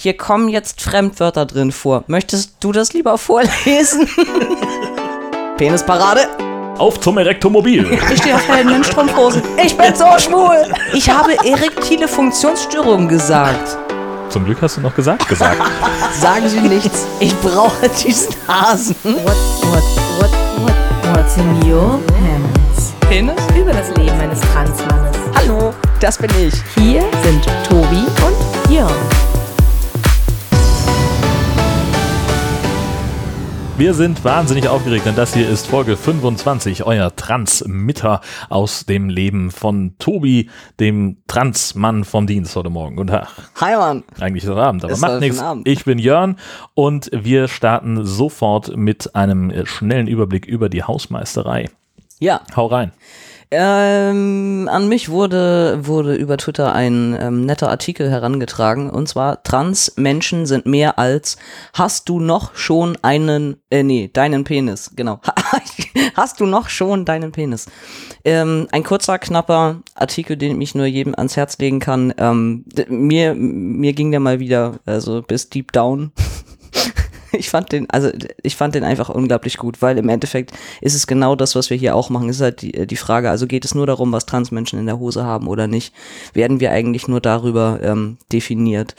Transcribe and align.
hier 0.00 0.16
kommen 0.16 0.48
jetzt 0.48 0.80
Fremdwörter 0.80 1.44
drin 1.44 1.72
vor. 1.72 2.04
Möchtest 2.06 2.54
du 2.60 2.72
das 2.72 2.94
lieber 2.94 3.18
vorlesen? 3.18 4.08
Penisparade. 5.58 6.22
Auf 6.78 6.98
zum 7.00 7.18
Erektomobil. 7.18 7.86
Ich 8.10 8.18
stehe 8.18 8.34
auf 8.34 8.48
Helden 8.48 8.82
Strumpfhosen. 8.82 9.42
Ich 9.62 9.76
bin 9.76 9.94
so 9.94 10.06
schwul. 10.18 10.72
Ich 10.94 11.10
habe 11.10 11.32
erektile 11.46 12.08
Funktionsstörungen 12.08 13.08
gesagt. 13.08 13.76
Zum 14.30 14.46
Glück 14.46 14.62
hast 14.62 14.78
du 14.78 14.80
noch 14.80 14.94
gesagt, 14.94 15.28
gesagt. 15.28 15.60
Sagen 16.18 16.48
Sie 16.48 16.60
nichts. 16.60 17.06
Ich 17.18 17.36
brauche 17.40 17.86
diesen 18.02 18.34
Hasen. 18.48 18.96
What, 19.02 19.36
what, 19.64 19.82
what, 20.18 20.30
what, 20.62 21.14
what's 21.14 21.36
in 21.36 21.70
your 21.70 22.00
pants? 22.06 22.94
Penis? 23.00 23.36
Über 23.54 23.72
das 23.72 23.94
Leben 23.98 24.18
eines 24.18 24.40
Transmannes. 24.40 25.16
Hallo, 25.34 25.74
das 26.00 26.16
bin 26.16 26.30
ich. 26.40 26.54
Hier 26.74 27.02
sind 27.22 27.44
Tobi 27.68 28.06
und 28.24 28.72
Jörn. 28.72 29.29
Wir 33.80 33.94
sind 33.94 34.22
wahnsinnig 34.26 34.68
aufgeregt, 34.68 35.06
denn 35.06 35.16
das 35.16 35.32
hier 35.32 35.48
ist 35.48 35.66
Folge 35.66 35.96
25, 35.96 36.84
euer 36.84 37.16
Transmitter 37.16 38.20
aus 38.50 38.84
dem 38.84 39.08
Leben 39.08 39.50
von 39.50 39.94
Tobi, 39.98 40.50
dem 40.78 41.16
Transmann 41.26 42.04
vom 42.04 42.26
Dienst 42.26 42.54
heute 42.56 42.68
Morgen. 42.68 42.96
Guten 42.96 43.08
Tag. 43.08 43.28
Hi, 43.58 43.76
Mann. 43.76 44.04
Eigentlich 44.20 44.44
ist 44.44 44.50
es 44.50 44.56
Abend, 44.58 44.84
aber 44.84 44.92
Ist 44.92 45.00
macht 45.00 45.20
nichts. 45.20 45.42
Ich 45.64 45.86
bin 45.86 45.98
Jörn 45.98 46.36
und 46.74 47.08
wir 47.14 47.48
starten 47.48 48.04
sofort 48.04 48.76
mit 48.76 49.16
einem 49.16 49.64
schnellen 49.64 50.08
Überblick 50.08 50.44
über 50.44 50.68
die 50.68 50.82
Hausmeisterei. 50.82 51.70
Ja, 52.18 52.42
Hau 52.54 52.66
rein. 52.66 52.92
Ähm, 53.52 54.68
an 54.70 54.88
mich 54.88 55.08
wurde, 55.08 55.80
wurde 55.82 56.14
über 56.14 56.36
Twitter 56.36 56.72
ein 56.72 57.16
ähm, 57.20 57.46
netter 57.46 57.68
Artikel 57.68 58.08
herangetragen 58.08 58.90
und 58.90 59.08
zwar 59.08 59.42
Trans-Menschen 59.42 60.46
sind 60.46 60.66
mehr 60.66 60.98
als 60.98 61.36
hast 61.72 62.08
du 62.08 62.20
noch 62.20 62.54
schon 62.54 62.96
einen, 63.02 63.56
äh, 63.70 63.82
nee, 63.82 64.08
deinen 64.12 64.44
Penis, 64.44 64.92
genau. 64.94 65.20
hast 66.14 66.40
du 66.40 66.46
noch 66.46 66.68
schon 66.68 67.04
deinen 67.04 67.32
Penis? 67.32 67.66
Ähm, 68.24 68.68
ein 68.70 68.84
kurzer, 68.84 69.18
knapper 69.18 69.82
Artikel, 69.94 70.36
den 70.36 70.60
ich 70.60 70.74
nur 70.74 70.86
jedem 70.86 71.14
ans 71.16 71.36
Herz 71.36 71.58
legen 71.58 71.80
kann. 71.80 72.14
Ähm, 72.18 72.64
mir, 72.88 73.34
mir 73.34 73.92
ging 73.94 74.10
der 74.10 74.20
mal 74.20 74.38
wieder, 74.38 74.78
also 74.86 75.22
bis 75.22 75.48
deep 75.48 75.72
down. 75.72 76.12
Ich 77.32 77.50
fand 77.50 77.72
den, 77.72 77.88
also 77.90 78.10
ich 78.42 78.56
fand 78.56 78.74
den 78.74 78.84
einfach 78.84 79.08
unglaublich 79.08 79.56
gut, 79.56 79.82
weil 79.82 79.98
im 79.98 80.08
Endeffekt 80.08 80.52
ist 80.80 80.94
es 80.94 81.06
genau 81.06 81.36
das, 81.36 81.54
was 81.54 81.70
wir 81.70 81.76
hier 81.76 81.94
auch 81.94 82.10
machen. 82.10 82.28
Es 82.28 82.36
ist 82.36 82.42
halt 82.42 82.62
die, 82.62 82.86
die 82.86 82.96
Frage, 82.96 83.30
also 83.30 83.46
geht 83.46 83.64
es 83.64 83.74
nur 83.74 83.86
darum, 83.86 84.12
was 84.12 84.26
Transmenschen 84.26 84.78
in 84.78 84.86
der 84.86 84.98
Hose 84.98 85.24
haben 85.24 85.46
oder 85.46 85.66
nicht? 85.66 85.94
Werden 86.32 86.60
wir 86.60 86.72
eigentlich 86.72 87.08
nur 87.08 87.20
darüber 87.20 87.78
ähm, 87.82 88.18
definiert? 88.32 88.94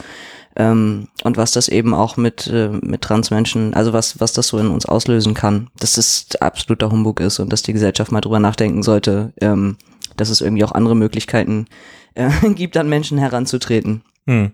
Ähm, 0.55 1.07
und 1.23 1.37
was 1.37 1.51
das 1.51 1.67
eben 1.67 1.93
auch 1.93 2.17
mit, 2.17 2.47
äh, 2.47 2.69
mit 2.69 3.01
Transmenschen, 3.01 3.73
also 3.73 3.93
was, 3.93 4.19
was 4.19 4.33
das 4.33 4.47
so 4.47 4.57
in 4.57 4.67
uns 4.67 4.85
auslösen 4.85 5.33
kann, 5.33 5.69
dass 5.79 5.93
das 5.93 6.27
absoluter 6.39 6.91
Humbug 6.91 7.19
ist 7.19 7.39
und 7.39 7.51
dass 7.51 7.61
die 7.63 7.73
Gesellschaft 7.73 8.11
mal 8.11 8.21
drüber 8.21 8.39
nachdenken 8.39 8.83
sollte, 8.83 9.33
ähm, 9.39 9.77
dass 10.17 10.29
es 10.29 10.41
irgendwie 10.41 10.63
auch 10.63 10.73
andere 10.73 10.95
Möglichkeiten 10.95 11.67
äh, 12.15 12.29
gibt, 12.55 12.77
an 12.77 12.89
Menschen 12.89 13.17
heranzutreten 13.17 14.03
Hm. 14.27 14.51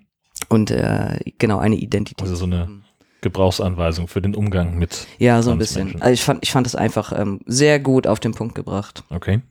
und 0.50 0.72
äh, 0.72 1.20
genau 1.38 1.58
eine 1.58 1.76
Identität. 1.76 2.22
Also 2.22 2.36
so 2.36 2.46
eine 2.46 2.70
Gebrauchsanweisung 3.22 4.08
für 4.08 4.22
den 4.22 4.36
Umgang 4.36 4.78
mit. 4.78 5.08
Ja, 5.18 5.42
so 5.42 5.52
ein 5.52 5.58
bisschen. 5.58 6.02
Also 6.02 6.14
ich 6.14 6.24
fand, 6.24 6.40
ich 6.44 6.52
fand 6.52 6.68
es 6.68 6.76
einfach 6.76 7.18
ähm, 7.18 7.40
sehr 7.46 7.80
gut 7.80 8.08
auf 8.08 8.20
den 8.20 8.34
Punkt 8.34 8.56
gebracht. 8.56 9.04
Okay. 9.10 9.42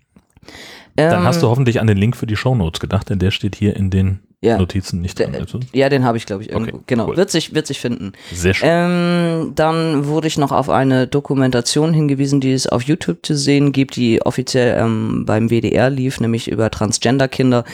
Dann 0.95 1.21
Ähm, 1.21 1.25
hast 1.27 1.43
du 1.43 1.49
hoffentlich 1.49 1.81
an 1.81 1.87
den 1.87 1.97
Link 1.99 2.17
für 2.17 2.27
die 2.27 2.37
Shownotes 2.37 2.81
gedacht, 2.81 3.11
denn 3.11 3.19
der 3.19 3.31
steht 3.31 3.55
hier 3.57 3.77
in 3.77 3.91
den 3.91 4.21
ja, 4.41 4.57
Notizen 4.59 5.01
nicht 5.03 5.19
drin. 5.19 5.33
Der- 5.33 5.41
Also, 5.43 5.61
ja, 5.73 5.89
den 5.89 6.05
habe 6.05 6.17
ich, 6.17 6.25
glaube 6.25 6.43
ich, 6.43 6.51
irgendwo. 6.51 6.77
Okay, 6.77 6.85
genau, 6.87 7.09
cool. 7.09 7.17
wird 7.17 7.31
sich, 7.31 7.53
wird 7.55 7.67
sich 7.67 7.81
finden. 7.81 8.13
sehr 8.33 8.55
schön. 8.55 8.69
Ähm, 8.71 9.53
dann 9.57 10.07
wurde 10.07 10.29
ich 10.29 10.39
noch 10.39 10.53
auf 10.53 10.71
eine 10.71 11.07
Dokumentation 11.07 11.93
hingewiesen, 11.93 12.41
die 12.41 12.53
es 12.53 12.67
auf 12.67 12.83
YouTube 12.83 13.27
zu 13.27 13.37
sehen 13.37 13.73
gibt, 13.73 13.97
die 13.97 14.23
offiziell 14.23 14.79
ähm, 14.81 15.25
beim 15.27 15.51
WDR 15.51 15.91
lief, 15.91 16.21
nämlich 16.21 16.49
über 16.51 16.71
Transgender-Kinder. 16.71 17.65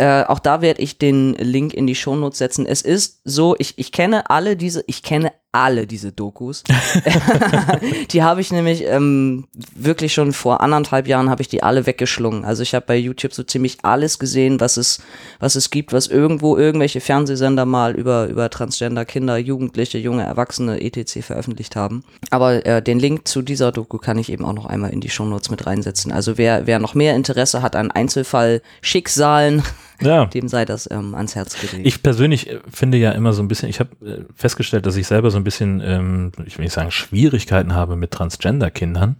Äh, 0.00 0.24
auch 0.28 0.38
da 0.38 0.62
werde 0.62 0.80
ich 0.80 0.96
den 0.96 1.34
Link 1.34 1.74
in 1.74 1.86
die 1.86 1.94
Shownotes 1.94 2.38
setzen. 2.38 2.64
Es 2.64 2.80
ist 2.80 3.20
so, 3.24 3.54
ich, 3.58 3.76
ich 3.76 3.92
kenne 3.92 4.30
alle 4.30 4.56
diese, 4.56 4.82
ich 4.86 5.02
kenne 5.02 5.30
alle 5.52 5.86
diese 5.86 6.12
Dokus. 6.12 6.62
die 8.10 8.22
habe 8.22 8.40
ich 8.40 8.52
nämlich 8.52 8.84
ähm, 8.86 9.46
wirklich 9.74 10.12
schon 10.14 10.32
vor 10.32 10.60
anderthalb 10.60 11.08
Jahren 11.08 11.30
habe 11.30 11.42
ich 11.42 11.48
die 11.48 11.62
alle 11.62 11.86
weggeschlungen. 11.86 12.44
Also 12.44 12.62
ich 12.62 12.74
habe 12.74 12.86
bei 12.86 12.96
YouTube 12.96 13.32
so 13.32 13.42
ziemlich 13.42 13.78
alles 13.82 14.18
gesehen, 14.18 14.60
was 14.60 14.76
es, 14.76 15.02
was 15.38 15.56
es 15.56 15.70
gibt, 15.70 15.92
was 15.92 16.06
irgendwo 16.06 16.56
irgendwelche 16.56 17.00
Fernsehsender 17.00 17.66
mal 17.66 17.94
über, 17.94 18.26
über 18.26 18.50
Transgender 18.50 19.04
Kinder, 19.04 19.38
Jugendliche, 19.38 19.98
junge 19.98 20.22
Erwachsene 20.24 20.80
etc. 20.80 21.22
veröffentlicht 21.22 21.76
haben. 21.76 22.04
Aber 22.30 22.64
äh, 22.64 22.82
den 22.82 22.98
Link 22.98 23.26
zu 23.26 23.42
dieser 23.42 23.72
Doku 23.72 23.98
kann 23.98 24.18
ich 24.18 24.30
eben 24.32 24.44
auch 24.44 24.52
noch 24.52 24.66
einmal 24.66 24.90
in 24.90 25.00
die 25.00 25.10
Shownotes 25.10 25.50
mit 25.50 25.66
reinsetzen. 25.66 26.12
Also 26.12 26.38
wer, 26.38 26.66
wer 26.66 26.78
noch 26.78 26.94
mehr 26.94 27.14
Interesse 27.16 27.62
hat 27.62 27.76
an 27.76 27.90
Einzelfall-Schicksalen, 27.90 29.62
Ja. 30.02 30.24
dem 30.26 30.48
sei 30.48 30.64
das 30.64 30.90
ähm, 30.90 31.14
ans 31.14 31.34
Herz 31.34 31.60
gelegt. 31.60 31.86
Ich 31.86 32.02
persönlich 32.02 32.48
äh, 32.48 32.60
finde 32.72 32.96
ja 32.96 33.12
immer 33.12 33.32
so 33.32 33.42
ein 33.42 33.48
bisschen, 33.48 33.68
ich 33.68 33.80
habe 33.80 33.90
äh, 34.04 34.24
festgestellt, 34.34 34.86
dass 34.86 34.96
ich 34.96 35.06
selber 35.06 35.30
so 35.30 35.36
ein 35.40 35.44
bisschen, 35.44 35.80
ähm, 35.84 36.32
ich 36.46 36.58
will 36.58 36.64
nicht 36.64 36.74
sagen, 36.74 36.90
Schwierigkeiten 36.90 37.74
habe 37.74 37.96
mit 37.96 38.10
Transgender-Kindern. 38.10 39.16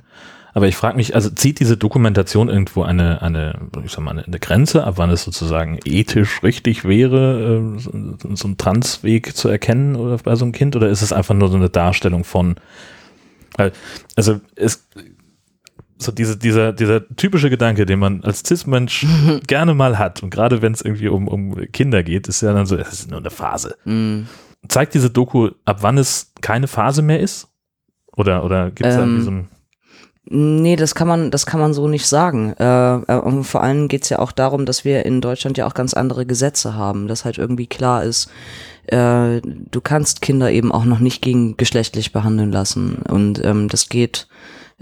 Aber 0.52 0.66
ich 0.66 0.76
frage 0.76 0.96
mich, 0.96 1.14
also 1.14 1.30
zieht 1.30 1.60
diese 1.60 1.76
Dokumentation 1.76 2.48
irgendwo 2.48 2.82
eine, 2.82 3.22
eine, 3.22 3.54
ich 3.84 3.92
sag 3.92 4.00
mal, 4.00 4.18
eine, 4.18 4.38
Grenze, 4.40 4.84
ab 4.84 4.94
wann 4.96 5.10
es 5.10 5.22
sozusagen 5.22 5.78
ethisch 5.84 6.42
richtig 6.42 6.84
wäre, 6.84 7.74
äh, 7.76 7.78
so, 7.78 8.46
einen 8.46 8.56
Transweg 8.58 9.36
zu 9.36 9.48
erkennen 9.48 9.94
oder 9.96 10.16
bei 10.18 10.34
so 10.34 10.44
einem 10.44 10.52
Kind, 10.52 10.74
oder 10.74 10.88
ist 10.88 11.02
es 11.02 11.12
einfach 11.12 11.34
nur 11.34 11.48
so 11.48 11.56
eine 11.56 11.70
Darstellung 11.70 12.24
von, 12.24 12.56
weil, 13.56 13.72
also 14.16 14.40
es, 14.56 14.88
so 15.98 16.12
diese, 16.12 16.36
dieser, 16.36 16.72
dieser 16.72 17.06
typische 17.14 17.50
Gedanke, 17.50 17.86
den 17.86 17.98
man 17.98 18.24
als 18.24 18.42
Cis-Mensch 18.44 19.06
gerne 19.46 19.74
mal 19.74 19.98
hat, 19.98 20.22
und 20.22 20.30
gerade 20.30 20.62
wenn 20.62 20.72
es 20.72 20.82
irgendwie 20.82 21.08
um, 21.08 21.28
um 21.28 21.54
Kinder 21.72 22.02
geht, 22.02 22.26
ist 22.26 22.40
ja 22.40 22.52
dann 22.52 22.66
so, 22.66 22.76
es 22.76 22.92
ist 22.92 23.10
nur 23.10 23.20
eine 23.20 23.30
Phase. 23.30 23.76
Mm. 23.84 24.22
Zeigt 24.68 24.94
diese 24.94 25.10
Doku, 25.10 25.50
ab 25.64 25.78
wann 25.80 25.98
es 25.98 26.32
keine 26.40 26.68
Phase 26.68 27.02
mehr 27.02 27.20
ist? 27.20 27.48
Oder, 28.16 28.44
oder 28.44 28.70
gibt 28.70 28.86
es 28.86 28.96
da 28.96 29.02
Ähm, 29.02 29.08
irgendwie 29.08 29.24
so 29.24 29.30
ein, 29.30 29.48
Nee, 30.32 30.76
das 30.76 30.94
kann 30.94 31.08
man, 31.08 31.32
das 31.32 31.44
kann 31.44 31.58
man 31.58 31.74
so 31.74 31.88
nicht 31.88 32.06
sagen. 32.06 32.54
Äh, 32.56 32.96
äh, 32.98 33.18
und 33.18 33.42
vor 33.42 33.64
allem 33.64 33.88
geht's 33.88 34.10
ja 34.10 34.20
auch 34.20 34.30
darum, 34.30 34.64
dass 34.64 34.84
wir 34.84 35.04
in 35.04 35.20
Deutschland 35.20 35.58
ja 35.58 35.66
auch 35.66 35.74
ganz 35.74 35.92
andere 35.92 36.24
Gesetze 36.24 36.74
haben, 36.74 37.08
dass 37.08 37.24
halt 37.24 37.36
irgendwie 37.36 37.66
klar 37.66 38.04
ist, 38.04 38.30
äh, 38.86 39.40
du 39.42 39.80
kannst 39.82 40.22
Kinder 40.22 40.52
eben 40.52 40.70
auch 40.70 40.84
noch 40.84 41.00
nicht 41.00 41.20
gegen 41.20 41.56
geschlechtlich 41.56 42.12
behandeln 42.12 42.52
lassen. 42.52 43.02
Und 43.08 43.44
ähm, 43.44 43.68
das 43.68 43.88
geht, 43.88 44.28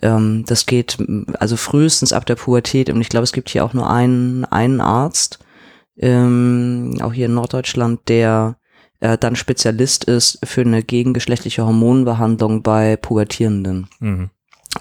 ähm, 0.02 0.44
das 0.46 0.66
geht 0.66 0.98
also 1.38 1.56
frühestens 1.56 2.12
ab 2.12 2.26
der 2.26 2.36
Pubertät. 2.36 2.90
Und 2.90 3.00
ich 3.00 3.08
glaube, 3.08 3.24
es 3.24 3.32
gibt 3.32 3.48
hier 3.48 3.64
auch 3.64 3.72
nur 3.72 3.88
einen, 3.88 4.44
einen 4.44 4.82
Arzt, 4.82 5.38
ähm, 5.96 6.98
auch 7.00 7.14
hier 7.14 7.24
in 7.26 7.34
Norddeutschland, 7.34 8.00
der 8.08 8.56
äh, 9.00 9.16
dann 9.18 9.36
Spezialist 9.36 10.04
ist 10.04 10.38
für 10.44 10.62
eine 10.62 10.82
gegengeschlechtliche 10.82 11.64
Hormonbehandlung 11.64 12.62
bei 12.62 12.96
Pubertierenden. 12.96 13.88
mhm. 14.00 14.30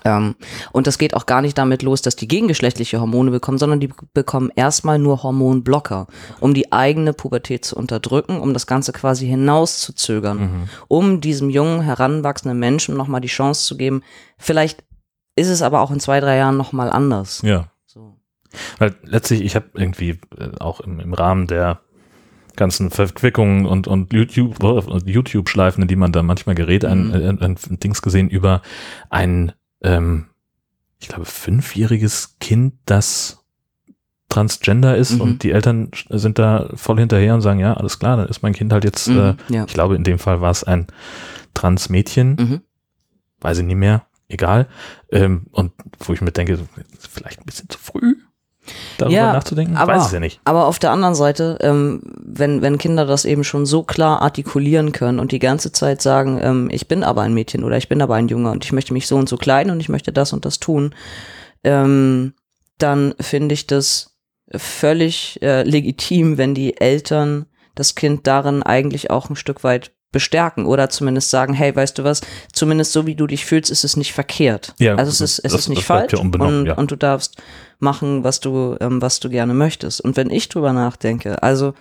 Ähm, 0.03 0.35
und 0.73 0.85
das 0.85 0.97
geht 0.97 1.13
auch 1.15 1.25
gar 1.25 1.41
nicht 1.41 1.57
damit 1.57 1.81
los, 1.81 2.01
dass 2.01 2.17
die 2.17 2.27
gegengeschlechtliche 2.27 2.99
Hormone 2.99 3.31
bekommen, 3.31 3.57
sondern 3.57 3.79
die 3.79 3.89
bekommen 4.13 4.51
erstmal 4.53 4.99
nur 4.99 5.23
Hormonblocker, 5.23 6.07
um 6.41 6.53
die 6.53 6.73
eigene 6.73 7.13
Pubertät 7.13 7.63
zu 7.63 7.77
unterdrücken, 7.77 8.39
um 8.39 8.53
das 8.53 8.67
Ganze 8.67 8.91
quasi 8.91 9.27
hinauszuzögern, 9.27 10.37
Mhm. 10.37 10.69
um 10.89 11.21
diesem 11.21 11.49
jungen, 11.49 11.81
heranwachsenden 11.81 12.59
Menschen 12.59 12.97
nochmal 12.97 13.21
die 13.21 13.29
Chance 13.29 13.65
zu 13.65 13.77
geben. 13.77 14.03
Vielleicht 14.37 14.83
ist 15.37 15.47
es 15.47 15.61
aber 15.61 15.79
auch 15.81 15.89
in 15.89 16.01
zwei, 16.01 16.19
drei 16.19 16.35
Jahren 16.37 16.57
nochmal 16.57 16.89
anders. 16.91 17.41
ja. 17.43 17.71
So. 17.85 18.17
Weil 18.79 18.93
letztlich, 19.03 19.41
ich 19.41 19.55
habe 19.55 19.67
irgendwie 19.73 20.19
äh, 20.37 20.49
auch 20.59 20.81
im, 20.81 20.99
im 20.99 21.13
Rahmen 21.13 21.47
der 21.47 21.79
ganzen 22.57 22.89
Verquickungen 22.91 23.65
und, 23.65 23.87
und 23.87 24.11
YouTube, 24.11 24.57
YouTube-Schleifen, 25.05 25.83
in 25.83 25.87
die 25.87 25.95
man 25.95 26.11
da 26.11 26.21
manchmal 26.23 26.55
gerät, 26.55 26.83
ein, 26.83 27.07
Mhm. 27.07 27.13
äh, 27.13 27.27
ein, 27.29 27.39
ein 27.69 27.79
Dings 27.79 28.01
gesehen 28.01 28.29
über 28.29 28.61
ein, 29.09 29.53
ähm, 29.81 30.25
ich 30.99 31.07
glaube, 31.07 31.25
fünfjähriges 31.25 32.35
Kind, 32.39 32.73
das 32.85 33.45
Transgender 34.29 34.97
ist 34.97 35.13
Mhm. 35.13 35.21
und 35.21 35.43
die 35.43 35.51
Eltern 35.51 35.89
sind 36.09 36.37
da 36.37 36.69
voll 36.73 36.99
hinterher 36.99 37.33
und 37.33 37.41
sagen, 37.41 37.59
ja, 37.61 37.75
alles 37.75 37.97
klar, 37.99 38.17
dann 38.17 38.27
ist 38.27 38.41
mein 38.43 38.53
Kind 38.53 38.73
halt 38.73 38.83
jetzt, 38.83 39.07
äh, 39.07 39.11
Mhm, 39.11 39.37
ja. 39.49 39.63
ich 39.65 39.73
glaube, 39.73 39.95
in 39.95 40.03
dem 40.03 40.19
Fall 40.19 40.41
war 40.41 40.51
es 40.51 40.65
ein 40.65 40.87
Transmädchen, 41.53 42.35
Mhm. 42.35 42.61
weiß 43.39 43.59
ich 43.59 43.65
nicht 43.65 43.77
mehr, 43.77 44.05
egal. 44.27 44.67
Ähm, 45.11 45.47
und 45.51 45.71
wo 45.99 46.11
ich 46.13 46.21
mir 46.21 46.31
denke, 46.31 46.59
vielleicht 46.99 47.39
ein 47.39 47.45
bisschen 47.45 47.69
zu 47.69 47.79
früh, 47.79 48.15
darüber 48.97 49.15
Ja, 49.15 49.33
nachzudenken. 49.33 49.75
aber- 49.77 49.93
weiß 49.95 50.07
es 50.07 50.11
ja 50.11 50.19
nicht. 50.19 50.39
Aber 50.45 50.65
auf 50.67 50.79
der 50.79 50.91
anderen 50.91 51.15
Seite, 51.15 51.57
ähm, 51.61 52.01
wenn, 52.19 52.61
wenn 52.61 52.77
Kinder 52.77 53.05
das 53.05 53.25
eben 53.25 53.43
schon 53.43 53.65
so 53.65 53.83
klar 53.83 54.21
artikulieren 54.21 54.91
können 54.91 55.19
und 55.19 55.31
die 55.31 55.39
ganze 55.39 55.71
Zeit 55.71 56.01
sagen, 56.01 56.39
ähm, 56.41 56.69
ich 56.71 56.87
bin 56.87 57.03
aber 57.03 57.21
ein 57.21 57.33
Mädchen 57.33 57.63
oder 57.63 57.77
ich 57.77 57.89
bin 57.89 58.01
aber 58.01 58.15
ein 58.15 58.27
Junge 58.27 58.51
und 58.51 58.65
ich 58.65 58.71
möchte 58.73 58.93
mich 58.93 59.07
so 59.07 59.15
und 59.17 59.29
so 59.29 59.37
kleiden 59.37 59.71
und 59.71 59.79
ich 59.79 59.89
möchte 59.89 60.11
das 60.11 60.33
und 60.33 60.45
das 60.45 60.59
tun, 60.59 60.93
ähm, 61.63 62.33
dann 62.77 63.13
finde 63.19 63.53
ich 63.53 63.67
das 63.67 64.15
völlig 64.55 65.39
äh, 65.41 65.63
legitim, 65.63 66.37
wenn 66.37 66.53
die 66.53 66.79
Eltern 66.79 67.45
das 67.75 67.95
Kind 67.95 68.27
darin 68.27 68.63
eigentlich 68.63 69.11
auch 69.11 69.29
ein 69.29 69.35
Stück 69.35 69.63
weit 69.63 69.91
bestärken 70.11 70.65
oder 70.65 70.89
zumindest 70.89 71.29
sagen, 71.29 71.53
hey, 71.53 71.75
weißt 71.75 71.97
du 71.97 72.03
was, 72.03 72.21
zumindest 72.53 72.93
so 72.93 73.05
wie 73.05 73.15
du 73.15 73.27
dich 73.27 73.45
fühlst, 73.45 73.69
ist 73.69 73.83
es 73.83 73.97
nicht 73.97 74.13
verkehrt. 74.13 74.73
Ja, 74.79 74.95
also 74.95 75.09
es 75.11 75.21
ist, 75.21 75.39
es 75.39 75.51
das- 75.51 75.61
ist 75.61 75.69
nicht 75.69 75.83
falsch 75.83 76.13
ja 76.13 76.19
und, 76.19 76.65
ja. 76.65 76.75
und 76.75 76.89
du 76.91 76.95
darfst 76.95 77.41
machen, 77.79 78.23
was 78.23 78.39
du, 78.39 78.77
ähm, 78.79 79.01
was 79.01 79.19
du 79.19 79.29
gerne 79.29 79.53
möchtest. 79.53 80.01
Und 80.01 80.15
wenn 80.17 80.29
ich 80.29 80.49
drüber 80.49 80.73
nachdenke, 80.73 81.43
also 81.43 81.73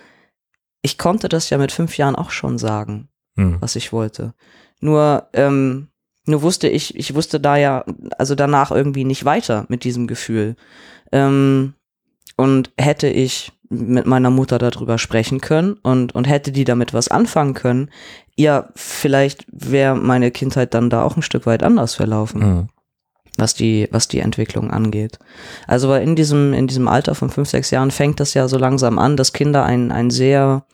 ich 0.81 0.97
konnte 0.97 1.29
das 1.29 1.49
ja 1.49 1.57
mit 1.57 1.71
fünf 1.71 1.97
Jahren 1.97 2.15
auch 2.15 2.31
schon 2.31 2.57
sagen, 2.57 3.07
Hm. 3.35 3.57
was 3.59 3.75
ich 3.75 3.91
wollte. 3.93 4.33
Nur, 4.79 5.27
ähm, 5.33 5.87
nur 6.25 6.41
wusste 6.41 6.67
ich, 6.67 6.95
ich 6.97 7.15
wusste 7.15 7.39
da 7.39 7.55
ja, 7.55 7.85
also 8.17 8.35
danach 8.35 8.71
irgendwie 8.71 9.05
nicht 9.05 9.25
weiter 9.25 9.65
mit 9.69 9.83
diesem 9.83 10.07
Gefühl. 10.07 10.55
Ähm, 11.11 11.73
und 12.35 12.71
hätte 12.77 13.07
ich 13.07 13.51
mit 13.69 14.05
meiner 14.05 14.29
Mutter 14.29 14.57
darüber 14.57 14.97
sprechen 14.97 15.41
können 15.41 15.73
und, 15.83 16.15
und 16.15 16.25
hätte 16.25 16.51
die 16.51 16.63
damit 16.63 16.93
was 16.93 17.07
anfangen 17.09 17.53
können, 17.53 17.89
ja, 18.35 18.69
vielleicht 18.75 19.45
wäre 19.51 19.95
meine 19.95 20.31
Kindheit 20.31 20.73
dann 20.73 20.89
da 20.89 21.03
auch 21.03 21.17
ein 21.17 21.21
Stück 21.21 21.45
weit 21.45 21.63
anders 21.63 21.95
verlaufen 21.95 22.41
Hm. 22.41 22.69
was 23.37 23.53
die, 23.55 23.87
was 23.91 24.07
die 24.07 24.19
Entwicklung 24.19 24.71
angeht. 24.71 25.19
Also 25.67 25.89
weil 25.89 26.03
in 26.03 26.15
diesem, 26.15 26.53
in 26.53 26.67
diesem 26.67 26.87
Alter 26.87 27.13
von 27.15 27.29
fünf, 27.29 27.49
sechs 27.49 27.71
Jahren 27.71 27.91
fängt 27.91 28.19
das 28.19 28.33
ja 28.33 28.47
so 28.47 28.57
langsam 28.57 28.99
an, 28.99 29.17
dass 29.17 29.33
Kinder 29.33 29.63
ein, 29.63 29.91
ein 29.91 30.09
sehr 30.09 30.65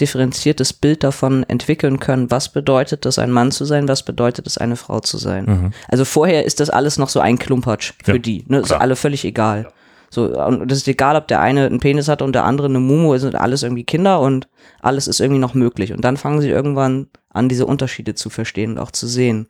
differenziertes 0.00 0.72
Bild 0.72 1.04
davon 1.04 1.44
entwickeln 1.44 2.00
können, 2.00 2.30
was 2.30 2.48
bedeutet 2.50 3.04
es, 3.06 3.18
ein 3.18 3.30
Mann 3.30 3.50
zu 3.52 3.64
sein, 3.64 3.88
was 3.88 4.02
bedeutet 4.02 4.46
es, 4.46 4.56
eine 4.56 4.76
Frau 4.76 5.00
zu 5.00 5.18
sein. 5.18 5.44
Mhm. 5.44 5.72
Also 5.88 6.04
vorher 6.04 6.44
ist 6.44 6.60
das 6.60 6.70
alles 6.70 6.96
noch 6.98 7.08
so 7.10 7.20
ein 7.20 7.38
Klumpatsch 7.38 7.92
für 8.02 8.12
Ja, 8.12 8.18
die. 8.18 8.44
Ne? 8.48 8.60
Ist 8.60 8.72
alle 8.72 8.96
völlig 8.96 9.24
egal. 9.24 9.68
So, 10.14 10.26
und 10.26 10.70
das 10.70 10.76
ist 10.76 10.88
egal, 10.88 11.16
ob 11.16 11.26
der 11.26 11.40
eine 11.40 11.64
einen 11.64 11.80
Penis 11.80 12.06
hat 12.06 12.20
und 12.20 12.34
der 12.34 12.44
andere 12.44 12.68
eine 12.68 12.80
Mumu, 12.80 13.14
es 13.14 13.22
sind 13.22 13.34
alles 13.34 13.62
irgendwie 13.62 13.84
Kinder 13.84 14.20
und 14.20 14.46
alles 14.82 15.08
ist 15.08 15.20
irgendwie 15.20 15.40
noch 15.40 15.54
möglich. 15.54 15.90
Und 15.90 16.04
dann 16.04 16.18
fangen 16.18 16.42
sie 16.42 16.50
irgendwann 16.50 17.06
an, 17.30 17.48
diese 17.48 17.64
Unterschiede 17.64 18.14
zu 18.14 18.28
verstehen 18.28 18.72
und 18.72 18.78
auch 18.78 18.90
zu 18.90 19.06
sehen. 19.06 19.48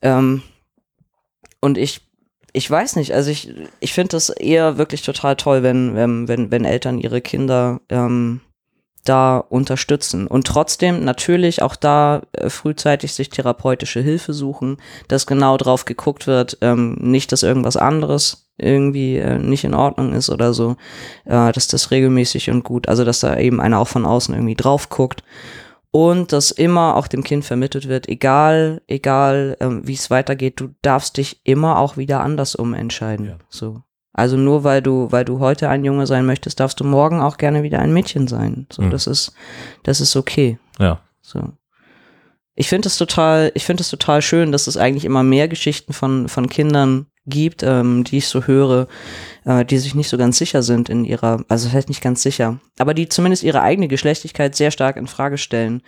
Ähm, 0.00 0.42
und 1.60 1.76
ich, 1.76 2.02
ich 2.52 2.70
weiß 2.70 2.94
nicht, 2.94 3.14
also 3.14 3.32
ich, 3.32 3.52
ich 3.80 3.92
finde 3.92 4.10
das 4.10 4.28
eher 4.28 4.78
wirklich 4.78 5.02
total 5.02 5.34
toll, 5.34 5.64
wenn, 5.64 5.96
wenn, 5.96 6.52
wenn, 6.52 6.64
Eltern 6.64 6.98
ihre 6.98 7.20
Kinder 7.20 7.80
ähm, 7.88 8.42
da 9.04 9.38
unterstützen. 9.38 10.26
Und 10.26 10.46
trotzdem 10.46 11.04
natürlich 11.04 11.62
auch 11.62 11.76
da 11.76 12.22
äh, 12.32 12.48
frühzeitig 12.50 13.12
sich 13.14 13.28
therapeutische 13.28 14.00
Hilfe 14.00 14.32
suchen, 14.32 14.78
dass 15.08 15.26
genau 15.26 15.56
drauf 15.56 15.84
geguckt 15.84 16.26
wird, 16.26 16.58
ähm, 16.60 16.96
nicht, 17.00 17.32
dass 17.32 17.42
irgendwas 17.42 17.76
anderes 17.76 18.48
irgendwie 18.56 19.16
äh, 19.16 19.38
nicht 19.38 19.64
in 19.64 19.74
Ordnung 19.74 20.12
ist 20.12 20.30
oder 20.30 20.54
so, 20.54 20.76
äh, 21.24 21.52
dass 21.52 21.68
das 21.68 21.90
regelmäßig 21.90 22.50
und 22.50 22.64
gut, 22.64 22.88
also 22.88 23.04
dass 23.04 23.20
da 23.20 23.36
eben 23.36 23.60
einer 23.60 23.78
auch 23.78 23.88
von 23.88 24.06
außen 24.06 24.34
irgendwie 24.34 24.54
drauf 24.54 24.88
guckt 24.88 25.22
und 25.90 26.32
dass 26.32 26.50
immer 26.50 26.96
auch 26.96 27.06
dem 27.06 27.22
Kind 27.22 27.44
vermittelt 27.44 27.88
wird, 27.88 28.08
egal, 28.08 28.82
egal 28.88 29.56
ähm, 29.60 29.86
wie 29.86 29.94
es 29.94 30.10
weitergeht, 30.10 30.60
du 30.60 30.70
darfst 30.82 31.16
dich 31.18 31.40
immer 31.44 31.78
auch 31.78 31.96
wieder 31.96 32.20
anders 32.20 32.56
umentscheiden. 32.56 33.26
Ja. 33.26 33.38
So. 33.48 33.82
Also 34.14 34.36
nur 34.36 34.64
weil 34.64 34.80
du, 34.80 35.10
weil 35.10 35.24
du 35.24 35.40
heute 35.40 35.68
ein 35.68 35.84
Junge 35.84 36.06
sein 36.06 36.24
möchtest, 36.24 36.60
darfst 36.60 36.80
du 36.80 36.84
morgen 36.84 37.20
auch 37.20 37.36
gerne 37.36 37.62
wieder 37.64 37.80
ein 37.80 37.92
Mädchen 37.92 38.26
sein. 38.28 38.66
So, 38.72 38.82
Mhm. 38.82 38.90
das 38.90 39.06
ist, 39.06 39.32
das 39.82 40.00
ist 40.00 40.14
okay. 40.16 40.58
Ja. 40.78 41.00
So. 41.20 41.52
Ich 42.54 42.68
finde 42.68 42.86
es 42.88 42.96
total, 42.96 43.50
ich 43.54 43.64
finde 43.64 43.80
es 43.82 43.90
total 43.90 44.22
schön, 44.22 44.52
dass 44.52 44.68
es 44.68 44.76
eigentlich 44.76 45.04
immer 45.04 45.24
mehr 45.24 45.48
Geschichten 45.48 45.92
von, 45.92 46.28
von 46.28 46.48
Kindern 46.48 47.06
gibt, 47.26 47.62
ähm, 47.64 48.04
die 48.04 48.18
ich 48.18 48.28
so 48.28 48.44
höre, 48.44 48.86
äh, 49.44 49.64
die 49.64 49.78
sich 49.78 49.94
nicht 49.96 50.08
so 50.08 50.16
ganz 50.18 50.38
sicher 50.38 50.62
sind 50.62 50.88
in 50.88 51.04
ihrer, 51.04 51.42
also 51.48 51.68
vielleicht 51.68 51.88
nicht 51.88 52.02
ganz 52.02 52.22
sicher, 52.22 52.60
aber 52.78 52.94
die 52.94 53.08
zumindest 53.08 53.42
ihre 53.42 53.62
eigene 53.62 53.88
Geschlechtlichkeit 53.88 54.54
sehr 54.54 54.70
stark 54.70 54.96
in 54.96 55.06
Frage 55.08 55.38
stellen. 55.38 55.82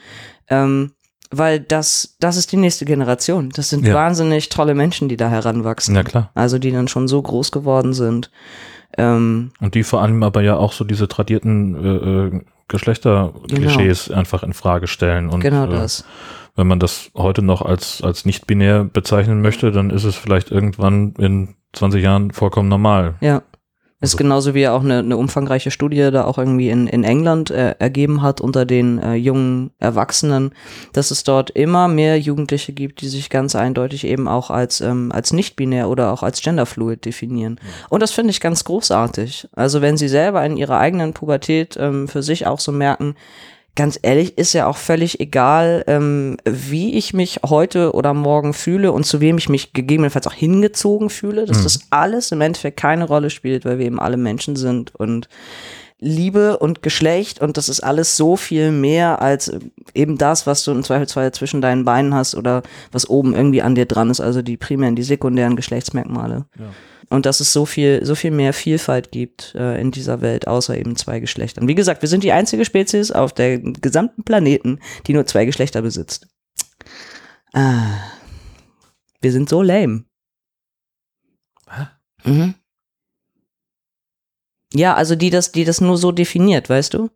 Ähm, 0.49 0.93
weil 1.31 1.61
das, 1.61 2.17
das 2.21 2.37
ist 2.37 2.53
die 2.53 2.57
nächste 2.57 2.85
Generation. 2.85 3.51
Das 3.55 3.69
sind 3.69 3.87
Ja. 3.87 3.95
wahnsinnig 3.95 4.49
tolle 4.49 4.75
Menschen, 4.75 5.09
die 5.09 5.17
da 5.17 5.29
heranwachsen. 5.29 5.95
Ja, 5.95 6.03
klar. 6.05 6.31
Also 6.35 6.59
die 6.59 6.71
dann 6.73 6.89
schon 6.89 7.09
so 7.09 7.21
groß 7.21 7.53
geworden 7.53 7.93
sind. 7.95 8.31
Ähm, 8.99 9.51
Und 9.61 9.75
die 9.75 9.83
vor 9.83 10.01
allem 10.03 10.23
aber 10.23 10.43
ja 10.43 10.57
auch 10.57 10.73
so 10.73 10.85
diese 10.85 11.09
tradierten 11.09 11.75
äh, 11.85 12.37
äh, 12.37 12.41
Geschlechterklischees 12.69 14.11
einfach 14.11 14.43
in 14.43 14.53
Frage 14.53 14.87
stellen. 14.87 15.29
Und 15.29 15.41
genau 15.41 15.65
äh, 15.67 15.71
das. 15.71 16.05
wenn 16.55 16.67
man 16.67 16.81
das 16.81 17.11
heute 17.15 17.43
noch 17.43 17.63
als, 17.63 18.03
als 18.03 18.25
nicht 18.25 18.47
binär 18.47 18.85
bezeichnen 18.85 19.41
möchte, 19.43 19.73
dann 19.73 19.91
ist 19.91 20.05
es 20.05 20.17
vielleicht 20.17 20.51
irgendwann 20.51 21.15
in 21.19 21.55
20 21.75 22.03
Jahren 22.03 22.31
vollkommen 22.33 22.69
normal. 22.69 23.15
Ja. 23.21 23.43
Ist 24.07 24.15
Also- 24.15 24.25
genauso 24.25 24.55
wie 24.55 24.69
auch 24.69 24.83
eine, 24.83 24.99
eine 25.01 25.17
umfangreiche 25.17 25.71
Studie 25.71 26.11
da 26.11 26.25
auch 26.25 26.39
irgendwie 26.39 26.71
in, 26.71 26.87
in 26.87 27.05
England 27.05 27.51
äh, 27.51 27.75
ergeben 27.79 28.23
hat 28.23 28.41
unter 28.41 28.65
den 28.65 28.99
äh, 28.99 29.15
jungen 29.15 29.71
Erwachsenen, 29.79 30.53
dass 30.93 31.11
es 31.11 31.25
dort 31.25 31.51
immer 31.51 31.89
mehr 31.89 32.19
Jugendliche 32.19 32.73
gibt, 32.73 33.01
die 33.01 33.09
sich 33.09 33.31
ganz 33.31 33.55
eindeutig 33.55 34.05
eben 34.07 34.29
auch 34.29 34.51
als, 34.51 34.81
ähm, 34.81 35.11
als 35.13 35.33
nicht-binär 35.33 35.89
oder 35.89 36.13
auch 36.13 36.23
als 36.23 36.41
genderfluid 36.41 37.05
definieren. 37.05 37.61
Und 37.91 38.03
das 38.03 38.13
finde 38.13 38.31
ich 38.31 38.41
ganz 38.41 38.65
großartig. 38.65 39.49
Also 39.55 39.81
wenn 39.83 39.97
sie 39.97 40.09
selber 40.09 40.45
in 40.45 40.57
ihrer 40.57 40.79
eigenen 40.79 41.13
Pubertät 41.13 41.77
ähm, 41.79 42.09
für 42.09 42.23
sich 42.23 42.47
auch 42.47 42.61
so 42.61 42.73
merken, 42.73 43.15
ganz 43.77 43.99
ehrlich, 44.03 44.37
ist 44.39 44.53
ja 44.55 44.67
auch 44.67 44.77
völlig 44.77 45.21
egal, 45.21 45.85
ähm, 45.87 46.39
wie 46.45 46.95
ich 46.95 47.15
mich 47.15 47.41
heute 47.47 47.93
oder 47.93 48.13
morgen 48.15 48.53
fühle 48.55 48.91
und 48.91 49.05
zu 49.05 49.21
wem 49.21 49.39
ich 49.39 49.49
mich 49.49 49.73
gegebenenfalls 49.73 50.27
auch 50.27 50.33
hingezogen 50.33 51.11
fühle, 51.11 51.47
dass 51.47 51.59
Mhm. 51.61 51.63
das 51.65 51.81
alles 51.91 52.33
im 52.33 52.41
Endeffekt 52.41 52.79
keine 52.79 53.05
Rolle 53.05 53.31
spielt, 53.31 53.65
weil 53.65 53.79
wir 53.79 53.87
eben 53.87 54.01
alle 54.01 54.17
Menschen 54.17 54.57
sind 54.57 54.95
und 54.95 55.29
Liebe 55.99 56.59
und 56.59 56.83
Geschlecht 56.83 57.41
und 57.41 57.57
das 57.57 57.71
ist 57.71 57.81
alles 57.81 58.19
so 58.19 58.37
viel 58.37 58.71
mehr 58.71 59.23
als 59.23 59.51
eben 59.95 60.19
das, 60.19 60.47
was 60.47 60.63
du 60.63 60.73
im 60.73 60.83
Zweifelsfall 60.83 61.33
zwischen 61.33 61.63
deinen 61.63 61.87
Beinen 61.87 62.13
hast 62.15 62.35
oder 62.35 62.63
was 62.93 63.09
oben 63.09 63.35
irgendwie 63.35 63.63
an 63.63 63.75
dir 63.75 63.87
dran 63.87 64.11
ist, 64.11 64.21
also 64.21 64.43
die 64.43 64.59
primären, 64.59 64.95
die 64.95 65.03
sekundären 65.03 65.57
Geschlechtsmerkmale. 65.57 66.45
Ja. 66.59 66.65
Und 67.09 67.25
dass 67.25 67.41
es 67.41 67.53
so 67.53 67.67
viel, 67.67 68.05
so 68.05 68.15
viel 68.15 68.33
mehr 68.33 68.53
Vielfalt 68.53 69.13
gibt 69.13 69.55
äh, 69.55 69.81
in 69.81 69.93
dieser 69.93 70.21
Welt, 70.23 70.49
außer 70.49 70.77
eben 70.77 70.97
zwei 70.97 71.21
Geschlechtern. 71.21 71.69
Wie 71.69 71.75
gesagt, 71.75 72.03
wir 72.03 72.09
sind 72.09 72.25
die 72.25 72.33
einzige 72.33 72.65
Spezies 72.65 73.13
auf 73.13 73.33
der 73.33 73.59
gesamten 73.59 74.25
Planeten, 74.25 74.81
die 75.07 75.13
nur 75.13 75.27
zwei 75.27 75.45
Geschlechter 75.45 75.83
besitzt. 75.83 76.27
Ah, 77.53 78.01
wir 79.21 79.33
sind 79.33 79.49
so 79.49 79.63
lame. 79.63 80.05
Mhm. 82.25 82.55
Ja, 84.73 84.95
also 84.95 85.15
die 85.15 85.31
das, 85.31 85.53
die 85.53 85.65
das 85.65 85.81
nur 85.81 85.97
so 85.97 86.13
definiert, 86.13 86.69
weißt 86.69 86.95
du? 86.95 87.11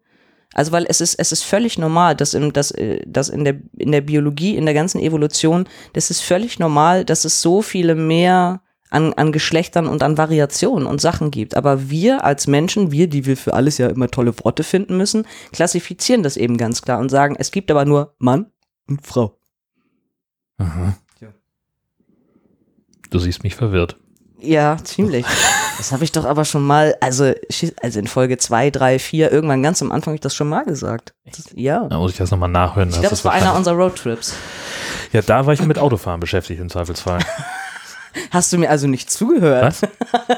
Also 0.55 0.73
weil 0.73 0.87
es 0.89 1.01
ist, 1.01 1.15
es 1.15 1.31
ist 1.33 1.43
völlig 1.43 1.79
normal, 1.79 2.17
dass, 2.17 2.35
in, 2.35 2.53
dass, 2.53 2.71
äh, 2.73 3.01
dass 3.07 3.29
in, 3.29 3.45
der, 3.45 3.61
in 3.77 3.93
der 3.93 4.01
Biologie, 4.01 4.57
in 4.57 4.65
der 4.65 4.75
ganzen 4.75 5.01
Evolution, 5.01 5.69
das 5.93 6.11
ist 6.11 6.23
völlig 6.23 6.59
normal, 6.59 7.05
dass 7.05 7.25
es 7.25 7.41
so 7.41 7.63
viele 7.63 7.94
mehr 7.94 8.63
an, 8.91 9.13
an 9.15 9.32
Geschlechtern 9.32 9.87
und 9.87 10.03
an 10.03 10.19
Variationen 10.19 10.87
und 10.87 11.01
Sachen 11.01 11.31
gibt. 11.31 11.56
Aber 11.56 11.89
wir 11.91 12.25
als 12.25 12.47
Menschen, 12.47 12.93
wir, 12.93 13.09
die 13.09 13.27
wir 13.27 13.37
für 13.37 13.55
alles 13.55 13.79
ja 13.79 13.89
immer 13.89 14.11
tolle 14.11 14.35
Worte 14.44 14.65
finden 14.65 14.97
müssen, 14.97 15.27
klassifizieren 15.53 16.23
das 16.23 16.37
eben 16.37 16.56
ganz 16.56 16.82
klar 16.82 16.99
und 16.99 17.09
sagen, 17.09 17.37
es 17.39 17.51
gibt 17.51 17.70
aber 17.70 17.85
nur 17.85 18.15
Mann 18.19 18.47
und 18.89 19.06
Frau. 19.06 19.39
Mhm. 20.59 20.94
Du 23.11 23.19
siehst 23.19 23.43
mich 23.43 23.56
verwirrt. 23.56 23.97
Ja, 24.41 24.79
ziemlich. 24.82 25.27
Das 25.79 25.93
habe 25.93 26.05
ich 26.05 26.13
doch 26.13 26.27
aber 26.27 26.44
schon 26.44 26.67
mal, 26.67 26.94
also, 27.01 27.32
also 27.82 27.99
in 27.99 28.06
Folge 28.06 28.37
2, 28.37 28.69
3, 28.69 28.99
4, 28.99 29.32
irgendwann 29.32 29.63
ganz 29.63 29.81
am 29.81 29.91
Anfang 29.91 30.13
habe 30.13 30.17
ich 30.17 30.20
das 30.20 30.35
schon 30.35 30.51
mal 30.51 30.63
gesagt. 30.67 31.15
Das, 31.25 31.47
ja. 31.55 31.89
Da 31.89 31.97
muss 31.97 32.11
ich 32.11 32.19
das 32.19 32.31
nochmal 32.31 32.51
nachhören. 32.51 32.91
Ich 32.91 32.97
glaube, 32.97 33.09
das 33.09 33.25
war 33.25 33.32
einer 33.32 33.55
unserer 33.55 33.77
Roadtrips. 33.77 34.35
Ja, 35.15 35.23
da 35.23 35.47
war 35.47 35.55
ich 35.55 35.63
mit 35.63 35.79
Autofahren 35.79 36.20
beschäftigt 36.20 36.61
im 36.61 36.69
Zweifelsfall. 36.69 37.20
Hast 38.31 38.52
du 38.52 38.58
mir 38.58 38.70
also 38.70 38.86
nicht 38.86 39.10
zugehört, 39.10 39.64
Was? 39.64 39.82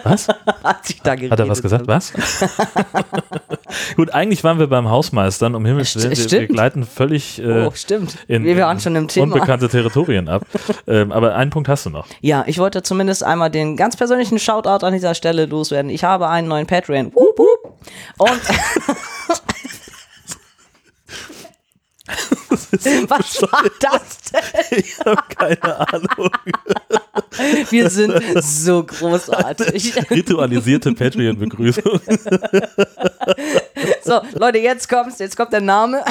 Was? 0.05 0.29
als 0.63 0.91
ich 0.91 1.01
da 1.03 1.15
geredet 1.15 1.33
Hat 1.33 1.41
er 1.41 1.49
was 1.49 1.63
gesagt? 1.63 1.87
Was? 1.87 2.13
Gut, 3.97 4.13
eigentlich 4.13 4.45
waren 4.45 4.59
wir 4.59 4.67
beim 4.67 4.89
Hausmeistern, 4.91 5.55
um 5.55 5.65
Himmels 5.65 5.97
St- 5.97 6.03
Willen. 6.03 6.17
Wir, 6.31 6.41
wir 6.41 6.47
gleiten 6.49 6.85
völlig 6.85 7.39
äh, 7.43 7.67
Oh, 7.67 7.71
stimmt. 7.75 8.17
in, 8.29 8.45
wir 8.45 8.57
waren 8.59 8.81
schon 8.81 8.95
im 8.97 9.09
Thema. 9.09 9.33
unbekannte 9.35 9.69
Territorien 9.69 10.29
ab. 10.29 10.43
ähm, 10.87 11.11
aber 11.13 11.35
einen 11.35 11.51
Punkt 11.51 11.69
hast 11.69 11.87
du 11.87 11.91
noch. 11.91 12.07
Ja, 12.21 12.45
ich 12.47 12.59
wollte 12.59 12.83
zumindest 12.83 13.25
einmal 13.25 13.51
den 13.51 13.77
ganz 13.77 13.97
persönlichen 13.97 14.39
Shoutout 14.39 14.85
an 14.85 14.93
dieser 14.93 15.15
Stelle 15.15 15.47
loswerden. 15.47 15.91
Ich 15.91 16.05
habe 16.05 16.29
einen 16.29 16.49
neuen 16.49 16.67
Patreon. 16.67 17.15
Wup, 17.15 17.39
wup. 17.39 17.79
Und 18.19 18.41
was 23.09 23.43
war 23.43 23.65
das 23.81 24.19
denn? 24.33 24.79
Ich 24.79 24.99
habe 25.01 25.23
keine 25.29 25.93
Ahnung. 25.93 26.31
Wir 27.71 27.91
sind 27.91 28.15
so 28.43 28.83
großartig. 28.85 30.11
Ritualisierte 30.11 30.93
Patreon-Begrüßung. 30.93 32.01
So, 34.05 34.21
Leute, 34.35 34.59
jetzt 34.59 34.89
kommt's, 34.89 35.19
jetzt 35.19 35.37
kommt 35.37 35.53
der 35.53 35.61
Name. 35.61 36.05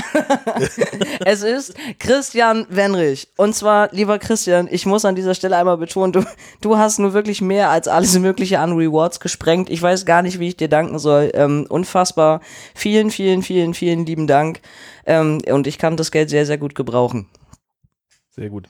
es 1.25 1.43
ist 1.43 1.73
Christian 1.99 2.65
Wenrich. 2.69 3.27
Und 3.37 3.55
zwar, 3.55 3.89
lieber 3.91 4.19
Christian, 4.19 4.67
ich 4.71 4.85
muss 4.85 5.05
an 5.05 5.15
dieser 5.15 5.35
Stelle 5.35 5.57
einmal 5.57 5.77
betonen, 5.77 6.13
du, 6.13 6.23
du 6.61 6.77
hast 6.77 6.99
nur 6.99 7.13
wirklich 7.13 7.41
mehr 7.41 7.69
als 7.69 7.87
alles 7.87 8.17
Mögliche 8.19 8.59
an 8.59 8.73
Rewards 8.73 9.19
gesprengt. 9.19 9.69
Ich 9.69 9.81
weiß 9.81 10.05
gar 10.05 10.21
nicht, 10.21 10.39
wie 10.39 10.49
ich 10.49 10.57
dir 10.57 10.69
danken 10.69 10.99
soll. 10.99 11.31
Ähm, 11.33 11.65
unfassbar. 11.67 12.41
Vielen, 12.75 13.11
vielen, 13.11 13.43
vielen, 13.43 13.73
vielen 13.73 14.05
lieben 14.05 14.27
Dank. 14.27 14.61
Ähm, 15.05 15.41
und 15.49 15.67
ich 15.67 15.77
kann 15.77 15.97
das 15.97 16.11
Geld 16.11 16.29
sehr, 16.29 16.45
sehr 16.45 16.57
gut 16.57 16.75
gebrauchen. 16.75 17.27
Sehr 18.33 18.49
gut. 18.49 18.67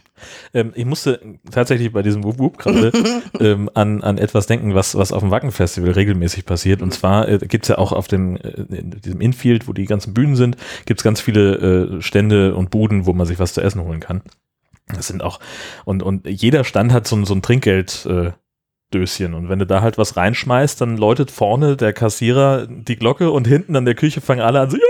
Ähm, 0.56 0.72
ich 0.75 0.86
musste 0.86 1.22
tatsächlich 1.51 1.91
bei 1.94 2.01
diesem 2.01 2.24
Whoop 2.24 2.58
gerade 2.58 2.91
ähm, 3.39 3.70
an, 3.75 4.01
an 4.01 4.18
etwas 4.18 4.48
denken, 4.48 4.74
was, 4.74 4.96
was 4.96 5.12
auf 5.13 5.22
dem 5.22 5.30
Wacken-Festival 5.30 5.91
regelmäßig 5.91 6.46
passiert. 6.48 6.82
Und 6.82 6.94
zwar 6.96 7.30
äh, 7.30 7.38
gibt 7.38 7.65
es 7.65 7.70
ja 7.70 7.77
auch 7.77 7.91
auf 7.91 8.08
dem 8.08 8.38
äh, 8.38 8.50
in 8.75 8.89
diesem 9.01 9.22
Infield, 9.22 9.68
wo 9.68 9.74
die 9.74 9.86
ganzen 9.86 10.15
Bühnen 10.15 10.36
sind, 10.36 10.58
gibt 10.86 11.00
es 11.00 11.03
ganz 11.03 11.22
viele 11.22 11.98
äh, 11.98 12.01
Stände 12.01 12.56
und 12.56 12.72
Buden, 12.72 13.06
wo 13.06 13.13
man 13.13 13.27
sich 13.27 13.38
was 13.38 13.53
zu 13.53 13.62
essen 13.62 13.82
holen 13.84 14.00
kann. 14.00 14.24
Das 14.96 15.08
sind 15.08 15.22
auch, 15.22 15.39
und, 15.86 16.01
und 16.01 16.27
jeder 16.27 16.63
Stand 16.63 16.91
hat 16.91 17.06
so, 17.08 17.15
ein- 17.15 17.25
so 17.25 17.36
ein 17.36 17.41
Trinkgeld. 17.44 18.06
Äh, 18.08 18.32
Döschen. 18.94 19.34
Und 19.36 19.48
wenn 19.48 19.58
du 19.58 19.65
da 19.65 19.82
halt 19.82 19.98
was 19.98 20.18
reinschmeißt, 20.18 20.82
dann 20.82 20.98
läutet 20.98 21.32
vorne 21.32 21.77
der 21.77 21.94
Kassierer 21.94 22.68
die 22.68 22.98
Glocke 22.98 23.32
und 23.32 23.48
hinten 23.48 23.77
an 23.77 23.86
der 23.86 23.96
Küche 23.96 24.20
fangen 24.20 24.41
alle 24.41 24.60
an 24.60 24.70
so, 24.70 24.75
Yay! 24.75 24.84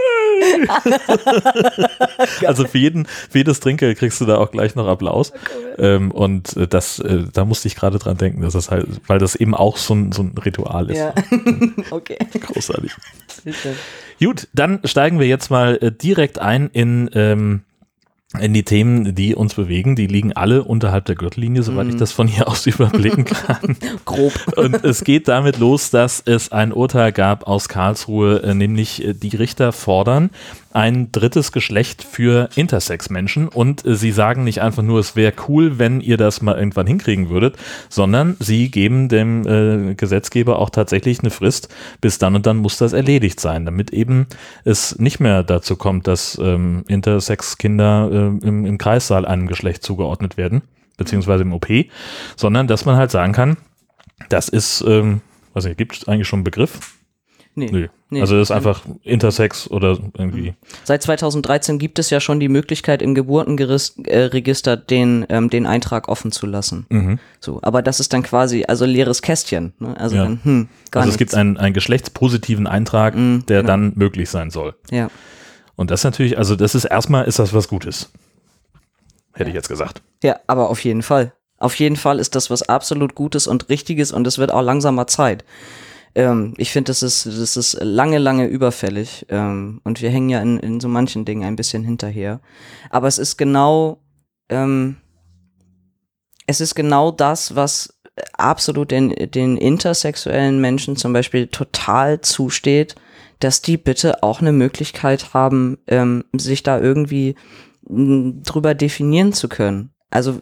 also 2.46 2.65
für 2.68 2.77
jeden, 2.77 3.06
für 3.06 3.39
jedes 3.39 3.60
Trinkgeld 3.60 3.98
kriegst 3.98 4.22
du 4.22 4.25
da 4.25 4.38
auch 4.38 4.51
gleich 4.51 4.75
noch 4.75 4.88
Applaus. 4.88 5.34
Ähm, 5.77 6.12
und 6.12 6.56
äh, 6.58 6.68
das, 6.68 7.00
äh, 7.00 7.24
da 7.32 7.46
musste 7.46 7.68
ich 7.68 7.75
gerade 7.75 8.00
dran 8.00 8.18
denken, 8.18 8.41
dass 8.41 8.53
das 8.53 8.72
halt, 8.72 8.88
weil 9.08 9.20
das 9.20 9.36
eben 9.36 9.56
auch 9.56 9.77
so 9.77 9.94
ein, 9.96 10.12
so 10.12 10.24
ein 10.24 10.36
Ritual 10.38 10.89
ist. 10.89 10.98
Ja. 10.98 11.13
okay. 11.91 12.18
Großartig. 12.39 12.94
Gut, 14.20 14.48
dann 14.53 14.80
steigen 14.86 15.20
wir 15.20 15.27
jetzt 15.27 15.50
mal 15.50 15.77
äh, 15.82 15.91
direkt 15.91 16.39
ein 16.39 16.70
in, 16.72 17.10
ähm, 17.13 17.62
in 17.62 17.71
die 18.40 18.64
Themen, 18.64 19.14
die 19.14 19.36
uns 19.36 19.56
bewegen. 19.56 19.96
Die 19.96 20.08
liegen 20.08 20.34
alle 20.34 20.64
unterhalb 20.64 21.06
der 21.06 21.16
Gürtellinie, 21.16 21.64
soweit 21.64 21.88
ich 21.88 21.98
das 21.98 22.12
von 22.12 22.28
hier 22.28 22.48
aus 22.48 22.66
überblicken 22.66 23.26
kann. 23.26 23.76
Grob. 24.06 24.34
Und 24.56 24.84
es 24.86 25.04
geht 25.04 25.28
damit 25.28 25.60
los, 25.60 25.90
dass 25.90 26.22
es 26.26 26.52
ein 26.52 26.72
Urteil 26.72 27.12
gab 27.12 27.48
aus 27.48 27.68
Karlsruhe, 27.68 28.42
äh, 28.44 28.54
nämlich 28.54 29.04
äh, 29.04 29.14
die 29.14 29.36
Richter 29.36 29.72
fordern 29.74 30.30
ein 30.74 31.12
drittes 31.12 31.51
Geschlecht 31.51 32.04
für 32.04 32.50
Intersex-Menschen 32.56 33.48
und 33.48 33.84
sie 33.86 34.12
sagen 34.12 34.44
nicht 34.44 34.62
einfach 34.62 34.84
nur, 34.84 35.00
es 35.00 35.16
wäre 35.16 35.34
cool, 35.48 35.80
wenn 35.80 36.01
ihr 36.01 36.18
das 36.18 36.42
mal 36.42 36.58
irgendwann 36.58 36.88
hinkriegen 36.88 37.30
würdet, 37.30 37.58
sondern 37.90 38.38
sie 38.40 38.72
geben 38.72 39.10
dem 39.10 39.46
äh, 39.46 39.96
Gesetzgeber 39.96 40.60
auch 40.60 40.70
tatsächlich 40.70 41.20
eine 41.20 41.30
Frist, 41.30 41.70
bis 42.00 42.18
dann 42.18 42.36
und 42.36 42.46
dann 42.46 42.58
muss 42.58 42.78
das 42.78 42.94
erledigt 42.94 43.40
sein, 43.40 43.66
damit 43.66 43.92
eben 43.92 44.28
es 44.63 44.98
nicht 45.00 45.20
mehr 45.20 45.44
dazu 45.44 45.75
kommt, 45.75 46.08
dass 46.08 46.40
ähm, 46.42 46.84
Intersex-Kinder 46.88 48.10
äh, 48.12 48.48
im, 48.48 48.66
im 48.66 48.78
Kreissaal 48.78 49.25
einem 49.25 49.48
Geschlecht 49.48 49.84
zugeordnet 49.84 50.38
werden, 50.38 50.62
beziehungsweise 50.98 51.44
im 51.44 51.54
OP, 51.54 51.68
sondern 52.36 52.68
dass 52.68 52.86
man 52.86 52.96
halt 52.96 53.12
sagen 53.12 53.34
kann, 53.34 53.58
das 54.30 54.50
ist, 54.50 54.84
ähm, 54.88 55.22
weiß 55.54 55.66
nicht, 55.66 55.78
gibt 55.78 55.96
es 55.98 56.08
eigentlich 56.08 56.28
schon 56.28 56.40
einen 56.40 56.44
Begriff? 56.46 57.00
Nee. 57.53 57.70
Nö. 57.72 57.88
Nee. 58.10 58.22
Also 58.22 58.36
das 58.38 58.48
ist 58.50 58.51
einfach 58.51 58.81
Intersex 59.03 59.70
oder 59.70 59.98
irgendwie. 60.17 60.53
Seit 60.86 61.03
2013 61.03 61.79
gibt 61.79 62.00
es 62.00 62.10
ja 62.10 62.20
schon 62.22 62.39
die 62.39 62.48
Möglichkeit, 62.50 63.01
im 63.01 63.13
Geburtenregister 63.15 64.77
den, 64.77 65.25
ähm, 65.29 65.50
den 65.50 65.65
Eintrag 65.65 66.08
offen 66.08 66.31
zu 66.31 66.46
lassen. 66.46 66.86
Mhm. 66.89 67.20
So, 67.39 67.60
aber 67.62 67.81
das 67.81 68.00
ist 68.00 68.13
dann 68.13 68.24
quasi, 68.24 68.65
also 68.67 68.86
leeres 68.86 69.22
Kästchen. 69.22 69.74
Ne? 69.79 69.96
Also 70.00 70.15
Ja. 70.15 70.24
dann, 70.24 70.39
hm, 70.43 70.70
gar 70.91 71.01
Also 71.03 71.13
es 71.13 71.20
nichts. 71.20 71.31
gibt 71.31 71.36
einen, 71.39 71.58
einen 71.58 71.74
geschlechtspositiven 71.74 72.67
Eintrag, 72.67 73.15
Mhm, 73.15 73.46
der 73.48 73.62
genau. 73.62 73.67
dann 73.74 73.93
möglich 73.96 74.29
sein 74.29 74.50
soll. 74.50 74.75
Ja. 74.89 75.10
Und 75.75 75.91
das 75.91 76.03
natürlich, 76.03 76.38
also 76.38 76.55
das 76.55 76.75
ist 76.75 76.86
erstmal, 76.86 77.25
ist 77.25 77.39
das 77.39 77.53
was 77.53 77.67
Gutes. 77.67 78.12
Hätte 79.34 79.50
ich 79.50 79.55
jetzt 79.55 79.70
gesagt. 79.70 80.01
ja, 80.24 80.38
aber 80.48 80.70
auf 80.70 80.84
jeden 80.84 81.01
Fall. 81.01 81.34
Auf 81.58 81.75
jeden 81.75 81.96
Fall 81.96 82.20
ist 82.20 82.36
das 82.36 82.50
was 82.50 82.63
absolut 82.63 83.13
Gutes 83.15 83.46
und 83.48 83.70
Richtiges 83.70 84.12
und 84.12 84.25
es 84.27 84.38
wird 84.38 84.51
auch 84.51 84.62
langsamer 84.63 85.08
Zeit. 85.08 85.46
Ähm, 86.15 86.53
ich 86.58 86.72
finde, 86.72 86.89
das 86.89 87.03
ist, 87.03 87.25
das 87.25 87.58
ist 87.58 87.77
lange, 87.82 88.18
lange 88.18 88.48
überfällig. 88.48 89.25
Ähm, 89.30 89.82
und 89.84 90.01
wir 90.01 90.10
hängen 90.10 90.30
ja 90.30 90.41
in, 90.41 90.60
in 90.60 90.80
so 90.80 90.88
manchen 90.88 91.25
Dingen 91.25 91.44
ein 91.44 91.56
bisschen 91.56 91.84
hinterher. 91.84 92.41
Aber 92.89 93.08
es 93.08 93.18
ist 93.18 93.38
genau, 93.38 94.01
ähm, 94.50 94.98
es 96.48 96.62
ist 96.62 96.75
genau 96.75 97.12
das, 97.12 97.56
was 97.56 98.01
absolut 98.34 98.91
den, 98.91 99.10
den 99.10 99.58
intersexuellen 99.58 100.60
Menschen 100.60 100.96
zum 100.96 101.13
Beispiel 101.13 101.48
total 101.48 102.22
zusteht, 102.22 102.96
dass 103.39 103.62
die 103.62 103.77
bitte 103.77 104.22
auch 104.24 104.41
eine 104.41 104.51
Möglichkeit 104.51 105.34
haben, 105.34 105.77
ähm, 105.88 106.25
sich 106.36 106.63
da 106.63 106.80
irgendwie 106.80 107.36
drüber 107.84 108.75
definieren 108.75 109.34
zu 109.34 109.50
können. 109.50 109.91
Also 110.10 110.39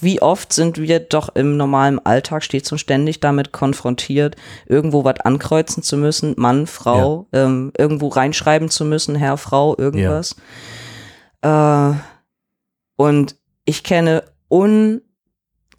wie 0.00 0.22
oft 0.22 0.52
sind 0.52 0.78
wir 0.78 1.00
doch 1.00 1.34
im 1.34 1.56
normalen 1.56 1.98
Alltag 2.04 2.42
stets 2.42 2.70
und 2.72 2.78
ständig 2.78 3.20
damit 3.20 3.52
konfrontiert, 3.52 4.36
irgendwo 4.66 5.04
was 5.04 5.20
ankreuzen 5.20 5.82
zu 5.82 5.96
müssen, 5.96 6.34
Mann, 6.36 6.66
Frau, 6.66 7.26
ähm, 7.32 7.72
irgendwo 7.76 8.08
reinschreiben 8.08 8.68
zu 8.70 8.84
müssen, 8.84 9.14
Herr, 9.14 9.36
Frau, 9.36 9.76
irgendwas. 9.76 10.36
Äh, 11.42 11.92
und 12.96 13.36
ich 13.64 13.82
kenne 13.84 14.24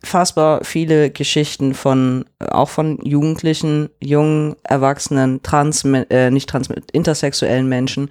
unfassbar 0.01 0.63
viele 0.63 1.11
Geschichten 1.11 1.73
von, 1.73 2.25
äh, 2.39 2.45
auch 2.45 2.69
von 2.69 2.99
Jugendlichen, 3.03 3.89
jungen, 3.99 4.55
Erwachsenen, 4.63 5.43
trans, 5.43 5.83
äh, 5.85 6.31
nicht 6.31 6.49
trans, 6.49 6.69
intersexuellen 6.91 7.69
Menschen, 7.69 8.09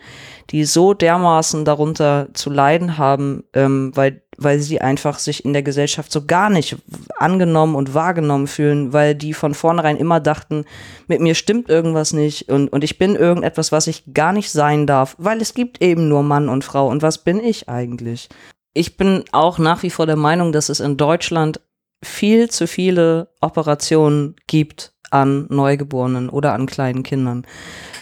die 0.50 0.64
so 0.64 0.94
dermaßen 0.94 1.64
darunter 1.64 2.28
zu 2.32 2.50
leiden 2.50 2.96
haben, 2.96 3.44
ähm, 3.54 3.92
weil, 3.94 4.22
weil 4.36 4.60
sie 4.60 4.80
einfach 4.80 5.18
sich 5.18 5.44
in 5.44 5.52
der 5.52 5.62
Gesellschaft 5.62 6.12
so 6.12 6.24
gar 6.26 6.48
nicht 6.48 6.76
angenommen 7.18 7.74
und 7.74 7.94
wahrgenommen 7.94 8.46
fühlen, 8.46 8.92
weil 8.92 9.14
die 9.14 9.34
von 9.34 9.54
vornherein 9.54 9.96
immer 9.96 10.20
dachten, 10.20 10.64
mit 11.08 11.20
mir 11.20 11.34
stimmt 11.34 11.68
irgendwas 11.68 12.12
nicht 12.12 12.48
und, 12.48 12.68
und 12.68 12.84
ich 12.84 12.98
bin 12.98 13.16
irgendetwas, 13.16 13.72
was 13.72 13.86
ich 13.86 14.04
gar 14.14 14.32
nicht 14.32 14.50
sein 14.50 14.86
darf, 14.86 15.16
weil 15.18 15.40
es 15.40 15.54
gibt 15.54 15.82
eben 15.82 16.08
nur 16.08 16.22
Mann 16.22 16.48
und 16.48 16.64
Frau 16.64 16.88
und 16.88 17.02
was 17.02 17.18
bin 17.18 17.40
ich 17.40 17.68
eigentlich? 17.68 18.28
Ich 18.72 18.96
bin 18.96 19.24
auch 19.32 19.58
nach 19.58 19.82
wie 19.82 19.90
vor 19.90 20.06
der 20.06 20.16
Meinung, 20.16 20.52
dass 20.52 20.68
es 20.68 20.78
in 20.78 20.96
Deutschland 20.96 21.60
viel 22.02 22.50
zu 22.50 22.66
viele 22.66 23.28
Operationen 23.40 24.36
gibt 24.46 24.92
an 25.10 25.46
Neugeborenen 25.48 26.28
oder 26.28 26.54
an 26.54 26.66
kleinen 26.66 27.02
Kindern. 27.02 27.46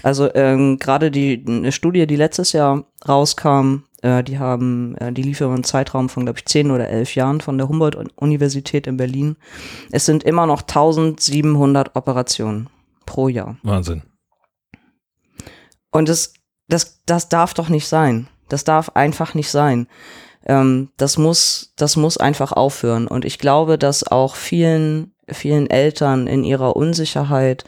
Also 0.03 0.33
ähm, 0.35 0.79
gerade 0.79 1.11
die 1.11 1.45
eine 1.47 1.73
Studie, 1.73 2.07
die 2.07 2.17
letztes 2.17 2.53
Jahr 2.53 2.85
rauskam, 3.09 3.85
äh, 4.03 4.23
die 4.23 4.39
haben, 4.39 4.95
äh, 4.97 5.13
die 5.13 5.23
lief 5.23 5.41
über 5.41 5.53
einen 5.53 5.65
Zeitraum 5.65 6.09
von, 6.09 6.25
glaube 6.25 6.39
ich, 6.39 6.47
zehn 6.47 6.71
oder 6.71 6.89
elf 6.89 7.15
Jahren 7.15 7.41
von 7.41 7.59
der 7.59 7.69
Humboldt-Universität 7.69 8.87
in 8.87 8.97
Berlin. 8.97 9.37
Es 9.91 10.07
sind 10.07 10.23
immer 10.23 10.47
noch 10.47 10.63
1700 10.63 11.97
Operationen 11.97 12.69
pro 13.07 13.29
Jahr. 13.29 13.57
Wahnsinn. 13.63 14.03
Und 15.91 16.09
das, 16.09 16.35
das, 16.69 17.03
das 17.07 17.29
darf 17.29 17.55
doch 17.55 17.71
nicht 17.71 17.89
sein. 17.89 18.29
Das 18.49 18.65
darf 18.65 18.91
einfach 18.91 19.35
nicht 19.35 19.51
sein. 19.51 19.89
Ähm, 20.49 20.89
das 20.97 21.19
muss, 21.19 21.73
das 21.77 21.97
muss 21.97 22.17
einfach 22.17 22.53
aufhören. 22.53 23.07
Und 23.07 23.25
ich 23.25 23.39
glaube, 23.39 23.79
dass 23.79 24.07
auch 24.07 24.35
vielen, 24.35 25.13
vielen 25.31 25.69
Eltern 25.69 26.27
in 26.27 26.43
ihrer 26.43 26.75
Unsicherheit, 26.75 27.65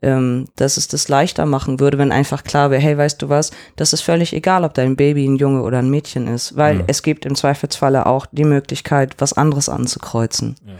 ähm, 0.00 0.44
dass 0.56 0.76
es 0.76 0.86
das 0.86 1.08
leichter 1.08 1.44
machen 1.46 1.80
würde, 1.80 1.98
wenn 1.98 2.12
einfach 2.12 2.44
klar 2.44 2.70
wäre, 2.70 2.80
hey, 2.82 2.96
weißt 2.96 3.20
du 3.20 3.28
was, 3.30 3.50
das 3.76 3.92
ist 3.92 4.02
völlig 4.02 4.32
egal, 4.32 4.62
ob 4.64 4.74
dein 4.74 4.94
Baby 4.94 5.26
ein 5.26 5.36
Junge 5.36 5.62
oder 5.62 5.78
ein 5.78 5.90
Mädchen 5.90 6.28
ist, 6.28 6.56
weil 6.56 6.76
Mhm. 6.76 6.84
es 6.86 7.02
gibt 7.02 7.24
im 7.26 7.34
Zweifelsfalle 7.34 8.06
auch 8.06 8.26
die 8.30 8.44
Möglichkeit, 8.44 9.14
was 9.18 9.32
anderes 9.32 9.68
anzukreuzen. 9.68 10.54
Ja. 10.66 10.74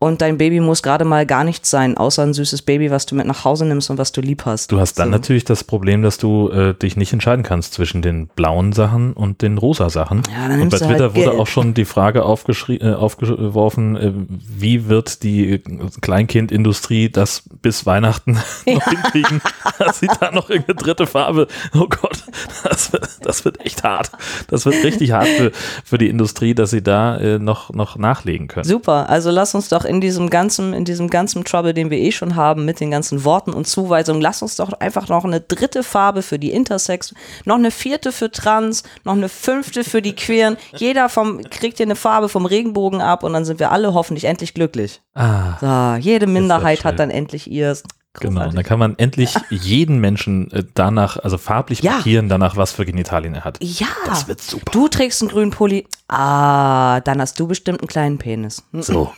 Und 0.00 0.22
dein 0.22 0.38
Baby 0.38 0.60
muss 0.60 0.82
gerade 0.84 1.04
mal 1.04 1.26
gar 1.26 1.42
nichts 1.42 1.70
sein, 1.70 1.96
außer 1.96 2.22
ein 2.22 2.32
süßes 2.32 2.62
Baby, 2.62 2.92
was 2.92 3.06
du 3.06 3.16
mit 3.16 3.26
nach 3.26 3.44
Hause 3.44 3.64
nimmst 3.64 3.90
und 3.90 3.98
was 3.98 4.12
du 4.12 4.20
lieb 4.20 4.44
hast. 4.44 4.70
Du 4.70 4.78
hast 4.78 4.94
dann 5.00 5.08
So. 5.08 5.10
natürlich 5.12 5.44
das 5.44 5.64
Problem, 5.64 6.02
dass 6.02 6.18
du 6.18 6.50
äh, 6.50 6.72
dich 6.74 6.96
nicht 6.96 7.12
entscheiden 7.12 7.42
kannst 7.42 7.72
zwischen 7.74 8.00
den 8.00 8.28
blauen 8.28 8.72
Sachen 8.72 9.12
und 9.12 9.42
den 9.42 9.58
rosa 9.58 9.90
Sachen. 9.90 10.22
Ja, 10.32 10.46
dann 10.48 10.60
und 10.60 10.70
bei 10.70 10.78
Twitter 10.78 10.90
halt 11.06 11.16
wurde 11.16 11.30
gelb. 11.30 11.40
auch 11.40 11.48
schon 11.48 11.74
die 11.74 11.84
Frage 11.84 12.20
äh, 12.20 12.92
aufgeworfen, 12.94 13.96
äh, 13.96 14.12
wie 14.28 14.88
wird 14.88 15.24
die 15.24 15.54
äh, 15.54 15.62
Kleinkindindustrie 16.00 17.08
das 17.10 17.42
bis 17.62 17.84
Weihnachten 17.86 18.34
noch 18.66 18.84
hinkriegen, 18.84 19.40
dass 19.78 20.00
sie 20.00 20.08
da 20.20 20.30
noch 20.30 20.48
irgendeine 20.48 20.76
dritte 20.76 21.06
Farbe, 21.06 21.48
oh 21.74 21.86
Gott, 21.88 22.22
das 22.62 22.92
wird, 22.92 23.08
das 23.22 23.44
wird 23.44 23.64
echt 23.64 23.82
hart. 23.82 24.12
Das 24.48 24.64
wird 24.64 24.76
richtig 24.84 25.12
hart 25.12 25.26
für, 25.26 25.50
für 25.84 25.98
die 25.98 26.08
Industrie, 26.08 26.54
dass 26.54 26.70
sie 26.70 26.82
da 26.82 27.16
äh, 27.18 27.38
noch, 27.38 27.70
noch 27.72 27.96
nachlegen 27.96 28.46
können. 28.48 28.64
Super, 28.64 29.08
also 29.08 29.30
lass 29.30 29.54
uns 29.54 29.68
doch 29.68 29.84
in 29.88 30.00
diesem 30.00 30.30
ganzen, 30.30 30.72
in 30.74 30.84
diesem 30.84 31.08
ganzen 31.10 31.44
Trouble, 31.44 31.74
den 31.74 31.90
wir 31.90 31.98
eh 31.98 32.12
schon 32.12 32.36
haben, 32.36 32.64
mit 32.64 32.78
den 32.80 32.90
ganzen 32.90 33.24
Worten 33.24 33.52
und 33.52 33.66
Zuweisungen, 33.66 34.20
lass 34.20 34.42
uns 34.42 34.56
doch 34.56 34.72
einfach 34.74 35.08
noch 35.08 35.24
eine 35.24 35.40
dritte 35.40 35.82
Farbe 35.82 36.22
für 36.22 36.38
die 36.38 36.52
Intersex, 36.52 37.14
noch 37.44 37.56
eine 37.56 37.70
vierte 37.70 38.12
für 38.12 38.30
Trans, 38.30 38.82
noch 39.04 39.14
eine 39.14 39.28
fünfte 39.28 39.82
für 39.84 40.02
die 40.02 40.14
Queeren. 40.14 40.56
Jeder 40.76 41.08
vom, 41.08 41.40
kriegt 41.42 41.78
hier 41.78 41.86
eine 41.86 41.96
Farbe 41.96 42.28
vom 42.28 42.46
Regenbogen 42.46 43.00
ab 43.00 43.24
und 43.24 43.32
dann 43.32 43.44
sind 43.44 43.58
wir 43.58 43.72
alle 43.72 43.94
hoffentlich 43.94 44.24
endlich 44.24 44.54
glücklich. 44.54 45.00
Ah, 45.14 45.94
So, 45.96 46.00
jede 46.00 46.26
Minderheit 46.26 46.84
hat 46.84 46.98
dann 46.98 47.10
endlich 47.10 47.50
ihrs. 47.50 47.82
Genau, 48.20 48.48
und 48.48 48.56
dann 48.56 48.64
kann 48.64 48.78
man 48.80 48.98
endlich 48.98 49.34
jeden 49.50 49.98
Menschen 50.00 50.50
äh, 50.50 50.64
danach, 50.74 51.18
also 51.18 51.38
farblich 51.38 51.82
Ja. 51.82 51.92
markieren, 51.92 52.28
danach, 52.28 52.56
was 52.56 52.72
für 52.72 52.84
Genitalien 52.84 53.34
er 53.34 53.44
hat. 53.44 53.58
Ja. 53.60 53.86
Das 54.06 54.26
wird 54.26 54.40
super. 54.40 54.70
Du 54.72 54.88
trägst 54.88 55.22
einen 55.22 55.30
grünen 55.30 55.50
Pulli. 55.52 55.86
Ah, 56.08 57.00
dann 57.00 57.20
hast 57.20 57.38
du 57.38 57.46
bestimmt 57.46 57.80
einen 57.80 57.86
kleinen 57.86 58.18
Penis. 58.18 58.64
So. 58.72 59.12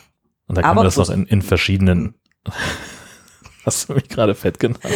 Und 0.51 0.55
dann 0.55 0.63
kann 0.63 0.71
Aber 0.71 0.81
man 0.81 0.85
das 0.85 0.97
noch 0.97 1.09
in, 1.09 1.25
in 1.27 1.41
verschiedenen. 1.41 2.13
Hast 3.65 3.87
du 3.87 3.93
mich 3.93 4.09
gerade 4.09 4.35
fett 4.35 4.59
genannt? 4.59 4.83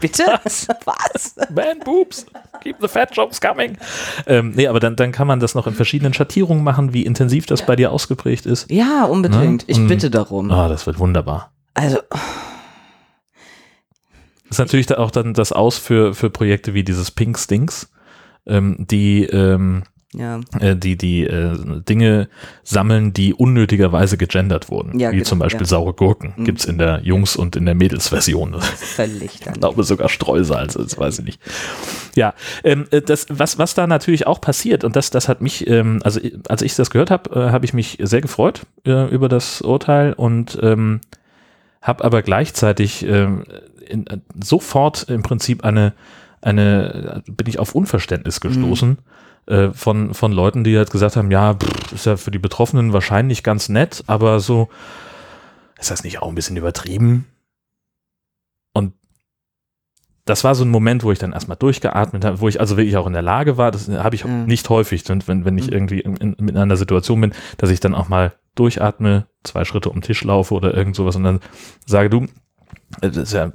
Bitte? 0.00 0.40
Was? 0.42 1.36
Man 1.54 1.78
boobs, 1.84 2.26
keep 2.64 2.78
the 2.80 2.88
fat 2.88 3.14
jobs 3.14 3.40
coming. 3.40 3.78
Ähm, 4.26 4.54
nee, 4.56 4.66
aber 4.66 4.80
dann, 4.80 4.96
dann 4.96 5.12
kann 5.12 5.28
man 5.28 5.38
das 5.38 5.54
noch 5.54 5.68
in 5.68 5.74
verschiedenen 5.74 6.12
Schattierungen 6.14 6.64
machen, 6.64 6.92
wie 6.92 7.06
intensiv 7.06 7.46
das 7.46 7.64
bei 7.64 7.76
dir 7.76 7.92
ausgeprägt 7.92 8.44
ist. 8.44 8.68
Ja, 8.72 9.04
unbedingt. 9.04 9.68
Ne? 9.68 9.72
Ich 9.72 9.86
bitte 9.86 10.10
darum. 10.10 10.50
Ah, 10.50 10.66
das 10.66 10.84
wird 10.84 10.98
wunderbar. 10.98 11.52
Also, 11.74 11.98
Das 12.08 12.18
ist 14.48 14.58
natürlich 14.58 14.86
da 14.86 14.96
auch 14.96 15.12
dann 15.12 15.32
das 15.32 15.52
Aus 15.52 15.78
für, 15.78 16.12
für 16.12 16.28
Projekte 16.28 16.74
wie 16.74 16.82
dieses 16.82 17.12
Pink 17.12 17.38
Stinks, 17.38 17.92
ähm, 18.46 18.78
die, 18.80 19.22
ähm, 19.26 19.84
ja. 20.16 20.40
äh, 20.60 20.76
die, 20.76 20.96
die 20.96 21.24
äh, 21.24 21.56
Dinge 21.88 22.28
sammeln, 22.62 23.12
die 23.12 23.34
unnötigerweise 23.34 24.16
gegendert 24.16 24.70
wurden. 24.70 24.98
Ja, 24.98 25.10
wie 25.10 25.16
genau, 25.16 25.28
zum 25.28 25.38
Beispiel 25.38 25.62
ja. 25.62 25.66
saure 25.66 25.92
Gurken. 25.92 26.34
Mhm. 26.36 26.44
Gibt's 26.44 26.64
in 26.64 26.78
der 26.78 27.00
Jungs- 27.02 27.36
und 27.36 27.56
in 27.56 27.66
der 27.66 27.74
Mädelsversion. 27.74 28.54
Völlig 28.60 29.40
dann. 29.40 29.54
Ich 29.54 29.60
glaube 29.60 29.84
sogar 29.84 30.08
Streusalz, 30.08 30.74
das 30.74 30.98
weiß 30.98 31.20
ich 31.20 31.24
nicht. 31.24 31.40
Ja, 32.14 32.34
ähm, 32.62 32.86
äh, 32.90 33.02
das, 33.02 33.26
was, 33.28 33.58
was 33.58 33.74
da 33.74 33.86
natürlich 33.86 34.26
auch 34.26 34.40
passiert, 34.40 34.84
und 34.84 34.96
das, 34.96 35.10
das 35.10 35.28
hat 35.28 35.40
mich, 35.40 35.66
ähm, 35.66 36.00
also 36.04 36.20
als 36.48 36.62
ich 36.62 36.74
das 36.74 36.90
gehört 36.90 37.10
habe, 37.10 37.30
äh, 37.30 37.50
habe 37.50 37.64
ich 37.64 37.74
mich 37.74 37.98
sehr 38.00 38.20
gefreut 38.20 38.62
äh, 38.86 39.08
über 39.12 39.28
das 39.28 39.60
Urteil 39.62 40.12
und 40.12 40.58
ähm, 40.62 41.00
habe 41.82 42.04
aber 42.04 42.22
gleichzeitig 42.22 43.04
ähm, 43.06 43.44
in, 43.86 44.04
sofort 44.42 45.04
im 45.08 45.22
Prinzip 45.22 45.64
eine, 45.64 45.92
eine, 46.40 47.22
bin 47.26 47.46
ich 47.46 47.58
auf 47.58 47.74
Unverständnis 47.74 48.40
gestoßen. 48.40 48.98
Äh, 49.46 49.70
Von, 49.72 50.14
von 50.14 50.32
Leuten, 50.32 50.64
die 50.64 50.76
halt 50.76 50.90
gesagt 50.90 51.16
haben, 51.16 51.30
ja, 51.30 51.54
pff, 51.54 51.92
ist 51.92 52.06
ja 52.06 52.16
für 52.16 52.30
die 52.30 52.38
Betroffenen 52.38 52.92
wahrscheinlich 52.92 53.42
ganz 53.42 53.68
nett, 53.68 54.02
aber 54.06 54.40
so, 54.40 54.68
ist 55.78 55.90
das 55.90 56.04
nicht 56.04 56.22
auch 56.22 56.28
ein 56.28 56.34
bisschen 56.34 56.56
übertrieben? 56.56 57.26
Und 58.72 58.94
das 60.24 60.42
war 60.44 60.54
so 60.54 60.64
ein 60.64 60.70
Moment, 60.70 61.02
wo 61.04 61.12
ich 61.12 61.18
dann 61.18 61.32
erstmal 61.32 61.58
durchgeatmet 61.58 62.24
habe, 62.24 62.40
wo 62.40 62.48
ich 62.48 62.58
also 62.58 62.76
wirklich 62.78 62.96
auch 62.96 63.06
in 63.06 63.12
der 63.12 63.20
Lage 63.22 63.58
war, 63.58 63.70
das 63.70 63.88
habe 63.88 64.14
ich 64.16 64.24
Mhm. 64.24 64.46
nicht 64.46 64.68
häufig, 64.70 65.04
wenn, 65.08 65.44
wenn 65.44 65.58
ich 65.58 65.66
Mhm. 65.66 65.72
irgendwie 65.72 66.00
in, 66.00 66.16
in, 66.16 66.32
in 66.48 66.56
einer 66.56 66.76
Situation 66.78 67.20
bin, 67.20 67.34
dass 67.58 67.68
ich 67.70 67.80
dann 67.80 67.94
auch 67.94 68.08
mal 68.08 68.32
durchatme, 68.54 69.26
zwei 69.42 69.64
Schritte 69.66 69.90
um 69.90 69.96
den 69.96 70.02
Tisch 70.02 70.24
laufe 70.24 70.54
oder 70.54 70.72
irgend 70.74 70.96
sowas 70.96 71.16
und 71.16 71.24
dann 71.24 71.40
sage, 71.84 72.08
du, 72.08 72.22
äh, 73.02 73.10
das 73.10 73.16
ist 73.16 73.32
ja, 73.34 73.50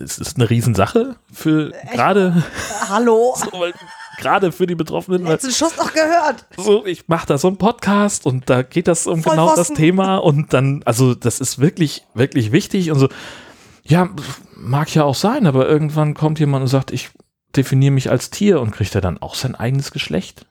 es 0.00 0.18
ist 0.18 0.36
eine 0.36 0.48
Riesensache 0.50 1.16
für 1.32 1.72
gerade, 1.92 2.42
Hallo? 2.88 3.34
so, 3.52 3.64
gerade 4.18 4.52
für 4.52 4.66
die 4.66 4.74
Betroffenen, 4.74 5.24
weil 5.24 5.32
Letzten 5.32 5.52
Schuss 5.52 5.76
noch 5.76 5.92
gehört. 5.92 6.46
so, 6.56 6.84
ich 6.86 7.08
mache 7.08 7.26
da 7.26 7.38
so 7.38 7.48
einen 7.48 7.56
Podcast 7.58 8.26
und 8.26 8.48
da 8.50 8.62
geht 8.62 8.88
das 8.88 9.06
um 9.06 9.22
Voll 9.22 9.32
genau 9.32 9.48
das 9.48 9.68
Pfosten. 9.68 9.74
Thema 9.76 10.16
und 10.16 10.52
dann, 10.52 10.82
also 10.84 11.14
das 11.14 11.40
ist 11.40 11.58
wirklich, 11.58 12.04
wirklich 12.14 12.52
wichtig 12.52 12.90
und 12.90 12.98
so, 12.98 13.08
ja, 13.82 14.08
mag 14.56 14.94
ja 14.94 15.04
auch 15.04 15.14
sein, 15.14 15.46
aber 15.46 15.68
irgendwann 15.68 16.14
kommt 16.14 16.38
jemand 16.38 16.62
und 16.62 16.68
sagt, 16.68 16.90
ich 16.92 17.10
definiere 17.56 17.92
mich 17.92 18.10
als 18.10 18.30
Tier 18.30 18.60
und 18.60 18.70
kriegt 18.70 18.94
er 18.94 19.00
dann 19.00 19.18
auch 19.18 19.34
sein 19.34 19.54
eigenes 19.54 19.90
Geschlecht? 19.90 20.46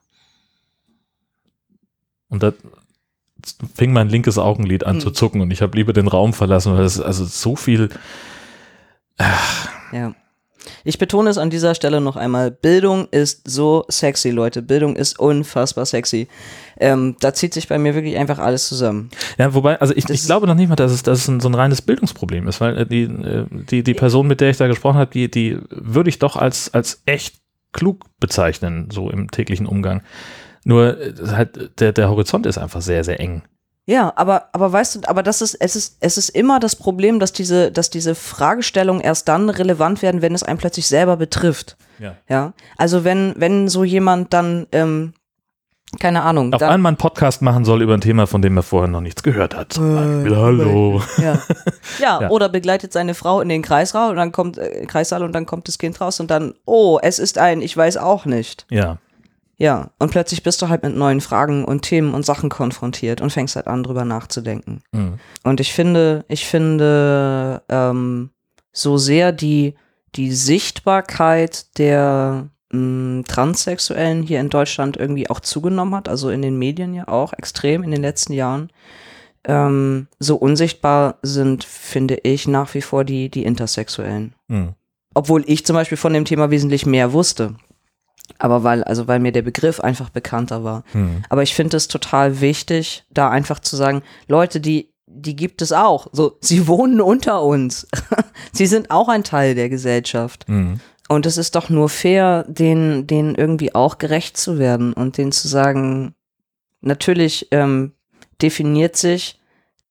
Und 2.27 2.43
da 2.43 2.53
fing 3.73 3.93
mein 3.93 4.09
linkes 4.09 4.37
Augenlid 4.37 4.83
an 4.85 4.95
Hm. 4.95 5.01
zu 5.01 5.11
zucken 5.11 5.41
und 5.41 5.51
ich 5.51 5.61
habe 5.61 5.77
lieber 5.77 5.93
den 5.93 6.07
Raum 6.07 6.33
verlassen, 6.33 6.73
weil 6.75 6.83
das 6.83 6.95
ist 6.97 7.01
also 7.01 7.23
so 7.25 7.55
viel, 7.55 7.89
Ja. 9.91 10.13
Ich 10.83 10.97
betone 10.97 11.29
es 11.29 11.37
an 11.37 11.49
dieser 11.49 11.75
Stelle 11.75 12.01
noch 12.01 12.15
einmal. 12.15 12.51
Bildung 12.51 13.07
ist 13.11 13.49
so 13.49 13.85
sexy, 13.89 14.29
Leute. 14.29 14.61
Bildung 14.61 14.95
ist 14.95 15.19
unfassbar 15.19 15.85
sexy. 15.85 16.27
Ähm, 16.79 17.15
da 17.19 17.33
zieht 17.33 17.53
sich 17.53 17.67
bei 17.67 17.77
mir 17.77 17.95
wirklich 17.95 18.17
einfach 18.17 18.39
alles 18.39 18.67
zusammen. 18.67 19.09
Ja, 19.37 19.53
wobei, 19.53 19.79
also 19.79 19.93
ich, 19.95 20.09
ich 20.09 20.25
glaube 20.25 20.47
noch 20.47 20.55
nicht 20.55 20.69
mal, 20.69 20.75
dass 20.75 20.91
es, 20.91 21.03
dass 21.03 21.19
es 21.19 21.27
ein, 21.27 21.39
so 21.39 21.49
ein 21.49 21.55
reines 21.55 21.81
Bildungsproblem 21.81 22.47
ist, 22.47 22.61
weil 22.61 22.77
äh, 22.77 22.85
die, 22.85 23.03
äh, 23.03 23.45
die, 23.49 23.83
die 23.83 23.93
Person, 23.93 24.27
mit 24.27 24.41
der 24.41 24.49
ich 24.49 24.57
da 24.57 24.67
gesprochen 24.67 24.97
habe, 24.97 25.11
die, 25.11 25.29
die 25.29 25.57
würde 25.69 26.09
ich 26.09 26.19
doch 26.19 26.35
als, 26.35 26.73
als 26.73 27.01
echt 27.05 27.35
klug 27.71 28.05
bezeichnen, 28.19 28.89
so 28.91 29.09
im 29.09 29.31
täglichen 29.31 29.65
Umgang. 29.65 30.01
Nur 30.65 30.97
halt, 31.27 31.79
der, 31.79 31.93
der 31.93 32.09
Horizont 32.09 32.45
ist 32.45 32.57
einfach 32.57 32.81
sehr, 32.81 33.03
sehr 33.03 33.19
eng. 33.19 33.43
Ja, 33.85 34.13
aber, 34.15 34.49
aber 34.53 34.71
weißt 34.71 34.95
du, 34.95 34.99
aber 35.09 35.23
das 35.23 35.41
ist, 35.41 35.55
es 35.55 35.75
ist, 35.75 35.97
es 35.99 36.17
ist 36.17 36.29
immer 36.29 36.59
das 36.59 36.75
Problem, 36.75 37.19
dass 37.19 37.33
diese, 37.33 37.71
dass 37.71 37.89
diese 37.89 38.13
Fragestellungen 38.13 39.01
erst 39.01 39.27
dann 39.27 39.49
relevant 39.49 40.01
werden, 40.03 40.21
wenn 40.21 40.35
es 40.35 40.43
einen 40.43 40.59
plötzlich 40.59 40.87
selber 40.87 41.17
betrifft. 41.17 41.75
Ja. 41.97 42.15
Ja. 42.27 42.53
Also 42.77 43.03
wenn, 43.03 43.33
wenn 43.37 43.67
so 43.67 43.83
jemand 43.83 44.31
dann, 44.31 44.67
ähm, 44.73 45.13
keine 45.99 46.21
Ahnung, 46.21 46.53
Auf 46.53 46.61
einmal 46.61 46.91
einen 46.91 46.97
Podcast 46.97 47.41
machen 47.41 47.65
soll 47.65 47.81
über 47.81 47.95
ein 47.95 48.01
Thema, 48.01 48.27
von 48.27 48.43
dem 48.43 48.55
er 48.57 48.61
vorher 48.61 48.87
noch 48.87 49.01
nichts 49.01 49.23
gehört 49.23 49.55
hat. 49.55 49.73
Zum 49.73 49.97
Äh, 49.97 49.99
Beispiel, 50.23 50.37
hallo. 50.37 51.01
Ja. 51.17 51.39
ja, 51.99 52.21
Ja. 52.21 52.29
oder 52.29 52.47
begleitet 52.47 52.93
seine 52.93 53.15
Frau 53.15 53.41
in 53.41 53.49
den 53.49 53.63
Kreissaal 53.63 54.11
und 54.11 54.17
dann 54.17 54.31
kommt 54.31 54.59
äh, 54.59 54.85
Kreissaal 54.85 55.23
und 55.23 55.31
dann 55.33 55.47
kommt 55.47 55.67
das 55.67 55.79
Kind 55.79 55.99
raus 55.99 56.19
und 56.19 56.29
dann, 56.29 56.53
oh, 56.65 56.99
es 57.01 57.17
ist 57.17 57.39
ein, 57.39 57.63
ich 57.63 57.75
weiß 57.75 57.97
auch 57.97 58.25
nicht. 58.25 58.67
Ja. 58.69 58.97
Ja, 59.59 59.91
und 59.99 60.09
plötzlich 60.09 60.41
bist 60.41 60.61
du 60.61 60.69
halt 60.69 60.83
mit 60.83 60.95
neuen 60.95 61.19
Fragen 61.19 61.65
und 61.65 61.81
Themen 61.81 62.13
und 62.13 62.25
Sachen 62.25 62.49
konfrontiert 62.49 63.19
und 63.19 63.31
fängst 63.31 63.57
halt 63.57 63.67
an, 63.67 63.83
drüber 63.83 64.05
nachzudenken. 64.05 64.81
Mhm. 64.93 65.19
Und 65.43 65.59
ich 65.59 65.73
finde, 65.73 66.23
ich 66.29 66.45
finde, 66.45 67.61
ähm, 67.67 68.29
so 68.71 68.97
sehr 68.97 69.33
die, 69.33 69.75
die 70.15 70.31
Sichtbarkeit 70.31 71.77
der 71.77 72.47
mh, 72.71 73.23
Transsexuellen 73.27 74.23
hier 74.23 74.39
in 74.39 74.49
Deutschland 74.49 74.95
irgendwie 74.95 75.29
auch 75.29 75.41
zugenommen 75.41 75.93
hat, 75.93 76.07
also 76.07 76.29
in 76.29 76.41
den 76.41 76.57
Medien 76.57 76.93
ja 76.93 77.09
auch 77.09 77.33
extrem 77.33 77.83
in 77.83 77.91
den 77.91 78.01
letzten 78.01 78.31
Jahren, 78.31 78.71
ähm, 79.43 80.07
so 80.19 80.37
unsichtbar 80.37 81.17
sind, 81.21 81.65
finde 81.65 82.19
ich, 82.23 82.47
nach 82.47 82.73
wie 82.75 82.81
vor 82.81 83.03
die, 83.03 83.29
die 83.29 83.43
Intersexuellen. 83.43 84.35
Mhm. 84.47 84.69
Obwohl 85.13 85.43
ich 85.47 85.65
zum 85.65 85.75
Beispiel 85.75 85.97
von 85.97 86.13
dem 86.13 86.23
Thema 86.23 86.49
wesentlich 86.49 86.85
mehr 86.85 87.11
wusste. 87.11 87.55
Aber 88.37 88.63
weil, 88.63 88.83
also 88.83 89.07
weil 89.07 89.19
mir 89.19 89.31
der 89.31 89.41
Begriff 89.41 89.79
einfach 89.79 90.09
bekannter 90.09 90.63
war. 90.63 90.83
Mhm. 90.93 91.23
Aber 91.29 91.43
ich 91.43 91.53
finde 91.53 91.77
es 91.77 91.87
total 91.87 92.41
wichtig, 92.41 93.03
da 93.09 93.29
einfach 93.29 93.59
zu 93.59 93.75
sagen, 93.75 94.03
Leute, 94.27 94.59
die, 94.59 94.93
die 95.07 95.35
gibt 95.35 95.61
es 95.61 95.71
auch. 95.71 96.07
So, 96.11 96.37
sie 96.41 96.67
wohnen 96.67 97.01
unter 97.01 97.43
uns. 97.43 97.87
sie 98.53 98.67
sind 98.67 98.91
auch 98.91 99.09
ein 99.09 99.23
Teil 99.23 99.55
der 99.55 99.69
Gesellschaft. 99.69 100.47
Mhm. 100.47 100.79
Und 101.07 101.25
es 101.25 101.37
ist 101.37 101.55
doch 101.55 101.69
nur 101.69 101.89
fair, 101.89 102.45
denen, 102.47 103.07
denen 103.07 103.33
irgendwie 103.33 103.73
auch 103.73 103.97
gerecht 103.97 104.37
zu 104.37 104.59
werden 104.59 104.93
und 104.93 105.17
denen 105.17 105.31
zu 105.31 105.47
sagen, 105.47 106.13
natürlich 106.81 107.47
ähm, 107.51 107.93
definiert 108.41 108.95
sich 108.95 109.39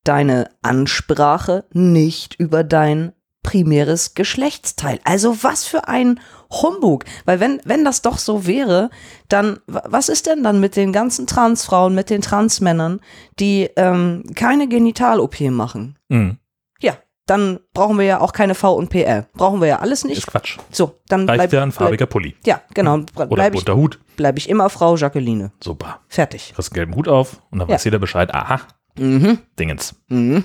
deine 0.04 0.48
Ansprache 0.62 1.64
nicht 1.72 2.36
über 2.36 2.62
dein 2.64 3.12
primäres 3.48 4.14
Geschlechtsteil. 4.14 5.00
Also 5.04 5.42
was 5.42 5.64
für 5.64 5.88
ein 5.88 6.20
Humbug. 6.50 7.04
Weil 7.24 7.40
wenn, 7.40 7.60
wenn 7.64 7.84
das 7.84 8.02
doch 8.02 8.18
so 8.18 8.46
wäre, 8.46 8.90
dann, 9.28 9.58
wa- 9.66 9.84
was 9.86 10.08
ist 10.10 10.26
denn 10.26 10.42
dann 10.42 10.60
mit 10.60 10.76
den 10.76 10.92
ganzen 10.92 11.26
Transfrauen, 11.26 11.94
mit 11.94 12.10
den 12.10 12.20
Transmännern, 12.20 13.00
die 13.38 13.70
ähm, 13.76 14.24
keine 14.34 14.68
Genital-OP 14.68 15.40
machen? 15.50 15.96
Mhm. 16.08 16.36
Ja, 16.80 16.94
dann 17.26 17.60
brauchen 17.72 17.96
wir 17.98 18.04
ja 18.04 18.20
auch 18.20 18.32
keine 18.32 18.54
V 18.54 18.74
und 18.74 18.88
PR. 18.90 19.26
Brauchen 19.34 19.60
wir 19.60 19.68
ja 19.68 19.78
alles 19.78 20.04
nicht. 20.04 20.18
Ist 20.18 20.26
Quatsch. 20.26 20.58
So, 20.70 20.94
dann 21.08 21.26
Reicht 21.28 21.38
bleib, 21.38 21.52
ja 21.54 21.62
ein 21.62 21.72
farbiger 21.72 22.06
Pulli. 22.06 22.34
bleib, 22.42 22.46
ja, 22.46 22.62
genau, 22.74 22.98
Oder 23.16 23.26
bleibe 23.26 23.56
ich, 23.56 23.64
bunter 23.64 23.76
Hut. 23.80 23.98
bleib 24.16 24.36
ich 24.38 24.48
immer 24.50 24.68
Frau 24.70 24.96
Jacqueline. 24.96 25.52
Super. 25.62 26.00
Fertig. 26.08 26.52
Kriegst 26.54 26.70
einen 26.70 26.74
gelben 26.74 26.94
Hut 26.96 27.08
auf 27.08 27.40
und 27.50 27.60
dann 27.60 27.68
Ja. 27.68 27.74
weiß 27.74 27.84
jeder 27.84 27.98
Bescheid. 27.98 28.32
Aha, 28.34 28.60
Mhm. 28.98 29.38
Dingens. 29.58 29.94
Mhm. 30.08 30.44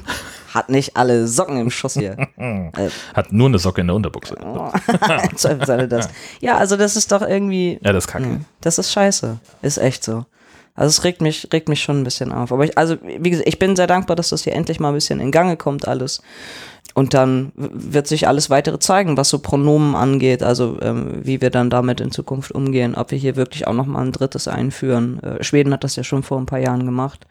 Hat 0.54 0.70
nicht 0.70 0.96
alle 0.96 1.28
Socken 1.28 1.58
im 1.60 1.70
Schuss 1.72 1.94
hier. 1.94 2.18
Äh. 2.38 2.90
Hat 3.14 3.32
nur 3.32 3.48
eine 3.48 3.60
Socke 3.60 3.82
in 3.82 3.88
der 3.88 3.96
Unterbuchse. 3.96 4.36
Oh. 4.44 4.72
Das. 5.90 6.10
Ja, 6.40 6.58
also 6.58 6.78
das 6.78 6.96
ist 6.96 7.12
doch 7.12 7.22
irgendwie, 7.22 7.80
Ja, 7.82 7.94
das 7.94 8.06
ist 8.06 8.12
kacke. 8.12 8.26
Mhm. 8.26 8.46
das 8.62 8.78
ist 8.78 8.92
scheiße. 8.92 9.40
Ist 9.62 9.78
echt 9.78 10.04
so. 10.04 10.26
Also 10.76 10.90
es 10.90 11.04
regt 11.04 11.22
mich, 11.22 11.48
regt 11.54 11.70
mich 11.70 11.84
schon 11.84 12.02
ein 12.02 12.04
bisschen 12.04 12.32
auf. 12.32 12.52
Aber 12.52 12.64
ich, 12.66 12.78
also, 12.78 12.98
wie 13.04 13.30
gesagt, 13.30 13.48
ich 13.48 13.60
bin 13.60 13.76
sehr 13.76 13.86
dankbar, 13.88 14.16
dass 14.16 14.30
das 14.30 14.44
hier 14.44 14.54
endlich 14.54 14.80
mal 14.80 14.90
ein 14.90 14.96
bisschen 14.96 15.20
in 15.20 15.32
Gange 15.32 15.56
kommt, 15.56 15.88
alles. 15.88 16.22
Und 16.94 17.16
dann 17.16 17.52
wird 17.56 18.08
sich 18.08 18.28
alles 18.28 18.50
weitere 18.52 18.78
zeigen, 18.78 19.18
was 19.18 19.30
so 19.30 19.40
Pronomen 19.40 19.96
angeht, 19.96 20.44
also 20.44 20.78
ähm, 20.82 21.22
wie 21.24 21.42
wir 21.42 21.50
dann 21.50 21.72
damit 21.72 22.00
in 22.00 22.12
Zukunft 22.12 22.52
umgehen, 22.52 22.94
ob 22.96 23.10
wir 23.10 23.18
hier 23.18 23.36
wirklich 23.36 23.66
auch 23.66 23.74
nochmal 23.74 24.06
ein 24.06 24.12
drittes 24.12 24.48
einführen. 24.48 25.22
Äh, 25.24 25.44
Schweden 25.44 25.74
hat 25.74 25.84
das 25.84 25.96
ja 25.96 26.04
schon 26.04 26.22
vor 26.22 26.38
ein 26.38 26.46
paar 26.46 26.60
Jahren 26.60 26.86
gemacht. 26.86 27.26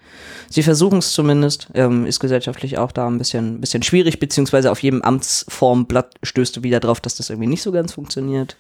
Sie 0.48 0.64
versuchen 0.64 0.98
es 0.98 1.12
zumindest, 1.12 1.68
ähm, 1.74 2.06
ist 2.06 2.18
gesellschaftlich 2.18 2.78
auch 2.78 2.90
da 2.90 3.06
ein 3.06 3.18
bisschen, 3.18 3.60
bisschen 3.60 3.84
schwierig, 3.84 4.18
beziehungsweise 4.18 4.70
auf 4.70 4.82
jedem 4.82 5.02
Amtsformblatt 5.02 6.14
stößt 6.24 6.56
du 6.56 6.62
wieder 6.64 6.80
drauf, 6.80 7.00
dass 7.00 7.14
das 7.14 7.30
irgendwie 7.30 7.48
nicht 7.48 7.62
so 7.62 7.70
ganz 7.70 7.92
funktioniert. 7.92 8.56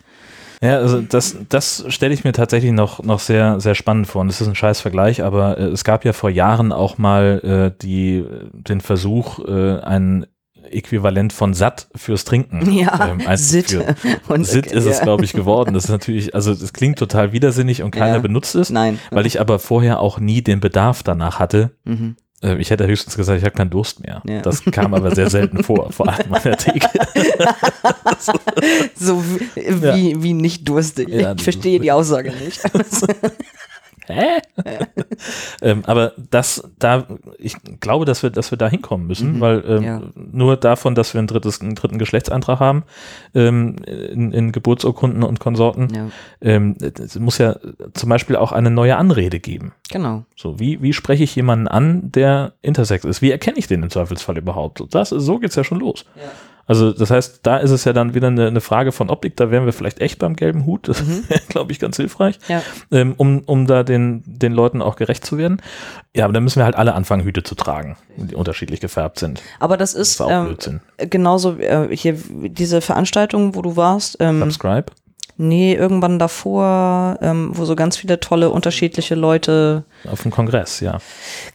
Ja, 0.62 0.78
also 0.78 1.00
das, 1.00 1.36
das 1.48 1.84
stelle 1.88 2.14
ich 2.14 2.22
mir 2.22 2.32
tatsächlich 2.32 2.70
noch, 2.70 3.02
noch 3.02 3.18
sehr, 3.18 3.58
sehr 3.58 3.74
spannend 3.74 4.06
vor. 4.06 4.20
Und 4.20 4.28
das 4.28 4.40
ist 4.40 4.46
ein 4.46 4.54
scheiß 4.54 4.80
Vergleich, 4.80 5.24
aber 5.24 5.58
äh, 5.58 5.64
es 5.64 5.82
gab 5.82 6.04
ja 6.04 6.12
vor 6.12 6.30
Jahren 6.30 6.70
auch 6.70 6.98
mal 6.98 7.72
äh, 7.74 7.82
die, 7.82 8.24
den 8.52 8.80
Versuch, 8.80 9.40
äh, 9.40 9.80
ein 9.80 10.26
Äquivalent 10.72 11.32
von 11.32 11.54
Satt 11.54 11.88
fürs 11.94 12.24
Trinken 12.24 12.70
Ja, 12.78 13.08
ähm, 13.08 13.36
Sitt. 13.36 13.78
Und- 14.28 14.46
Sitt 14.46 14.66
ist 14.66 14.84
es, 14.86 14.98
ja. 14.98 15.04
glaube 15.04 15.24
ich, 15.24 15.32
geworden. 15.32 15.74
Das 15.74 15.84
ist 15.84 15.90
natürlich, 15.90 16.34
also 16.34 16.54
das 16.54 16.72
klingt 16.72 16.98
total 16.98 17.32
widersinnig 17.32 17.82
und 17.82 17.90
keiner 17.90 18.14
Ja. 18.16 18.20
benutzt 18.20 18.54
es, 18.54 18.70
Nein. 18.70 18.98
weil 19.10 19.26
ich 19.26 19.40
aber 19.40 19.58
vorher 19.58 20.00
auch 20.00 20.18
nie 20.18 20.42
den 20.42 20.60
Bedarf 20.60 21.02
danach 21.02 21.38
hatte. 21.38 21.70
Mhm. 21.84 22.16
Äh, 22.42 22.56
Ich 22.56 22.70
hätte 22.70 22.86
höchstens 22.86 23.16
gesagt, 23.16 23.38
ich 23.38 23.44
habe 23.44 23.54
keinen 23.56 23.70
Durst 23.70 24.00
mehr. 24.00 24.22
Ja. 24.26 24.40
Das 24.42 24.64
kam 24.64 24.94
aber 24.94 25.14
sehr 25.14 25.30
selten 25.30 25.62
vor, 25.64 25.92
vor 25.92 26.08
allem 26.08 26.32
an 26.34 26.42
der 26.42 26.56
Theke. 26.56 26.88
So 28.96 29.22
wie, 29.24 29.82
wie, 29.82 30.22
wie 30.22 30.32
nicht 30.34 30.68
durstig. 30.68 31.08
Ja, 31.08 31.34
ich 31.36 31.42
verstehe 31.42 31.80
die 31.80 31.92
Aussage 31.92 32.32
nicht. 32.32 32.60
Hä? 34.06 34.40
ähm, 35.62 35.82
aber 35.86 36.12
das, 36.30 36.68
da, 36.78 37.06
ich 37.38 37.56
glaube, 37.80 38.04
dass 38.04 38.22
wir, 38.22 38.30
dass 38.30 38.50
wir 38.50 38.58
da 38.58 38.68
hinkommen 38.68 39.06
müssen, 39.06 39.34
Mhm. 39.36 39.40
weil 39.40 39.64
ähm, 39.66 39.82
Ja. 39.82 40.02
nur 40.14 40.56
davon, 40.56 40.94
dass 40.94 41.14
wir 41.14 41.20
ein 41.20 41.26
drittes, 41.26 41.60
einen 41.60 41.74
dritten 41.74 41.98
Geschlechtseintrag 41.98 42.58
haben 42.60 42.82
ähm, 43.34 43.76
in, 43.86 44.32
in 44.32 44.52
Geburtsurkunden 44.52 45.22
und 45.22 45.40
Konsorten, 45.40 45.88
ja, 45.94 46.06
ähm, 46.40 46.76
es 46.80 47.18
muss 47.18 47.38
ja 47.38 47.56
zum 47.94 48.08
Beispiel 48.08 48.36
auch 48.36 48.52
eine 48.52 48.70
neue 48.70 48.96
Anrede 48.96 49.40
geben. 49.40 49.72
genau. 49.90 50.24
So, 50.36 50.58
wie, 50.58 50.82
wie 50.82 50.92
spreche 50.92 51.22
ich 51.22 51.36
jemanden 51.36 51.68
an, 51.68 52.10
der 52.10 52.54
intersex 52.62 53.04
ist? 53.04 53.22
Wie 53.22 53.30
erkenne 53.30 53.58
ich 53.58 53.68
den 53.68 53.82
im 53.84 53.90
Zweifelsfall 53.90 54.36
überhaupt? 54.38 54.78
So, 54.78 54.86
Das, 54.86 55.10
so 55.10 55.38
geht's 55.38 55.54
ja 55.54 55.62
schon 55.62 55.78
los. 55.78 56.04
Also 56.66 56.92
das 56.92 57.10
heißt, 57.10 57.40
da 57.42 57.56
ist 57.58 57.70
es 57.70 57.84
ja 57.84 57.92
dann 57.92 58.14
wieder 58.14 58.28
eine, 58.28 58.46
eine 58.46 58.60
Frage 58.60 58.92
von 58.92 59.10
Optik, 59.10 59.36
da 59.36 59.50
wären 59.50 59.64
wir 59.66 59.72
vielleicht 59.72 60.00
echt 60.00 60.18
beim 60.18 60.36
gelben 60.36 60.64
Hut, 60.64 60.88
das 60.88 61.02
wäre, 61.28 61.40
glaube 61.48 61.72
ich, 61.72 61.78
ganz 61.80 61.96
hilfreich, 61.96 62.38
Ja. 62.48 62.62
ähm, 62.90 63.14
um, 63.16 63.40
um 63.46 63.66
da 63.66 63.82
den, 63.82 64.22
den 64.26 64.52
Leuten 64.52 64.80
auch 64.80 64.96
gerecht 64.96 65.26
zu 65.26 65.38
werden. 65.38 65.60
Ja, 66.14 66.24
aber 66.24 66.32
dann 66.32 66.44
müssen 66.44 66.60
wir 66.60 66.64
halt 66.64 66.76
alle 66.76 66.94
anfangen, 66.94 67.24
Hüte 67.24 67.42
zu 67.42 67.54
tragen, 67.54 67.96
die 68.16 68.34
unterschiedlich 68.34 68.80
gefärbt 68.80 69.18
sind. 69.18 69.42
Aber 69.60 69.76
das 69.76 69.92
Das 69.92 70.00
ist 70.02 70.10
ist 70.12 70.20
auch 70.20 70.30
ähm, 70.30 70.44
Blödsinn. 70.46 70.80
genauso 70.98 71.58
äh, 71.58 71.88
hier 71.96 72.16
diese 72.28 72.80
Veranstaltung, 72.80 73.54
wo 73.54 73.62
du 73.62 73.76
warst. 73.76 74.16
Ähm, 74.20 74.40
Subscribe? 74.40 74.86
Nee, 75.36 75.74
irgendwann 75.74 76.18
davor, 76.18 77.18
ähm, 77.20 77.50
wo 77.52 77.64
so 77.64 77.74
ganz 77.74 77.96
viele 77.96 78.20
tolle 78.20 78.50
unterschiedliche 78.50 79.14
Leute. 79.14 79.84
Auf 80.10 80.22
dem 80.22 80.30
Kongress, 80.30 80.80
ja. 80.80 80.98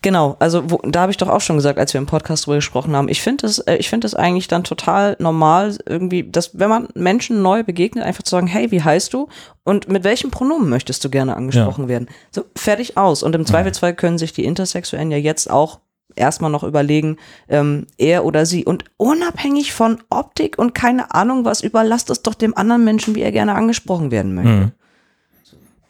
Genau, 0.01 0.35
also 0.39 0.69
wo, 0.69 0.79
da 0.83 1.01
habe 1.01 1.11
ich 1.11 1.17
doch 1.17 1.29
auch 1.29 1.41
schon 1.41 1.57
gesagt, 1.57 1.79
als 1.79 1.93
wir 1.93 1.99
im 1.99 2.05
Podcast 2.07 2.45
drüber 2.45 2.55
gesprochen 2.55 2.95
haben. 2.95 3.09
Ich 3.09 3.21
finde 3.21 3.47
es, 3.47 3.59
äh, 3.59 3.75
ich 3.75 3.89
finde 3.89 4.07
es 4.07 4.15
eigentlich 4.15 4.47
dann 4.47 4.63
total 4.63 5.15
normal, 5.19 5.77
irgendwie, 5.85 6.23
dass 6.23 6.57
wenn 6.59 6.69
man 6.69 6.87
Menschen 6.95 7.41
neu 7.41 7.63
begegnet, 7.63 8.05
einfach 8.05 8.23
zu 8.23 8.31
sagen, 8.31 8.47
hey, 8.47 8.71
wie 8.71 8.81
heißt 8.81 9.13
du 9.13 9.27
und 9.63 9.89
mit 9.89 10.03
welchem 10.03 10.31
Pronomen 10.31 10.69
möchtest 10.69 11.03
du 11.03 11.09
gerne 11.09 11.35
angesprochen 11.35 11.87
werden? 11.87 12.07
So 12.31 12.45
fertig 12.55 12.97
aus. 12.97 13.23
Und 13.23 13.35
im 13.35 13.45
Zweifelsfall 13.45 13.93
können 13.93 14.17
sich 14.17 14.33
die 14.33 14.45
Intersexuellen 14.45 15.11
ja 15.11 15.17
jetzt 15.17 15.49
auch 15.49 15.79
erstmal 16.17 16.51
noch 16.51 16.63
überlegen, 16.63 17.17
ähm, 17.47 17.87
er 17.97 18.25
oder 18.25 18.45
sie. 18.45 18.65
Und 18.65 18.85
unabhängig 18.97 19.73
von 19.73 19.99
Optik 20.09 20.57
und 20.57 20.73
keine 20.75 21.13
Ahnung 21.13 21.45
was, 21.45 21.61
überlasst 21.61 22.09
es 22.09 22.21
doch 22.23 22.33
dem 22.33 22.55
anderen 22.57 22.83
Menschen, 22.83 23.15
wie 23.15 23.21
er 23.21 23.31
gerne 23.31 23.55
angesprochen 23.55 24.11
werden 24.11 24.35
möchte. 24.35 24.49
Mhm. 24.51 24.71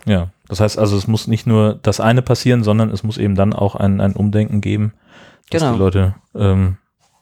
Ja, 0.05 0.29
das 0.47 0.61
heißt 0.61 0.79
also, 0.79 0.95
es 0.97 1.07
muss 1.07 1.27
nicht 1.27 1.47
nur 1.47 1.77
das 1.81 1.99
eine 1.99 2.21
passieren, 2.21 2.63
sondern 2.63 2.89
es 2.91 3.03
muss 3.03 3.17
eben 3.17 3.35
dann 3.35 3.53
auch 3.53 3.75
ein, 3.75 3.99
ein 3.99 4.13
Umdenken 4.13 4.61
geben, 4.61 4.93
dass 5.49 5.61
Genau. 5.61 5.73
die 5.73 5.79
Leute 5.79 6.15
ähm, 6.33 6.77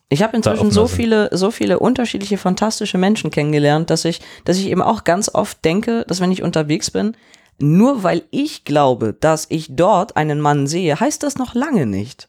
Ich 0.10 0.22
habe 0.22 0.36
inzwischen 0.38 0.70
so 0.70 0.86
sind. 0.86 0.96
viele, 0.96 1.30
so 1.32 1.50
viele 1.50 1.80
unterschiedliche, 1.80 2.38
fantastische 2.38 3.00
Menschen 3.00 3.32
kennengelernt, 3.32 3.90
dass 3.90 4.06
ich, 4.06 4.22
dass 4.44 4.58
ich 4.58 4.68
eben 4.68 4.84
auch 4.84 5.04
ganz 5.04 5.30
oft 5.34 5.66
denke, 5.66 6.06
dass 6.08 6.22
wenn 6.22 6.32
ich 6.32 6.44
unterwegs 6.44 6.92
bin, 6.92 7.18
nur 7.58 8.04
weil 8.04 8.22
ich 8.30 8.66
glaube, 8.66 9.16
dass 9.20 9.48
ich 9.50 9.76
dort 9.76 10.16
einen 10.16 10.40
Mann 10.40 10.68
sehe, 10.68 11.00
heißt 11.00 11.24
das 11.24 11.38
noch 11.38 11.56
lange 11.56 11.88
nicht, 11.88 12.28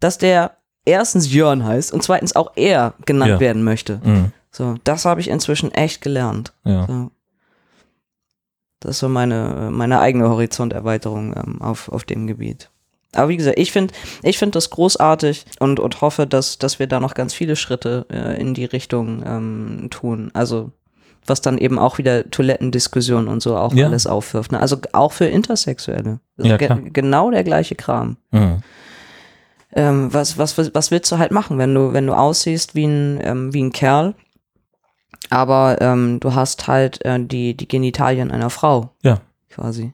dass 0.00 0.18
der 0.18 0.56
erstens 0.84 1.32
Jörn 1.32 1.64
heißt 1.64 1.92
und 1.92 2.02
zweitens 2.02 2.36
auch 2.36 2.52
er 2.56 2.94
genannt 3.06 3.30
Ja. 3.32 3.40
werden 3.40 3.62
möchte. 3.64 4.00
mh, 4.04 4.30
So, 4.50 4.74
das 4.84 5.04
habe 5.04 5.20
ich 5.20 5.28
inzwischen 5.28 5.70
echt 5.72 6.00
gelernt. 6.02 6.52
ja. 6.64 6.86
So. 6.86 7.10
Das 8.80 8.90
ist 8.92 8.98
so 9.00 9.08
meine, 9.08 9.70
meine 9.72 10.00
eigene 10.00 10.28
Horizonterweiterung 10.28 11.34
ähm, 11.34 11.62
auf, 11.62 11.88
auf 11.88 12.04
dem 12.04 12.26
Gebiet. 12.26 12.68
Aber 13.14 13.30
wie 13.30 13.36
gesagt, 13.38 13.58
ich 13.58 13.72
finde 13.72 13.94
ich 14.22 14.38
find 14.38 14.54
das 14.54 14.68
großartig 14.68 15.46
und, 15.60 15.80
und 15.80 16.02
hoffe, 16.02 16.26
dass, 16.26 16.58
dass 16.58 16.78
wir 16.78 16.86
da 16.86 17.00
noch 17.00 17.14
ganz 17.14 17.32
viele 17.32 17.56
Schritte 17.56 18.04
äh, 18.12 18.38
in 18.38 18.52
die 18.52 18.66
Richtung 18.66 19.22
ähm, 19.26 19.88
tun. 19.90 20.30
Also 20.34 20.72
was 21.26 21.40
dann 21.40 21.56
eben 21.58 21.78
auch 21.78 21.96
wieder 21.98 22.30
Toilettendiskussionen 22.30 23.28
und 23.28 23.42
so 23.42 23.56
auch 23.56 23.72
Ja. 23.72 23.86
alles 23.86 24.06
aufwirft. 24.06 24.52
Ne? 24.52 24.60
Also 24.60 24.76
auch 24.92 25.12
für 25.12 25.24
Intersexuelle. 25.26 26.20
Ja, 26.36 26.56
ge 26.58 26.66
klar. 26.66 26.78
genau 26.82 27.30
der 27.30 27.42
gleiche 27.44 27.74
Kram. 27.74 28.18
mh. 28.30 28.60
Ähm, 29.76 30.12
was, 30.12 30.38
was, 30.38 30.56
was, 30.56 30.90
willst 30.90 31.12
du 31.12 31.18
halt 31.18 31.32
machen, 31.32 31.58
wenn 31.58 31.74
du, 31.74 31.92
wenn 31.92 32.06
du 32.06 32.14
aussiehst 32.14 32.74
wie 32.74 32.86
ein, 32.86 33.20
ähm, 33.22 33.52
wie 33.52 33.62
ein 33.62 33.72
Kerl, 33.72 34.14
aber 35.30 35.78
ähm, 35.80 36.18
du 36.20 36.34
hast 36.34 36.66
halt 36.66 37.04
äh, 37.04 37.22
die, 37.22 37.56
die 37.56 37.68
Genitalien 37.68 38.30
einer 38.30 38.50
Frau. 38.50 38.90
Ja. 39.02 39.20
Quasi. 39.50 39.92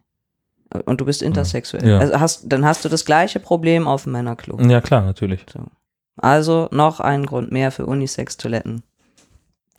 Und 0.86 1.00
du 1.00 1.04
bist 1.04 1.20
intersexuell. 1.20 1.86
Ja. 1.86 1.98
Also 1.98 2.18
hast, 2.18 2.44
dann 2.46 2.64
hast 2.64 2.84
du 2.84 2.88
das 2.88 3.04
gleiche 3.04 3.40
Problem 3.40 3.86
auf 3.86 4.04
dem 4.04 4.12
Männerklo. 4.12 4.58
Ja, 4.60 4.80
klar, 4.80 5.02
natürlich. 5.02 5.44
Also 6.16 6.68
noch 6.70 7.00
ein 7.00 7.26
Grund 7.26 7.52
mehr 7.52 7.70
für 7.70 7.86
Unisex-Toiletten. 7.86 8.82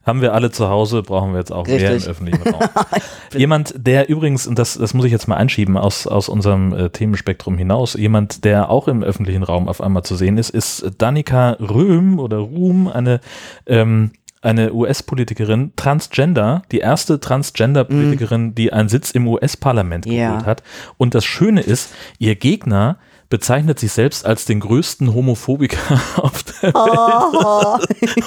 Haben 0.05 0.21
wir 0.21 0.33
alle 0.33 0.51
zu 0.51 0.67
Hause, 0.69 1.01
brauchen 1.01 1.31
wir 1.31 1.39
jetzt 1.39 1.51
auch 1.51 1.65
mehr 1.65 1.75
Richtig. 1.77 2.05
im 2.05 2.11
öffentlichen 2.11 2.43
Raum. 2.49 2.61
jemand, 3.35 3.73
der 3.77 4.09
übrigens, 4.09 4.47
und 4.47 4.59
das, 4.59 4.77
das 4.77 4.93
muss 4.93 5.05
ich 5.05 5.11
jetzt 5.11 5.27
mal 5.27 5.37
einschieben 5.37 5.77
aus, 5.77 6.07
aus 6.07 6.27
unserem 6.27 6.73
äh, 6.73 6.89
Themenspektrum 6.89 7.57
hinaus, 7.57 7.93
jemand, 7.93 8.43
der 8.43 8.69
auch 8.69 8.87
im 8.89 9.01
öffentlichen 9.01 9.43
Raum 9.43 9.69
auf 9.69 9.79
einmal 9.79 10.03
zu 10.03 10.15
sehen 10.15 10.37
ist, 10.37 10.49
ist 10.49 10.85
Danica 10.97 11.51
Röhm 11.59 12.19
oder 12.19 12.37
Ruhm, 12.37 12.89
eine, 12.89 13.21
ähm, 13.65 14.11
eine 14.41 14.73
US-Politikerin, 14.73 15.71
Transgender, 15.77 16.63
die 16.71 16.79
erste 16.79 17.21
Transgender-Politikerin, 17.21 18.55
die 18.55 18.73
einen 18.73 18.89
Sitz 18.89 19.11
im 19.11 19.25
US-Parlament 19.27 20.05
Ja. 20.05 20.31
geholt 20.31 20.45
hat. 20.45 20.63
Und 20.97 21.15
das 21.15 21.23
Schöne 21.23 21.61
ist, 21.61 21.93
ihr 22.19 22.35
Gegner 22.35 22.97
bezeichnet 23.33 23.79
sich 23.79 23.91
selbst 23.91 24.27
als 24.27 24.45
den 24.45 24.59
größten 24.59 25.11
Homophobiker 25.11 25.99
auf 26.17 26.43
der 26.43 26.71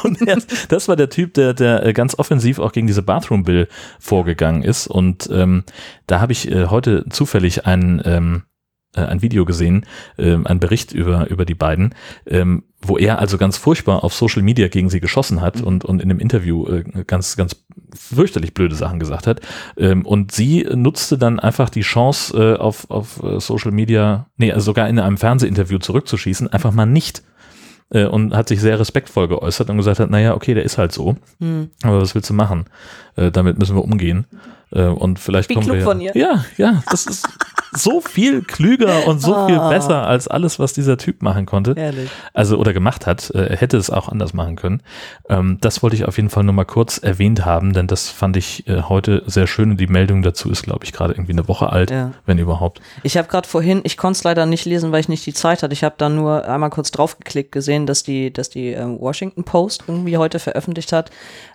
und 0.03 0.21
er, 0.27 0.43
das 0.69 0.89
war 0.89 0.97
der 0.97 1.11
Typ, 1.11 1.35
der, 1.35 1.55
der 1.55 1.87
äh, 1.87 1.93
ganz 1.93 2.19
offensiv 2.19 2.59
auch 2.59 2.73
gegen 2.73 2.89
diese 2.89 3.05
Bathroom 3.05 3.45
Bill 3.45 3.69
vorgegangen 4.01 4.65
ist. 4.65 4.89
Und 4.89 5.31
ähm, 5.33 5.63
da 6.09 6.21
habe 6.21 6.33
ich 6.33 6.51
äh, 6.51 6.67
heute 6.67 7.05
zufällig 7.09 7.67
ein, 7.67 8.03
ähm, 8.05 8.43
äh, 8.97 9.03
ein 9.03 9.23
Video 9.23 9.45
gesehen, 9.45 9.87
ähm, 10.19 10.45
ein 10.45 10.59
Bericht 10.59 10.91
über, 10.91 11.31
über 11.31 11.45
die 11.45 11.55
beiden, 11.55 11.95
ähm, 12.27 12.65
wo 12.89 12.99
er 12.99 13.19
also 13.19 13.39
ganz 13.39 13.57
furchtbar 13.57 14.05
auf 14.05 14.15
Social 14.15 14.43
Media 14.43 14.69
gegen 14.69 14.91
sie 14.91 15.01
geschossen 15.01 15.41
hat 15.41 15.61
und, 15.63 15.85
und 15.85 16.01
in 16.03 16.09
dem 16.09 16.19
Interview 16.19 16.67
äh, 16.67 16.85
ganz, 17.07 17.37
ganz 17.37 17.57
fürchterlich 17.95 18.55
blöde 18.55 18.75
Sachen 18.75 18.99
gesagt 18.99 19.27
hat. 19.27 19.41
Ähm, 19.77 20.05
und 20.05 20.33
sie 20.33 20.67
nutzte 20.75 21.19
dann 21.19 21.41
einfach 21.41 21.71
die 21.71 21.83
Chance, 21.83 22.37
äh, 22.37 22.57
auf, 22.59 22.91
auf 22.91 23.23
äh, 23.23 23.41
Social 23.41 23.73
Media, 23.73 24.27
nee, 24.37 24.53
also 24.53 24.67
sogar 24.67 24.89
in 24.89 24.99
einem 24.99 25.17
Fernsehinterview 25.19 25.79
zurückzuschießen, 25.79 26.53
einfach 26.53 26.73
mal 26.73 26.87
nicht 26.87 27.23
äh, 27.91 28.05
und 28.05 28.35
hat 28.35 28.49
sich 28.49 28.61
sehr 28.61 28.79
respektvoll 28.79 29.29
geäußert 29.29 29.71
und 29.71 29.77
gesagt 29.77 30.01
hat, 30.01 30.11
naja, 30.11 30.35
okay, 30.35 30.55
der 30.55 30.65
ist 30.65 30.79
halt 30.79 30.93
so, 30.93 31.17
Hm. 31.41 31.71
aber 31.83 32.01
was 32.01 32.15
willst 32.15 32.31
du 32.31 32.35
machen? 32.35 32.67
Äh, 33.17 33.31
damit 33.31 33.59
müssen 33.59 33.77
wir 33.77 33.85
umgehen. 33.85 34.27
Äh, 34.73 34.87
und 34.87 35.19
vielleicht 35.19 35.51
Wie 35.51 35.55
kommen 35.55 35.73
wir 35.73 35.83
von 35.83 36.01
ja, 36.01 36.13
ihr. 36.15 36.21
ja, 36.21 36.45
ja, 36.57 36.83
das 36.91 37.07
ist 37.07 37.29
so 37.77 38.01
viel 38.01 38.43
klüger 38.43 39.07
und 39.07 39.21
so 39.21 39.47
viel 39.47 39.59
Ah. 39.59 39.69
besser 39.69 40.07
als 40.07 40.29
alles, 40.29 40.59
was 40.59 40.73
dieser 40.73 40.97
Typ 40.99 41.23
machen 41.23 41.47
konnte. 41.47 41.75
Ehrlich. 41.77 42.11
Also 42.33 42.57
oder 42.59 42.73
gemacht 42.73 43.07
hat. 43.07 43.31
Äh, 43.35 43.47
Er 43.47 43.57
hätte 43.57 43.77
es 43.77 43.91
auch 43.91 44.09
anders 44.09 44.35
machen 44.35 44.57
können. 44.57 44.83
Ähm, 45.29 45.59
das 45.61 45.83
wollte 45.83 45.97
ich 45.97 46.05
auf 46.07 46.17
jeden 46.17 46.31
Fall 46.31 46.45
nur 46.45 46.53
mal 46.55 46.65
kurz 46.65 46.99
erwähnt 46.99 47.45
haben, 47.45 47.73
denn 47.73 47.87
das 47.87 48.09
fand 48.09 48.37
ich 48.37 48.67
äh, 48.69 48.83
heute 48.83 49.23
sehr 49.27 49.47
schön 49.47 49.71
und 49.73 49.81
die 49.81 49.87
Meldung 49.87 50.23
dazu 50.23 50.51
ist, 50.51 50.63
glaube 50.65 50.85
ich, 50.85 50.93
gerade 50.93 51.13
irgendwie 51.15 51.33
eine 51.33 51.47
Woche 51.49 51.71
alt, 51.71 51.91
Ja. 51.91 52.13
wenn 52.27 52.39
überhaupt. 52.39 52.81
Ich 53.03 53.17
habe 53.17 53.29
gerade 53.29 53.49
vorhin, 53.49 53.81
ich 53.85 53.97
konnte 53.97 54.17
es 54.19 54.25
leider 54.25 54.47
nicht 54.47 54.65
lesen, 54.65 54.93
weil 54.93 55.01
ich 55.01 55.09
nicht 55.09 55.25
die 55.27 55.35
Zeit 55.35 55.63
hatte. 55.63 55.73
Ich 55.73 55.85
habe 55.85 55.95
da 55.99 56.09
nur 56.09 56.47
einmal 56.49 56.71
kurz 56.71 56.91
draufgeklickt 56.91 57.53
gesehen, 57.53 57.87
dass 57.87 58.03
die, 58.03 58.33
dass 58.33 58.51
die 58.51 58.71
ähm, 58.73 58.99
Washington 59.01 59.45
Post 59.45 59.85
irgendwie 59.87 60.17
heute 60.17 60.39
veröffentlicht 60.39 60.93
hat. 60.93 61.11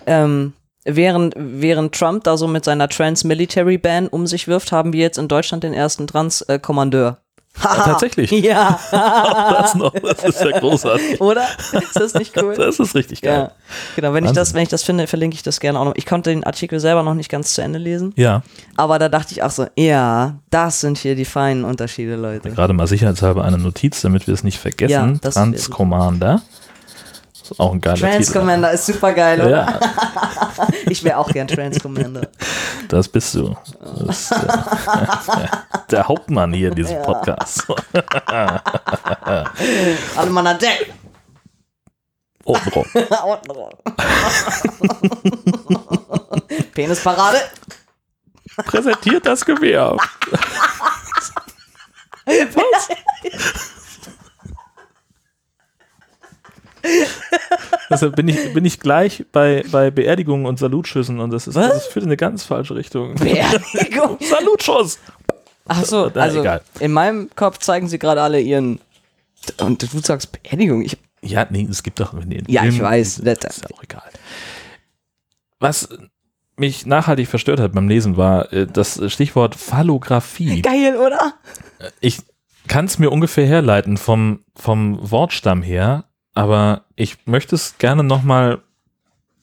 Ähm, 0.05 0.53
während, 0.85 1.33
während 1.37 1.93
Trump 1.93 2.23
da 2.23 2.37
so 2.37 2.47
mit 2.47 2.65
seiner 2.65 2.89
Trans-Military-Ban 2.89 4.07
um 4.07 4.27
sich 4.27 4.47
wirft, 4.47 4.71
haben 4.71 4.93
wir 4.93 5.01
jetzt 5.01 5.17
in 5.17 5.27
Deutschland 5.27 5.63
den 5.63 5.73
ersten 5.73 6.07
Trans-Kommandeur. 6.07 7.17
Ja, 7.61 7.75
tatsächlich. 7.85 8.31
Ja. 8.31 8.79
Das 9.61 9.75
noch, 9.75 9.93
das 9.93 10.23
ist 10.23 10.41
ja 10.41 10.57
großartig. 10.59 11.21
Oder? 11.21 11.45
Ist 11.73 11.95
das 11.95 12.13
nicht 12.15 12.35
cool? 12.41 12.55
Das 12.55 12.79
ist 12.79 12.95
richtig 12.95 13.21
geil. 13.21 13.33
Ja, 13.33 13.51
genau. 13.95 14.13
Wenn 14.13 14.25
ich 14.25 14.31
das, 14.31 14.53
wenn 14.53 14.63
ich 14.63 14.69
das 14.69 14.81
finde, 14.83 15.05
verlinke 15.05 15.35
ich 15.35 15.43
das 15.43 15.59
gerne 15.59 15.79
auch 15.79 15.85
noch. 15.85 15.93
Ich 15.95 16.05
konnte 16.05 16.29
den 16.31 16.43
Artikel 16.43 16.79
selber 16.79 17.03
noch 17.03 17.13
nicht 17.13 17.29
ganz 17.29 17.53
zu 17.53 17.61
Ende 17.61 17.77
lesen, 17.77 18.13
Ja, 18.15 18.41
aber 18.75 18.97
da 18.97 19.07
dachte 19.07 19.33
ich 19.33 19.43
auch 19.43 19.51
so, 19.51 19.67
ja, 19.77 20.35
das 20.49 20.81
sind 20.81 20.97
hier 20.97 21.15
die 21.15 21.25
feinen 21.25 21.63
Unterschiede, 21.63 22.15
Leute. 22.15 22.49
gerade 22.49 22.73
mal 22.73 22.87
sicherheitshalber 22.87 23.43
eine 23.43 23.57
Notiz, 23.57 24.01
damit 24.01 24.25
wir 24.27 24.33
es 24.33 24.43
nicht 24.43 24.57
vergessen. 24.57 24.91
Ja, 25.13 25.19
das 25.21 25.35
Trans 25.35 25.69
Commander. 25.69 26.41
Ist 27.51 27.59
auch 27.59 27.73
ein 27.73 27.81
geiler 27.81 27.97
Trans 27.97 28.27
Titel. 28.27 28.39
Commander 28.39 28.71
ist 28.71 28.85
super 28.85 29.13
geil, 29.13 29.41
oder? 29.41 29.49
Ja, 29.49 29.79
Ich 30.89 31.03
wäre 31.03 31.17
auch 31.17 31.29
gern 31.29 31.47
Trans 31.47 31.79
Commander. 31.79 32.27
das 32.87 33.07
bist 33.07 33.35
du. 33.35 33.55
Das 34.05 34.31
äh, 34.31 34.35
der 35.91 36.07
Hauptmann 36.07 36.53
hier 36.53 36.69
in 36.69 36.75
diesem 36.75 37.01
Podcast. 37.01 37.65
Alle 40.15 40.29
Mann 40.29 40.47
an 40.47 40.57
Deck. 40.59 40.93
Obenrum. 42.43 42.85
Unten 42.93 43.51
rum. 43.51 43.69
Penisparade. 46.73 47.37
Präsentiert 48.65 49.25
das 49.25 49.45
Gewehr. 49.45 49.95
Deshalb 57.89 58.15
bin 58.15 58.27
ich, 58.27 58.53
bin 58.53 58.65
ich 58.65 58.79
gleich 58.79 59.25
bei, 59.31 59.63
bei 59.71 59.91
Beerdigungen 59.91 60.45
und 60.45 60.59
Salutschüssen 60.59 61.19
und 61.19 61.31
das, 61.31 61.47
ist, 61.47 61.55
Was? 61.55 61.69
das 61.73 61.85
führt 61.87 62.03
in 62.03 62.09
eine 62.09 62.17
ganz 62.17 62.43
falsche 62.43 62.75
Richtung. 62.75 63.15
Beerdigung. 63.15 64.17
Salutschuss! 64.21 64.99
Ach 65.67 65.83
so, 65.85 66.11
Na, 66.13 66.21
also 66.21 66.39
egal. 66.41 66.61
in 66.79 66.91
meinem 66.91 67.29
Kopf 67.35 67.59
zeigen 67.59 67.87
sie 67.87 67.99
gerade 67.99 68.21
alle 68.21 68.39
ihren. 68.39 68.79
Und 69.59 69.81
du 69.93 69.99
sagst 69.99 70.31
Beerdigung. 70.31 70.81
Ich, 70.83 70.97
Ja, 71.21 71.45
nee, 71.49 71.67
es 71.69 71.83
gibt 71.83 71.99
doch. 71.99 72.13
Nee, 72.13 72.41
Ja, 72.47 72.63
ich 72.65 72.75
Film- 72.75 72.85
weiß. 72.85 73.21
Das 73.23 73.37
ist 73.57 73.63
ja 73.69 73.75
auch 73.75 73.83
egal. 73.83 74.09
Was 75.59 75.89
mich 76.57 76.85
nachhaltig 76.85 77.27
verstört 77.27 77.59
hat 77.59 77.73
beim 77.73 77.87
Lesen 77.87 78.17
war 78.17 78.51
äh, 78.53 78.67
das 78.67 78.99
Stichwort 79.11 79.55
Phallographie. 79.55 80.61
geil, 80.61 80.95
oder? 80.97 81.33
Ich 82.01 82.19
kann 82.67 82.85
es 82.85 82.99
mir 82.99 83.09
ungefähr 83.09 83.45
herleiten 83.47 83.97
vom, 83.97 84.43
vom 84.55 84.97
Wortstamm 85.11 85.61
her, 85.63 86.05
aber 86.33 86.83
ich 86.95 87.25
möchte 87.25 87.55
es 87.55 87.77
gerne 87.77 88.03
nochmal 88.03 88.61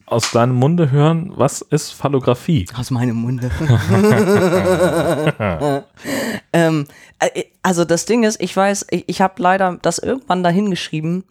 aus 0.05 0.31
deinem 0.31 0.55
Munde 0.55 0.91
hören. 0.91 1.31
Was 1.35 1.61
ist 1.61 1.91
Phallographie? 1.91 2.67
Aus 2.75 2.91
meinem 2.91 3.15
Munde. 3.15 3.51
ähm, 6.53 6.87
äh, 7.19 7.43
also 7.61 7.85
das 7.85 8.05
Ding 8.05 8.23
ist, 8.23 8.41
ich 8.41 8.55
weiß, 8.55 8.87
ich, 8.89 9.07
ich 9.07 9.21
habe 9.21 9.41
leider 9.41 9.77
das 9.81 9.99
irgendwann 9.99 10.43
dahin 10.43 10.69
geschrieben 10.69 11.25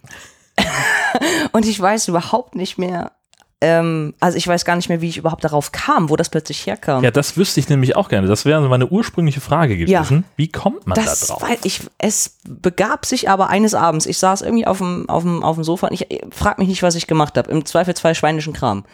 und 1.53 1.67
ich 1.67 1.81
weiß 1.81 2.09
überhaupt 2.09 2.55
nicht 2.55 2.79
mehr. 2.79 3.13
Ähm, 3.61 4.15
also 4.21 4.39
ich 4.39 4.47
weiß 4.47 4.65
gar 4.65 4.77
nicht 4.77 4.89
mehr, 4.89 5.01
wie 5.01 5.09
ich 5.09 5.17
überhaupt 5.17 5.43
darauf 5.43 5.73
kam, 5.73 6.11
wo 6.11 6.15
das 6.17 6.29
plötzlich 6.29 6.65
herkam. 6.65 7.03
Ja, 7.03 7.11
das 7.11 7.37
wüsste 7.37 7.59
ich 7.59 7.69
nämlich 7.69 7.97
auch 7.97 8.09
gerne. 8.09 8.29
Das 8.29 8.45
wäre 8.45 8.61
meine 8.69 8.87
ursprüngliche 8.87 9.41
Frage 9.41 9.75
Ja. 9.75 10.03
gewesen. 10.03 10.23
Wie 10.37 10.47
kommt 10.47 10.87
man 10.87 10.95
Das, 10.95 11.27
da 11.27 11.35
drauf? 11.35 11.43
weil 11.43 11.57
ich, 11.65 11.81
es 11.99 12.37
begab 12.49 13.05
sich 13.05 13.29
aber 13.29 13.49
eines 13.51 13.75
Abends. 13.75 14.07
Ich 14.07 14.19
saß 14.19 14.43
irgendwie 14.43 14.69
auf 14.69 14.79
dem, 14.79 15.09
auf 15.09 15.25
dem, 15.25 15.43
auf 15.43 15.57
dem 15.57 15.65
Sofa 15.65 15.89
und 15.89 15.95
ich, 16.01 16.07
frag 16.31 16.59
mich 16.59 16.69
nicht, 16.69 16.85
was 16.85 16.95
ich 16.95 17.09
gemacht 17.09 17.37
habe. 17.37 17.51
Im 17.51 17.65
Zweifelsfall 17.65 18.15
schweinischen 18.15 18.53
Kram. 18.53 18.85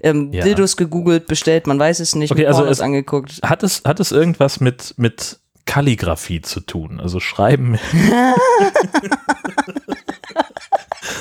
Ähm, 0.00 0.32
Ja. 0.32 0.42
Dildos 0.42 0.78
gegoogelt, 0.78 1.26
bestellt, 1.26 1.66
man 1.66 1.78
weiß 1.78 2.00
es 2.00 2.14
nicht, 2.14 2.32
Okay, 2.32 2.46
also 2.46 2.64
es- 2.64 2.80
angeguckt. 2.80 3.40
Hat 3.42 3.62
es, 3.62 3.82
hat 3.84 4.00
es 4.00 4.10
irgendwas 4.10 4.58
mit, 4.58 4.94
mit 4.96 5.38
Kalligraphie 5.66 6.40
zu 6.40 6.60
tun? 6.60 6.98
Also 6.98 7.20
Schreiben. 7.20 7.78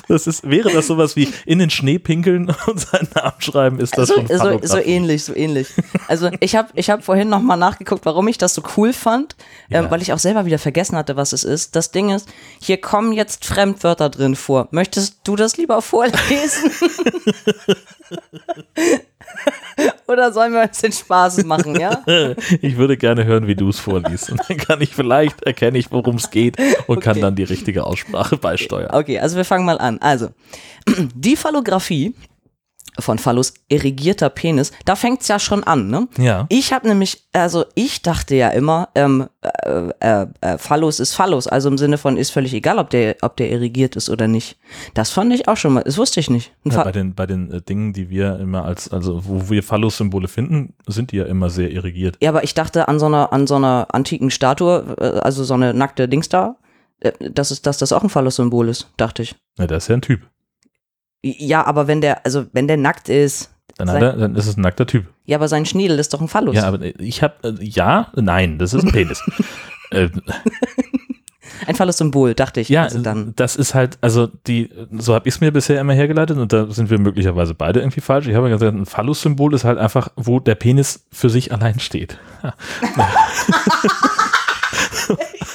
das 0.08 0.28
ist, 0.28 0.50
wäre 0.50 0.72
das 0.72 0.88
sowas 0.88 1.16
wie 1.16 1.28
in 1.46 1.60
den 1.60 1.70
Schnee 1.70 2.00
pinkeln 2.00 2.54
und 2.68 2.80
seinen 2.80 3.10
Namen 3.16 3.40
schreiben? 3.40 3.80
Ist 3.80 3.98
das 3.98 4.10
so, 4.10 4.16
schon 4.16 4.28
so, 4.28 4.60
so 4.64 4.78
ähnlich, 4.78 5.24
so 5.24 5.36
ähnlich. 5.36 5.68
Also 6.08 6.30
ich 6.40 6.56
habe 6.56 6.70
ich 6.74 6.90
hab 6.90 7.04
vorhin 7.04 7.30
nochmal 7.30 7.58
nachgeguckt, 7.58 8.06
warum 8.06 8.28
ich 8.28 8.38
das 8.38 8.54
so 8.54 8.64
cool 8.78 8.94
fand, 8.94 9.36
ähm, 9.70 9.86
Ja. 9.86 9.92
weil 9.92 10.02
ich 10.02 10.14
auch 10.14 10.20
selber 10.20 10.46
wieder 10.46 10.60
vergessen 10.60 10.96
hatte, 10.96 11.16
was 11.16 11.34
es 11.34 11.44
ist. 11.44 11.76
Das 11.76 11.92
Ding 11.92 12.10
ist, 12.10 12.28
hier 12.62 12.78
kommen 12.78 13.14
jetzt 13.14 13.46
Fremdwörter 13.46 14.10
drin 14.10 14.36
vor. 14.36 14.68
Möchtest 14.72 15.18
du 15.24 15.36
das 15.36 15.58
lieber 15.58 15.82
vorlesen? 15.82 16.72
Oder 20.08 20.32
sollen 20.34 20.54
wir 20.54 20.62
uns 20.64 20.80
den 20.80 20.92
Spaß 20.92 21.44
machen, 21.46 21.80
ja? 21.80 22.02
Ich 22.62 22.78
würde 22.78 22.98
gerne 22.98 23.26
hören, 23.26 23.48
wie 23.48 23.56
du 23.56 23.70
es 23.70 23.80
vorliest. 23.80 24.32
Und 24.32 24.42
dann 24.48 24.58
kann 24.58 24.82
ich 24.82 24.94
vielleicht 24.94 25.44
erkenne 25.44 25.78
ich, 25.78 25.92
worum 25.92 26.16
es 26.16 26.30
geht 26.30 26.58
und 26.88 27.00
kann 27.00 27.14
Okay. 27.14 27.22
dann 27.22 27.36
die 27.36 27.44
richtige 27.44 27.84
Aussprache 27.86 28.38
beisteuern. 28.38 28.92
Okay, 28.94 29.20
also 29.20 29.38
wir 29.38 29.46
fangen 29.46 29.66
mal 29.66 29.78
an. 29.80 29.98
Also, 30.02 30.30
die 31.16 31.36
Phallographie 31.36 32.14
von 33.00 33.18
Phallus 33.18 33.54
erigierter 33.70 34.30
Penis, 34.30 34.72
da 34.86 34.96
fängt's 34.96 35.28
ja 35.28 35.40
schon 35.40 35.64
an, 35.64 35.90
ne? 35.90 36.08
Ja. 36.18 36.46
Ich 36.50 36.74
habe 36.74 36.88
nämlich, 36.88 37.24
also 37.34 37.66
ich 37.76 38.02
dachte 38.02 38.36
ja 38.36 38.50
immer, 38.50 38.90
ähm, 38.96 39.28
äh, 39.42 39.90
äh, 40.00 40.28
äh, 40.42 40.58
Phallus 40.58 41.00
ist 41.00 41.14
Phallus, 41.14 41.48
also 41.48 41.70
im 41.70 41.78
Sinne 41.78 41.98
von 41.98 42.18
ist 42.18 42.32
völlig 42.32 42.54
egal, 42.54 42.80
ob 42.80 42.90
der, 42.90 43.16
ob 43.22 43.38
der 43.38 43.52
erigiert 43.52 43.96
ist 43.96 44.10
oder 44.10 44.28
nicht. 44.28 44.58
Das 44.94 45.10
fand 45.10 45.34
ich 45.34 45.48
auch 45.48 45.58
schon 45.58 45.74
mal, 45.74 45.84
das 45.84 45.98
wusste 45.98 46.20
ich 46.20 46.30
nicht. 46.30 46.54
Ja, 46.66 46.84
bei 46.84 46.92
den, 46.92 47.16
bei 47.16 47.26
den 47.26 47.52
äh, 47.52 47.62
Dingen, 47.62 47.94
die 47.94 48.10
wir 48.10 48.40
immer 48.40 48.66
als, 48.66 48.92
also 48.92 49.22
wo 49.26 49.50
wir 49.50 49.64
Phallus-Symbole 49.64 50.28
finden, 50.28 50.74
sind 50.88 51.12
die 51.12 51.18
ja 51.18 51.26
immer 51.26 51.50
sehr 51.50 51.72
irrigiert. 51.72 52.18
ja, 52.22 52.30
aber 52.30 52.44
ich 52.44 52.54
dachte 52.54 52.88
an 52.88 53.00
so 53.00 53.08
einer, 53.08 53.34
an 53.34 53.48
so 53.48 53.56
einer 53.56 53.88
antiken 53.92 54.32
Statue, 54.32 54.96
äh, 55.00 55.20
also 55.20 55.44
so 55.44 55.54
eine 55.54 55.74
nackte 55.74 56.08
Dings 56.08 56.30
da, 56.30 56.58
äh, 57.00 57.12
dass, 57.32 57.52
es, 57.52 57.62
dass 57.62 57.78
das 57.78 57.92
auch 57.92 58.04
ein 58.04 58.10
Phallus-Symbol 58.10 58.70
ist, 58.70 58.92
dachte 58.98 59.24
ich. 59.24 59.36
Na, 59.58 59.68
der 59.68 59.78
ist 59.78 59.88
ja 59.88 59.96
ein 59.96 60.02
Typ. 60.02 60.22
Ja, 61.24 61.66
aber 61.66 61.88
wenn 61.88 62.02
der, 62.02 62.26
also 62.26 62.46
wenn 62.52 62.68
der 62.68 62.78
nackt 62.78 63.08
ist, 63.10 63.50
Dann, 63.78 63.88
Sein- 63.88 64.04
er, 64.04 64.14
dann 64.18 64.36
ist 64.36 64.46
es 64.48 64.58
ein 64.58 64.62
nackter 64.62 64.86
Typ. 64.86 65.06
ja, 65.26 65.38
aber 65.38 65.48
sein 65.48 65.66
Schniedel 65.66 65.98
ist 65.98 66.14
doch 66.14 66.22
ein 66.22 66.28
Phallus. 66.28 66.56
Ja, 66.56 66.66
aber 66.68 66.80
ich 67.00 67.24
habe, 67.24 67.36
äh, 67.60 67.64
ja, 67.64 68.12
nein, 68.16 68.60
das 68.60 68.74
ist 68.74 68.84
ein 68.84 68.92
Penis. 68.92 69.24
äh, 69.92 70.10
Ein 71.66 71.76
Phallus-Symbol, 71.76 72.34
dachte 72.34 72.60
ich. 72.60 72.68
ja, 72.68 72.84
also 72.84 73.00
dann. 73.00 73.32
das 73.38 73.56
ist 73.56 73.74
halt, 73.74 73.98
also 74.02 74.28
die, 74.48 74.70
so 74.98 75.14
habe 75.14 75.30
ich 75.30 75.36
es 75.36 75.40
mir 75.42 75.52
bisher 75.54 75.80
immer 75.80 75.94
hergeleitet 75.94 76.38
und 76.38 76.52
da 76.52 76.66
sind 76.70 76.90
wir 76.90 77.00
möglicherweise 77.00 77.54
beide 77.54 77.80
irgendwie 77.80 78.02
falsch. 78.02 78.28
Ich 78.28 78.36
habe 78.36 78.50
ja 78.50 78.56
gesagt, 78.58 78.76
ein 78.76 78.86
Phallus-Symbol 78.86 79.54
ist 79.54 79.64
halt 79.64 79.78
einfach, 79.78 80.10
wo 80.18 80.42
der 80.42 80.56
Penis 80.56 81.06
für 81.12 81.30
sich 81.30 81.54
allein 81.54 81.80
steht. 81.80 82.18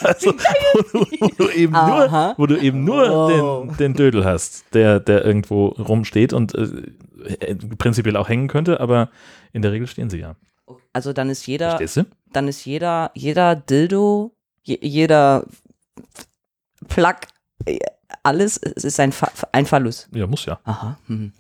also, 0.09 0.33
wo 0.33 0.83
du, 0.83 1.07
wo 1.21 1.29
du 1.37 1.49
eben 1.51 1.75
Aha. 1.75 2.29
nur, 2.29 2.39
wo 2.39 2.47
du 2.47 2.59
eben 2.59 2.85
nur 2.85 3.11
Oh. 3.11 3.65
den, 3.67 3.77
den 3.77 3.95
Dödel 3.95 4.25
hast, 4.25 4.75
der, 4.75 5.01
der 5.01 5.25
irgendwo 5.25 5.67
rumsteht 5.69 6.33
und 6.33 6.55
äh, 6.55 7.55
prinzipiell 7.79 8.17
auch 8.17 8.29
hängen 8.29 8.49
könnte, 8.49 8.81
aber 8.81 9.11
in 9.53 9.63
der 9.63 9.73
Regel 9.73 9.87
stehen 9.87 10.11
sie 10.11 10.19
ja. 10.19 10.37
Also 10.93 11.13
dann 11.13 11.31
ist 11.31 11.47
jeder, 11.47 11.79
dann 12.33 12.49
ist 12.49 12.65
jeder, 12.65 13.11
jeder 13.15 13.55
Dildo, 13.57 14.33
je, 14.63 14.79
jeder 14.81 15.45
Plug, 16.89 17.15
äh, 17.67 17.79
alles, 18.23 18.59
es 18.59 18.85
ist 18.85 19.01
ein, 19.01 19.13
Fa 19.13 19.31
ein 19.53 19.67
Phallus. 19.67 20.09
Ja, 20.13 20.27
muss 20.27 20.45
ja. 20.47 20.59
Aha. 20.65 20.99
Hm. 21.07 21.33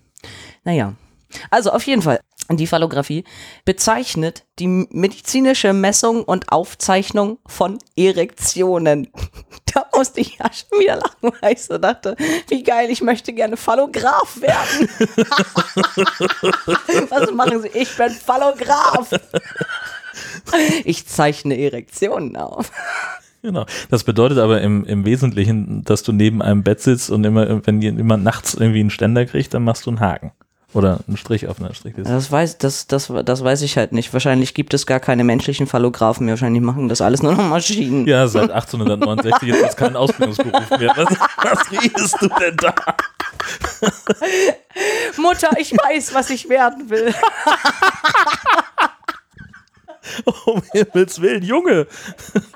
Naja. 0.65 0.95
Also 1.51 1.71
auf 1.73 1.83
jeden 1.87 2.03
Fall, 2.03 2.21
die 2.57 2.67
Phallographie 2.67 3.23
bezeichnet 3.65 4.45
die 4.59 4.67
medizinische 4.67 5.73
Messung 5.73 6.25
und 6.25 6.51
Aufzeichnung 6.51 7.39
von 7.47 7.79
Erektionen. 7.97 9.09
Da 9.75 9.85
musste 9.95 10.23
ich 10.23 10.39
ja 10.39 10.47
schon 10.51 10.81
wieder 10.81 10.97
lachen, 10.97 11.31
weil 11.41 11.53
ich 11.53 11.63
so 11.63 11.77
dachte, 11.77 12.17
wie 12.49 12.63
geil, 12.63 12.89
ich 12.91 13.03
möchte 13.03 13.35
gerne 13.35 13.59
Phallograph 13.59 14.41
werden. 14.41 14.89
Was 17.11 17.31
machen 17.33 17.61
Sie? 17.61 17.69
Ich 17.75 17.95
bin 17.95 18.11
Phallograph. 18.11 19.11
Ich 20.85 21.07
zeichne 21.07 21.57
Erektionen 21.57 22.37
auf. 22.37 22.73
Genau. 23.43 23.67
Das 23.91 24.05
bedeutet 24.05 24.39
aber 24.39 24.61
im, 24.63 24.85
im 24.85 25.05
Wesentlichen, 25.05 25.85
dass 25.85 26.03
du 26.03 26.13
neben 26.13 26.43
einem 26.43 26.65
Bett 26.65 26.81
sitzt 26.81 27.11
und 27.11 27.25
immer, 27.25 27.65
wenn 27.67 27.81
jemand 27.81 28.25
nachts 28.25 28.55
irgendwie 28.55 28.81
einen 28.81 28.91
Ständer 28.91 29.27
kriegt, 29.27 29.55
dann 29.55 29.65
machst 29.65 29.87
du 29.87 29.91
einen 29.91 30.01
Haken. 30.01 30.33
Oder 30.75 31.01
einen 31.09 31.17
Strich 31.17 31.49
auf 31.49 31.61
einer 31.61 31.73
Strichliste. 31.73 32.13
Das 32.13 32.31
weiß, 32.31 32.59
das, 32.59 32.87
das, 32.87 33.11
das 33.25 33.43
weiß 33.43 33.63
ich 33.63 33.79
halt 33.79 33.93
nicht. 33.93 34.13
Wahrscheinlich 34.13 34.53
gibt 34.53 34.75
es 34.75 34.87
gar 34.87 35.01
keine 35.01 35.25
menschlichen 35.25 35.67
Phallographen 35.67 36.27
mehr. 36.27 36.35
Wahrscheinlich 36.35 36.63
machen 36.63 36.91
das 36.91 37.01
alles 37.01 37.23
nur 37.23 37.33
noch 37.33 37.49
Maschinen. 37.49 38.07
Ja, 38.07 38.27
seit 38.27 38.51
1869 38.51 39.49
ist 39.49 39.63
das 39.63 39.77
kein 39.77 39.97
Ausbildungsberuf 39.97 40.71
mehr. 40.79 40.93
Was, 40.95 41.19
was 41.43 41.73
redest 41.73 42.17
du 42.21 42.29
denn 42.29 42.57
da? 42.59 42.75
Mutter, 45.17 45.51
ich 45.59 45.73
weiß, 45.73 46.13
was 46.13 46.29
ich 46.29 46.49
werden 46.51 46.91
will. 46.91 47.15
Um 50.47 50.62
Himmels 50.73 51.21
Willen, 51.21 51.42
Junge, 51.42 51.87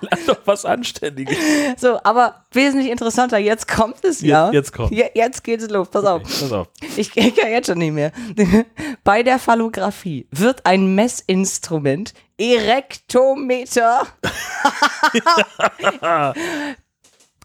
lern 0.01 0.21
doch 0.27 0.39
was 0.45 0.65
Anständiges. 0.65 1.37
So, 1.79 1.99
aber 2.03 2.45
wesentlich 2.53 2.91
interessanter, 2.91 3.39
jetzt 3.39 3.69
kommt 3.69 4.05
es 4.05 4.21
ja. 4.21 4.47
Jetzt- 4.47 4.55
jetzt 4.55 4.73
kommt. 4.73 4.93
Je, 4.93 5.05
jetzt 5.15 5.43
geht 5.45 5.61
es 5.63 5.69
los, 5.71 5.89
pass 5.89 6.05
auf. 6.05 6.23
Pass 6.23 6.53
auf. 6.53 6.69
Ich, 6.97 7.11
ich 7.17 7.35
kann 7.35 7.51
jetzt 7.51 7.67
schon 7.67 7.79
nicht 7.79 7.93
mehr. 7.93 8.13
Bei 9.05 9.23
der 9.23 9.39
Phallographie 9.39 10.27
wird 10.31 10.65
ein 10.67 10.95
Messinstrument, 10.95 12.15
Erektometer, 12.39 14.07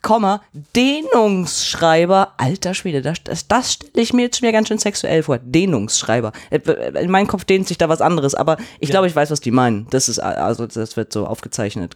Komma, 0.02 0.42
Dehnungsschreiber, 0.76 2.34
alter 2.38 2.74
Schwede, 2.74 3.02
das, 3.02 3.24
das, 3.24 3.48
das 3.48 3.74
stelle 3.74 3.92
ich 4.04 4.14
mir 4.14 4.24
jetzt 4.24 4.38
schon 4.38 4.48
wieder 4.48 4.54
ganz 4.58 4.68
schön 4.68 4.78
sexuell 4.78 5.24
vor. 5.24 5.40
Dehnungsschreiber. 5.40 6.32
Äh, 6.50 6.60
In 7.04 7.12
meinem 7.12 7.28
Kopf 7.28 7.46
dehnt 7.46 7.68
sich 7.68 7.78
da 7.78 7.90
was 7.90 8.02
anderes, 8.02 8.36
aber 8.36 8.58
ich 8.80 8.90
glaube, 8.90 9.08
ich 9.08 9.16
weiß, 9.16 9.32
was 9.32 9.40
die 9.40 9.52
meinen. 9.52 9.88
Das 9.90 10.10
ist, 10.10 10.20
also, 10.20 10.68
das 10.68 10.98
wird 10.98 11.12
so 11.12 11.26
aufgezeichnet. 11.26 11.96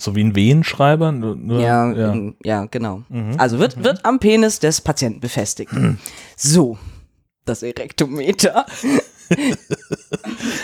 So 0.00 0.16
wie 0.16 0.24
ein 0.24 0.34
Wehenschreiber? 0.34 1.12
Nur, 1.12 1.36
nur, 1.36 1.60
Ja, 1.60 1.92
ja. 1.92 2.14
ja. 2.14 2.32
ja 2.44 2.64
genau. 2.66 3.02
Mhm. 3.08 3.34
Also 3.38 3.58
wird, 3.58 3.82
wird 3.84 4.04
am 4.04 4.18
Penis 4.18 4.58
des 4.58 4.80
Patienten 4.80 5.20
befestigt. 5.20 5.72
So, 6.36 6.78
das 7.44 7.62
Erektometer. 7.62 8.66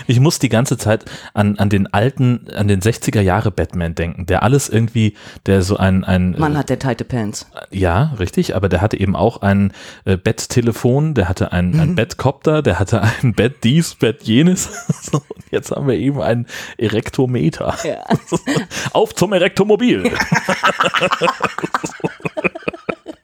Ich 0.07 0.21
muss 0.21 0.39
die 0.39 0.49
ganze 0.49 0.79
Zeit 0.79 1.05
an, 1.35 1.59
an 1.59 1.69
den 1.69 1.93
alten, 1.93 2.47
an 2.55 2.69
den 2.69 2.81
60er 2.81 3.21
Jahre 3.21 3.51
Batman 3.51 3.95
denken, 3.95 4.25
der 4.27 4.43
alles 4.43 4.69
irgendwie, 4.69 5.15
der 5.47 5.63
so 5.63 5.77
ein, 5.77 6.05
ein 6.05 6.35
Mann 6.39 6.57
hat 6.57 6.71
der 6.71 6.79
tighte 6.79 7.05
Pants. 7.05 7.47
ja, 7.71 8.15
richtig, 8.19 8.57
aber 8.57 8.69
der 8.69 8.81
hatte 8.81 8.99
eben 8.99 9.15
auch 9.17 9.43
ein 9.43 9.73
äh, 10.05 10.17
Betttelefon, 10.17 11.15
der 11.15 11.29
hatte 11.29 11.53
ein, 11.53 11.71
Mhm. 11.73 11.81
ein 11.81 11.95
Bettkopter, 11.97 12.63
der 12.63 12.79
hatte 12.79 13.03
ein 13.03 13.35
Bett 13.35 13.65
dies, 13.65 13.95
Bett 13.97 14.23
jenes. 14.23 14.69
So, 15.03 15.19
und 15.19 15.45
jetzt 15.51 15.71
haben 15.71 15.87
wir 15.87 15.95
eben 15.97 16.21
ein 16.21 16.47
Erektometer. 16.77 17.77
Ja. 17.85 18.05
Auf 18.93 19.15
zum 19.15 19.33
Erektomobil. 19.33 20.11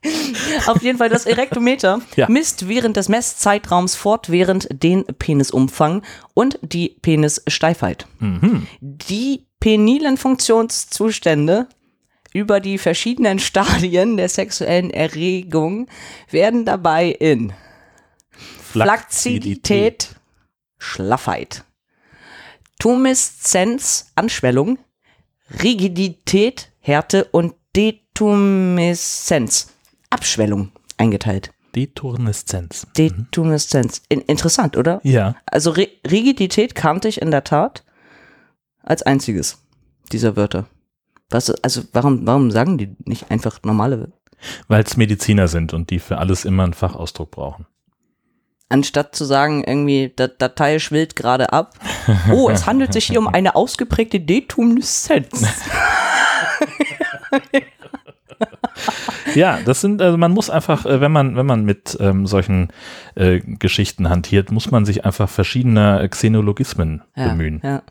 Auf 0.67 0.83
jeden 0.83 0.99
Fall 0.99 1.09
das 1.09 1.27
Erektometer 1.27 2.01
Ja. 2.17 2.29
misst 2.29 2.69
während 2.69 2.97
des 2.97 3.09
Messzeitraums 3.09 3.95
fortwährend 3.95 4.69
den 4.71 5.05
Penisumfang 5.05 6.03
und 6.35 6.59
die 6.62 6.97
Penissteifheit. 7.01 8.07
Mhm. 8.19 8.67
Die 8.81 9.47
penilen 9.61 10.17
Funktionszustände 10.17 11.69
über 12.33 12.61
die 12.61 12.79
verschiedenen 12.79 13.38
Stadien 13.38 14.17
der 14.17 14.29
sexuellen 14.29 14.90
Erregung 14.90 15.88
werden 16.31 16.64
dabei 16.64 17.09
in 17.09 17.53
Flaccidität, 18.73 20.17
Schlaffheit, 20.79 21.64
Tumeszenz, 22.81 24.11
Anschwellung, 24.17 24.79
Rigidität, 25.62 26.73
Härte 26.81 27.27
und 27.27 27.55
Detumeszenz, 27.77 29.74
Abschwellung 30.14 30.70
eingeteilt. 30.96 31.50
Deturneszenz. 31.74 32.87
Detumeszenz. 32.96 34.03
In, 34.09 34.20
interessant, 34.20 34.77
oder? 34.77 35.00
Ja. 35.03 35.35
Also 35.46 35.72
Ri- 35.72 35.90
Rigidität 36.09 36.74
kannte 36.74 37.09
ich 37.09 37.20
in 37.20 37.31
der 37.33 37.42
Tat 37.44 37.85
als 38.83 39.03
einziges 39.03 39.59
dieser 40.12 40.37
Wörter. 40.37 40.66
Was, 41.31 41.50
also 41.62 41.83
warum, 41.92 42.27
warum 42.27 42.50
sagen 42.53 42.79
die 42.79 42.94
nicht 43.05 43.31
einfach 43.31 43.59
normale 43.64 43.98
Wörter? 43.98 44.12
Weil 44.68 44.83
es 44.85 44.96
Mediziner 44.96 45.48
sind 45.48 45.72
und 45.74 45.90
die 45.90 45.98
für 45.98 46.18
alles 46.18 46.44
immer 46.44 46.62
einen 46.64 46.74
Fachausdruck 46.74 47.31
brauchen. 47.33 47.66
Anstatt 48.68 49.14
zu 49.16 49.24
sagen, 49.24 49.64
irgendwie, 49.64 50.12
das 50.14 50.31
Datei 50.38 50.79
schwillt 50.79 51.16
gerade 51.16 51.53
ab. 51.53 51.74
Oh, 52.31 52.50
es 52.50 52.66
handelt 52.66 52.92
sich 52.92 53.07
hier 53.07 53.18
um 53.18 53.27
eine 53.29 53.55
ausgeprägte 53.57 54.20
Detumeszenz. 54.20 55.42
Ja, 59.35 59.59
das 59.64 59.81
sind, 59.81 60.01
also 60.01 60.16
man 60.16 60.33
muss 60.33 60.51
einfach, 60.51 60.87
äh, 60.87 61.01
wenn 61.01 61.12
man, 61.12 61.37
wenn 61.37 61.47
man 61.47 61.64
mit 61.64 61.97
ähm, 62.01 62.27
solchen 62.27 62.68
äh, 63.14 63.40
Geschichten 63.40 64.09
hantiert, 64.09 64.51
muss 64.51 64.70
man 64.70 64.85
sich 64.85 65.05
einfach 65.05 65.29
verschiedener 65.29 66.07
Xenologismen 66.09 67.03
bemühen. 67.14 67.61
Ja. 67.62 67.83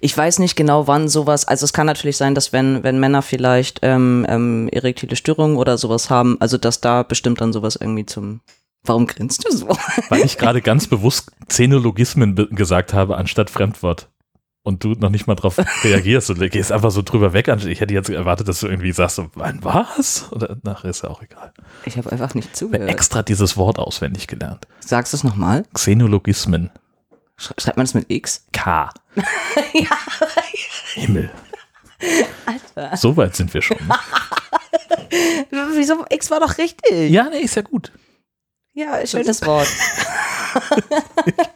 Ich 0.00 0.16
weiß 0.16 0.38
nicht 0.38 0.56
genau, 0.56 0.86
wann 0.86 1.08
sowas, 1.08 1.46
also 1.46 1.64
es 1.64 1.72
kann 1.72 1.86
natürlich 1.86 2.16
sein, 2.16 2.34
dass 2.34 2.52
wenn, 2.52 2.82
wenn 2.82 3.00
Männer 3.00 3.22
vielleicht 3.22 3.80
ähm, 3.82 4.26
ähm, 4.28 4.68
erektile 4.70 5.16
Störungen 5.16 5.56
oder 5.56 5.78
sowas 5.78 6.10
haben, 6.10 6.36
also 6.40 6.58
dass 6.58 6.80
da 6.80 7.02
bestimmt 7.02 7.40
dann 7.40 7.52
sowas 7.52 7.76
irgendwie 7.76 8.06
zum, 8.06 8.40
warum 8.84 9.06
grinst 9.06 9.44
du 9.46 9.56
so? 9.56 9.68
Weil 10.08 10.24
ich 10.24 10.38
gerade 10.38 10.62
ganz 10.62 10.86
bewusst 10.86 11.32
Xenologismen 11.48 12.36
gesagt 12.50 12.92
habe, 12.94 13.16
anstatt 13.16 13.50
Fremdwort. 13.50 14.08
Und 14.64 14.84
du 14.84 14.90
noch 14.92 15.10
nicht 15.10 15.26
mal 15.26 15.34
drauf 15.34 15.58
reagierst 15.82 16.30
und 16.30 16.38
gehst 16.50 16.70
einfach 16.70 16.92
so 16.92 17.02
drüber 17.02 17.32
weg. 17.32 17.48
Ich 17.48 17.80
hätte 17.80 17.94
jetzt 17.94 18.08
erwartet, 18.10 18.46
dass 18.46 18.60
du 18.60 18.68
irgendwie 18.68 18.92
sagst, 18.92 19.16
so, 19.16 19.28
wann 19.34 19.58
was? 19.64 20.30
Oder 20.30 20.56
nachher 20.62 20.90
ist 20.90 21.02
ja 21.02 21.10
auch 21.10 21.20
egal. 21.20 21.52
Ich 21.84 21.96
habe 21.96 22.12
einfach 22.12 22.34
nicht 22.34 22.44
Ich 22.46 22.50
habe 22.62 22.70
zugehört. 22.70 22.88
extra 22.90 23.22
dieses 23.24 23.56
Wort 23.56 23.80
auswendig 23.80 24.28
gelernt. 24.28 24.68
Sagst 24.78 25.12
du 25.12 25.16
es 25.16 25.24
nochmal? 25.24 25.64
Xenologismen. 25.74 26.70
Sch 27.36 27.50
schreibt 27.58 27.76
man 27.76 27.86
das 27.86 27.94
mit 27.94 28.08
X? 28.08 28.46
K. 28.52 28.90
Himmel. 30.94 31.30
Alter. 32.46 32.96
So 32.96 33.16
weit 33.16 33.34
sind 33.34 33.52
wir 33.54 33.62
schon. 33.62 33.78
Wieso? 35.74 36.04
X 36.08 36.30
war 36.30 36.38
doch 36.40 36.58
richtig. 36.58 37.10
Ja, 37.10 37.28
nee, 37.30 37.40
ist 37.40 37.56
ja 37.56 37.62
gut. 37.62 37.90
Ja, 38.74 39.06
schönes 39.06 39.42
Wort. 39.46 39.68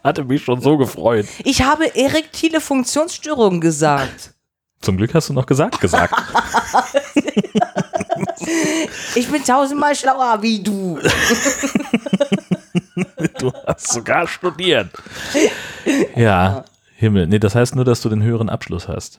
Hatte 0.05 0.25
mich 0.25 0.45
schon 0.45 0.61
so 0.61 0.77
gefreut. 0.77 1.27
Ich 1.45 1.63
habe 1.63 1.95
erektile 1.95 2.61
Funktionsstörungen 2.61 3.61
gesagt. 3.61 4.35
Zum 4.81 4.97
Glück 4.97 5.15
hast 5.15 5.29
du 5.29 5.33
noch 5.33 5.47
gesagt, 5.47 5.81
gesagt. 5.81 6.15
Ich 9.15 9.29
bin 9.31 9.43
tausendmal 9.43 9.95
schlauer 9.97 10.41
wie 10.43 10.63
du. 10.63 10.99
Du 13.39 13.53
hast 13.67 13.93
sogar 13.93 14.27
studiert. 14.27 14.91
Ja, 16.15 16.65
Himmel. 16.95 17.27
Nee, 17.27 17.39
das 17.39 17.55
heißt 17.55 17.75
nur, 17.75 17.85
dass 17.85 18.01
du 18.01 18.09
den 18.09 18.23
höheren 18.23 18.49
Abschluss 18.49 18.89
hast. 18.89 19.19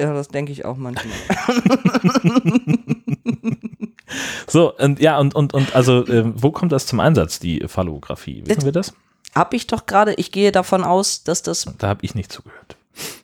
Ja, 0.00 0.12
das 0.12 0.28
denke 0.28 0.52
ich 0.52 0.64
auch 0.64 0.76
manchmal. 0.76 1.14
So, 4.46 4.74
und 4.76 5.00
ja, 5.00 5.18
und, 5.18 5.34
und, 5.34 5.54
und 5.54 5.74
also, 5.74 6.06
ähm, 6.08 6.34
wo 6.36 6.50
kommt 6.50 6.72
das 6.72 6.86
zum 6.86 7.00
Einsatz, 7.00 7.38
die 7.38 7.64
Phallographie? 7.66 8.42
Wissen 8.46 8.64
wir 8.64 8.72
das? 8.72 8.92
Hab 9.34 9.52
ich 9.54 9.66
doch 9.66 9.86
gerade, 9.86 10.14
ich 10.14 10.30
gehe 10.30 10.52
davon 10.52 10.84
aus, 10.84 11.24
dass 11.24 11.42
das 11.42 11.66
Da 11.78 11.88
habe 11.88 12.04
ich 12.04 12.14
nicht 12.14 12.30
zugehört. 12.30 12.76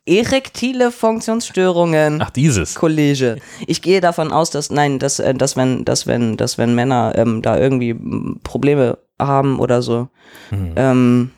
erektile 0.07 0.91
Funktionsstörungen 0.91 2.21
Ach, 2.23 2.31
dieses. 2.31 2.75
Kollege. 2.75 3.37
Ich 3.67 3.83
gehe 3.83 4.01
davon 4.01 4.33
aus, 4.33 4.51
dass 4.51 4.71
nein, 4.71 4.99
dass, 4.99 5.19
äh, 5.21 5.35
dass 5.35 5.57
wenn, 5.57 5.85
dass 5.85 6.07
wenn, 6.07 6.37
dass 6.37 6.59
wenn 6.59 6.75
Männer 6.75 7.13
ähm, 7.17 7.43
da 7.43 7.57
irgendwie 7.59 7.95
Probleme 8.43 8.99
haben 9.19 9.59
oder 9.61 9.83
so, 9.83 10.09
Hm. 10.51 10.73
ähm, 10.77 11.31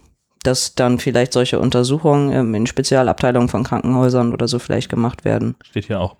dass 0.42 0.74
dann 0.74 0.98
vielleicht 0.98 1.32
solche 1.32 1.58
Untersuchungen 1.60 2.32
ähm, 2.32 2.54
in 2.54 2.66
Spezialabteilungen 2.66 3.48
von 3.48 3.62
Krankenhäusern 3.64 4.32
oder 4.32 4.48
so 4.48 4.58
vielleicht 4.58 4.88
gemacht 4.88 5.24
werden. 5.24 5.54
Steht 5.62 5.86
hier 5.86 6.00
auch. 6.00 6.16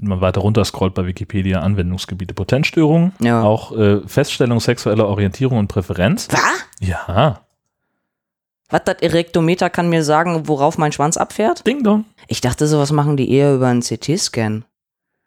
Wenn 0.00 0.08
man 0.08 0.20
weiter 0.20 0.40
runter 0.40 0.64
scrollt 0.64 0.94
bei 0.94 1.06
Wikipedia, 1.06 1.60
Anwendungsgebiete 1.60 2.34
Potenzstörungen, 2.34 3.12
Ja. 3.20 3.42
auch 3.42 3.76
äh, 3.76 4.00
Feststellung 4.06 4.60
sexueller 4.60 5.06
Orientierung 5.08 5.58
und 5.58 5.68
Präferenz. 5.68 6.28
Was? 6.30 6.40
Ja, 6.80 7.40
Was 8.70 8.82
das 8.84 8.96
Erektometer 9.02 9.70
kann 9.70 9.88
mir 9.88 10.02
sagen, 10.02 10.48
worauf 10.48 10.78
mein 10.78 10.90
Schwanz 10.92 11.16
abfährt? 11.16 11.66
Ding 11.66 11.84
Dong. 11.84 12.04
Ich 12.26 12.40
dachte, 12.40 12.66
sowas 12.66 12.90
machen 12.92 13.16
die 13.16 13.30
eher 13.30 13.54
über 13.54 13.68
einen 13.68 13.82
CT-Scan. 13.82 14.64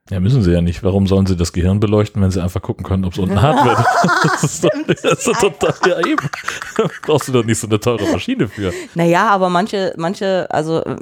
Ja, 0.10 0.20
müssen 0.22 0.42
sie 0.42 0.52
ja 0.54 0.62
nicht. 0.62 0.84
Warum 0.84 1.06
sollen 1.08 1.26
sie 1.26 1.36
das 1.36 1.52
Gehirn 1.52 1.80
beleuchten, 1.82 2.22
wenn 2.22 2.32
sie 2.32 2.42
einfach 2.42 2.62
gucken 2.62 2.86
können, 2.86 3.04
ob 3.04 3.12
es 3.14 3.20
unten 3.20 3.42
hart 3.42 3.66
wird? 3.66 3.78
Das 4.24 4.44
ist 4.44 4.64
doch, 4.64 4.70
das 4.88 5.04
ist 5.28 5.40
total, 5.42 5.74
ja 5.86 6.00
eben. 6.08 6.30
Brauchst 7.04 7.28
du 7.28 7.32
doch 7.34 7.44
nicht 7.44 7.60
so 7.60 7.68
eine 7.68 7.80
teure 7.80 8.10
Maschine 8.12 8.48
für. 8.48 8.72
Naja, 8.96 9.28
aber 9.30 9.50
manche, 9.50 9.94
manche, 9.98 10.48
also 10.50 10.82
äh, 10.84 10.96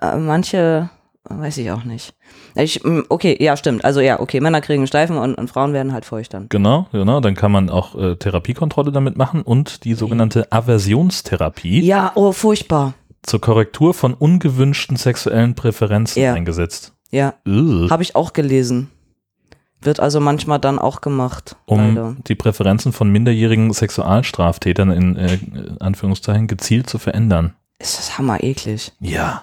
äh, 0.00 0.16
manche, 0.16 0.90
weiß 1.24 1.58
ich 1.58 1.70
auch 1.70 1.84
nicht. 1.84 2.14
Ich, 2.54 2.82
mm, 2.84 3.02
okay, 3.08 3.36
ja, 3.40 3.56
stimmt. 3.56 3.84
Also 3.84 4.00
ja, 4.00 4.20
okay, 4.20 4.40
Männer 4.40 4.60
kriegen 4.60 4.86
Steifen 4.86 5.16
und, 5.16 5.34
und 5.36 5.48
Frauen 5.48 5.72
werden 5.72 5.92
halt 5.92 6.04
feucht 6.04 6.34
dann. 6.34 6.48
Genau, 6.48 6.86
genau. 6.92 7.20
Dann 7.20 7.34
kann 7.34 7.52
man 7.52 7.70
auch 7.70 7.94
äh, 7.94 8.16
Therapiekontrolle 8.16 8.92
damit 8.92 9.16
machen 9.16 9.42
und 9.42 9.84
die 9.84 9.94
sogenannte 9.94 10.50
Aversionstherapie 10.52 11.80
Ja, 11.84 12.12
oh, 12.14 12.32
furchtbar. 12.32 12.94
zur 13.22 13.40
Korrektur 13.40 13.94
von 13.94 14.14
ungewünschten 14.14 14.96
sexuellen 14.96 15.54
Präferenzen 15.54 16.22
Ja. 16.22 16.34
eingesetzt. 16.34 16.92
Ja, 17.10 17.34
habe 17.46 18.02
ich 18.02 18.16
auch 18.16 18.32
gelesen. 18.32 18.90
Wird 19.82 20.00
also 20.00 20.20
manchmal 20.20 20.58
dann 20.60 20.78
auch 20.78 21.00
gemacht. 21.00 21.56
leider. 21.66 22.04
um 22.04 22.16
die 22.26 22.34
Präferenzen 22.36 22.92
von 22.92 23.10
minderjährigen 23.10 23.72
Sexualstraftätern 23.72 24.90
in 24.92 25.16
äh, 25.16 25.38
Anführungszeichen 25.80 26.46
gezielt 26.46 26.88
zu 26.88 26.98
verändern. 26.98 27.54
Ist 27.78 27.98
das 27.98 28.16
hammer 28.16 28.42
eklig. 28.44 28.92
Ja. 29.00 29.42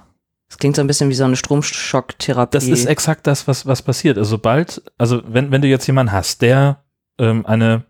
Das 0.49 0.57
klingt 0.57 0.75
so 0.75 0.81
ein 0.81 0.87
bisschen 0.87 1.09
wie 1.09 1.13
so 1.13 1.23
eine 1.23 1.35
Stromschocktherapie. 1.35 2.51
Das 2.57 2.67
ist 2.67 2.85
exakt 2.85 3.27
das, 3.27 3.47
was, 3.47 3.65
was 3.67 3.81
passiert. 3.81 4.17
Also 4.17 4.31
sobald, 4.31 4.81
also 4.97 5.21
wenn, 5.27 5.51
wenn 5.51 5.61
du 5.61 5.67
jetzt 5.67 5.85
jemanden 5.87 6.11
hast, 6.11 6.41
der 6.41 6.79
ähm, 7.19 7.45
eine, 7.45 7.83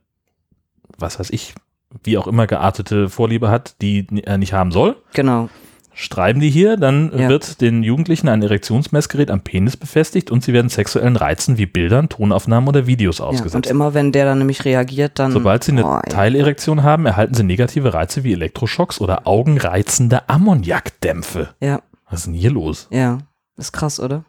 was 0.97 1.19
weiß 1.19 1.29
ich, 1.31 1.55
wie 2.03 2.17
auch 2.17 2.27
immer 2.27 2.47
geartete 2.47 3.09
Vorliebe 3.09 3.49
hat, 3.49 3.75
die 3.81 4.05
er 4.25 4.37
nicht 4.37 4.53
haben 4.53 4.71
soll, 4.71 4.97
genau. 5.13 5.49
schreiben 5.93 6.39
die 6.41 6.49
hier, 6.49 6.75
dann 6.77 7.11
Ja. 7.17 7.29
wird 7.29 7.61
den 7.61 7.81
Jugendlichen 7.81 8.27
ein 8.27 8.41
Erektionsmessgerät 8.43 9.31
am 9.31 9.41
Penis 9.41 9.75
befestigt 9.77 10.29
und 10.29 10.43
sie 10.43 10.51
werden 10.53 10.67
sexuellen 10.69 11.15
Reizen 11.15 11.57
wie 11.57 11.65
Bildern, 11.65 12.09
Tonaufnahmen 12.09 12.67
oder 12.67 12.85
Videos 12.85 13.19
Ja, 13.19 13.25
und 13.25 13.35
ausgesetzt. 13.35 13.71
immer 13.71 13.93
wenn 13.93 14.11
der 14.11 14.25
dann 14.25 14.37
nämlich 14.39 14.65
reagiert, 14.65 15.17
dann. 15.17 15.31
Sobald 15.31 15.63
sie 15.63 15.71
eine 15.71 15.85
Oh. 15.85 15.99
Teilerektion 16.09 16.83
haben, 16.83 17.05
erhalten 17.05 17.33
sie 17.33 17.43
negative 17.43 17.93
Reize 17.93 18.23
wie 18.25 18.33
Elektroschocks 18.33 18.99
oder 19.01 19.25
augenreizende 19.25 20.27
Ammoniakdämpfe. 20.29 21.49
Ja, 21.61 21.81
Was 22.09 22.21
ist 22.21 22.25
denn 22.27 22.33
hier 22.33 22.51
los? 22.51 22.87
ja. 22.91 23.19
Ist 23.57 23.73
krass, 23.73 23.99
oder? 23.99 24.23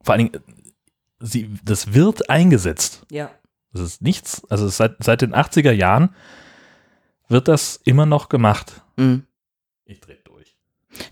Vor 0.00 0.14
allen 0.14 0.30
Dingen, 0.30 0.42
sie, 1.20 1.50
das 1.62 1.92
wird 1.92 2.30
eingesetzt. 2.30 3.04
Ja. 3.10 3.30
Das 3.72 3.82
ist 3.82 4.02
nichts, 4.02 4.42
also 4.48 4.68
seit, 4.68 5.04
seit 5.04 5.20
den 5.20 5.34
80er 5.34 5.72
Jahren 5.72 6.14
wird 7.28 7.46
das 7.46 7.76
immer 7.84 8.06
noch 8.06 8.30
gemacht. 8.30 8.82
Mhm. 8.96 9.26
Ich 9.84 10.00
dreh 10.00 10.16
durch. 10.24 10.56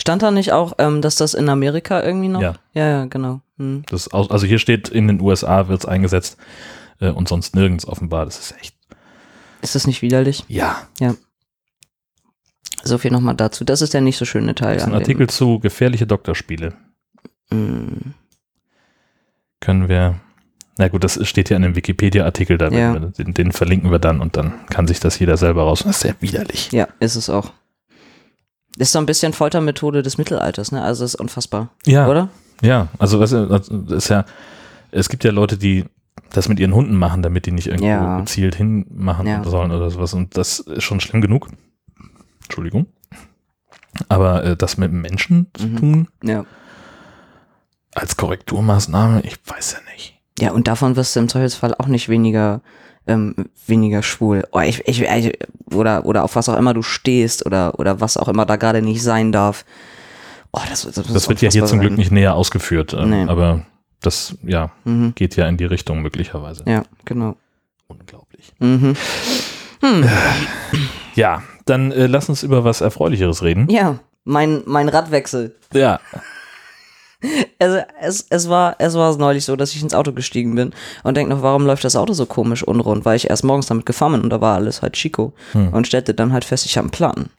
Stand 0.00 0.22
da 0.22 0.30
nicht 0.30 0.52
auch, 0.52 0.74
ähm, 0.78 1.02
dass 1.02 1.16
das 1.16 1.34
in 1.34 1.48
Amerika 1.48 2.02
irgendwie 2.02 2.28
noch? 2.28 2.40
Ja. 2.40 2.54
Ja, 2.72 2.88
ja, 2.88 3.04
genau. 3.04 3.42
Hm. 3.58 3.82
Das 3.88 4.08
also 4.08 4.46
hier 4.46 4.58
steht, 4.58 4.88
in 4.88 5.08
den 5.08 5.20
USA 5.20 5.68
wird 5.68 5.80
es 5.80 5.86
eingesetzt 5.86 6.38
äh, 7.00 7.10
und 7.10 7.28
sonst 7.28 7.54
nirgends 7.54 7.86
offenbar. 7.86 8.24
Das 8.24 8.38
ist 8.38 8.54
echt. 8.60 8.76
Ist 9.60 9.74
das 9.74 9.86
nicht 9.86 10.02
widerlich? 10.02 10.44
Ja. 10.48 10.88
So 12.84 12.98
viel 12.98 13.10
nochmal 13.10 13.34
dazu. 13.36 13.64
Das 13.64 13.80
ist 13.82 13.94
der 13.94 14.00
nicht 14.00 14.16
so 14.16 14.24
schöne 14.24 14.54
Teil. 14.54 14.74
Das 14.74 14.82
ist 14.84 14.88
ein 14.88 14.94
Artikel 14.94 15.28
zu 15.28 15.58
gefährliche 15.60 16.06
Doktorspiele. 16.06 16.74
Hm. 17.50 18.14
Können 19.60 19.88
wir. 19.88 20.16
Na 20.78 20.88
gut, 20.88 21.04
das 21.04 21.24
steht 21.28 21.50
ja 21.50 21.56
in 21.56 21.62
dem 21.62 21.76
Wikipedia-Artikel, 21.76 22.56
da 22.58 22.68
Ja. 22.70 22.94
wir- 22.94 23.00
den, 23.10 23.34
den 23.34 23.52
verlinken 23.52 23.90
wir 23.90 23.98
dann 23.98 24.20
und 24.20 24.36
dann 24.36 24.66
kann 24.68 24.86
sich 24.88 25.00
das 25.00 25.18
jeder 25.18 25.36
selber 25.36 25.62
raus. 25.62 25.80
Das 25.84 25.96
ist 25.96 26.00
sehr 26.00 26.16
widerlich. 26.20 26.72
Ja, 26.72 26.88
ist 26.98 27.14
es 27.14 27.28
auch. 27.28 27.52
Ist 28.78 28.92
so 28.92 28.98
ein 28.98 29.06
bisschen 29.06 29.34
Foltermethode 29.34 30.02
des 30.02 30.16
Mittelalters, 30.16 30.72
ne? 30.72 30.82
Also 30.82 31.04
ist 31.04 31.14
unfassbar. 31.14 31.68
Ja, 31.84 32.08
Oder? 32.08 32.30
ja. 32.62 32.88
Also 32.98 33.20
das 33.20 33.32
ist 33.32 34.08
ja, 34.08 34.24
es 34.90 35.10
gibt 35.10 35.24
ja 35.24 35.30
Leute, 35.30 35.58
die 35.58 35.84
das 36.30 36.48
mit 36.48 36.58
ihren 36.58 36.74
Hunden 36.74 36.96
machen, 36.96 37.20
damit 37.22 37.44
die 37.44 37.52
nicht 37.52 37.66
irgendwo 37.66 37.86
Ja. 37.86 38.20
gezielt 38.20 38.54
hinmachen 38.54 39.26
Ja. 39.26 39.44
sollen 39.44 39.70
oder 39.72 39.90
sowas. 39.90 40.14
Und 40.14 40.38
das 40.38 40.58
ist 40.60 40.82
schon 40.82 41.00
schlimm 41.00 41.20
genug. 41.20 41.48
Entschuldigung. 42.44 42.86
Aber 44.08 44.44
äh, 44.44 44.56
das 44.56 44.76
mit 44.78 44.92
Menschen 44.92 45.48
zu 45.54 45.66
Mhm. 45.66 45.76
tun, 45.76 46.08
Ja. 46.24 46.44
als 47.94 48.16
Korrekturmaßnahme, 48.16 49.20
ich 49.22 49.36
weiß 49.46 49.72
ja 49.72 49.78
nicht. 49.92 50.18
Ja, 50.38 50.52
und 50.52 50.66
davon 50.66 50.96
wirst 50.96 51.14
du 51.14 51.20
im 51.20 51.28
Zweifelsfall 51.28 51.74
auch 51.74 51.86
nicht 51.86 52.08
weniger, 52.08 52.62
ähm, 53.06 53.34
weniger 53.66 54.02
schwul. 54.02 54.44
Oh, 54.52 54.60
ich, 54.60 54.86
ich, 54.88 55.02
ich, 55.02 55.38
oder, 55.72 56.06
oder 56.06 56.24
auf 56.24 56.36
was 56.36 56.48
auch 56.48 56.56
immer 56.56 56.72
du 56.72 56.82
stehst 56.82 57.44
oder, 57.44 57.78
oder 57.78 58.00
was 58.00 58.16
auch 58.16 58.28
immer 58.28 58.46
da 58.46 58.56
gerade 58.56 58.80
nicht 58.80 59.02
sein 59.02 59.30
darf. 59.30 59.64
Oh, 60.52 60.60
das, 60.68 60.82
das, 60.82 60.94
Das 61.12 61.28
wird 61.28 61.42
ja 61.42 61.50
hier 61.50 61.66
zum 61.66 61.80
Glück 61.80 61.96
nicht 61.96 62.10
näher 62.12 62.34
ausgeführt, 62.34 62.94
ähm, 62.94 63.10
Nee. 63.10 63.24
aber 63.28 63.66
das 64.00 64.36
ja 64.42 64.70
Mhm. 64.84 65.14
geht 65.14 65.36
ja 65.36 65.46
in 65.48 65.56
die 65.58 65.64
Richtung 65.66 66.00
möglicherweise. 66.02 66.64
Ja, 66.66 66.82
genau. 67.04 67.36
Unglaublich. 67.88 68.52
Mhm. 68.58 68.96
Ja, 71.14 71.42
dann 71.66 71.92
äh, 71.92 72.06
lass 72.06 72.28
uns 72.28 72.42
über 72.42 72.64
was 72.64 72.80
Erfreulicheres 72.80 73.42
reden. 73.42 73.68
Ja, 73.70 73.98
mein, 74.24 74.62
mein 74.66 74.88
Radwechsel. 74.88 75.56
Ja. 75.72 76.00
Also 77.60 77.78
es, 78.00 78.26
es 78.30 78.48
war 78.48 78.74
es 78.80 78.94
war 78.94 79.16
neulich 79.16 79.44
so, 79.44 79.54
dass 79.54 79.72
ich 79.76 79.80
ins 79.80 79.94
Auto 79.94 80.12
gestiegen 80.12 80.56
bin 80.56 80.72
und 81.04 81.16
denk 81.16 81.28
noch, 81.28 81.40
warum 81.40 81.66
läuft 81.66 81.84
das 81.84 81.94
Auto 81.94 82.14
so 82.14 82.26
komisch 82.26 82.64
unrund, 82.64 83.04
weil 83.04 83.14
ich 83.14 83.30
erst 83.30 83.44
morgens 83.44 83.66
damit 83.66 83.86
gefahren 83.86 84.14
bin 84.14 84.22
und 84.22 84.30
da 84.30 84.40
war 84.40 84.56
alles 84.56 84.82
halt 84.82 84.94
Chico 84.94 85.32
und 85.70 85.86
stellte 85.86 86.14
dann 86.14 86.32
halt 86.32 86.44
fest, 86.44 86.66
ich 86.66 86.76
habe 86.76 86.86
einen 86.86 86.90
Platten. 86.90 87.30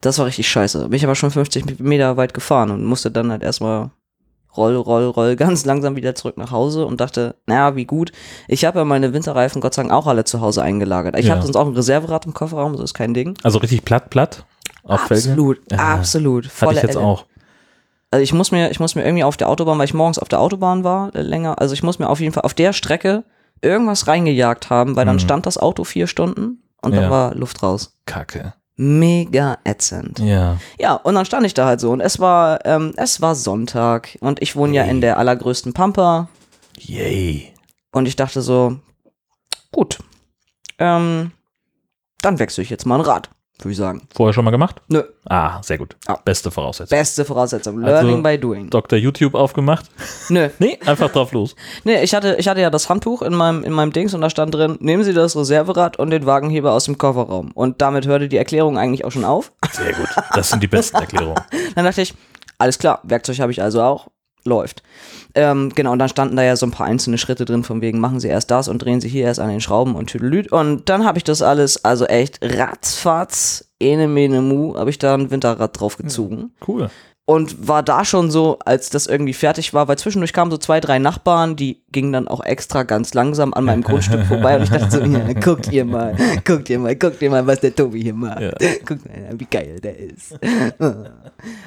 Das 0.00 0.18
war 0.18 0.26
richtig 0.26 0.48
scheiße. 0.48 0.88
Bin 0.88 0.96
ich 0.96 1.02
aber 1.02 1.16
schon 1.16 1.32
50 1.32 1.80
Meter 1.80 2.16
weit 2.16 2.32
gefahren 2.32 2.70
und 2.70 2.84
musste 2.84 3.10
dann 3.10 3.32
halt 3.32 3.42
erstmal 3.42 3.90
roll, 4.56 4.76
roll, 4.76 5.06
roll 5.06 5.36
ganz 5.36 5.64
langsam 5.64 5.96
wieder 5.96 6.14
zurück 6.14 6.36
nach 6.36 6.50
Hause 6.50 6.86
und 6.86 7.00
dachte, 7.00 7.34
naja, 7.46 7.76
wie 7.76 7.84
gut. 7.84 8.12
Ich 8.48 8.64
habe 8.64 8.78
ja 8.80 8.84
meine 8.84 9.12
Winterreifen 9.12 9.60
Gott 9.60 9.74
sei 9.74 9.82
Dank 9.82 9.92
auch 9.94 10.06
alle 10.06 10.24
zu 10.24 10.40
Hause 10.40 10.62
eingelagert. 10.62 11.18
Ich 11.18 11.26
Ja. 11.26 11.32
habe 11.34 11.42
sonst 11.42 11.56
auch 11.56 11.66
ein 11.66 11.74
Reserverad 11.74 12.26
im 12.26 12.34
Kofferraum, 12.34 12.76
so 12.76 12.82
ist 12.82 12.94
kein 12.94 13.14
Ding. 13.14 13.34
Also 13.42 13.58
richtig 13.58 13.84
platt, 13.84 14.10
platt 14.10 14.44
auf 14.84 15.00
Felgen. 15.02 15.30
Absolut, 15.30 15.58
Ja. 15.70 15.78
absolut. 15.78 16.44
Hatte 16.46 16.54
Volle 16.56 16.76
ich 16.76 16.82
jetzt 16.82 16.96
Elle. 16.96 17.04
auch. 17.06 17.26
Also 18.10 18.22
ich 18.22 18.32
muss 18.34 18.52
mir, 18.52 18.70
ich 18.70 18.78
muss 18.80 18.94
mir 18.94 19.04
irgendwie 19.04 19.24
auf 19.24 19.36
der 19.38 19.48
Autobahn, 19.48 19.78
weil 19.78 19.86
ich 19.86 19.94
morgens 19.94 20.18
auf 20.18 20.28
der 20.28 20.40
Autobahn 20.40 20.84
war, 20.84 21.14
äh, 21.14 21.22
länger, 21.22 21.58
also 21.60 21.72
ich 21.72 21.82
muss 21.82 21.98
mir 21.98 22.10
auf 22.10 22.20
jeden 22.20 22.34
Fall 22.34 22.42
auf 22.44 22.52
der 22.52 22.72
Strecke 22.74 23.24
irgendwas 23.62 24.06
reingejagt 24.06 24.68
haben, 24.70 24.96
weil 24.96 25.06
dann 25.06 25.16
Mhm. 25.16 25.20
stand 25.20 25.46
das 25.46 25.56
Auto 25.56 25.84
vier 25.84 26.06
Stunden 26.06 26.62
und 26.82 26.94
Ja. 26.94 27.00
dann 27.02 27.10
war 27.10 27.34
Luft 27.34 27.62
raus. 27.62 27.96
Kacke. 28.04 28.52
Mega 28.76 29.58
ätzend. 29.64 30.18
Ja. 30.18 30.58
Ja, 30.78 30.94
und 30.94 31.14
dann 31.14 31.26
stand 31.26 31.46
ich 31.46 31.54
da 31.54 31.66
halt 31.66 31.80
so 31.80 31.90
und 31.90 32.00
es 32.00 32.18
war, 32.18 32.64
ähm, 32.64 32.94
es 32.96 33.20
war 33.20 33.34
Sonntag 33.34 34.16
und 34.20 34.40
ich 34.40 34.56
wohne 34.56 34.74
ja 34.74 34.84
in 34.84 35.00
der 35.00 35.18
allergrößten 35.18 35.72
Pampa 35.72 36.28
Yay. 36.78 37.52
und 37.92 38.06
ich 38.06 38.16
dachte 38.16 38.40
so, 38.40 38.78
gut, 39.72 39.98
ähm, 40.78 41.32
dann 42.22 42.38
wechsle 42.38 42.62
ich 42.62 42.70
jetzt 42.70 42.86
mal 42.86 42.96
ein 42.96 43.02
Rad, 43.02 43.30
würde 43.64 43.72
ich 43.72 43.78
sagen. 43.78 44.02
Vorher 44.14 44.32
schon 44.32 44.44
mal 44.44 44.50
gemacht? 44.50 44.76
Nö, 44.88 45.02
Ah, 45.28 45.62
sehr 45.62 45.78
gut. 45.78 45.96
Ah. 46.06 46.18
Beste 46.24 46.50
Voraussetzung. 46.50 46.98
beste 46.98 47.24
Voraussetzung, 47.24 47.82
Also- 47.84 48.06
Learning 48.06 48.22
by 48.22 48.38
Doing. 48.38 48.70
Dr. 48.70 48.98
YouTube 48.98 49.34
aufgemacht? 49.34 49.86
Nö, 50.28 50.48
Nee, 50.58 50.78
einfach 50.84 51.10
drauf 51.10 51.32
los. 51.32 51.54
Nee, 51.84 52.02
ich 52.02 52.14
hatte, 52.14 52.36
ich 52.38 52.48
hatte 52.48 52.60
ja 52.60 52.70
das 52.70 52.88
Handtuch 52.88 53.22
in 53.22 53.34
meinem, 53.34 53.62
in 53.64 53.72
meinem 53.72 53.92
Dings 53.92 54.14
und 54.14 54.20
da 54.20 54.30
stand 54.30 54.54
drin, 54.54 54.76
nehmen 54.80 55.04
Sie 55.04 55.12
das 55.14 55.36
Reserverad 55.36 55.98
und 55.98 56.10
den 56.10 56.26
Wagenheber 56.26 56.72
aus 56.72 56.84
dem 56.84 56.98
Kofferraum. 56.98 57.52
Und 57.52 57.80
damit 57.80 58.06
hörte 58.06 58.28
die 58.28 58.36
Erklärung 58.36 58.78
eigentlich 58.78 59.04
auch 59.04 59.12
schon 59.12 59.24
auf. 59.24 59.52
Sehr 59.72 59.92
gut. 59.92 60.08
Das 60.34 60.50
sind 60.50 60.62
die 60.62 60.68
besten 60.68 60.96
Erklärungen. 61.00 61.40
Dann 61.74 61.84
dachte 61.84 62.02
ich, 62.02 62.14
alles 62.58 62.78
klar, 62.78 63.00
Werkzeug 63.04 63.38
habe 63.40 63.52
ich 63.52 63.62
also 63.62 63.82
auch, 63.82 64.08
läuft. 64.44 64.82
Ähm, 65.34 65.70
genau, 65.74 65.92
und 65.92 65.98
dann 65.98 66.08
standen 66.08 66.36
da 66.36 66.42
ja 66.42 66.56
so 66.56 66.66
ein 66.66 66.70
paar 66.70 66.86
einzelne 66.86 67.18
Schritte 67.18 67.44
drin, 67.44 67.64
von 67.64 67.80
wegen, 67.80 68.00
machen 68.00 68.20
Sie 68.20 68.28
erst 68.28 68.50
das 68.50 68.68
und 68.68 68.78
drehen 68.78 69.00
Sie 69.00 69.08
hier 69.08 69.24
erst 69.24 69.40
an 69.40 69.48
den 69.48 69.60
Schrauben 69.60 69.94
und 69.94 70.06
tüdelüt. 70.06 70.52
Und 70.52 70.88
dann 70.88 71.04
habe 71.04 71.18
ich 71.18 71.24
das 71.24 71.42
alles, 71.42 71.84
also 71.84 72.04
echt 72.06 72.38
ratzfatz, 72.42 73.70
ene 73.80 74.08
mene 74.08 74.42
mu, 74.42 74.76
habe 74.76 74.90
ich 74.90 74.98
da 74.98 75.14
ein 75.14 75.30
Winterrad 75.30 75.78
draufgezogen. 75.78 76.52
Cool. 76.66 76.90
Und 77.32 77.66
war 77.66 77.82
da 77.82 78.04
schon 78.04 78.30
so, 78.30 78.58
als 78.62 78.90
das 78.90 79.06
irgendwie 79.06 79.32
fertig 79.32 79.72
war, 79.72 79.88
weil 79.88 79.96
zwischendurch 79.96 80.34
kamen 80.34 80.50
so 80.50 80.58
zwei, 80.58 80.80
drei 80.80 80.98
Nachbarn, 80.98 81.56
die 81.56 81.80
gingen 81.90 82.12
dann 82.12 82.28
auch 82.28 82.44
extra 82.44 82.82
ganz 82.82 83.14
langsam 83.14 83.54
an 83.54 83.64
meinem 83.64 83.82
Grundstück 83.82 84.26
vorbei 84.26 84.56
und 84.56 84.64
ich 84.64 84.68
dachte 84.68 84.90
so, 84.90 85.00
ja, 85.00 85.32
guckt 85.32 85.72
ihr 85.72 85.86
mal, 85.86 86.14
guckt 86.44 86.68
ihr 86.68 86.78
mal, 86.78 86.94
guckt 86.94 87.22
ihr 87.22 87.30
mal, 87.30 87.46
was 87.46 87.60
der 87.60 87.74
Tobi 87.74 88.02
hier 88.02 88.12
macht. 88.12 88.40
Ja. 88.40 88.50
Guckt 88.84 89.06
mal, 89.06 89.30
wie 89.32 89.46
geil 89.46 89.80
der 89.80 89.98
ist. 89.98 90.32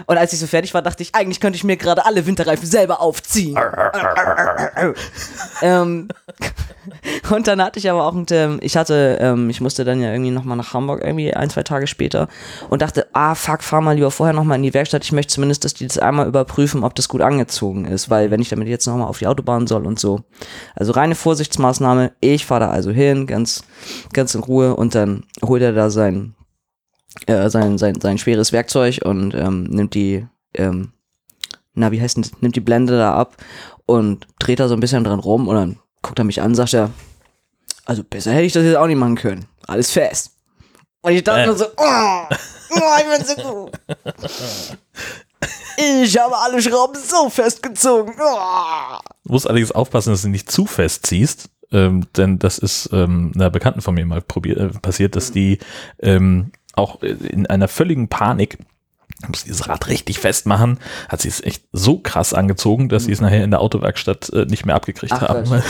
Und 0.06 0.18
als 0.18 0.34
ich 0.34 0.40
so 0.40 0.48
fertig 0.48 0.74
war, 0.74 0.84
dachte 0.84 1.02
ich, 1.02 1.16
eigentlich 1.16 1.40
könnte 1.40 1.58
ich 1.58 1.64
mir 1.64 1.78
gerade 1.78 2.06
alle 2.06 2.26
Winterreifen 2.26 2.68
selber 2.68 3.02
aufziehen. 3.02 3.58
ähm, 5.62 6.10
und 7.30 7.48
dann 7.48 7.62
hatte 7.62 7.80
ich 7.80 7.90
aber 7.90 8.06
auch, 8.06 8.14
ein, 8.14 8.26
ähm, 8.32 8.60
ich 8.62 8.78
hatte, 8.78 9.18
ähm, 9.20 9.50
ich 9.50 9.62
musste 9.62 9.84
dann 9.84 10.02
ja 10.02 10.12
irgendwie 10.12 10.32
nochmal 10.32 10.58
nach 10.58 10.74
Hamburg 10.74 11.02
irgendwie 11.04 11.34
ein, 11.34 11.50
zwei 11.50 11.64
Tage 11.64 11.88
später 11.88 12.28
und 12.70 12.82
dachte, 12.82 13.08
ah 13.14 13.36
fuck, 13.36 13.64
fahr 13.64 13.82
mal 13.82 13.96
lieber 13.96 14.12
vorher 14.12 14.34
nochmal 14.34 14.58
in 14.58 14.64
die 14.64 14.74
Werkstatt. 14.74 15.04
Ich 15.04 15.12
möchte 15.12 15.34
zumindest, 15.34 15.55
dass 15.60 15.74
die 15.74 15.88
das 15.88 15.98
einmal 15.98 16.28
überprüfen, 16.28 16.84
ob 16.84 16.96
das 16.96 17.08
gut 17.08 17.22
angezogen 17.22 17.86
ist, 17.86 18.10
weil 18.10 18.32
wenn 18.32 18.42
ich 18.42 18.50
damit 18.50 18.68
jetzt 18.68 18.86
nochmal 18.86 19.08
auf 19.08 19.20
die 19.20 19.28
Autobahn 19.28 19.68
soll 19.68 19.86
und 19.88 20.00
so. 20.00 20.22
Also 20.76 20.92
reine 20.92 21.16
Vorsichtsmaßnahme, 21.16 22.12
ich 22.20 22.46
fahre 22.46 22.62
da 22.62 22.70
also 22.70 22.92
hin, 22.92 23.28
ganz, 23.28 23.64
ganz 24.14 24.36
in 24.36 24.42
Ruhe 24.42 24.76
und 24.76 24.96
dann 24.96 25.24
holt 25.44 25.62
er 25.62 25.74
da 25.74 25.90
sein, 25.90 26.36
äh, 27.28 27.50
sein, 27.50 27.78
sein, 27.78 28.00
sein 28.02 28.18
schweres 28.18 28.52
Werkzeug 28.52 29.00
und 29.04 29.34
ähm, 29.34 29.64
nimmt 29.64 29.94
die, 29.94 30.26
ähm, 30.54 30.92
na, 31.74 31.92
wie 31.92 32.02
heißt 32.02 32.18
denn, 32.18 32.26
nimmt 32.42 32.56
die 32.56 32.62
Blende 32.62 32.98
da 32.98 33.14
ab 33.16 33.38
und 33.86 34.28
dreht 34.40 34.60
da 34.60 34.68
so 34.68 34.74
ein 34.74 34.80
bisschen 34.80 35.04
dran 35.04 35.20
rum 35.20 35.48
und 35.48 35.56
dann 35.56 35.78
guckt 36.02 36.20
er 36.20 36.26
mich 36.26 36.42
an, 36.42 36.56
sagt 36.56 36.74
er, 36.74 36.92
also 37.86 38.04
besser 38.04 38.32
hätte 38.32 38.46
ich 38.46 38.54
das 38.54 38.64
jetzt 38.64 38.78
auch 38.78 38.88
nicht 38.88 38.98
machen 38.98 39.16
können. 39.16 39.46
Alles 39.68 39.92
fest. 39.92 40.32
Und 41.02 41.14
ich 41.14 41.24
dachte 41.24 41.42
Äh. 41.42 41.46
nur 41.46 41.56
so, 41.56 41.66
oh, 41.78 42.22
oh, 42.72 42.96
ich 43.00 43.18
bin 43.18 43.26
so 43.26 43.54
gut. 43.54 43.72
Ich 45.78 46.18
habe 46.18 46.38
alle 46.38 46.62
Schrauben 46.62 46.96
so 47.02 47.30
festgezogen. 47.30 48.14
Oh. 48.18 48.98
Du 49.26 49.34
musst 49.34 49.48
allerdings 49.48 49.72
aufpassen, 49.72 50.12
dass 50.12 50.22
du 50.22 50.30
nicht 50.30 50.50
zu 50.52 50.66
fest 50.66 51.06
ziehst, 51.06 51.50
ähm, 51.72 52.08
denn 52.16 52.40
das 52.40 52.58
ist 52.58 52.90
ähm, 52.94 53.32
einer 53.36 53.50
Bekannten 53.50 53.82
von 53.82 53.96
mir 53.96 54.06
mal 54.06 54.22
probiert, 54.22 54.60
äh, 54.60 54.70
passiert, 54.80 55.16
dass 55.16 55.32
die 55.32 55.60
ähm, 56.00 56.52
auch 56.74 57.02
in 57.02 57.46
einer 57.48 57.68
völligen 57.68 58.08
Panik 58.08 58.58
muss 59.28 59.44
dieses 59.44 59.68
Rad 59.68 59.88
richtig 59.88 60.20
festmachen, 60.20 60.80
hat 61.10 61.22
sie 61.22 61.30
es 61.30 61.42
echt 61.42 61.64
so 61.72 62.00
krass 62.00 62.34
angezogen, 62.34 62.90
dass 62.90 63.06
sie 63.06 63.12
es 63.12 63.22
nachher 63.22 63.44
in 63.44 63.52
der 63.52 63.62
Autowerkstatt 63.62 64.30
äh, 64.34 64.46
nicht 64.46 64.66
mehr 64.66 64.76
abgekriegt 64.76 65.14
Ach, 65.14 65.22
haben. 65.22 65.50
Musste 65.50 65.64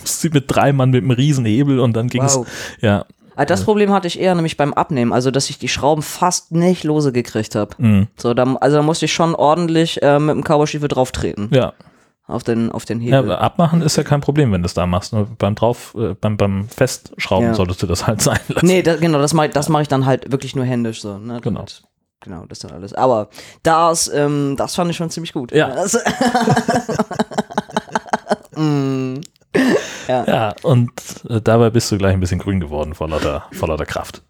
sie 0.04 0.30
mit 0.30 0.44
drei 0.48 0.72
Mann 0.72 0.90
mit 0.90 1.02
einem 1.02 1.10
riesen 1.10 1.44
Hebel 1.44 1.80
und 1.80 1.94
dann 1.94 2.08
ging 2.08 2.22
es, 2.22 2.36
Wow. 2.36 2.46
ja, 2.80 3.04
Ah, 3.36 3.44
Das 3.44 3.64
Problem 3.64 3.92
hatte 3.92 4.06
ich 4.06 4.20
eher 4.20 4.34
nämlich 4.34 4.56
beim 4.56 4.74
Abnehmen, 4.74 5.12
also 5.12 5.30
dass 5.30 5.48
ich 5.50 5.58
die 5.58 5.68
Schrauben 5.68 6.02
fast 6.02 6.52
nicht 6.52 6.84
lose 6.84 7.12
gekriegt 7.12 7.54
habe. 7.54 7.74
mh, 7.78 8.06
So, 8.16 8.34
da, 8.34 8.44
also 8.60 8.76
da 8.76 8.82
musste 8.82 9.06
ich 9.06 9.12
schon 9.12 9.34
ordentlich 9.34 10.02
äh, 10.02 10.18
mit 10.18 10.34
dem 10.36 10.42
Cowboystiefel 10.44 10.88
drauf 10.88 11.12
treten. 11.12 11.48
ja. 11.52 11.72
Auf 12.28 12.44
den, 12.44 12.70
auf 12.70 12.84
den 12.84 13.00
Ja, 13.00 13.16
Hebel. 13.18 13.32
aber 13.32 13.40
abmachen 13.42 13.82
ist 13.82 13.96
ja 13.96 14.04
kein 14.04 14.20
Problem, 14.20 14.52
wenn 14.52 14.62
du 14.62 14.66
es 14.66 14.74
da 14.74 14.86
machst. 14.86 15.12
Nur 15.12 15.26
beim 15.38 15.56
drauf, 15.56 15.94
äh, 15.98 16.14
beim, 16.14 16.36
beim 16.36 16.68
Festschrauben 16.68 17.48
Ja. 17.48 17.54
solltest 17.54 17.82
du 17.82 17.86
das 17.88 18.06
halt 18.06 18.22
sein 18.22 18.38
lassen. 18.48 18.64
Nee, 18.64 18.80
da, 18.82 18.94
genau, 18.96 19.18
das 19.18 19.34
mache 19.34 19.48
das 19.48 19.68
mach 19.68 19.80
ich 19.80 19.88
dann 19.88 20.06
halt 20.06 20.30
wirklich 20.30 20.54
nur 20.54 20.64
händisch 20.64 21.02
so. 21.02 21.18
Ne? 21.18 21.40
Genau. 21.42 21.60
Und, 21.60 21.82
genau, 22.20 22.44
das 22.48 22.60
dann 22.60 22.70
alles. 22.70 22.94
Aber 22.94 23.28
das, 23.64 24.08
ähm, 24.14 24.54
das 24.56 24.76
fand 24.76 24.90
ich 24.92 24.96
schon 24.96 25.10
ziemlich 25.10 25.32
gut. 25.32 25.50
Ja. 25.52 25.74
Das, 25.74 25.94
mm, 28.56 29.14
Ja, 30.08 30.54
und 30.62 30.90
äh, 31.28 31.40
dabei 31.40 31.70
bist 31.70 31.90
du 31.92 31.96
gleich 31.96 32.12
ein 32.12 32.20
bisschen 32.20 32.40
grün 32.40 32.60
geworden 32.60 32.94
vor 32.94 33.08
lauter, 33.08 33.44
vor 33.52 33.68
lauter 33.68 33.86
Kraft. 33.86 34.22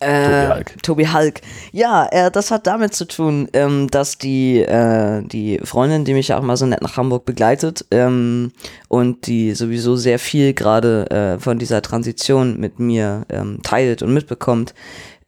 äh, 0.00 0.48
Hulk. 0.48 0.82
Tobi 0.82 1.06
Hulk. 1.06 1.40
Ja, 1.72 2.06
äh, 2.10 2.30
das 2.30 2.50
hat 2.50 2.66
damit 2.66 2.94
zu 2.94 3.06
tun, 3.06 3.48
ähm, 3.52 3.88
dass 3.90 4.18
die, 4.18 4.60
äh, 4.60 5.22
die 5.22 5.60
Freundin, 5.62 6.04
die 6.04 6.14
mich 6.14 6.28
ja 6.28 6.38
auch 6.38 6.42
mal 6.42 6.56
so 6.56 6.66
nett 6.66 6.82
nach 6.82 6.96
Hamburg 6.96 7.24
begleitet 7.24 7.84
ähm, 7.90 8.52
und 8.88 9.26
die 9.26 9.52
sowieso 9.54 9.96
sehr 9.96 10.18
viel 10.18 10.54
gerade 10.54 11.10
äh, 11.10 11.38
von 11.40 11.58
dieser 11.58 11.82
Transition 11.82 12.58
mit 12.58 12.78
mir 12.78 13.26
ähm, 13.28 13.60
teilt 13.62 14.02
und 14.02 14.12
mitbekommt, 14.12 14.74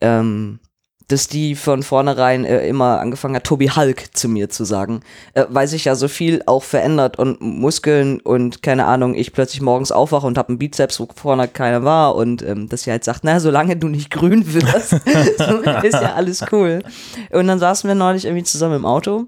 ähm, 0.01 0.61
dass 1.09 1.27
die 1.27 1.55
von 1.55 1.83
vornherein 1.83 2.45
äh, 2.45 2.69
immer 2.69 3.01
angefangen 3.01 3.35
hat, 3.35 3.45
Tobi 3.45 3.71
Hulk 3.71 4.15
zu 4.15 4.29
mir 4.29 4.51
zu 4.51 4.65
sagen, 4.65 5.01
äh, 5.33 5.47
weil 5.49 5.67
sich 5.67 5.87
ja 5.87 5.95
so 5.95 6.07
viel 6.07 6.43
auch 6.45 6.63
verändert 6.63 7.19
und 7.19 7.41
Muskeln 7.41 8.21
und 8.21 8.63
keine 8.63 8.85
Ahnung, 8.85 9.15
ich 9.15 9.33
plötzlich 9.33 9.63
morgens 9.63 9.91
aufwache 9.91 10.27
und 10.27 10.37
habe 10.37 10.51
einen 10.51 10.59
Bizeps, 10.59 11.01
wo 11.01 11.09
vorne 11.15 11.49
keiner 11.49 11.83
war 11.83 12.15
und 12.15 12.43
ähm, 12.43 12.69
dass 12.69 12.83
sie 12.83 12.91
halt 12.91 13.05
sagt, 13.05 13.21
na, 13.25 13.41
solange 13.41 13.77
du 13.77 13.89
nicht 13.89 14.11
grün 14.11 14.53
wirst, 14.53 14.93
ist 15.83 15.95
ja 15.95 16.15
alles 16.15 16.45
cool. 16.53 16.83
Und 17.31 17.47
dann 17.47 17.59
saßen 17.59 17.89
wir 17.89 17.95
neulich 17.95 18.27
irgendwie 18.27 18.45
zusammen 18.45 18.77
im 18.77 18.85
Auto 18.85 19.27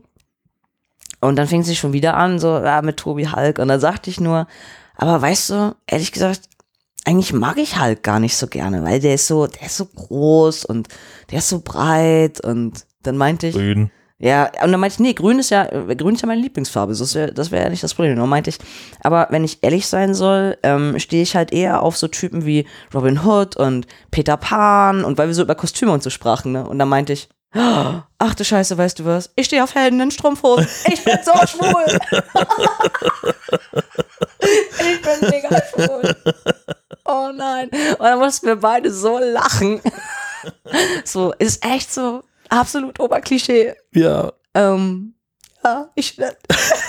und 1.20 1.36
dann 1.36 1.46
fing 1.46 1.62
sie 1.62 1.76
schon 1.76 1.94
wieder 1.94 2.14
an, 2.16 2.38
so 2.38 2.58
ja, 2.58 2.82
mit 2.82 2.98
Tobi 2.98 3.26
Hulk 3.26 3.58
und 3.58 3.68
dann 3.68 3.80
sagte 3.80 4.10
ich 4.10 4.20
nur, 4.20 4.46
aber 4.96 5.20
weißt 5.22 5.50
du, 5.50 5.76
ehrlich 5.86 6.12
gesagt, 6.12 6.42
eigentlich 7.04 7.32
mag 7.32 7.58
ich 7.58 7.80
Hulk 7.80 8.02
gar 8.02 8.20
nicht 8.20 8.36
so 8.36 8.46
gerne, 8.46 8.82
weil 8.84 9.00
der 9.00 9.14
ist 9.14 9.26
so, 9.26 9.46
der 9.46 9.62
ist 9.66 9.76
so 9.76 9.86
groß 9.86 10.64
und 10.66 10.88
der 11.30 11.38
ist 11.38 11.48
so 11.48 11.60
breit 11.60 12.40
und 12.40 12.84
dann 13.02 13.16
meinte 13.16 13.46
ich, 13.46 13.54
Grün. 13.54 13.90
ja, 14.18 14.50
und 14.62 14.70
dann 14.72 14.80
meinte 14.80 14.94
ich, 14.94 15.00
nee, 15.00 15.14
grün 15.14 15.38
ist 15.38 15.50
ja, 15.50 15.64
grün 15.64 16.14
ist 16.14 16.20
ja 16.20 16.26
meine 16.26 16.42
Lieblingsfarbe, 16.42 16.94
das 16.94 17.14
wäre 17.14 17.32
das 17.32 17.50
wär 17.50 17.62
ja 17.62 17.70
nicht 17.70 17.82
das 17.82 17.94
Problem. 17.94 18.12
Und 18.12 18.18
dann 18.18 18.28
meinte 18.28 18.50
ich, 18.50 18.58
aber 19.02 19.28
wenn 19.30 19.44
ich 19.44 19.58
ehrlich 19.62 19.86
sein 19.86 20.14
soll, 20.14 20.58
ähm, 20.62 20.98
stehe 20.98 21.22
ich 21.22 21.34
halt 21.36 21.52
eher 21.52 21.82
auf 21.82 21.96
so 21.96 22.08
Typen 22.08 22.44
wie 22.44 22.66
Robin 22.94 23.24
Hood 23.24 23.56
und 23.56 23.86
Peter 24.10 24.36
Pan 24.36 25.02
und 25.04 25.16
weil 25.16 25.28
wir 25.28 25.34
so 25.34 25.42
über 25.42 25.54
Kostüme 25.54 25.92
und 25.92 26.02
so 26.02 26.10
sprachen, 26.10 26.52
ne? 26.52 26.68
Und 26.68 26.78
dann 26.78 26.88
meinte 26.90 27.14
ich, 27.14 27.28
ach 27.52 28.34
du 28.36 28.44
Scheiße, 28.44 28.76
weißt 28.78 28.98
du 28.98 29.06
was? 29.06 29.30
Ich 29.34 29.46
stehe 29.46 29.64
auf 29.64 29.74
Helden 29.74 30.00
in 30.00 30.10
Strumpfhosen. 30.10 30.68
Ich 30.86 31.02
bin 31.02 31.18
so 31.24 31.32
schwul. 31.46 31.98
ich 34.42 35.02
bin 35.02 35.30
mega 35.30 35.62
schwul. 35.72 36.14
Oh 37.04 37.30
nein. 37.34 37.68
Und 37.70 38.00
dann 38.00 38.18
mussten 38.18 38.46
wir 38.46 38.56
beide 38.56 38.92
so 38.92 39.18
lachen. 39.18 39.80
So, 41.04 41.34
ist 41.38 41.62
echt 41.66 41.92
so 41.92 42.22
absolut 42.48 42.98
Oberklischee. 42.98 43.74
Ja, 43.92 44.32
Ähm, 44.54 45.14
ja, 45.62 45.90
ich. 45.94 46.18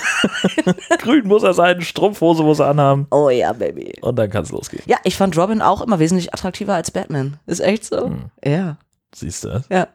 grün 0.98 1.26
muss 1.26 1.42
er 1.42 1.52
sein, 1.52 1.82
Strumpfhose 1.82 2.42
muss 2.42 2.60
er 2.60 2.68
anhaben. 2.68 3.06
Oh 3.10 3.28
ja, 3.28 3.52
Baby. 3.52 3.92
Und 4.00 4.16
dann 4.16 4.30
kann 4.30 4.44
es 4.44 4.50
losgehen. 4.50 4.82
Ja, 4.86 4.96
ich 5.04 5.16
fand 5.16 5.36
Robin 5.36 5.60
auch 5.60 5.82
immer 5.82 5.98
wesentlich 5.98 6.32
attraktiver 6.32 6.74
als 6.74 6.90
Batman. 6.90 7.38
Ist 7.46 7.60
echt 7.60 7.84
so? 7.84 8.06
Hm. 8.06 8.30
Ja. 8.42 8.78
Siehst 9.14 9.44
du? 9.44 9.62
Ja. 9.68 9.88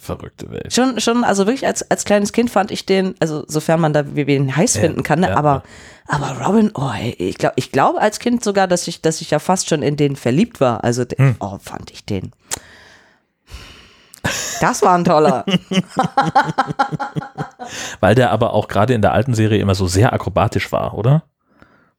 Verrückte 0.00 0.50
Welt. 0.50 0.72
Schon, 0.72 1.00
schon, 1.00 1.24
also 1.24 1.46
wirklich 1.46 1.66
als, 1.66 1.88
als 1.90 2.04
kleines 2.04 2.32
Kind 2.32 2.50
fand 2.50 2.70
ich 2.70 2.86
den, 2.86 3.14
also 3.20 3.44
sofern 3.48 3.80
man 3.80 3.92
da 3.92 4.14
wie 4.14 4.22
ihn 4.22 4.54
heiß 4.56 4.74
Ja, 4.74 4.80
finden 4.82 5.02
kann, 5.02 5.20
ne? 5.20 5.28
ja, 5.30 5.36
aber, 5.36 5.62
aber 6.06 6.44
Robin, 6.46 6.70
oh, 6.74 6.90
ey, 6.96 7.14
ich 7.18 7.38
glaube, 7.38 7.54
ich 7.56 7.72
glaube 7.72 8.00
als 8.00 8.18
Kind 8.18 8.44
sogar, 8.44 8.68
dass 8.68 8.86
ich, 8.88 9.02
dass 9.02 9.20
ich 9.20 9.30
ja 9.30 9.38
fast 9.38 9.68
schon 9.68 9.82
in 9.82 9.96
den 9.96 10.16
verliebt 10.16 10.60
war. 10.60 10.84
Also, 10.84 11.04
Hm. 11.16 11.36
oh, 11.40 11.58
fand 11.60 11.90
ich 11.90 12.04
den. 12.04 12.32
Das 14.60 14.82
war 14.82 14.96
ein 14.96 15.04
toller. 15.04 15.44
Weil 18.00 18.14
der 18.14 18.30
aber 18.30 18.52
auch 18.52 18.68
gerade 18.68 18.94
in 18.94 19.02
der 19.02 19.12
alten 19.12 19.34
Serie 19.34 19.60
immer 19.60 19.74
so 19.74 19.86
sehr 19.86 20.12
akrobatisch 20.12 20.72
war, 20.72 20.94
oder? 20.94 21.24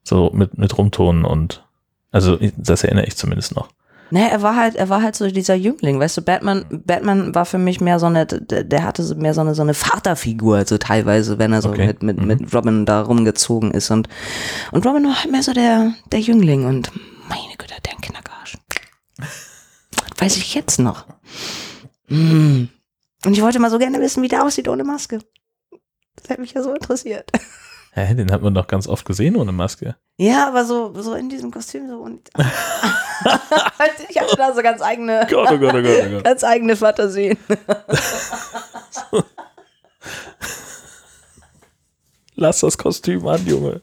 So 0.03 0.31
mit, 0.33 0.57
mit 0.57 0.77
Rumtonen 0.77 1.25
und, 1.25 1.63
also 2.11 2.37
das 2.57 2.83
erinnere 2.83 3.05
ich 3.05 3.17
zumindest 3.17 3.55
noch. 3.55 3.69
Ne, 4.11 4.29
er 4.31 4.41
war 4.41 4.55
halt, 4.55 4.75
er 4.75 4.89
war 4.89 5.01
halt 5.03 5.15
so 5.15 5.27
dieser 5.27 5.53
Jüngling, 5.55 5.99
weißt 5.99 6.17
du, 6.17 6.21
Batman, 6.23 6.65
Batman 6.69 7.35
war 7.35 7.45
für 7.45 7.59
mich 7.59 7.79
mehr 7.79 7.99
so 7.99 8.07
eine, 8.07 8.25
der, 8.25 8.83
hatte 8.83 9.03
mehr 9.15 9.33
so 9.35 9.41
eine, 9.41 9.53
so 9.53 9.61
eine 9.61 9.73
Vaterfigur, 9.75 10.65
so 10.65 10.77
teilweise, 10.79 11.37
wenn 11.37 11.53
er 11.53 11.61
so 11.61 11.69
Okay. 11.69 11.85
mit, 11.87 12.01
mit, 12.03 12.17
Mhm. 12.17 12.25
mit 12.27 12.53
Robin 12.55 12.85
da 12.87 13.01
rumgezogen 13.01 13.71
ist 13.71 13.91
und, 13.91 14.09
und 14.71 14.85
Robin 14.85 15.03
war 15.05 15.21
halt 15.21 15.31
mehr 15.31 15.43
so 15.43 15.53
der, 15.53 15.93
der 16.11 16.19
Jüngling 16.21 16.65
und 16.65 16.91
meine 17.27 17.55
Güte, 17.57 17.75
der 17.85 17.93
Knackarsch. 18.01 18.57
Das 19.17 20.21
weiß 20.21 20.37
ich 20.37 20.55
jetzt 20.55 20.79
noch. 20.79 21.05
Mm. 22.07 22.63
Und 23.25 23.33
ich 23.33 23.41
wollte 23.43 23.59
mal 23.59 23.69
so 23.69 23.77
gerne 23.77 23.99
wissen, 24.01 24.23
wie 24.23 24.27
der 24.27 24.43
aussieht 24.43 24.67
ohne 24.67 24.83
Maske. 24.83 25.19
Das 26.15 26.29
hätte 26.29 26.41
mich 26.41 26.53
ja 26.53 26.63
so 26.63 26.73
interessiert. 26.73 27.29
Hä, 27.91 28.13
den 28.15 28.31
hat 28.31 28.41
man 28.41 28.53
doch 28.53 28.67
ganz 28.67 28.87
oft 28.87 29.05
gesehen 29.05 29.35
ohne 29.35 29.51
Maske. 29.51 29.95
Ja, 30.17 30.47
aber 30.47 30.63
so, 30.65 30.93
so 31.01 31.13
in 31.15 31.29
diesem 31.29 31.51
Kostüm 31.51 31.87
so 31.89 31.97
und, 31.97 32.29
da 34.37 34.53
so 34.53 34.61
ganz 34.61 34.81
eigene, 34.81 35.27
Gott, 35.29 35.49
oh 35.51 35.57
Gott, 35.57 35.73
oh 35.73 35.81
Gott, 35.81 36.03
oh 36.05 36.09
Gott. 36.11 36.23
ganz 36.25 36.43
eigene 36.43 36.75
Fantasien. 36.75 37.37
Lass 42.35 42.59
das 42.61 42.77
Kostüm 42.77 43.27
an, 43.27 43.45
Junge. 43.45 43.81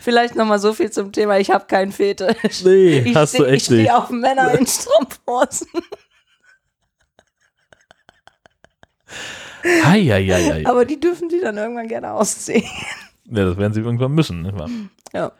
Vielleicht 0.00 0.34
noch 0.34 0.46
mal 0.46 0.58
so 0.58 0.72
viel 0.72 0.90
zum 0.90 1.12
Thema, 1.12 1.38
ich 1.38 1.50
habe 1.50 1.66
keinen 1.66 1.92
Fetisch. 1.92 2.64
Nee, 2.64 3.00
Ich 3.00 3.14
hast 3.14 3.38
du 3.38 3.44
echt 3.44 3.64
Ich 3.64 3.70
nicht. 3.70 3.80
stehe 3.82 3.96
auf 3.96 4.08
Männer 4.10 4.52
in 4.58 4.66
Strumpfhosen. 4.66 5.68
Heieieiei. 9.64 10.64
Aber 10.66 10.84
die 10.84 10.98
dürfen 10.98 11.28
die 11.28 11.40
dann 11.40 11.56
irgendwann 11.56 11.86
gerne 11.86 12.12
ausziehen. 12.12 12.64
Ja, 13.26 13.44
das 13.44 13.56
werden 13.56 13.72
sie 13.72 13.80
irgendwann 13.80 14.12
müssen. 14.12 14.42
Nicht 14.42 14.58
wahr? 14.58 14.68
Ja, 15.12 15.30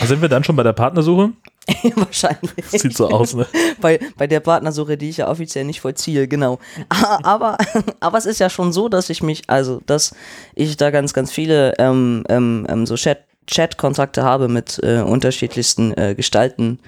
Sind 0.00 0.22
wir 0.22 0.28
dann 0.28 0.42
schon 0.42 0.56
bei 0.56 0.62
der 0.62 0.72
Partnersuche? 0.72 1.32
wahrscheinlich. 1.94 2.66
Sieht 2.68 2.96
so 2.96 3.08
aus, 3.08 3.34
ne? 3.34 3.46
Bei, 3.80 4.00
bei 4.16 4.26
der 4.26 4.40
Partnersuche, 4.40 4.96
die 4.96 5.10
ich 5.10 5.18
ja 5.18 5.28
offiziell 5.28 5.64
nicht 5.64 5.80
vollziehe, 5.80 6.26
genau. 6.26 6.58
Aber, 6.88 7.56
aber 8.00 8.18
es 8.18 8.26
ist 8.26 8.40
ja 8.40 8.50
schon 8.50 8.72
so, 8.72 8.88
dass 8.88 9.10
ich 9.10 9.22
mich, 9.22 9.42
also, 9.48 9.80
dass 9.86 10.14
ich 10.54 10.76
da 10.76 10.90
ganz, 10.90 11.12
ganz 11.12 11.30
viele 11.30 11.74
ähm, 11.78 12.24
ähm, 12.28 12.66
ähm, 12.68 12.86
so 12.86 12.96
Chat, 12.96 13.24
Chat-Kontakte 13.46 14.22
habe 14.24 14.48
mit 14.48 14.80
äh, 14.82 15.02
unterschiedlichsten 15.02 15.96
äh, 15.96 16.14
Gestalten 16.16 16.80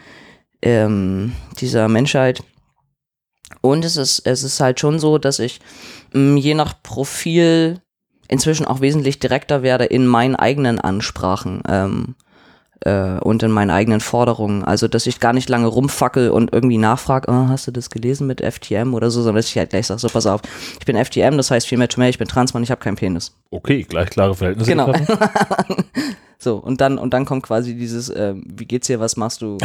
ähm, 0.62 1.32
dieser 1.58 1.88
Menschheit. 1.88 2.42
Und 3.60 3.84
es 3.84 3.96
ist, 3.96 4.20
es 4.20 4.42
ist 4.42 4.60
halt 4.60 4.80
schon 4.80 4.98
so, 4.98 5.18
dass 5.18 5.38
ich 5.38 5.60
mh, 6.12 6.38
je 6.38 6.54
nach 6.54 6.74
Profil 6.82 7.80
inzwischen 8.28 8.66
auch 8.66 8.80
wesentlich 8.80 9.18
direkter 9.18 9.62
werde 9.62 9.84
in 9.84 10.06
meinen 10.06 10.36
eigenen 10.36 10.80
Ansprachen. 10.80 11.62
Ähm, 11.68 12.14
äh, 12.84 13.18
und 13.20 13.42
in 13.42 13.50
meinen 13.50 13.70
eigenen 13.70 14.00
Forderungen. 14.00 14.64
Also, 14.64 14.88
dass 14.88 15.06
ich 15.06 15.20
gar 15.20 15.32
nicht 15.32 15.48
lange 15.48 15.66
rumfackel 15.66 16.30
und 16.30 16.52
irgendwie 16.52 16.78
nachfrage, 16.78 17.30
oh, 17.30 17.48
hast 17.48 17.66
du 17.66 17.70
das 17.70 17.90
gelesen 17.90 18.26
mit 18.26 18.40
FTM 18.40 18.94
oder 18.94 19.10
so, 19.10 19.22
sondern 19.22 19.36
dass 19.36 19.46
ich 19.46 19.58
halt 19.58 19.70
gleich 19.70 19.86
sage, 19.86 20.00
so 20.00 20.08
pass 20.08 20.26
auf, 20.26 20.40
ich 20.78 20.86
bin 20.86 21.02
FTM, 21.02 21.36
das 21.36 21.50
heißt 21.50 21.66
Female 21.66 21.88
to 21.88 21.98
Male, 22.00 22.10
ich 22.10 22.18
bin 22.18 22.28
Transmann, 22.28 22.62
ich 22.62 22.70
habe 22.70 22.80
keinen 22.80 22.96
Penis. 22.96 23.34
Okay, 23.50 23.82
gleich 23.82 24.10
klare 24.10 24.34
Verhältnisse. 24.34 24.70
Genau. 24.70 24.92
So, 26.44 26.56
und 26.56 26.82
dann, 26.82 26.98
und 26.98 27.14
dann 27.14 27.24
kommt 27.24 27.42
quasi 27.42 27.74
dieses, 27.74 28.12
ähm, 28.14 28.44
wie 28.46 28.66
geht's 28.66 28.86
dir, 28.86 29.00
was 29.00 29.16
machst 29.16 29.40
du 29.40 29.56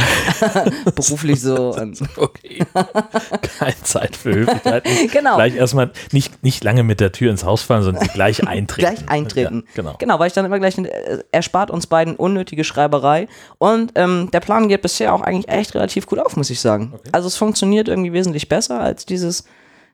beruflich 0.96 1.42
so? 1.42 1.76
Okay. 2.16 2.64
Keine 3.58 3.84
Zeit 3.84 4.16
für 4.16 4.34
Höflichkeiten. 4.34 4.90
Genau. 5.12 5.36
Gleich 5.36 5.56
erstmal 5.56 5.92
nicht, 6.14 6.42
nicht 6.42 6.64
lange 6.64 6.84
mit 6.84 7.02
der 7.02 7.12
Tür 7.12 7.32
ins 7.32 7.44
Haus 7.44 7.62
fallen, 7.64 7.84
sondern 7.84 8.08
gleich 8.08 8.48
eintreten. 8.48 8.96
gleich 8.96 9.10
eintreten. 9.10 9.64
Ja, 9.68 9.72
genau. 9.76 9.96
Genau, 10.00 10.20
weil 10.20 10.28
ich 10.28 10.34
dann 10.34 10.46
immer 10.46 10.60
gleich, 10.60 10.78
äh, 10.78 11.20
erspart 11.32 11.70
uns 11.70 11.88
beiden 11.88 12.16
unnötige 12.16 12.64
Schreiberei. 12.64 13.28
Und 13.58 13.92
ähm, 13.96 14.30
der 14.32 14.40
Plan 14.40 14.70
geht 14.70 14.82
bisher 14.82 15.14
auch 15.14 15.22
eigentlich 15.22 15.50
echt 15.50 15.76
relativ 15.76 16.06
gut 16.06 16.20
auf, 16.20 16.38
muss 16.38 16.50
ich 16.50 16.62
sagen. 16.62 16.94
Also 17.12 17.28
es 17.28 17.36
funktioniert 17.36 17.90
irgendwie 17.90 18.14
wesentlich 18.14 18.48
besser 18.48 18.80
als 18.80 19.06
dieses 19.06 19.44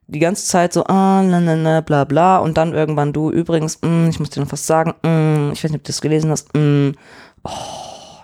die 0.07 0.19
ganze 0.19 0.45
Zeit 0.45 0.73
so, 0.73 0.83
ah, 0.85 1.23
na, 1.23 1.39
na, 1.39 1.55
na, 1.55 1.81
bla, 1.81 2.03
bla. 2.03 2.37
Und 2.37 2.57
dann 2.57 2.73
irgendwann 2.73 3.13
du, 3.13 3.31
übrigens, 3.31 3.81
mm, 3.81 4.09
ich 4.09 4.19
muss 4.19 4.29
dir 4.29 4.41
noch 4.41 4.51
was 4.51 4.67
sagen, 4.67 4.93
mm, 5.01 5.51
ich 5.53 5.63
weiß 5.63 5.71
nicht, 5.71 5.79
ob 5.79 5.83
du 5.83 5.89
das 5.89 6.01
gelesen 6.01 6.29
hast, 6.31 6.55
mm, 6.55 6.91
oh, 7.43 7.49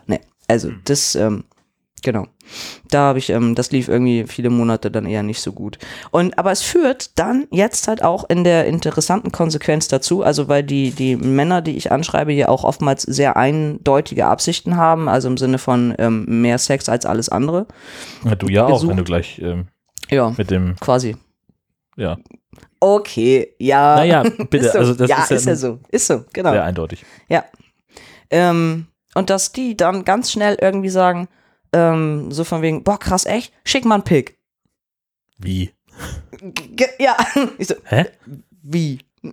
ne, 0.08 0.22
also 0.48 0.72
das, 0.86 1.16
ähm, 1.16 1.46
genau. 2.04 2.28
Da 2.90 3.00
habe 3.00 3.20
ich, 3.20 3.30
ähm, 3.30 3.56
das 3.56 3.72
lief 3.72 3.88
irgendwie 3.88 4.26
viele 4.28 4.50
Monate 4.50 4.92
dann 4.92 5.06
eher 5.06 5.24
nicht 5.24 5.40
so 5.40 5.54
gut. 5.54 5.80
Und 6.12 6.38
aber 6.38 6.52
es 6.52 6.62
führt 6.62 7.18
dann 7.18 7.48
jetzt 7.50 7.88
halt 7.88 8.04
auch 8.04 8.30
in 8.30 8.44
der 8.44 8.66
interessanten 8.66 9.32
Konsequenz 9.32 9.88
dazu, 9.88 10.22
also 10.22 10.50
weil 10.50 10.64
die, 10.64 10.92
die 10.92 11.16
Männer, 11.16 11.62
die 11.62 11.78
ich 11.78 11.92
anschreibe, 11.92 12.34
ja 12.34 12.50
auch 12.50 12.66
oftmals 12.66 13.04
sehr 13.04 13.38
eindeutige 13.38 14.26
Absichten 14.26 14.76
haben, 14.76 15.08
also 15.08 15.30
im 15.30 15.38
Sinne 15.38 15.58
von 15.60 15.96
ähm, 15.98 16.42
mehr 16.42 16.58
Sex 16.58 16.90
als 16.90 17.06
alles 17.06 17.30
andere. 17.30 17.68
Ja, 18.26 18.36
du 18.36 18.48
ja 18.48 18.66
auch, 18.66 18.74
gesucht. 18.74 18.90
wenn 18.90 18.98
du 18.98 19.04
gleich 19.04 19.40
ähm, 19.40 19.68
Ja, 20.10 20.34
mit 20.38 20.52
dem, 20.52 20.76
quasi. 20.82 21.16
Ja. 21.98 22.18
Okay, 22.80 23.54
ja. 23.60 23.96
Naja, 23.96 24.24
bitte, 24.50 24.66
Ist 24.66 24.74
so. 24.74 24.80
also 24.80 24.94
das 24.94 25.10
ja, 25.10 25.24
ist 25.24 25.30
ja 25.30 25.36
ist 25.36 25.46
ja 25.46 25.56
so. 25.56 25.80
Ist 25.90 26.08
so, 26.08 26.26
genau. 26.34 26.52
sehr 26.52 26.64
eindeutig. 26.64 27.06
Ja. 27.30 27.46
Ähm, 28.30 28.88
und 29.14 29.30
dass 29.30 29.52
die 29.52 29.76
dann 29.76 30.06
ganz 30.06 30.32
schnell 30.32 30.58
irgendwie 30.60 30.90
sagen, 30.90 31.28
ähm, 31.74 32.32
so 32.32 32.44
von 32.44 32.62
wegen, 32.62 32.84
boah, 32.84 33.00
krass, 33.00 33.26
echt? 33.26 33.54
Schick 33.64 33.86
mal 33.86 33.96
einen 33.96 34.04
Pick. 34.04 34.38
Wie? 35.38 35.74
Ge 36.42 36.88
ja. 37.00 37.18
Ich 37.58 37.68
so, 37.68 37.76
Hä? 37.86 38.06
wie? 38.64 39.00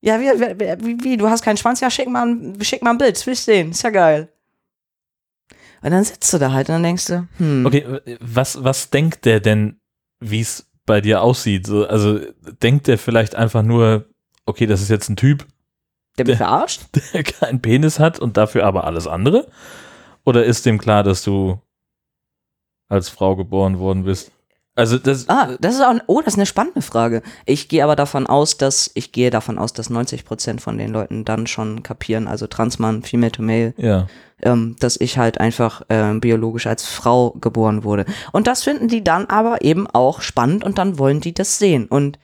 ja, 0.00 0.20
wie, 0.20 0.26
wie, 0.26 0.84
wie, 0.84 1.04
wie, 1.04 1.16
du 1.16 1.28
hast 1.28 1.42
keinen 1.42 1.56
Schwanz? 1.56 1.80
Ja, 1.80 1.90
schick 1.90 2.08
mal 2.08 2.26
ein, 2.26 2.60
schick 2.62 2.82
mal 2.82 2.90
ein 2.90 2.98
Bild, 2.98 3.16
das 3.16 3.26
will 3.26 3.34
ich 3.34 3.40
sehen, 3.40 3.70
ist 3.70 3.82
ja 3.82 3.90
geil. 3.90 4.28
Und 5.82 5.90
dann 5.90 6.04
sitzt 6.04 6.32
du 6.32 6.38
da 6.38 6.52
halt 6.52 6.68
und 6.68 6.76
dann 6.76 6.82
denkst 6.82 7.06
du, 7.06 7.28
hm, 7.36 7.66
Okay, 7.66 7.80
äh, 7.80 8.16
was, 8.20 8.62
was 8.64 8.90
denkt 8.90 9.24
der 9.26 9.40
denn, 9.40 9.80
wie 10.30 10.40
es 10.40 10.70
bei 10.86 11.00
dir 11.00 11.22
aussieht? 11.22 11.66
So, 11.66 11.86
also 11.86 12.20
denkt 12.62 12.86
der 12.86 12.98
vielleicht 12.98 13.34
einfach 13.34 13.62
nur, 13.62 14.06
okay, 14.46 14.66
das 14.66 14.82
ist 14.82 14.90
jetzt 14.90 15.08
ein 15.08 15.16
Typ, 15.16 15.46
der 16.18 16.26
mich 16.26 16.36
verarscht? 16.36 16.82
der 17.12 17.22
keinen 17.22 17.60
Penis 17.60 17.98
hat 17.98 18.18
und 18.18 18.36
dafür 18.36 18.64
aber 18.64 18.84
alles 18.84 19.06
andere? 19.06 19.48
Oder 20.24 20.44
ist 20.44 20.66
dem 20.66 20.78
klar, 20.78 21.02
dass 21.02 21.22
du 21.22 21.60
als 22.88 23.08
Frau 23.08 23.36
geboren 23.36 23.78
worden 23.78 24.04
bist? 24.04 24.30
Also 24.76 24.98
das, 24.98 25.28
Ah, 25.28 25.56
das 25.60 25.76
ist 25.76 25.82
auch, 25.82 25.94
oh, 26.06 26.20
das 26.20 26.34
ist 26.34 26.38
eine 26.38 26.46
spannende 26.46 26.82
Frage. 26.82 27.22
Ich 27.46 27.68
gehe 27.68 27.84
aber 27.84 27.94
davon 27.94 28.26
aus, 28.26 28.56
dass, 28.56 28.90
ich 28.94 29.12
gehe 29.12 29.30
davon 29.30 29.58
aus, 29.58 29.72
dass 29.72 29.88
90 29.88 30.24
Prozent 30.24 30.60
von 30.60 30.78
den 30.78 30.90
Leuten 30.92 31.24
dann 31.24 31.46
schon 31.46 31.84
kapieren, 31.84 32.26
also 32.26 32.48
Transmann, 32.48 33.02
Female 33.02 33.30
to 33.30 33.42
Male, 33.42 33.74
ja. 33.76 34.08
Ähm, 34.44 34.76
dass 34.78 35.00
ich 35.00 35.18
halt 35.18 35.40
einfach 35.40 35.82
ähm, 35.88 36.20
biologisch 36.20 36.66
als 36.66 36.86
Frau 36.86 37.30
geboren 37.32 37.84
wurde. 37.84 38.04
Und 38.32 38.46
das 38.46 38.62
finden 38.62 38.88
die 38.88 39.02
dann 39.02 39.26
aber 39.26 39.62
eben 39.62 39.86
auch 39.86 40.20
spannend 40.20 40.64
und 40.64 40.78
dann 40.78 40.98
wollen 40.98 41.20
die 41.20 41.34
das 41.34 41.58
sehen. 41.58 41.86
Und, 41.86 42.18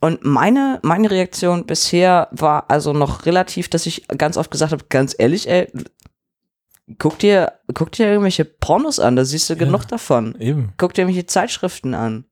und 0.00 0.24
meine, 0.24 0.78
meine 0.82 1.10
Reaktion 1.10 1.66
bisher 1.66 2.28
war 2.32 2.64
also 2.68 2.92
noch 2.92 3.26
relativ, 3.26 3.68
dass 3.68 3.86
ich 3.86 4.06
ganz 4.08 4.36
oft 4.36 4.50
gesagt 4.50 4.72
habe, 4.72 4.84
ganz 4.88 5.14
ehrlich, 5.18 5.48
ey, 5.48 5.68
guck 6.98 7.18
dir, 7.18 7.52
guck 7.74 7.92
dir 7.92 8.06
irgendwelche 8.06 8.44
Pornos 8.44 8.98
an, 8.98 9.16
da 9.16 9.24
siehst 9.24 9.48
du 9.50 9.56
genug 9.56 9.86
davon. 9.88 10.36
Eben. 10.40 10.72
Guck 10.76 10.94
dir 10.94 11.02
irgendwelche 11.02 11.26
Zeitschriften 11.26 11.94
an. 11.94 12.24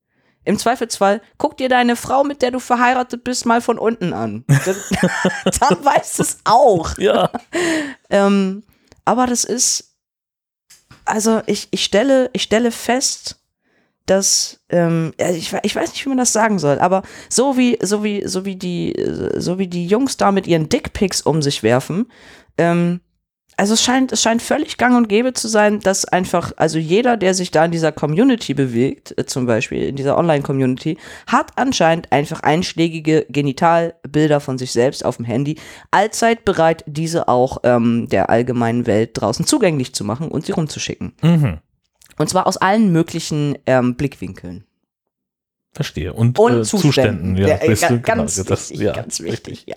Im 0.44 0.58
Zweifelsfall, 0.58 1.20
guck 1.36 1.58
dir 1.58 1.68
deine 1.68 1.94
Frau, 1.94 2.24
mit 2.24 2.40
der 2.40 2.50
du 2.50 2.58
verheiratet 2.58 3.22
bist, 3.22 3.44
mal 3.44 3.60
von 3.60 3.78
unten 3.78 4.14
an. 4.14 4.44
Dann, 4.64 4.76
dann 5.60 5.84
weißt 5.84 6.18
du 6.18 6.22
es 6.22 6.38
auch. 6.44 6.96
Ja. 6.98 7.30
Ähm, 8.10 8.62
aber 9.08 9.26
das 9.26 9.44
ist, 9.44 9.96
also 11.06 11.40
ich, 11.46 11.68
ich, 11.70 11.82
stelle, 11.82 12.28
ich 12.34 12.42
stelle 12.42 12.70
fest, 12.70 13.40
dass, 14.04 14.60
ähm, 14.68 15.14
ich, 15.16 15.54
ich 15.62 15.74
weiß 15.74 15.92
nicht, 15.92 16.04
wie 16.04 16.10
man 16.10 16.18
das 16.18 16.34
sagen 16.34 16.58
soll, 16.58 16.78
aber 16.78 17.02
so 17.30 17.56
wie, 17.56 17.78
so 17.80 18.04
wie, 18.04 18.28
so 18.28 18.44
wie 18.44 18.56
die, 18.56 18.94
so 19.34 19.58
wie 19.58 19.66
die 19.66 19.86
Jungs 19.86 20.18
da 20.18 20.30
mit 20.30 20.46
ihren 20.46 20.68
Dickpics 20.68 21.22
um 21.22 21.40
sich 21.40 21.62
werfen, 21.62 22.12
ähm, 22.58 23.00
also 23.58 23.74
es 23.74 23.82
scheint, 23.82 24.12
es 24.12 24.22
scheint 24.22 24.40
völlig 24.40 24.76
gang 24.76 24.96
und 24.96 25.08
gäbe 25.08 25.32
zu 25.32 25.48
sein, 25.48 25.80
dass 25.80 26.04
einfach, 26.04 26.52
also 26.56 26.78
jeder, 26.78 27.16
der 27.16 27.34
sich 27.34 27.50
da 27.50 27.64
in 27.64 27.72
dieser 27.72 27.90
Community 27.90 28.54
bewegt, 28.54 29.18
äh, 29.18 29.26
zum 29.26 29.46
Beispiel 29.46 29.82
in 29.82 29.96
dieser 29.96 30.16
Online-Community, 30.16 30.96
hat 31.26 31.50
anscheinend 31.56 32.12
einfach 32.12 32.40
einschlägige 32.40 33.26
Genitalbilder 33.28 34.38
von 34.38 34.58
sich 34.58 34.70
selbst 34.70 35.04
auf 35.04 35.16
dem 35.16 35.24
Handy, 35.24 35.56
allzeit 35.90 36.44
bereit, 36.44 36.84
diese 36.86 37.26
auch 37.26 37.58
ähm, 37.64 38.08
der 38.08 38.30
allgemeinen 38.30 38.86
Welt 38.86 39.10
draußen 39.14 39.44
zugänglich 39.44 39.92
zu 39.92 40.04
machen 40.04 40.28
und 40.28 40.46
sie 40.46 40.52
rumzuschicken. 40.52 41.14
Mhm. 41.20 41.58
Und 42.16 42.28
zwar 42.28 42.46
aus 42.46 42.58
allen 42.58 42.92
möglichen 42.92 43.58
ähm, 43.66 43.96
Blickwinkeln. 43.96 44.64
Verstehe. 45.72 46.12
Und, 46.12 46.38
Und 46.38 46.60
äh, 46.60 46.62
Zuständen. 46.62 47.34
Zuständen. 47.34 47.36
Ja, 47.36 47.48
Ja, 47.48 47.88
du, 47.88 48.00
ganz 48.00 48.36
genau, 48.36 48.48
das, 48.48 48.70
wichtig, 48.70 48.86
ja, 48.86 48.92
ganz 48.92 49.20
wichtig, 49.20 49.32
richtig. 49.32 49.66
ja. 49.66 49.76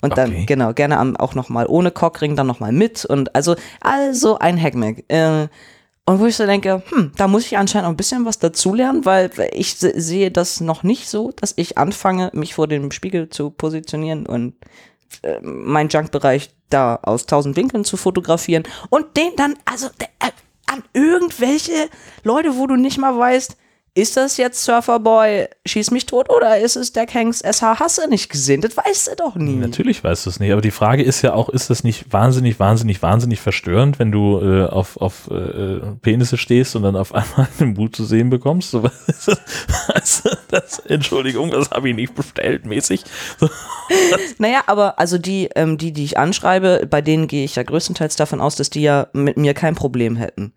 Und 0.00 0.12
Okay. 0.12 0.22
dann, 0.30 0.46
genau, 0.46 0.72
gerne 0.72 0.98
am- 0.98 1.16
auch 1.16 1.34
nochmal 1.34 1.66
ohne 1.68 1.90
Cockring, 1.90 2.36
dann 2.36 2.46
nochmal 2.46 2.72
mit 2.72 3.04
und 3.04 3.34
also, 3.34 3.56
also 3.80 4.38
ein 4.38 4.60
Hackmack. 4.60 5.04
Äh, 5.08 5.48
und 6.04 6.20
wo 6.20 6.26
ich 6.26 6.36
so 6.36 6.46
denke, 6.46 6.82
hm, 6.88 7.12
da 7.16 7.28
muss 7.28 7.44
ich 7.46 7.58
anscheinend 7.58 7.86
auch 7.86 7.90
ein 7.92 7.96
bisschen 7.96 8.24
was 8.24 8.38
dazulernen, 8.38 9.04
weil 9.04 9.30
ich 9.52 9.74
se- 9.74 10.00
sehe 10.00 10.30
das 10.30 10.60
noch 10.60 10.82
nicht 10.82 11.08
so, 11.08 11.32
dass 11.36 11.52
ich 11.56 11.76
anfange, 11.76 12.30
mich 12.32 12.54
vor 12.54 12.66
dem 12.66 12.90
Spiegel 12.92 13.28
zu 13.28 13.50
positionieren 13.50 14.24
und 14.24 14.54
äh, 15.22 15.40
meinen 15.42 15.88
Junkbereich 15.90 16.50
da 16.70 16.98
aus 17.02 17.26
tausend 17.26 17.56
Winkeln 17.56 17.84
zu 17.84 17.96
fotografieren 17.96 18.62
und 18.90 19.16
den 19.16 19.30
dann, 19.36 19.54
also 19.64 19.88
äh, 19.98 20.30
an 20.66 20.82
irgendwelche 20.94 21.88
Leute, 22.24 22.56
wo 22.56 22.66
du 22.66 22.76
nicht 22.76 22.98
mal 22.98 23.18
weißt, 23.18 23.56
ist 23.98 24.16
das 24.16 24.36
jetzt 24.36 24.62
Surferboy, 24.62 25.48
schieß 25.66 25.90
mich 25.90 26.06
tot 26.06 26.30
oder 26.30 26.58
ist 26.58 26.76
es 26.76 26.92
der 26.92 27.06
Hanks 27.06 27.40
SH 27.40 27.80
Hasse 27.80 28.08
nicht 28.08 28.30
gesehen? 28.30 28.60
Das 28.60 28.76
weißt 28.76 29.08
du 29.08 29.16
doch 29.16 29.34
nie. 29.34 29.56
Natürlich 29.56 30.04
weißt 30.04 30.26
du 30.26 30.30
es 30.30 30.38
nicht, 30.38 30.52
aber 30.52 30.60
die 30.60 30.70
Frage 30.70 31.02
ist 31.02 31.22
ja 31.22 31.34
auch, 31.34 31.48
ist 31.48 31.68
das 31.68 31.82
nicht 31.82 32.12
wahnsinnig, 32.12 32.60
wahnsinnig, 32.60 33.02
wahnsinnig 33.02 33.40
verstörend, 33.40 33.98
wenn 33.98 34.12
du 34.12 34.38
äh, 34.40 34.66
auf, 34.66 34.98
auf 34.98 35.28
äh, 35.32 35.80
Penisse 36.00 36.36
stehst 36.36 36.76
und 36.76 36.84
dann 36.84 36.94
auf 36.94 37.12
einmal 37.12 37.48
einen 37.58 37.74
Boot 37.74 37.96
zu 37.96 38.04
sehen 38.04 38.30
bekommst? 38.30 38.70
So, 38.70 38.82
was 38.84 39.18
ist 39.18 39.26
das? 39.26 40.38
Das, 40.48 40.78
Entschuldigung, 40.78 41.50
das 41.50 41.70
habe 41.72 41.90
ich 41.90 41.96
nicht 41.96 42.14
bestellt, 42.14 42.66
mäßig. 42.66 43.02
So, 43.38 43.48
Naja, 44.38 44.62
aber 44.66 44.98
also 44.98 45.18
die, 45.18 45.48
ähm, 45.56 45.76
die, 45.76 45.92
die 45.92 46.04
ich 46.04 46.18
anschreibe, 46.18 46.86
bei 46.88 47.02
denen 47.02 47.26
gehe 47.26 47.44
ich 47.44 47.56
ja 47.56 47.64
größtenteils 47.64 48.16
davon 48.16 48.40
aus, 48.40 48.54
dass 48.54 48.70
die 48.70 48.82
ja 48.82 49.08
mit 49.12 49.36
mir 49.36 49.54
kein 49.54 49.74
Problem 49.74 50.16
hätten. 50.16 50.52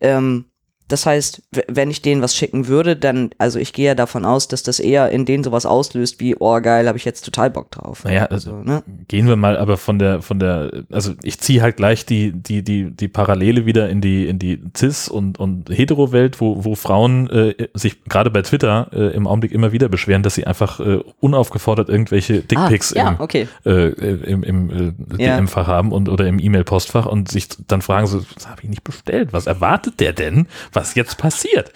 Ähm, 0.00 0.46
das 0.88 1.06
heißt, 1.06 1.42
wenn 1.68 1.90
ich 1.90 2.02
denen 2.02 2.22
was 2.22 2.34
schicken 2.34 2.66
würde, 2.68 2.96
dann, 2.96 3.30
also 3.38 3.58
ich 3.58 3.72
gehe 3.72 3.86
ja 3.86 3.94
davon 3.94 4.24
aus, 4.24 4.48
dass 4.48 4.62
das 4.62 4.80
eher 4.80 5.10
in 5.10 5.24
denen 5.24 5.44
sowas 5.44 5.66
auslöst 5.66 6.20
wie, 6.20 6.34
oh 6.38 6.60
geil, 6.60 6.88
habe 6.88 6.98
ich 6.98 7.04
jetzt 7.04 7.24
total 7.24 7.50
Bock 7.50 7.70
drauf. 7.70 8.04
Naja, 8.04 8.26
also 8.26 8.50
So, 8.50 8.56
ne? 8.62 8.82
gehen 9.08 9.26
wir 9.28 9.36
mal 9.36 9.58
aber 9.58 9.76
von 9.76 9.98
der, 9.98 10.22
von 10.22 10.38
der, 10.38 10.84
also 10.90 11.12
ich 11.22 11.38
ziehe 11.40 11.60
halt 11.60 11.76
gleich 11.76 12.06
die, 12.06 12.32
die, 12.32 12.62
die, 12.62 12.90
die 12.90 13.08
Parallele 13.08 13.66
wieder 13.66 13.88
in 13.90 14.00
die, 14.00 14.26
in 14.26 14.38
die 14.38 14.60
Cis- 14.74 15.10
und, 15.10 15.38
und 15.38 15.68
Hetero-Welt, 15.68 16.40
wo, 16.40 16.64
wo 16.64 16.74
Frauen 16.74 17.28
äh, 17.30 17.54
sich 17.74 18.04
gerade 18.04 18.30
bei 18.30 18.40
Twitter 18.42 18.88
äh, 18.92 19.14
im 19.14 19.26
Augenblick 19.26 19.52
immer 19.52 19.72
wieder 19.72 19.88
beschweren, 19.88 20.22
dass 20.22 20.34
sie 20.36 20.46
einfach 20.46 20.80
äh, 20.80 21.00
unaufgefordert 21.20 21.88
irgendwelche 21.88 22.40
Dickpics 22.40 22.94
ah, 22.94 22.98
ja, 22.98 23.08
im, 23.10 23.20
okay. 23.20 23.48
äh, 23.66 23.88
im, 23.90 24.42
im 24.42 24.70
äh, 24.70 25.22
Ja. 25.22 25.36
DM-Fach 25.36 25.66
haben 25.66 25.92
und 25.92 26.08
oder 26.08 26.26
im 26.26 26.38
E-Mail-Postfach 26.38 27.04
und 27.06 27.28
sich 27.30 27.48
dann 27.66 27.82
fragen 27.82 28.06
so, 28.06 28.22
das 28.34 28.48
habe 28.48 28.62
ich 28.62 28.68
nicht 28.70 28.84
bestellt. 28.84 29.32
Was 29.32 29.46
erwartet 29.46 30.00
der 30.00 30.12
denn, 30.12 30.46
was 30.72 30.77
jetzt 30.94 31.18
passiert? 31.18 31.72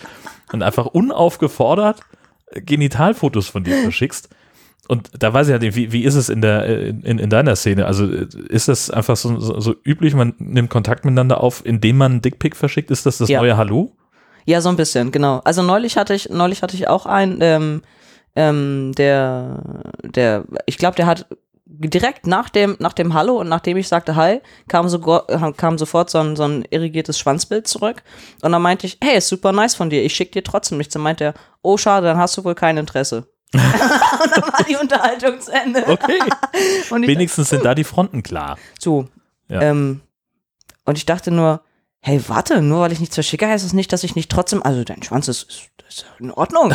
Und 0.53 0.63
einfach 0.63 0.87
unaufgefordert 0.87 2.01
äh, 2.47 2.61
Genitalfotos 2.61 3.49
von 3.49 3.65
dir 3.65 3.83
verschickst. 3.83 4.29
Und 4.89 5.11
da 5.19 5.33
weiß 5.33 5.47
ich 5.49 5.53
halt 5.53 5.63
wie, 5.77 5.93
wie 5.93 6.03
ist 6.05 6.17
es 6.17 6.29
in 6.29 6.41
der 6.41 6.67
in, 6.67 7.19
in 7.19 7.31
deiner 7.31 7.55
Szene? 7.57 7.87
Also 7.87 8.05
äh, 8.07 8.27
ist 8.49 8.69
das 8.69 8.91
einfach 8.91 9.17
so, 9.17 9.39
so, 9.39 9.61
so 9.61 9.75
üblich, 9.85 10.15
man 10.15 10.35
nimmt 10.39 10.71
Kontakt 10.71 11.05
miteinander 11.05 11.41
auf, 11.41 11.65
indem 11.65 11.97
man 11.99 12.13
einen 12.13 12.23
Dickpick 12.23 12.57
verschickt? 12.57 12.91
Ist 12.91 13.07
das 13.07 13.19
das 13.19 13.29
Ja. 13.29 13.41
neue 13.41 13.57
Hallo? 13.57 13.93
Ja, 14.45 14.61
so 14.61 14.69
ein 14.71 14.77
bisschen, 14.77 15.13
genau. 15.13 15.41
Also 15.45 15.63
neulich 15.63 15.97
hatte 15.97 16.15
ich, 16.15 16.29
neulich 16.31 16.63
hatte 16.63 16.75
ich 16.77 16.89
auch 16.89 17.07
einen, 17.07 17.39
ähm, 17.41 17.83
ähm, 18.35 18.93
der, 18.97 19.63
der, 20.03 20.45
ich 20.67 20.79
glaube, 20.79 20.97
der 20.97 21.07
hat 21.07 21.27
direkt 21.79 22.27
nach 22.27 22.51
dem, 22.51 22.77
nach 22.79 22.93
dem 22.93 23.15
Hallo 23.15 23.39
und 23.39 23.49
nachdem 23.49 23.77
ich 23.77 23.89
sagte 23.89 24.17
Hi, 24.17 24.41
kam, 24.69 24.89
so, 24.89 24.99
kam 25.57 25.79
sofort 25.79 26.11
so 26.11 26.19
ein, 26.19 26.37
so 26.37 26.45
ein 26.45 26.65
irrigiertes 26.71 27.19
Schwanzbild 27.19 27.67
zurück. 27.67 28.03
Und 28.43 28.53
dann 28.53 28.63
meinte 28.63 28.87
ich, 28.87 28.99
hey, 29.03 29.19
ist 29.19 29.29
super 29.29 29.53
nice 29.53 29.75
von 29.75 29.91
dir, 29.91 30.03
ich 30.03 30.15
schick 30.15 30.33
dir 30.33 30.45
trotzdem 30.45 30.79
nichts. 30.79 30.93
Dann 30.93 31.03
meinte 31.03 31.25
er, 31.25 31.35
oh 31.63 31.77
schade, 31.77 32.07
dann 32.07 32.19
hast 32.19 32.37
du 32.37 32.45
wohl 32.45 32.55
kein 32.55 32.77
Interesse. 32.77 33.27
und 33.53 33.63
dann 33.63 34.43
war 34.53 34.65
die 34.69 34.77
Unterhaltung 34.77 35.41
zu 35.41 35.53
Ende. 35.53 35.87
Okay. 35.87 36.19
Wenigstens 36.91 37.51
sind 37.51 37.65
da 37.65 37.75
die 37.75 37.85
Fronten 37.85 38.23
klar. 38.23 38.59
so. 38.79 39.09
Ja. 39.49 39.61
Ähm, 39.63 40.01
und 40.85 40.99
ich 40.99 41.07
dachte 41.07 41.31
nur, 41.31 41.61
hey, 42.01 42.21
warte, 42.27 42.63
nur 42.63 42.81
weil 42.81 42.93
ich 42.93 43.01
nichts 43.01 43.15
verschicke, 43.15 43.47
heißt 43.47 43.65
das 43.65 43.73
nicht, 43.73 43.93
dass 43.93 44.05
ich 44.05 44.17
nicht 44.17 44.31
trotzdem, 44.31 44.63
also 44.63 44.83
dein 44.85 45.03
Schwanz 45.03 45.29
ist, 45.29 45.49
ist, 45.49 45.71
ist 45.89 46.07
in 46.19 46.31
Ordnung. 46.33 46.73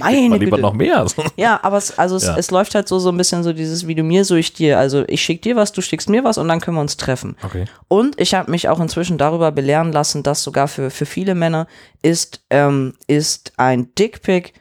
Meine 0.00 0.28
Mal 0.28 0.38
lieber 0.38 0.58
noch 0.58 0.72
mehr. 0.74 1.06
Ja, 1.36 1.60
aber 1.62 1.76
es, 1.78 1.98
also 1.98 2.16
es, 2.16 2.24
Ja. 2.24 2.36
es 2.36 2.50
läuft 2.50 2.74
halt 2.74 2.88
so, 2.88 2.98
so 2.98 3.10
ein 3.10 3.16
bisschen 3.16 3.42
so 3.42 3.52
dieses 3.52 3.86
wie 3.86 3.94
du 3.94 4.02
mir, 4.02 4.24
so 4.24 4.34
ich 4.34 4.52
dir. 4.52 4.78
Also 4.78 5.04
ich 5.08 5.22
schick 5.22 5.42
dir 5.42 5.56
was, 5.56 5.72
du 5.72 5.80
schickst 5.82 6.08
mir 6.08 6.24
was 6.24 6.38
und 6.38 6.48
dann 6.48 6.60
können 6.60 6.76
wir 6.76 6.80
uns 6.80 6.96
treffen. 6.96 7.36
Okay. 7.42 7.66
Und 7.88 8.20
ich 8.20 8.34
habe 8.34 8.50
mich 8.50 8.68
auch 8.68 8.80
inzwischen 8.80 9.18
darüber 9.18 9.52
belehren 9.52 9.92
lassen, 9.92 10.22
dass 10.22 10.42
sogar 10.42 10.68
für, 10.68 10.90
für 10.90 11.06
viele 11.06 11.34
Männer 11.34 11.66
ist, 12.02 12.42
ähm, 12.50 12.94
ist 13.06 13.52
ein 13.56 13.94
Dickpick 13.94 14.54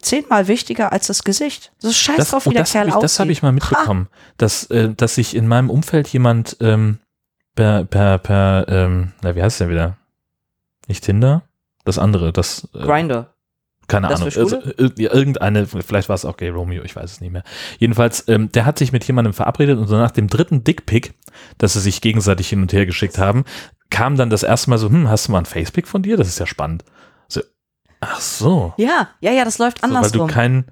zehnmal 0.00 0.48
wichtiger 0.48 0.92
als 0.92 1.06
das 1.06 1.22
Gesicht. 1.22 1.72
Das 1.80 1.92
ist 1.92 1.98
scheiß 1.98 2.16
Das, 2.16 2.30
drauf, 2.30 2.46
wie 2.46 2.50
der 2.50 2.62
das 2.62 2.72
Kerl 2.72 2.80
habe 2.82 2.88
ich, 2.90 2.94
aussieht. 2.96 3.04
das 3.04 3.20
hab 3.20 3.28
ich 3.28 3.42
mal 3.42 3.52
mitbekommen, 3.52 4.08
dass, 4.36 4.64
äh, 4.70 4.88
dass 4.94 5.14
sich 5.14 5.36
in 5.36 5.46
meinem 5.46 5.70
Umfeld 5.70 6.08
jemand 6.08 6.56
ähm, 6.60 6.98
per, 7.54 7.84
per, 7.84 8.18
per 8.18 8.66
ähm, 8.68 9.12
na, 9.22 9.36
wie 9.36 9.42
heißt 9.42 9.60
der 9.60 9.68
wieder? 9.68 9.96
Nicht 10.88 11.04
Tinder? 11.04 11.42
Das 11.84 11.98
andere, 11.98 12.32
das, 12.32 12.66
äh, 12.74 12.80
Grinder. 12.80 13.32
Keine 13.88 14.08
das 14.08 14.20
Ahnung, 14.20 14.34
also, 14.36 14.56
äh, 14.56 14.90
irgendeine, 14.96 15.66
vielleicht 15.66 16.08
war 16.08 16.14
es 16.14 16.24
auch 16.24 16.36
Gay 16.36 16.48
Romeo, 16.48 16.82
ich 16.82 16.96
weiß 16.96 17.12
es 17.12 17.20
nicht 17.20 17.32
mehr. 17.32 17.44
Jedenfalls, 17.78 18.26
ähm, 18.28 18.50
der 18.50 18.66
hat 18.66 18.78
sich 18.78 18.92
mit 18.92 19.04
jemandem 19.04 19.32
verabredet 19.32 19.78
und 19.78 19.86
so 19.86 19.96
nach 19.96 20.10
dem 20.10 20.28
dritten 20.28 20.64
Dickpick, 20.64 21.14
dass 21.58 21.74
sie 21.74 21.80
sich 21.80 22.00
gegenseitig 22.00 22.48
hin 22.48 22.62
und 22.62 22.72
her 22.72 22.86
geschickt 22.86 23.18
haben, 23.18 23.44
kam 23.90 24.16
dann 24.16 24.30
das 24.30 24.42
erste 24.42 24.70
Mal 24.70 24.78
so, 24.78 24.88
hm, 24.88 25.08
hast 25.08 25.28
du 25.28 25.32
mal 25.32 25.38
ein 25.38 25.46
Facepick 25.46 25.86
von 25.86 26.02
dir? 26.02 26.16
Das 26.16 26.26
ist 26.28 26.38
ja 26.38 26.46
spannend. 26.46 26.84
So, 27.28 27.42
ach 28.00 28.20
so. 28.20 28.74
Ja, 28.76 29.10
ja, 29.20 29.32
ja, 29.32 29.44
das 29.44 29.58
läuft 29.58 29.80
So, 29.80 29.88
weil 29.88 30.10
du 30.10 30.22
andersrum. 30.24 30.64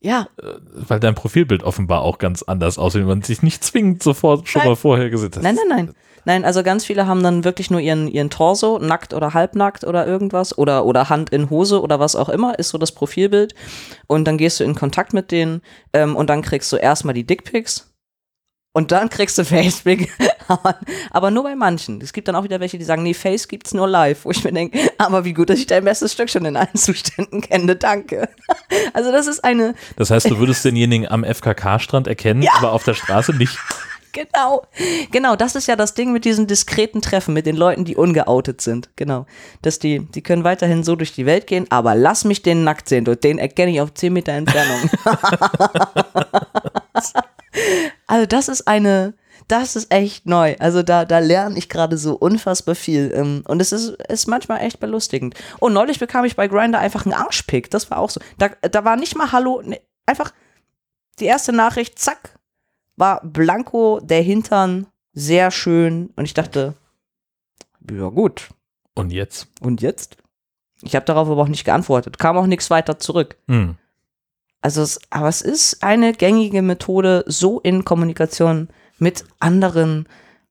Ja, 0.00 0.28
weil 0.72 0.98
dein 0.98 1.14
Profilbild 1.14 1.62
offenbar 1.62 2.02
auch 2.02 2.18
ganz 2.18 2.42
anders 2.42 2.78
aussieht, 2.78 3.04
man 3.04 3.22
sich 3.22 3.42
nicht 3.42 3.62
zwingend 3.62 4.02
sofort 4.02 4.48
schon 4.48 4.60
Nein. 4.60 4.68
mal 4.70 4.76
vorher 4.76 5.10
gesehen 5.10 5.32
hat. 5.34 5.42
Nein, 5.42 5.56
nein, 5.56 5.68
nein. 5.86 5.94
Nein, 6.24 6.44
also 6.44 6.62
ganz 6.62 6.84
viele 6.84 7.06
haben 7.06 7.22
dann 7.22 7.44
wirklich 7.44 7.70
nur 7.70 7.80
ihren, 7.80 8.06
ihren 8.06 8.30
Torso, 8.30 8.78
nackt 8.78 9.14
oder 9.14 9.32
halbnackt 9.32 9.84
oder 9.84 10.06
irgendwas 10.06 10.56
oder, 10.56 10.84
oder 10.84 11.08
Hand 11.08 11.30
in 11.30 11.48
Hose 11.48 11.80
oder 11.80 11.98
was 11.98 12.14
auch 12.14 12.28
immer, 12.28 12.58
ist 12.58 12.68
so 12.68 12.78
das 12.78 12.92
Profilbild. 12.92 13.54
Und 14.06 14.26
dann 14.26 14.36
gehst 14.36 14.60
du 14.60 14.64
in 14.64 14.74
Kontakt 14.74 15.14
mit 15.14 15.30
denen 15.30 15.62
ähm, 15.92 16.16
und 16.16 16.28
dann 16.28 16.42
kriegst 16.42 16.70
du 16.72 16.76
erstmal 16.76 17.14
die 17.14 17.24
Dickpics 17.24 17.89
und 18.72 18.92
dann 18.92 19.08
kriegst 19.10 19.36
du 19.38 19.44
Facepick. 19.44 20.10
aber, 20.48 20.76
aber 21.10 21.30
nur 21.30 21.42
bei 21.44 21.54
manchen. 21.56 22.00
Es 22.00 22.12
gibt 22.12 22.28
dann 22.28 22.36
auch 22.36 22.44
wieder 22.44 22.60
welche, 22.60 22.78
die 22.78 22.84
sagen, 22.84 23.02
nee, 23.02 23.14
Face 23.14 23.48
gibt's 23.48 23.74
nur 23.74 23.88
live, 23.88 24.24
wo 24.24 24.30
ich 24.30 24.44
mir 24.44 24.52
denke, 24.52 24.78
aber 24.98 25.24
wie 25.24 25.32
gut, 25.32 25.50
dass 25.50 25.58
ich 25.58 25.66
dein 25.66 25.84
bestes 25.84 26.12
Stück 26.12 26.30
schon 26.30 26.44
in 26.44 26.56
allen 26.56 26.74
Zuständen 26.74 27.40
kenne, 27.40 27.76
danke. 27.76 28.28
also 28.92 29.10
das 29.12 29.26
ist 29.26 29.44
eine, 29.44 29.74
Das 29.96 30.10
heißt, 30.10 30.30
du 30.30 30.38
würdest 30.38 30.64
denjenigen 30.64 31.08
am 31.08 31.24
FKK-Strand 31.24 32.06
erkennen, 32.06 32.42
Ja. 32.42 32.52
aber 32.58 32.72
auf 32.72 32.84
der 32.84 32.94
Straße 32.94 33.32
nicht. 33.34 33.58
Genau, 34.12 34.66
genau, 35.12 35.36
das 35.36 35.54
ist 35.54 35.68
ja 35.68 35.76
das 35.76 35.94
Ding 35.94 36.10
mit 36.10 36.24
diesen 36.24 36.48
diskreten 36.48 37.00
Treffen, 37.00 37.32
mit 37.32 37.46
den 37.46 37.54
Leuten, 37.54 37.84
die 37.84 37.94
ungeoutet 37.94 38.60
sind. 38.60 38.90
Genau, 38.96 39.24
dass 39.62 39.78
die, 39.78 40.00
die 40.00 40.20
können 40.20 40.42
weiterhin 40.42 40.82
so 40.82 40.96
durch 40.96 41.12
die 41.12 41.26
Welt 41.26 41.46
gehen, 41.46 41.66
aber 41.70 41.94
lass 41.94 42.24
mich 42.24 42.42
den 42.42 42.64
nackt 42.64 42.88
sehen, 42.88 43.04
den 43.04 43.38
erkenne 43.38 43.70
ich 43.70 43.80
auf 43.80 43.94
10 43.94 44.12
Meter 44.12 44.32
Entfernung. 44.32 44.90
also 48.06 48.26
das 48.26 48.48
ist 48.48 48.66
eine, 48.66 49.14
das 49.48 49.76
ist 49.76 49.92
echt 49.92 50.26
neu. 50.26 50.56
Also 50.58 50.82
da, 50.82 51.04
da 51.04 51.18
lerne 51.18 51.58
ich 51.58 51.68
gerade 51.68 51.98
so 51.98 52.14
unfassbar 52.14 52.74
viel. 52.74 53.12
ähm, 53.14 53.42
Und 53.46 53.60
es 53.60 53.72
ist, 53.72 53.90
ist 54.08 54.26
manchmal 54.28 54.60
echt 54.60 54.80
belustigend. 54.80 55.34
Und 55.58 55.72
neulich 55.72 55.98
bekam 55.98 56.24
ich 56.24 56.36
bei 56.36 56.48
Grinder 56.48 56.78
einfach 56.78 57.04
einen 57.04 57.14
Arschpick. 57.14 57.70
Das 57.70 57.90
war 57.90 57.98
auch 57.98 58.10
so. 58.10 58.20
Da, 58.38 58.48
da 58.62 58.84
war 58.84 58.96
nicht 58.96 59.16
mal 59.16 59.32
Hallo, 59.32 59.62
nee, 59.64 59.80
einfach 60.06 60.32
die 61.18 61.26
erste 61.26 61.52
Nachricht, 61.52 61.98
zack, 61.98 62.38
war 62.96 63.20
Blanco, 63.24 64.00
der 64.00 64.22
Hintern, 64.22 64.86
sehr 65.12 65.50
schön. 65.50 66.10
Und 66.16 66.24
ich 66.24 66.34
dachte, 66.34 66.74
ja 67.90 68.08
gut. 68.08 68.48
Und 68.94 69.10
jetzt? 69.10 69.48
Und 69.60 69.82
jetzt? 69.82 70.16
Ich 70.82 70.94
habe 70.94 71.04
darauf 71.06 71.28
aber 71.28 71.42
auch 71.42 71.48
nicht 71.48 71.64
geantwortet. 71.64 72.18
Kam 72.18 72.36
auch 72.36 72.46
nichts 72.46 72.70
weiter 72.70 72.98
zurück. 72.98 73.36
Hm. 73.48 73.76
Also, 74.62 74.82
es, 74.82 75.00
aber 75.10 75.28
es 75.28 75.40
ist 75.40 75.82
eine 75.82 76.12
gängige 76.12 76.62
Methode, 76.62 77.24
so 77.26 77.60
in 77.60 77.84
Kommunikation 77.84 78.68
mit 78.98 79.24
anderen 79.38 80.06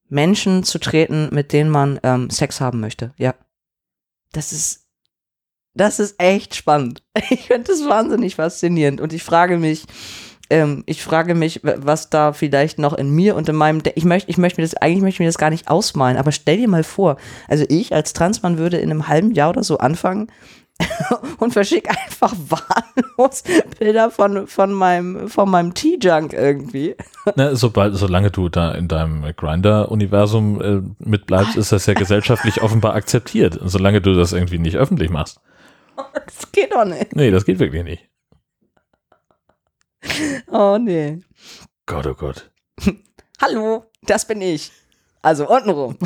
Menschen 0.09 0.63
zu 0.63 0.79
treten, 0.79 1.29
mit 1.31 1.53
denen 1.53 1.69
man 1.69 1.99
ähm, 2.03 2.29
Sex 2.29 2.59
haben 2.59 2.79
möchte. 2.79 3.13
Ja. 3.17 3.35
Das 4.31 4.51
ist, 4.51 4.87
das 5.75 5.99
ist 5.99 6.19
echt 6.19 6.55
spannend. 6.55 7.03
Ich 7.29 7.47
finde 7.47 7.65
das 7.65 7.85
wahnsinnig 7.85 8.35
faszinierend. 8.35 9.01
Und 9.01 9.13
ich 9.13 9.23
frage 9.23 9.57
mich, 9.57 9.85
ähm, 10.49 10.83
ich 10.87 11.03
frage 11.03 11.35
mich, 11.35 11.61
was 11.63 12.09
da 12.09 12.33
vielleicht 12.33 12.79
noch 12.79 12.93
in 12.93 13.11
mir 13.11 13.35
und 13.35 13.47
in 13.49 13.55
meinem, 13.55 13.83
De 13.83 13.93
ich 13.95 14.05
möchte, 14.05 14.29
ich 14.29 14.37
möchte 14.37 14.59
mir 14.59 14.67
das, 14.67 14.75
eigentlich 14.75 15.01
möchte 15.01 15.15
ich 15.17 15.19
mir 15.19 15.25
das 15.27 15.37
gar 15.37 15.51
nicht 15.51 15.67
ausmalen, 15.67 16.17
aber 16.17 16.31
stell 16.31 16.57
dir 16.57 16.67
mal 16.67 16.83
vor, 16.83 17.17
also 17.47 17.65
ich 17.69 17.93
als 17.93 18.13
Transmann 18.13 18.57
würde 18.57 18.77
in 18.77 18.89
einem 18.89 19.07
halben 19.07 19.31
Jahr 19.31 19.51
oder 19.51 19.63
so 19.63 19.77
anfangen, 19.77 20.27
und 21.39 21.51
verschicke 21.51 21.89
einfach 21.89 22.33
wahllos 22.47 23.43
Bilder 23.77 24.11
von, 24.11 24.47
von 24.47 24.71
meinem, 24.71 25.29
von 25.29 25.49
meinem 25.49 25.73
T-Junk 25.73 26.33
irgendwie. 26.33 26.95
Na, 27.35 27.55
sobald, 27.55 27.95
solange 27.95 28.31
du 28.31 28.49
da 28.49 28.71
in 28.71 28.87
deinem 28.87 29.23
Grinder-Universum 29.35 30.61
äh, 30.61 30.81
mitbleibst, 30.99 31.57
ist 31.57 31.71
das 31.71 31.85
ja 31.85 31.93
gesellschaftlich 31.93 32.61
offenbar 32.61 32.95
akzeptiert. 32.95 33.59
Solange 33.63 34.01
du 34.01 34.15
das 34.15 34.33
irgendwie 34.33 34.59
nicht 34.59 34.77
öffentlich 34.77 35.09
machst. 35.09 35.39
Das 36.13 36.51
geht 36.51 36.73
doch 36.73 36.85
nicht. 36.85 37.15
Nee, 37.15 37.31
das 37.31 37.45
geht 37.45 37.59
wirklich 37.59 37.83
nicht. 37.83 38.09
Oh 40.49 40.77
nee. 40.79 41.19
Gott, 41.85 42.07
oh 42.07 42.13
Gott. 42.13 42.49
Hallo, 43.41 43.85
das 44.03 44.25
bin 44.25 44.41
ich. 44.41 44.71
Also 45.21 45.49
untenrum. 45.49 45.97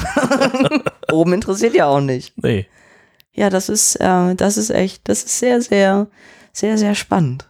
Oben 1.12 1.34
interessiert 1.34 1.76
ja 1.76 1.86
auch 1.86 2.02
nicht. 2.02 2.34
Nee. 2.42 2.68
Ja, 3.34 3.50
das 3.50 3.70
ist, 3.70 3.96
äh, 3.96 4.36
das 4.36 4.58
ist 4.58 4.70
echt, 4.70 5.08
das 5.10 5.24
ist 5.24 5.40
sehr, 5.40 5.62
sehr, 5.62 6.08
sehr, 6.52 6.78
sehr 6.78 6.96
spannend. 6.96 7.50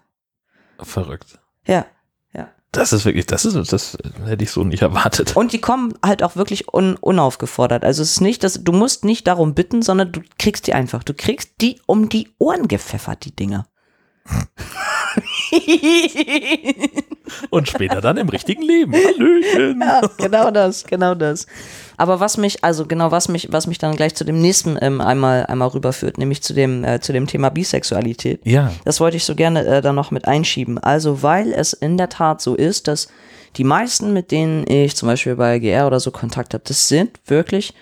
Verrückt. 0.79 1.39
Ja. 1.65 1.85
Das 2.73 2.91
ist 2.91 3.05
wirklich, 3.05 3.27
das 3.27 3.45
ist, 3.45 3.71
das 3.71 3.97
hätte 4.25 4.43
ich 4.43 4.49
so 4.49 4.63
nicht 4.63 4.81
erwartet. 4.81 5.37
Und 5.37 5.53
die 5.53 5.61
kommen 5.61 5.93
halt 6.03 6.23
auch 6.23 6.35
wirklich 6.35 6.73
un 6.73 6.95
unaufgefordert. 6.95 7.85
Also 7.85 8.01
es 8.01 8.13
ist 8.13 8.21
nicht, 8.21 8.43
dass 8.43 8.63
du 8.63 8.71
musst 8.71 9.05
nicht 9.05 9.27
darum 9.27 9.53
bitten, 9.53 9.83
sondern 9.83 10.11
du 10.11 10.21
kriegst 10.39 10.65
die 10.65 10.73
einfach. 10.73 11.03
Du 11.03 11.13
kriegst 11.13 11.61
die 11.61 11.79
um 11.85 12.09
die 12.09 12.33
Ohren 12.39 12.67
gepfeffert, 12.67 13.25
die 13.25 13.35
Dinger. 13.35 13.67
Und 17.49 17.67
später 17.67 18.01
dann 18.01 18.17
im 18.17 18.29
richtigen 18.29 18.61
Leben. 18.61 18.93
Hallöchen. 18.93 19.81
ja, 19.81 20.01
genau 20.17 20.51
das, 20.51 20.83
genau 20.83 21.15
das. 21.15 21.47
Aber 21.97 22.19
was 22.19 22.37
mich, 22.37 22.63
also 22.63 22.85
genau 22.85 23.11
was 23.11 23.29
mich, 23.29 23.51
was 23.51 23.67
mich 23.67 23.77
dann 23.77 23.95
gleich 23.95 24.15
zu 24.15 24.23
dem 24.23 24.39
nächsten 24.39 24.77
ähm, 24.81 24.99
einmal, 25.01 25.45
einmal 25.45 25.69
rüberführt, 25.69 26.17
nämlich 26.17 26.41
zu 26.41 26.53
dem, 26.53 26.83
äh, 26.83 26.99
zu 26.99 27.13
dem 27.13 27.27
Thema 27.27 27.49
Bisexualität. 27.49 28.41
Ja. 28.45 28.71
Das 28.85 28.99
wollte 28.99 29.17
ich 29.17 29.25
so 29.25 29.35
gerne 29.35 29.65
äh, 29.65 29.81
da 29.81 29.93
noch 29.93 30.11
mit 30.11 30.27
einschieben. 30.27 30.77
Also, 30.79 31.23
weil 31.23 31.53
es 31.53 31.73
in 31.73 31.97
der 31.97 32.09
Tat 32.09 32.41
so 32.41 32.55
ist, 32.55 32.87
dass 32.87 33.07
die 33.57 33.63
meisten, 33.63 34.13
mit 34.13 34.31
denen 34.31 34.65
ich 34.67 34.95
zum 34.95 35.07
Beispiel 35.07 35.35
bei 35.35 35.59
GR 35.59 35.85
oder 35.87 35.99
so 35.99 36.11
Kontakt 36.11 36.53
habe, 36.53 36.63
das 36.65 36.87
sind 36.87 37.19
wirklich 37.27 37.73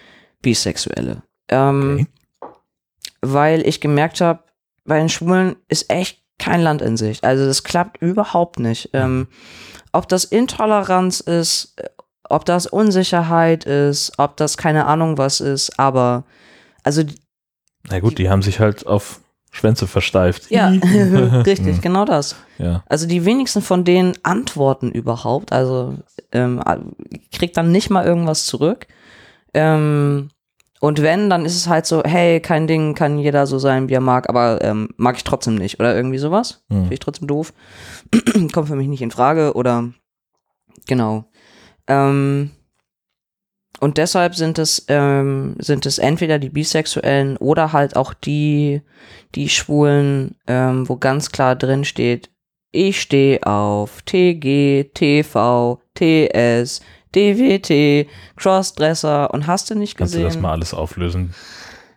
Bisexuelle. 0.42 1.24
Ähm, 1.50 2.00
Okay. 2.02 2.08
Weil 3.22 3.68
ich 3.68 3.82
gemerkt 3.82 4.20
habe, 4.20 4.44
bei 4.84 4.98
den 4.98 5.10
Schwulen 5.10 5.56
ist 5.68 5.92
echt 5.92 6.21
kein 6.40 6.62
Land 6.62 6.82
in 6.82 6.98
Sicht. 6.98 7.24
Also 7.24 7.46
das 7.46 7.64
klappt 7.64 8.02
überhaupt 8.02 8.60
nicht. 8.60 8.90
Ähm, 8.94 9.28
ob 9.92 10.08
das 10.08 10.24
Intoleranz 10.24 11.20
ist, 11.20 11.74
äh, 11.78 11.90
ob 12.30 12.46
das 12.46 12.66
Unsicherheit 12.66 13.66
ist, 13.66 14.14
ob 14.18 14.38
das 14.38 14.58
keine 14.58 14.86
Ahnung 14.86 15.18
was 15.18 15.42
ist, 15.42 15.78
aber 15.80 16.24
also 16.84 17.04
Na 17.90 18.00
gut, 18.00 18.18
die 18.18 18.30
haben 18.30 18.42
sich 18.42 18.60
halt 18.60 18.88
auf 18.88 19.20
Schwänze 19.52 19.86
versteift. 19.86 20.50
ja, 20.50 20.70
richtig, 21.46 21.82
genau 21.82 22.06
das. 22.06 22.38
Ja. 22.58 22.84
Also 22.88 23.06
die 23.06 23.26
wenigsten 23.26 23.62
von 23.62 23.84
denen 23.84 24.14
antworten 24.24 24.92
überhaupt. 24.92 25.52
Also 25.52 25.96
ähm, 26.32 26.64
kriegt 27.34 27.58
dann 27.58 27.72
nicht 27.72 27.90
mal 27.90 28.06
irgendwas 28.06 28.46
zurück. 28.46 28.88
Ähm, 29.54 30.30
und 30.82 31.04
wenn, 31.04 31.30
dann 31.30 31.46
ist 31.46 31.56
es 31.56 31.70
halt 31.70 31.86
so, 31.86 32.02
hey, 32.04 32.40
kein 32.40 32.66
Ding, 32.66 32.96
kann 32.96 33.20
jeder 33.20 33.46
so 33.46 33.60
sein, 33.60 33.88
wie 33.88 33.94
er 33.94 34.02
mag, 34.02 34.28
aber 34.28 34.64
ähm, 34.64 34.90
mag 34.98 35.16
ich 35.16 35.24
trotzdem 35.24 35.54
nicht 35.54 35.80
oder 35.80 35.96
irgendwie 35.96 36.18
sowas. 36.18 36.64
Hm. 36.70 36.80
Finde 36.80 36.94
ich 36.96 37.00
trotzdem 37.00 37.28
doof. 37.28 37.54
Kommt 38.52 38.68
für 38.68 38.76
mich 38.76 38.88
nicht 38.88 39.04
in 39.04 39.12
Frage 39.12 39.54
oder 39.54 39.94
genau. 40.88 41.26
Ähm, 41.86 42.50
und 43.80 44.00
deshalb 44.00 44.34
sind 44.34 44.58
es, 44.58 44.84
ähm, 44.88 45.56
sind 45.60 45.86
es 45.86 46.00
entweder 46.00 46.40
die 46.40 46.50
Bisexuellen 46.50 47.38
oder 47.38 47.74
halt 47.74 47.96
auch 47.96 48.16
die, 48.16 48.82
die 49.36 49.50
Schwulen, 49.50 50.36
ähm, 50.48 50.90
wo 50.90 50.98
ganz 50.98 51.32
klar 51.32 51.56
drin 51.56 51.86
steht, 51.86 52.32
ich 52.72 53.02
stehe 53.02 53.46
auf 53.46 54.02
TG, 54.02 54.92
TV, 54.96 55.80
TS, 55.94 56.82
DWT, 57.16 58.08
Crossdresser 58.38 59.34
und 59.34 59.48
hast 59.48 59.70
du 59.70 59.76
nicht 59.76 59.98
Kannst 59.98 60.14
du 60.14 60.18
gesehen? 60.18 60.34
das 60.34 60.42
mal 60.42 60.52
alles 60.52 60.74
auflösen? 60.74 61.34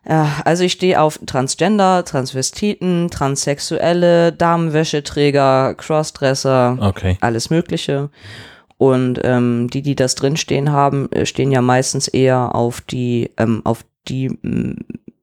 Ja, 0.06 0.28
also 0.44 0.64
ich 0.64 0.72
stehe 0.72 1.00
auf 1.00 1.18
Transgender, 1.24 2.04
Transvestiten, 2.04 3.08
Transsexuelle, 3.10 4.32
Damenwäscheträger, 4.32 5.74
Crossdresser, 5.74 6.76
Okay. 6.80 7.16
alles 7.20 7.48
Mögliche. 7.50 8.10
Und 8.76 9.20
ähm, 9.24 9.70
die, 9.72 9.80
die 9.82 9.94
das 9.94 10.14
drinstehen 10.14 10.72
haben, 10.72 11.10
äh, 11.12 11.24
stehen 11.26 11.52
ja 11.52 11.62
meistens 11.62 12.08
eher 12.08 12.54
auf 12.54 12.80
die, 12.82 13.30
ähm, 13.38 13.62
auf 13.64 13.84
die 14.08 14.36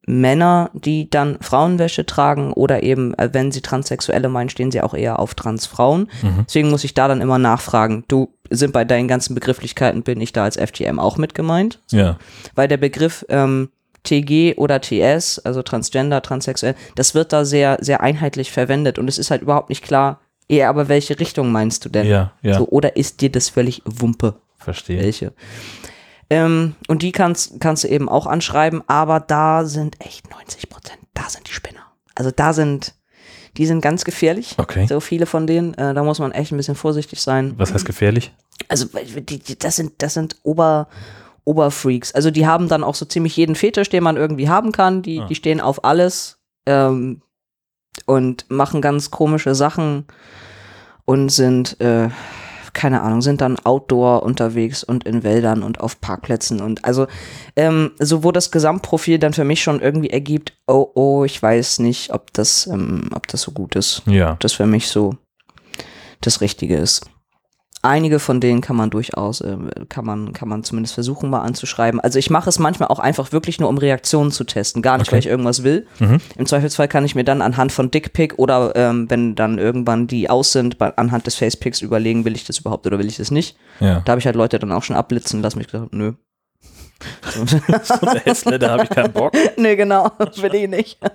Männer, 0.08 0.72
die 0.74 1.10
dann 1.10 1.38
Frauenwäsche 1.42 2.06
tragen 2.06 2.52
oder 2.54 2.82
eben, 2.82 3.14
äh, 3.20 3.30
wenn 3.34 3.52
sie 3.52 3.62
Transsexuelle 3.62 4.30
meinen, 4.30 4.50
stehen 4.50 4.72
sie 4.72 4.82
auch 4.82 4.94
eher 4.96 5.20
auf 5.20 5.36
Transfrauen. 5.36 6.10
Mhm. 6.24 6.46
Deswegen 6.48 6.70
muss 6.72 6.84
ich 6.84 6.94
da 6.94 7.08
dann 7.08 7.22
immer 7.22 7.38
nachfragen, 7.38 8.04
du, 8.08 8.34
sind 8.52 8.74
bei 8.74 8.86
deinen 8.86 9.08
ganzen 9.08 9.34
Begrifflichkeiten, 9.34 10.04
bin 10.04 10.22
ich 10.22 10.34
da 10.34 10.44
als 10.44 10.58
FGM 10.58 11.00
auch 11.00 11.18
mit 11.18 11.34
gemeint? 11.34 11.80
Ja. 11.92 12.18
weil 12.56 12.68
der 12.68 12.78
Begriff 12.78 13.26
ähm, 13.30 13.70
TG 14.04 14.56
oder 14.58 14.82
TS, 14.82 15.40
also 15.40 15.62
Transgender, 15.62 16.22
Transsexuell, 16.22 16.76
das 16.96 17.14
wird 17.16 17.34
da 17.34 17.46
sehr, 17.46 17.78
sehr 17.82 18.02
einheitlich 18.02 18.52
verwendet 18.52 19.00
und 19.00 19.08
es 19.08 19.18
ist 19.18 19.32
halt 19.32 19.42
überhaupt 19.42 19.70
nicht 19.70 19.84
klar, 19.84 20.20
eher 20.48 20.70
aber 20.70 20.90
welche 20.90 21.20
Richtung 21.20 21.52
meinst 21.52 21.86
du 21.86 21.90
denn? 21.90 22.08
Ja, 22.08 22.34
ja. 22.42 22.58
So, 22.58 22.68
oder 22.68 22.96
ist 22.96 23.22
dir 23.22 23.32
das 23.32 23.50
völlig 23.50 23.82
Wumpe? 23.86 24.36
Verstehe. 24.58 25.02
Welche? 25.02 25.34
Ähm, 26.30 26.76
und 26.88 27.02
die 27.02 27.12
kannst, 27.12 27.60
kannst 27.60 27.84
du 27.84 27.88
eben 27.88 28.08
auch 28.08 28.26
anschreiben, 28.26 28.84
aber 28.88 29.20
da 29.20 29.66
sind 29.66 30.00
echt 30.00 30.30
90 30.32 30.70
Prozent, 30.70 31.00
da 31.14 31.30
sind 31.30 31.48
die 31.48 31.54
Spinner. 31.54 31.92
Also 32.16 32.32
da 32.32 32.54
sind, 32.54 32.96
die 33.58 33.66
sind 33.66 33.82
ganz 33.82 34.04
gefährlich. 34.06 34.56
Okay. 34.58 34.86
So 34.88 35.00
viele 35.00 35.26
von 35.26 35.46
denen, 35.48 35.74
äh, 35.76 35.94
da 35.94 36.04
muss 36.04 36.20
man 36.20 36.32
echt 36.32 36.52
ein 36.52 36.58
bisschen 36.58 36.76
vorsichtig 36.76 37.22
sein. 37.22 37.54
Was 37.58 37.74
heißt 37.74 37.86
gefährlich? 37.86 38.32
Also 38.68 38.86
die, 38.86 39.40
die, 39.40 39.60
das 39.60 39.76
sind, 39.76 39.94
das 39.98 40.14
sind 40.14 40.38
Ober, 40.44 40.88
Oberfreaks. 41.44 42.14
Also 42.14 42.32
die 42.32 42.48
haben 42.48 42.68
dann 42.68 42.84
auch 42.84 42.96
so 42.96 43.06
ziemlich 43.06 43.36
jeden 43.36 43.56
Fetisch, 43.56 43.90
den 43.90 44.04
man 44.04 44.18
irgendwie 44.18 44.50
haben 44.50 44.72
kann. 44.72 45.02
Die, 45.02 45.20
Ah. 45.22 45.26
die 45.28 45.36
stehen 45.36 45.60
auf 45.60 45.84
alles 45.84 46.40
ähm, 46.66 47.22
und 48.06 48.46
machen 48.50 48.82
ganz 48.82 49.12
komische 49.12 49.56
Sachen 49.56 50.06
und 51.06 51.30
sind, 51.30 51.80
äh, 51.82 52.10
keine 52.74 53.02
Ahnung, 53.02 53.22
sind 53.22 53.42
dann 53.42 53.58
outdoor 53.60 54.24
unterwegs 54.24 54.84
und 54.84 55.06
in 55.06 55.24
Wäldern 55.24 55.64
und 55.64 55.80
auf 55.80 56.00
Parkplätzen 56.02 56.62
und 56.62 56.86
also 56.86 57.08
ähm, 57.56 57.92
so 58.00 58.24
wo 58.24 58.32
das 58.32 58.52
Gesamtprofil 58.52 59.20
dann 59.20 59.34
für 59.34 59.44
mich 59.44 59.62
schon 59.62 59.82
irgendwie 59.82 60.10
ergibt, 60.10 60.54
oh 60.68 60.88
oh, 60.96 61.24
ich 61.26 61.42
weiß 61.42 61.80
nicht, 61.80 62.14
ob 62.14 62.34
das, 62.34 62.68
ähm, 62.68 63.10
ob 63.14 63.28
das 63.28 63.42
so 63.42 63.52
gut 63.52 63.76
ist 63.76 64.04
Ja. 64.06 64.34
ob 64.34 64.40
das 64.40 64.54
für 64.54 64.66
mich 64.66 64.88
so 64.88 65.16
das 66.22 66.42
Richtige 66.42 66.78
ist. 66.78 67.06
Einige 67.82 68.20
von 68.20 68.40
denen 68.40 68.62
kann 68.62 68.76
man 68.76 68.90
durchaus, 68.90 69.42
äh, 69.42 69.58
kann 69.90 70.06
man, 70.06 70.34
kann 70.34 70.48
man 70.48 70.64
zumindest 70.64 70.94
versuchen 70.94 71.30
mal 71.30 71.42
anzuschreiben. 71.42 72.00
Also 72.00 72.20
ich 72.20 72.30
mache 72.30 72.50
es 72.50 72.60
manchmal 72.60 72.90
auch 72.90 73.00
einfach 73.00 73.32
wirklich 73.32 73.60
nur, 73.60 73.70
um 73.70 73.78
Reaktionen 73.78 74.32
zu 74.32 74.44
testen. 74.44 74.82
Gar 74.82 74.98
nicht, 74.98 75.08
Okay. 75.08 75.14
weil 75.14 75.20
ich 75.20 75.28
irgendwas 75.28 75.64
will. 75.64 75.88
Mhm. 76.00 76.20
Im 76.38 76.46
Zweifelsfall 76.46 76.88
kann 76.88 77.06
ich 77.06 77.16
mir 77.16 77.24
dann 77.24 77.42
anhand 77.42 77.72
von 77.72 77.92
Dickpick 77.92 78.38
oder 78.38 78.76
ähm, 78.76 79.10
wenn 79.10 79.36
dann 79.36 79.58
irgendwann 79.58 80.08
die 80.08 80.30
aus 80.30 80.52
sind, 80.52 80.78
bei, 80.78 80.96
anhand 80.98 81.28
des 81.28 81.36
Facepicks 81.36 81.82
überlegen, 81.82 82.26
will 82.26 82.36
ich 82.36 82.46
das 82.46 82.60
überhaupt 82.60 82.86
oder 82.88 83.00
will 83.00 83.08
ich 83.08 83.18
das 83.18 83.32
nicht. 83.32 83.58
Ja. 83.80 84.02
Da 84.06 84.12
habe 84.12 84.20
ich 84.20 84.26
halt 84.26 84.36
Leute 84.36 84.60
dann 84.60 84.72
auch 84.72 84.84
schon 84.84 84.96
abblitzen 84.96 85.42
lassen. 85.42 85.60
Ich 85.62 85.68
gesagt, 85.68 85.94
nö. 85.94 86.14
so 87.84 88.06
eine 88.06 88.20
Hässle, 88.20 88.60
da 88.60 88.72
habe 88.72 88.84
ich 88.84 88.90
keinen 88.90 89.12
Bock. 89.12 89.34
nee, 89.58 89.76
genau, 89.76 90.12
will 90.20 90.54
ich 90.54 90.70
nicht. 90.70 91.00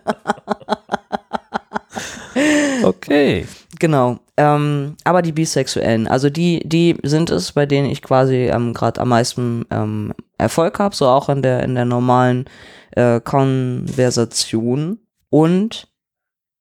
Okay. 2.83 3.47
Genau. 3.79 4.19
Ähm, 4.37 4.97
aber 5.05 5.23
die 5.23 5.33
Bisexuellen, 5.33 6.07
also 6.07 6.29
die, 6.29 6.61
die 6.65 6.97
sind 7.03 7.31
es, 7.31 7.53
bei 7.53 7.67
denen 7.67 7.91
ich 7.91 8.03
quasi 8.03 8.49
ähm, 8.49 8.75
gerade 8.75 9.01
am 9.01 9.09
meisten 9.09 9.65
ähm, 9.71 10.13
Erfolg 10.39 10.79
habe, 10.79 10.95
so 10.95 11.07
auch 11.07 11.29
in 11.29 11.43
der, 11.43 11.63
in 11.63 11.75
der 11.75 11.87
normalen 11.87 12.45
äh, 12.93 13.21
Konversation. 13.21 14.99
Und 15.31 15.89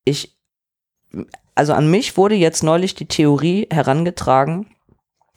ich, 0.05 0.38
also 1.53 1.73
an 1.73 1.91
mich 1.91 2.15
wurde 2.17 2.36
jetzt 2.36 2.63
neulich 2.63 2.95
die 2.95 3.07
Theorie 3.07 3.67
herangetragen, 3.71 4.67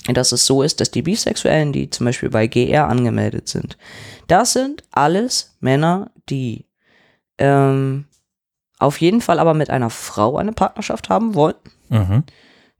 dass 0.07 0.33
es 0.33 0.47
so 0.47 0.63
ist, 0.63 0.81
dass 0.81 0.91
die 0.91 1.03
Bisexuellen, 1.03 1.73
die 1.73 1.91
zum 1.91 2.07
Beispiel 2.07 2.31
bei 2.31 2.47
GR 2.47 2.89
angemeldet 2.89 3.49
sind, 3.49 3.77
das 4.29 4.53
sind 4.53 4.85
alles 4.93 5.57
Männer, 5.61 6.11
die 6.29 6.67
ähm, 7.39 8.08
auf 8.79 9.01
jeden 9.01 9.21
Fall 9.21 9.39
aber 9.39 9.55
mit 9.55 9.71
einer 9.71 9.91
Frau 9.91 10.37
eine 10.37 10.53
Partnerschaft 10.53 11.09
haben 11.09 11.35
wollen 11.35 11.55
Mhm. 11.91 12.25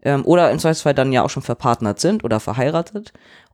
ähm, 0.03 0.25
oder 0.27 0.51
im 0.51 0.59
Zweifelsfall 0.59 0.95
dann 0.95 1.13
ja 1.13 1.25
auch 1.25 1.31
schon 1.31 1.43
verpartnert 1.43 1.99
sind 1.99 2.25
oder 2.25 2.41
verheiratet 2.41 3.13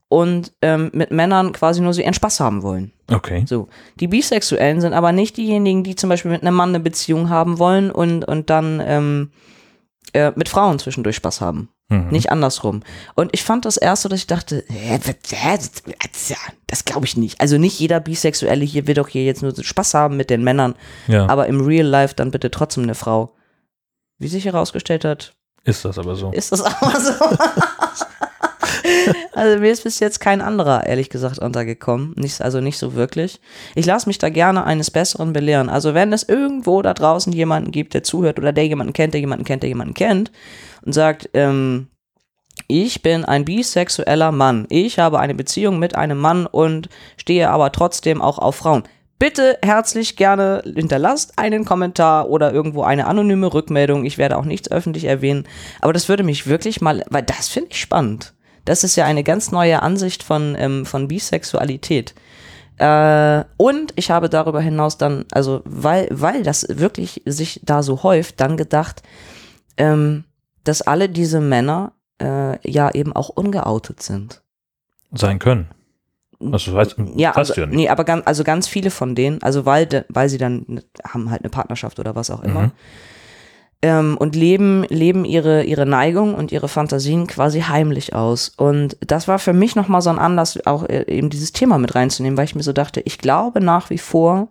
und 0.09 0.53
ähm, 0.63 0.91
mit 0.93 1.11
Männern 1.11 1.53
quasi 1.53 1.81
nur 1.81 1.95
so 1.95 2.01
ihren 2.03 2.15
Spaß 2.15 2.41
haben 2.41 2.63
wollen. 2.63 2.93
Okay. 3.11 3.45
So. 3.47 3.69
Die 4.01 4.09
Bisexuellen 4.09 4.81
sind 4.81 4.93
aber 4.93 5.13
nicht 5.13 5.37
diejenigen, 5.37 5.85
die 5.85 5.97
zum 5.97 6.11
Beispiel 6.11 6.31
mit 6.31 6.43
einem 6.43 6.57
Mann 6.57 6.71
eine 6.71 6.81
Beziehung 6.81 7.31
haben 7.31 7.59
wollen 7.59 7.91
und, 7.91 8.25
und 8.25 8.51
dann 8.51 8.83
ähm, 8.85 9.31
äh, 10.13 10.33
mit 10.37 10.49
Frauen 10.49 10.79
zwischendurch 10.79 11.17
Spaß 11.17 11.41
haben. 11.41 11.69
Mhm. 11.89 12.09
Nicht 12.09 12.31
andersrum. 12.31 12.83
Und 13.15 13.31
ich 13.33 13.43
fand 13.43 13.65
das 13.65 13.77
erste, 13.77 14.09
dass 14.09 14.21
ich 14.21 14.27
dachte, 14.27 14.65
das, 16.67 16.85
glaube 16.85 17.07
ich 17.07 17.17
nicht. 17.17 17.41
Also 17.41 17.59
nicht 17.59 17.79
jeder 17.79 18.01
Bisexuelle 18.01 18.65
hier 18.65 18.87
will 18.87 18.95
doch 18.95 19.09
hier 19.09 19.25
jetzt 19.25 19.43
nur 19.43 19.55
Spaß 19.55 19.95
haben 19.95 20.17
mit 20.17 20.31
den 20.31 20.43
Männern, 20.43 20.75
Ja, 21.07 21.29
aber 21.29 21.47
im 21.47 21.61
Real 21.61 21.87
Life 21.87 22.15
dann 22.15 22.31
bitte 22.31 22.51
trotzdem 22.51 22.85
eine 22.85 22.95
Frau. 22.95 23.35
Wie 24.19 24.29
sich 24.29 24.47
herausgestellt 24.47 25.05
hat, 25.05 25.35
ist 25.65 25.85
das 25.85 25.99
aber 25.99 26.17
so. 26.17 26.31
ist 26.31 26.53
das 26.53 26.63
auch 26.63 26.95
so. 26.95 27.13
also 29.33 29.61
mir 29.61 29.73
ist 29.73 29.85
bis 29.85 29.99
jetzt 29.99 30.21
kein 30.21 30.41
anderer, 30.41 30.87
ehrlich 30.87 31.11
gesagt, 31.11 31.39
untergekommen. 31.39 32.15
Nicht, 32.17 32.41
also 32.41 32.61
nicht 32.61 32.79
so 32.79 32.95
wirklich. 32.95 33.41
Ich 33.75 33.85
lasse 33.85 34.09
mich 34.09 34.19
da 34.19 34.31
gerne 34.31 34.65
eines 34.65 34.91
Besseren 34.91 35.33
belehren. 35.33 35.69
Also 35.69 35.95
wenn 35.95 36.13
es 36.13 36.23
irgendwo 36.23 36.81
da 36.81 36.95
draußen 36.95 37.33
jemanden 37.33 37.73
gibt, 37.73 37.95
der 37.95 38.03
zuhört 38.03 38.39
oder 38.39 38.53
der 38.53 38.67
jemanden 38.67 38.93
kennt, 38.93 39.15
der 39.15 39.21
jemanden 39.21 39.45
kennt, 39.45 39.63
der 39.63 39.69
jemanden 39.69 39.95
kennt 39.95 40.31
und 40.85 40.93
sagt, 40.93 41.31
ähm, 41.35 41.89
ich 42.69 43.03
bin 43.03 43.25
ein 43.25 43.45
bisexueller 43.45 44.33
Mann. 44.33 44.67
Ich 44.71 44.99
habe 44.99 45.19
eine 45.19 45.35
Beziehung 45.35 45.79
mit 45.79 45.97
einem 45.97 46.19
Mann 46.19 46.47
und 46.47 46.89
stehe 47.17 47.51
aber 47.51 47.73
trotzdem 47.73 48.23
auch 48.23 48.39
auf 48.39 48.57
Frauen. 48.57 48.85
Bitte 49.19 49.59
herzlich 49.63 50.17
gerne 50.17 50.63
hinterlasst 50.65 51.39
einen 51.39 51.65
Kommentar 51.65 52.29
oder 52.29 52.53
irgendwo 52.53 52.83
eine 52.83 53.07
anonyme 53.07 53.53
Rückmeldung. 53.53 54.05
Ich 54.05 54.19
werde 54.19 54.37
auch 54.37 54.45
nichts 54.45 54.71
öffentlich 54.71 55.05
erwähnen. 55.05 55.47
Aber 55.81 55.93
das 55.93 56.09
würde 56.09 56.25
mich 56.25 56.47
wirklich 56.47 56.81
mal, 56.81 57.05
weil 57.11 57.23
das 57.23 57.49
finde 57.49 57.71
ich 57.71 57.81
spannend. 57.81 58.35
Das 58.65 58.83
ist 58.83 58.97
ja 58.97 59.05
eine 59.05 59.23
ganz 59.23 59.53
neue 59.53 59.83
Ansicht 59.83 60.23
von, 60.23 60.57
ähm, 60.59 60.87
von 60.87 61.09
Bisexualität. 61.09 62.15
Äh, 62.79 63.45
und 63.57 63.93
ich 63.97 64.11
habe 64.11 64.29
darüber 64.29 64.61
hinaus 64.61 64.99
dann, 64.99 65.27
also 65.31 65.63
weil, 65.65 66.09
weil 66.11 66.43
das 66.43 66.67
wirklich 66.69 67.23
sich 67.25 67.61
da 67.63 67.83
so 67.83 68.03
häuft, 68.03 68.41
dann 68.41 68.57
gedacht, 68.57 69.03
ähm, 69.77 70.25
dass 70.65 70.83
alle 70.83 71.09
diese 71.09 71.41
Männer 71.41 71.93
äh, 72.21 72.59
ja 72.69 72.91
eben 72.93 73.13
auch 73.13 73.29
ungeoutet 73.29 74.03
sind. 74.03 74.43
Sein 75.13 75.39
können. 75.39 75.69
Also, 76.41 76.73
das 76.73 76.97
heißt, 76.97 76.97
Ja, 77.17 77.33
also, 77.33 77.55
ja 77.55 77.67
nicht. 77.67 77.77
nee, 77.77 77.89
aber 77.89 78.05
ganz, 78.05 78.27
also 78.27 78.45
ganz 78.45 78.67
viele 78.69 78.91
von 78.91 79.15
denen, 79.15 79.43
also 79.43 79.65
weil, 79.65 79.87
de, 79.87 80.05
weil 80.09 80.29
sie 80.29 80.39
dann 80.39 80.83
haben 81.07 81.31
halt 81.31 81.43
eine 81.43 81.51
Partnerschaft 81.51 81.99
oder 82.01 82.15
was 82.17 82.31
auch 82.31 82.43
immer 82.43 82.63
Mhm. 82.63 82.73
ähm, 83.83 84.17
und 84.19 84.35
leben, 84.35 84.85
leben 84.89 85.25
ihre, 85.25 85.63
ihre 85.65 85.87
Neigung 85.87 86.35
und 86.35 86.53
ihre 86.53 86.69
Fantasien 86.69 87.27
quasi 87.27 87.61
heimlich 87.61 88.15
aus. 88.15 88.49
Und 88.49 88.97
das 89.01 89.29
war 89.29 89.39
für 89.39 89.53
mich 89.53 89.77
nochmal 89.77 90.03
so 90.03 90.11
ein 90.11 90.19
Anlass, 90.19 90.59
auch 90.67 90.89
äh, 90.89 91.05
eben 91.07 91.31
dieses 91.31 91.53
Thema 91.53 91.79
mit 91.79 91.95
reinzunehmen, 91.95 92.37
weil 92.37 92.47
ich 92.47 92.55
mir 92.57 92.63
so 92.63 92.73
dachte, 92.73 93.01
ich 93.01 93.19
glaube 93.19 93.61
nach 93.61 93.91
wie 93.91 93.99
vor, 93.99 94.49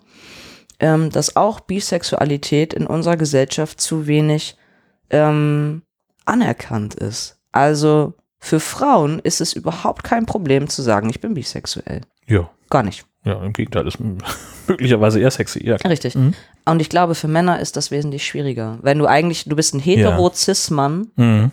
ähm, 0.79 1.09
dass 1.11 1.35
auch 1.35 1.59
Bisexualität 1.59 2.73
in 2.73 2.87
unserer 2.87 3.17
Gesellschaft 3.17 3.79
zu 3.81 4.07
wenig 4.07 4.55
ähm, 5.09 5.81
anerkannt 6.25 6.95
ist. 6.95 7.37
Also 7.51 8.13
für 8.39 8.59
Frauen 8.59 9.19
ist 9.19 9.41
es 9.41 9.53
überhaupt 9.53 10.03
kein 10.03 10.25
Problem 10.25 10.67
zu 10.69 10.81
sagen, 10.81 11.09
ich 11.09 11.21
bin 11.21 11.33
bisexuell. 11.33 12.01
Ja. 12.27 12.49
Gar 12.69 12.83
nicht. 12.83 13.05
Ja, 13.25 13.41
im 13.41 13.53
Gegenteil, 13.53 13.87
ist 13.87 13.99
möglicherweise 14.67 15.19
eher 15.19 15.31
sexy. 15.31 15.65
Ja. 15.65 15.75
Richtig. 15.77 16.15
Mhm. 16.15 16.33
Und 16.65 16.81
ich 16.81 16.89
glaube, 16.89 17.15
für 17.15 17.27
Männer 17.29 17.59
ist 17.59 17.77
das 17.77 17.89
wesentlich 17.91 18.25
schwieriger. 18.25 18.79
Wenn 18.81 18.99
du 18.99 19.05
eigentlich, 19.07 19.45
du 19.45 19.55
bist 19.55 19.73
ein 19.73 19.79
hetero-cis-Mann 19.79 21.11
Mhm. 21.15 21.51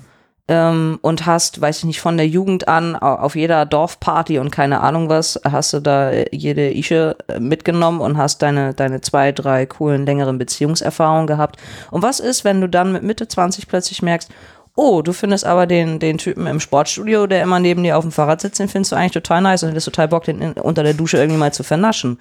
ähm, 0.48 0.98
und 1.02 1.26
hast, 1.26 1.60
weiß 1.60 1.78
ich 1.78 1.84
nicht, 1.84 2.00
von 2.00 2.16
der 2.16 2.26
Jugend 2.26 2.66
an 2.66 2.96
au- 2.96 3.16
auf 3.16 3.36
jeder 3.36 3.66
Dorfparty 3.66 4.38
und 4.40 4.50
keine 4.50 4.80
Ahnung 4.80 5.08
was, 5.08 5.40
hast 5.44 5.72
du 5.72 5.80
da 5.80 6.10
äh, 6.10 6.26
jede 6.32 6.72
Ische 6.74 7.16
äh, 7.28 7.38
mitgenommen 7.38 8.00
und 8.00 8.16
hast 8.16 8.42
deine, 8.42 8.74
deine 8.74 9.00
zwei, 9.00 9.30
drei 9.30 9.66
coolen, 9.66 10.06
längeren 10.06 10.38
Beziehungserfahrungen 10.38 11.26
gehabt. 11.28 11.56
Und 11.92 12.02
was 12.02 12.18
ist, 12.18 12.42
wenn 12.44 12.60
du 12.60 12.68
dann 12.68 12.92
mit 12.92 13.02
Mitte 13.04 13.28
20 13.28 13.68
plötzlich 13.68 14.02
merkst, 14.02 14.28
oh, 14.76 15.02
du 15.02 15.12
findest 15.12 15.44
aber 15.44 15.66
den, 15.66 15.98
den 15.98 16.18
Typen 16.18 16.46
im 16.46 16.60
Sportstudio, 16.60 17.26
der 17.26 17.42
immer 17.42 17.60
neben 17.60 17.82
dir 17.82 17.96
auf 17.96 18.04
dem 18.04 18.12
Fahrrad 18.12 18.40
sitzt, 18.40 18.58
den 18.58 18.68
findest 18.68 18.92
du 18.92 18.96
eigentlich 18.96 19.12
total 19.12 19.42
nice 19.42 19.62
und 19.62 19.70
hättest 19.70 19.86
total 19.86 20.08
Bock, 20.08 20.24
den 20.24 20.40
in, 20.40 20.52
unter 20.52 20.82
der 20.82 20.94
Dusche 20.94 21.18
irgendwie 21.18 21.38
mal 21.38 21.52
zu 21.52 21.62
vernaschen. 21.62 22.18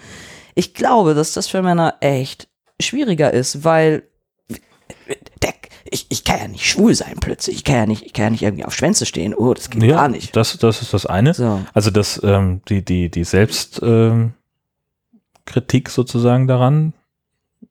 Ich 0.55 0.73
glaube, 0.73 1.13
dass 1.13 1.33
das 1.33 1.47
für 1.47 1.61
Männer 1.61 1.95
echt 2.01 2.47
schwieriger 2.81 3.31
ist, 3.33 3.63
weil 3.63 4.03
der, 5.41 5.53
ich, 5.89 6.07
ich 6.09 6.23
kann 6.23 6.39
ja 6.39 6.47
nicht 6.47 6.69
schwul 6.69 6.93
sein 6.95 7.15
plötzlich. 7.19 7.57
Ich 7.57 7.63
kann 7.63 7.75
ja 7.75 7.85
nicht, 7.85 8.03
ich 8.03 8.13
kann 8.13 8.25
ja 8.25 8.29
nicht 8.31 8.43
irgendwie 8.43 8.65
auf 8.65 8.73
Schwänze 8.75 9.05
stehen. 9.05 9.33
Oh, 9.33 9.53
das 9.53 9.69
geht 9.69 9.83
Ja, 9.83 9.95
gar 9.95 10.09
nicht. 10.09 10.35
Das, 10.35 10.57
das 10.57 10.81
ist 10.81 10.93
das 10.93 11.05
eine. 11.05 11.33
So. 11.33 11.61
Also 11.73 11.91
das, 11.91 12.21
ähm, 12.23 12.61
die, 12.67 12.83
die, 12.83 13.09
die 13.09 13.23
Selbstkritik 13.23 14.33
ähm, 14.33 14.33
sozusagen 15.87 16.47
daran, 16.47 16.93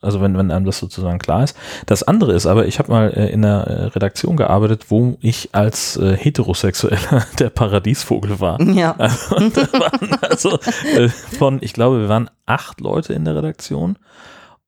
also 0.01 0.20
wenn, 0.20 0.36
wenn 0.36 0.51
einem 0.51 0.64
das 0.64 0.78
sozusagen 0.78 1.18
klar 1.18 1.45
ist. 1.45 1.57
Das 1.86 2.03
andere 2.03 2.34
ist 2.34 2.47
aber, 2.47 2.66
ich 2.66 2.78
habe 2.78 2.91
mal 2.91 3.11
äh, 3.11 3.30
in 3.30 3.45
einer 3.45 3.66
äh, 3.66 3.84
Redaktion 3.86 4.36
gearbeitet, 4.36 4.86
wo 4.91 5.16
ich 5.20 5.55
als 5.55 5.97
äh, 5.97 6.16
Heterosexueller 6.16 7.26
der 7.39 7.51
Paradiesvogel 7.51 8.41
war. 8.41 8.59
Ja. 8.68 8.95
Also, 8.97 9.36
und 9.36 9.57
da 9.57 9.72
waren 9.72 10.18
also 10.20 10.59
äh, 10.95 11.09
von, 11.09 11.59
ich 11.62 11.72
glaube, 11.72 12.01
wir 12.01 12.09
waren 12.09 12.30
acht 12.47 12.80
Leute 12.80 13.12
in 13.12 13.24
der 13.24 13.34
Redaktion 13.34 13.99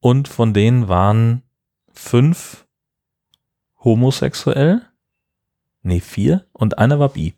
und 0.00 0.26
von 0.26 0.52
denen 0.52 0.88
waren 0.88 1.42
fünf 1.92 2.66
homosexuell, 3.84 4.82
nee, 5.82 6.00
vier 6.00 6.46
und 6.52 6.78
einer 6.78 6.98
war 6.98 7.10
bi. 7.10 7.34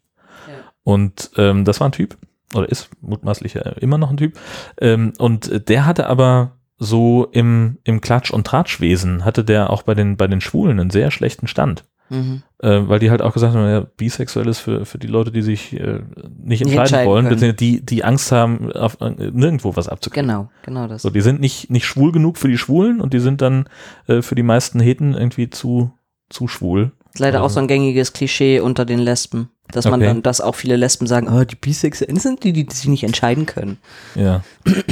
Ja. 0.48 0.54
Und 0.84 1.32
ähm, 1.36 1.64
das 1.64 1.80
war 1.80 1.88
ein 1.88 1.92
Typ, 1.92 2.16
oder 2.54 2.68
ist 2.68 2.90
mutmaßlich 3.00 3.54
ja 3.54 3.62
immer 3.80 3.98
noch 3.98 4.10
ein 4.10 4.16
Typ. 4.16 4.38
Ähm, 4.80 5.12
und 5.18 5.50
äh, 5.50 5.60
der 5.60 5.84
hatte 5.84 6.06
aber 6.06 6.52
so 6.82 7.28
im, 7.30 7.78
im 7.84 8.00
Klatsch- 8.00 8.32
und 8.32 8.44
Tratschwesen, 8.46 9.24
hatte 9.24 9.44
der 9.44 9.70
auch 9.70 9.82
bei 9.82 9.94
den, 9.94 10.16
bei 10.16 10.26
den 10.26 10.40
Schwulen 10.40 10.80
einen 10.80 10.90
sehr 10.90 11.10
schlechten 11.12 11.46
Stand. 11.46 11.84
Mhm. 12.10 12.42
Äh, 12.58 12.88
weil 12.88 12.98
die 12.98 13.10
halt 13.10 13.22
auch 13.22 13.32
gesagt 13.32 13.54
haben, 13.54 13.66
ja, 13.66 13.86
bisexuell 13.96 14.46
ist 14.48 14.58
für, 14.58 14.84
für 14.84 14.98
die 14.98 15.06
Leute, 15.06 15.30
die 15.30 15.42
sich 15.42 15.72
äh, 15.72 16.00
nicht 16.44 16.60
entscheiden 16.62 16.80
entscheiden 16.80 17.06
wollen, 17.08 17.28
können. 17.28 17.56
die, 17.56 17.80
die 17.86 18.04
Angst 18.04 18.32
haben, 18.32 18.70
auf, 18.72 19.00
äh, 19.00 19.30
nirgendwo 19.32 19.76
was 19.76 19.88
abzukriegen. 19.88 20.28
Genau, 20.28 20.50
genau 20.62 20.88
das. 20.88 21.02
So, 21.02 21.10
die 21.10 21.20
sind 21.22 21.40
nicht, 21.40 21.70
nicht 21.70 21.86
schwul 21.86 22.12
genug 22.12 22.36
für 22.36 22.48
die 22.48 22.58
Schwulen 22.58 23.00
und 23.00 23.14
die 23.14 23.20
sind 23.20 23.40
dann 23.40 23.66
äh, 24.08 24.20
für 24.20 24.34
die 24.34 24.42
meisten 24.42 24.80
Heten 24.80 25.14
irgendwie 25.14 25.48
zu, 25.50 25.92
zu 26.28 26.48
schwul. 26.48 26.90
ist 27.14 27.20
leider 27.20 27.38
auch 27.40 27.44
also- 27.44 27.54
so 27.54 27.60
ein 27.60 27.68
gängiges 27.68 28.12
Klischee 28.12 28.60
unter 28.60 28.84
den 28.84 28.98
Lesben. 28.98 29.48
Dass 29.70 29.86
man 29.86 30.00
Okay. 30.00 30.06
dann, 30.08 30.22
dass 30.22 30.42
auch 30.42 30.56
viele 30.56 30.76
Lesben 30.76 31.06
sagen, 31.06 31.28
oh, 31.32 31.44
die 31.44 31.54
Bisexuellen 31.56 32.18
sind 32.18 32.44
die, 32.44 32.52
die 32.52 32.66
sich 32.70 32.88
nicht 32.88 33.04
entscheiden 33.04 33.46
können. 33.46 33.78
Ja. 34.16 34.42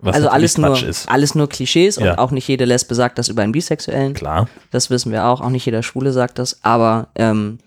Was 0.00 0.14
also 0.16 0.28
alles 0.28 0.58
nur, 0.58 0.80
ist. 0.82 1.08
alles 1.08 1.34
nur 1.34 1.48
Klischees 1.48 1.96
Ja. 1.96 2.12
und 2.12 2.18
auch 2.18 2.30
nicht 2.30 2.46
jede 2.46 2.64
Lesbe 2.64 2.94
sagt 2.94 3.18
das 3.18 3.28
über 3.28 3.42
einen 3.42 3.52
Bisexuellen. 3.52 4.14
Klar. 4.14 4.48
Das 4.70 4.90
wissen 4.90 5.10
wir 5.12 5.24
auch. 5.26 5.40
Auch 5.40 5.50
nicht 5.50 5.66
jeder 5.66 5.82
Schwule 5.82 6.12
sagt 6.12 6.38
das. 6.38 6.58
Aber 6.62 7.08
ähm, 7.16 7.58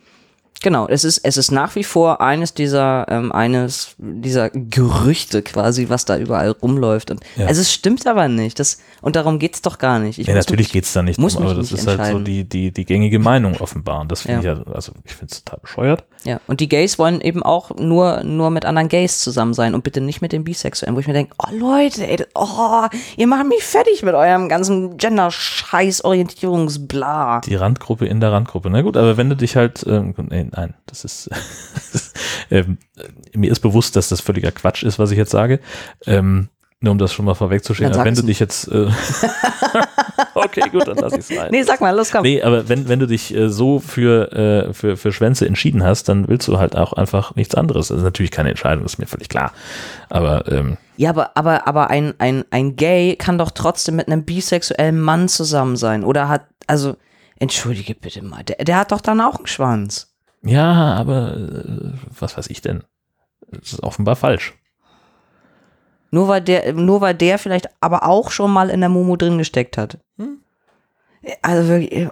Genau, 0.63 0.87
es 0.87 1.03
ist, 1.03 1.17
es 1.23 1.37
ist 1.37 1.49
nach 1.49 1.73
wie 1.73 1.83
vor 1.83 2.21
eines 2.21 2.53
dieser, 2.53 3.07
ähm, 3.09 3.31
eines 3.31 3.95
dieser 3.97 4.51
Gerüchte 4.51 5.41
quasi, 5.41 5.89
was 5.89 6.05
da 6.05 6.19
überall 6.19 6.51
rumläuft. 6.51 7.09
Und 7.09 7.21
Ja. 7.35 7.47
also 7.47 7.61
es 7.61 7.73
stimmt 7.73 8.05
aber 8.05 8.27
nicht. 8.27 8.59
Das, 8.59 8.77
und 9.01 9.15
darum 9.15 9.39
geht's 9.39 9.63
doch 9.63 9.79
gar 9.79 9.97
nicht. 9.97 10.19
Ich 10.19 10.27
ja, 10.27 10.35
natürlich 10.35 10.67
mich- 10.67 10.73
geht's 10.73 10.93
da 10.93 11.01
nicht 11.01 11.19
muss 11.19 11.33
drum, 11.33 11.45
aber 11.45 11.55
das 11.55 11.71
ist 11.71 11.87
halt 11.87 12.05
so 12.11 12.19
die, 12.19 12.43
die, 12.47 12.71
die 12.71 12.85
gängige 12.85 13.17
Meinung 13.17 13.57
offenbar. 13.59 14.01
Und 14.01 14.11
das 14.11 14.21
finde 14.21 14.39
ich 14.39 14.45
ja, 14.45 14.71
also 14.71 14.91
ich 15.03 15.13
finde 15.15 15.31
es 15.33 15.43
total 15.43 15.59
bescheuert. 15.61 16.03
Ja, 16.23 16.39
und 16.45 16.59
die 16.59 16.69
Gays 16.69 16.99
wollen 16.99 17.19
eben 17.21 17.41
auch 17.41 17.75
nur, 17.75 18.23
nur 18.23 18.51
mit 18.51 18.65
anderen 18.65 18.89
Gays 18.89 19.19
zusammen 19.19 19.55
sein 19.55 19.73
und 19.73 19.83
bitte 19.83 20.01
nicht 20.01 20.21
mit 20.21 20.31
den 20.31 20.43
Bisexuellen, 20.43 20.95
wo 20.95 20.99
ich 20.99 21.07
mir 21.07 21.13
denke, 21.13 21.33
oh 21.39 21.47
Leute, 21.55 22.07
ey, 22.07 22.23
oh, 22.35 22.85
ihr 23.17 23.25
macht 23.25 23.47
mich 23.47 23.63
fertig 23.63 24.03
mit 24.03 24.13
eurem 24.13 24.47
ganzen 24.47 24.97
Gender-Scheiß-Orientierungsbla. 24.97 27.41
Die 27.41 27.55
Randgruppe 27.55 28.05
in 28.05 28.19
der 28.19 28.31
Randgruppe. 28.31 28.69
Na 28.69 28.83
gut, 28.83 28.97
aber 28.97 29.17
wenn 29.17 29.29
du 29.29 29.35
dich 29.35 29.55
halt, 29.55 29.83
ähm, 29.87 30.13
nee, 30.29 30.47
nein, 30.51 30.75
das 30.85 31.05
ist, 31.05 31.27
ähm, 32.51 32.77
äh, 32.97 33.37
mir 33.37 33.51
ist 33.51 33.61
bewusst, 33.61 33.95
dass 33.95 34.09
das 34.09 34.21
völliger 34.21 34.51
Quatsch 34.51 34.83
ist, 34.83 34.99
was 34.99 35.09
ich 35.09 35.17
jetzt 35.17 35.31
sage. 35.31 35.59
Ähm, 36.05 36.49
nur 36.81 36.91
um 36.91 36.97
das 36.97 37.13
schon 37.13 37.25
mal 37.25 37.35
vorwegzuschicken. 37.35 38.03
Wenn 38.03 38.15
du 38.15 38.23
dich 38.23 38.39
jetzt, 38.39 38.67
äh, 38.67 38.87
okay, 40.33 40.63
gut, 40.71 40.87
dann 40.87 40.97
lass 40.97 41.13
ich 41.13 41.19
es 41.19 41.39
rein. 41.39 41.47
Nee, 41.51 41.61
sag 41.61 41.79
mal, 41.79 41.95
los, 41.95 42.11
komm. 42.11 42.23
Nee, 42.23 42.41
aber 42.41 42.67
wenn, 42.67 42.87
wenn 42.87 42.99
du 42.99 43.05
dich 43.05 43.35
äh, 43.35 43.49
so 43.49 43.79
für, 43.79 44.31
äh, 44.33 44.73
für, 44.73 44.97
für 44.97 45.13
Schwänze 45.13 45.45
entschieden 45.45 45.83
hast, 45.83 46.09
dann 46.09 46.27
willst 46.27 46.47
du 46.47 46.57
halt 46.57 46.75
auch 46.75 46.93
einfach 46.93 47.35
nichts 47.35 47.53
anderes. 47.53 47.91
Also 47.91 48.03
natürlich 48.03 48.31
keine 48.31 48.49
Entscheidung, 48.49 48.83
ist 48.83 48.97
mir 48.97 49.05
völlig 49.05 49.29
klar. 49.29 49.53
Aber 50.09 50.51
ähm, 50.51 50.77
Ja, 50.97 51.11
aber, 51.11 51.37
aber, 51.37 51.67
aber 51.67 51.91
ein, 51.91 52.15
ein, 52.17 52.45
ein 52.49 52.75
Gay 52.75 53.15
kann 53.15 53.37
doch 53.37 53.51
trotzdem 53.51 53.95
mit 53.95 54.07
einem 54.07 54.25
bisexuellen 54.25 54.99
Mann 54.99 55.29
zusammen 55.29 55.75
sein. 55.75 56.03
Oder 56.03 56.29
hat, 56.29 56.47
also, 56.65 56.95
entschuldige 57.37 57.93
bitte 57.93 58.23
mal, 58.23 58.43
der, 58.43 58.57
der 58.57 58.77
hat 58.77 58.91
doch 58.91 59.01
dann 59.01 59.21
auch 59.21 59.35
einen 59.37 59.47
Schwanz. 59.47 60.15
ja, 60.41 60.95
aber 60.95 61.37
äh, 61.37 61.91
was 62.19 62.37
weiß 62.37 62.47
ich 62.47 62.61
denn? 62.61 62.83
Das 63.51 63.73
ist 63.73 63.83
offenbar 63.83 64.15
falsch. 64.15 64.55
Nur 66.11 66.27
weil 66.27 66.41
der, 66.41 66.73
nur 66.73 67.01
weil 67.01 67.13
der 67.15 67.37
vielleicht 67.39 67.69
aber 67.79 68.05
auch 68.05 68.31
schon 68.31 68.51
mal 68.51 68.69
in 68.69 68.81
der 68.81 68.89
Momo 68.89 69.15
drin 69.15 69.37
gesteckt 69.37 69.77
hat. 69.77 69.97
Also 71.43 71.67
wirklich, 71.69 72.07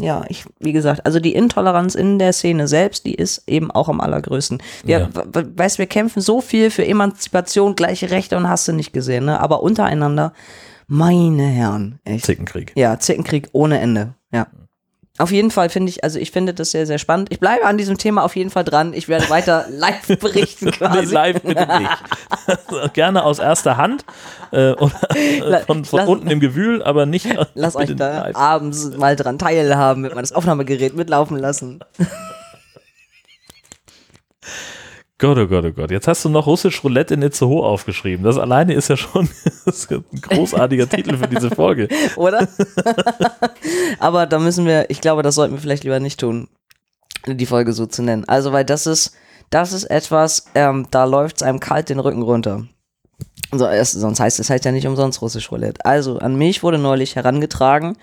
ja, 0.00 0.24
ich, 0.28 0.44
wie 0.58 0.72
gesagt, 0.72 1.04
also 1.04 1.20
die 1.20 1.34
Intoleranz 1.34 1.94
in 1.94 2.18
der 2.18 2.32
Szene 2.32 2.66
selbst, 2.66 3.04
die 3.04 3.14
ist 3.14 3.42
eben 3.46 3.70
auch 3.70 3.90
am 3.90 4.00
allergrößten. 4.00 4.62
Wir, 4.84 5.00
Ja. 5.00 5.08
weißt, 5.14 5.78
wir 5.78 5.86
kämpfen 5.86 6.22
so 6.22 6.40
viel 6.40 6.70
für 6.70 6.86
Emanzipation, 6.86 7.74
gleiche 7.76 8.10
Rechte 8.10 8.38
und 8.38 8.48
hast 8.48 8.66
du 8.66 8.72
nicht 8.72 8.94
gesehen, 8.94 9.26
ne? 9.26 9.38
Aber 9.40 9.62
untereinander, 9.62 10.32
meine 10.86 11.42
Herren, 11.46 12.00
echt. 12.04 12.24
Zickenkrieg. 12.24 12.72
Ja, 12.74 12.98
Zickenkrieg 12.98 13.50
ohne 13.52 13.80
Ende. 13.80 14.14
Ja. 14.32 14.46
Auf 15.18 15.32
jeden 15.32 15.50
Fall 15.50 15.68
finde 15.68 15.90
ich, 15.90 16.04
also 16.04 16.18
ich 16.18 16.30
finde 16.30 16.54
das 16.54 16.70
sehr, 16.70 16.86
sehr 16.86 16.98
spannend. 16.98 17.28
Ich 17.32 17.40
bleibe 17.40 17.64
an 17.64 17.76
diesem 17.76 17.98
Thema 17.98 18.22
auf 18.24 18.36
jeden 18.36 18.50
Fall 18.50 18.62
dran. 18.64 18.94
Ich 18.94 19.08
werde 19.08 19.28
weiter 19.28 19.66
live 19.70 20.06
berichten 20.20 20.66
Nee, 20.66 20.70
quasi. 20.70 21.12
live 21.12 21.42
bitte 21.42 21.66
nicht. 21.78 22.92
Gerne 22.94 23.24
aus 23.24 23.38
erster 23.40 23.76
Hand 23.76 24.04
äh, 24.52 24.72
oder 24.72 24.92
äh, 25.16 25.60
von, 25.66 25.84
von 25.84 25.98
Lass- 25.98 26.08
unten 26.08 26.30
im 26.30 26.38
Gewühl, 26.40 26.82
aber 26.82 27.04
nicht. 27.04 27.26
Lass 27.54 27.74
euch 27.76 27.94
da 27.96 28.26
live. 28.26 28.36
abends 28.36 28.96
mal 28.96 29.16
dran 29.16 29.38
teilhaben, 29.38 30.02
wird 30.04 30.14
man 30.14 30.22
das 30.22 30.32
Aufnahmegerät 30.32 30.94
mitlaufen 30.94 31.36
lassen. 31.36 31.80
Gott, 35.20 35.36
oh 35.36 35.48
Gott, 35.48 35.64
oh 35.64 35.72
Gott. 35.72 35.90
Jetzt 35.90 36.06
hast 36.06 36.24
du 36.24 36.28
noch 36.28 36.46
russisch 36.46 36.84
Roulette 36.84 37.14
in 37.14 37.22
Itzehoe 37.22 37.64
aufgeschrieben. 37.64 38.24
Das 38.24 38.38
alleine 38.38 38.74
ist 38.74 38.88
ja 38.88 38.96
schon 38.96 39.28
ist 39.66 39.90
ein 39.90 40.04
großartiger 40.20 40.88
Titel 40.88 41.16
für 41.16 41.26
diese 41.26 41.50
Folge. 41.50 41.88
Oder? 42.16 42.46
Aber 43.98 44.26
da 44.26 44.38
müssen 44.38 44.64
wir, 44.64 44.88
ich 44.90 45.00
glaube, 45.00 45.22
das 45.22 45.34
sollten 45.34 45.54
wir 45.54 45.60
vielleicht 45.60 45.82
lieber 45.82 45.98
nicht 45.98 46.20
tun, 46.20 46.48
die 47.26 47.46
Folge 47.46 47.72
so 47.72 47.86
zu 47.86 48.02
nennen. 48.02 48.26
Also, 48.28 48.52
weil 48.52 48.64
das 48.64 48.86
ist, 48.86 49.12
das 49.50 49.72
ist 49.72 49.84
etwas, 49.84 50.46
ähm, 50.54 50.86
da 50.92 51.02
läuft 51.04 51.38
es 51.38 51.42
einem 51.42 51.58
kalt 51.58 51.88
den 51.88 51.98
Rücken 51.98 52.22
runter. 52.22 52.68
So, 53.50 53.66
es, 53.66 53.90
sonst 53.90 54.20
heißt 54.20 54.38
es 54.38 54.50
heißt 54.50 54.64
ja 54.66 54.70
nicht 54.70 54.86
umsonst 54.86 55.20
russisch 55.20 55.50
Roulette. 55.50 55.84
Also, 55.84 56.18
an 56.18 56.36
mich 56.36 56.62
wurde 56.62 56.78
neulich 56.78 57.16
herangetragen, 57.16 57.96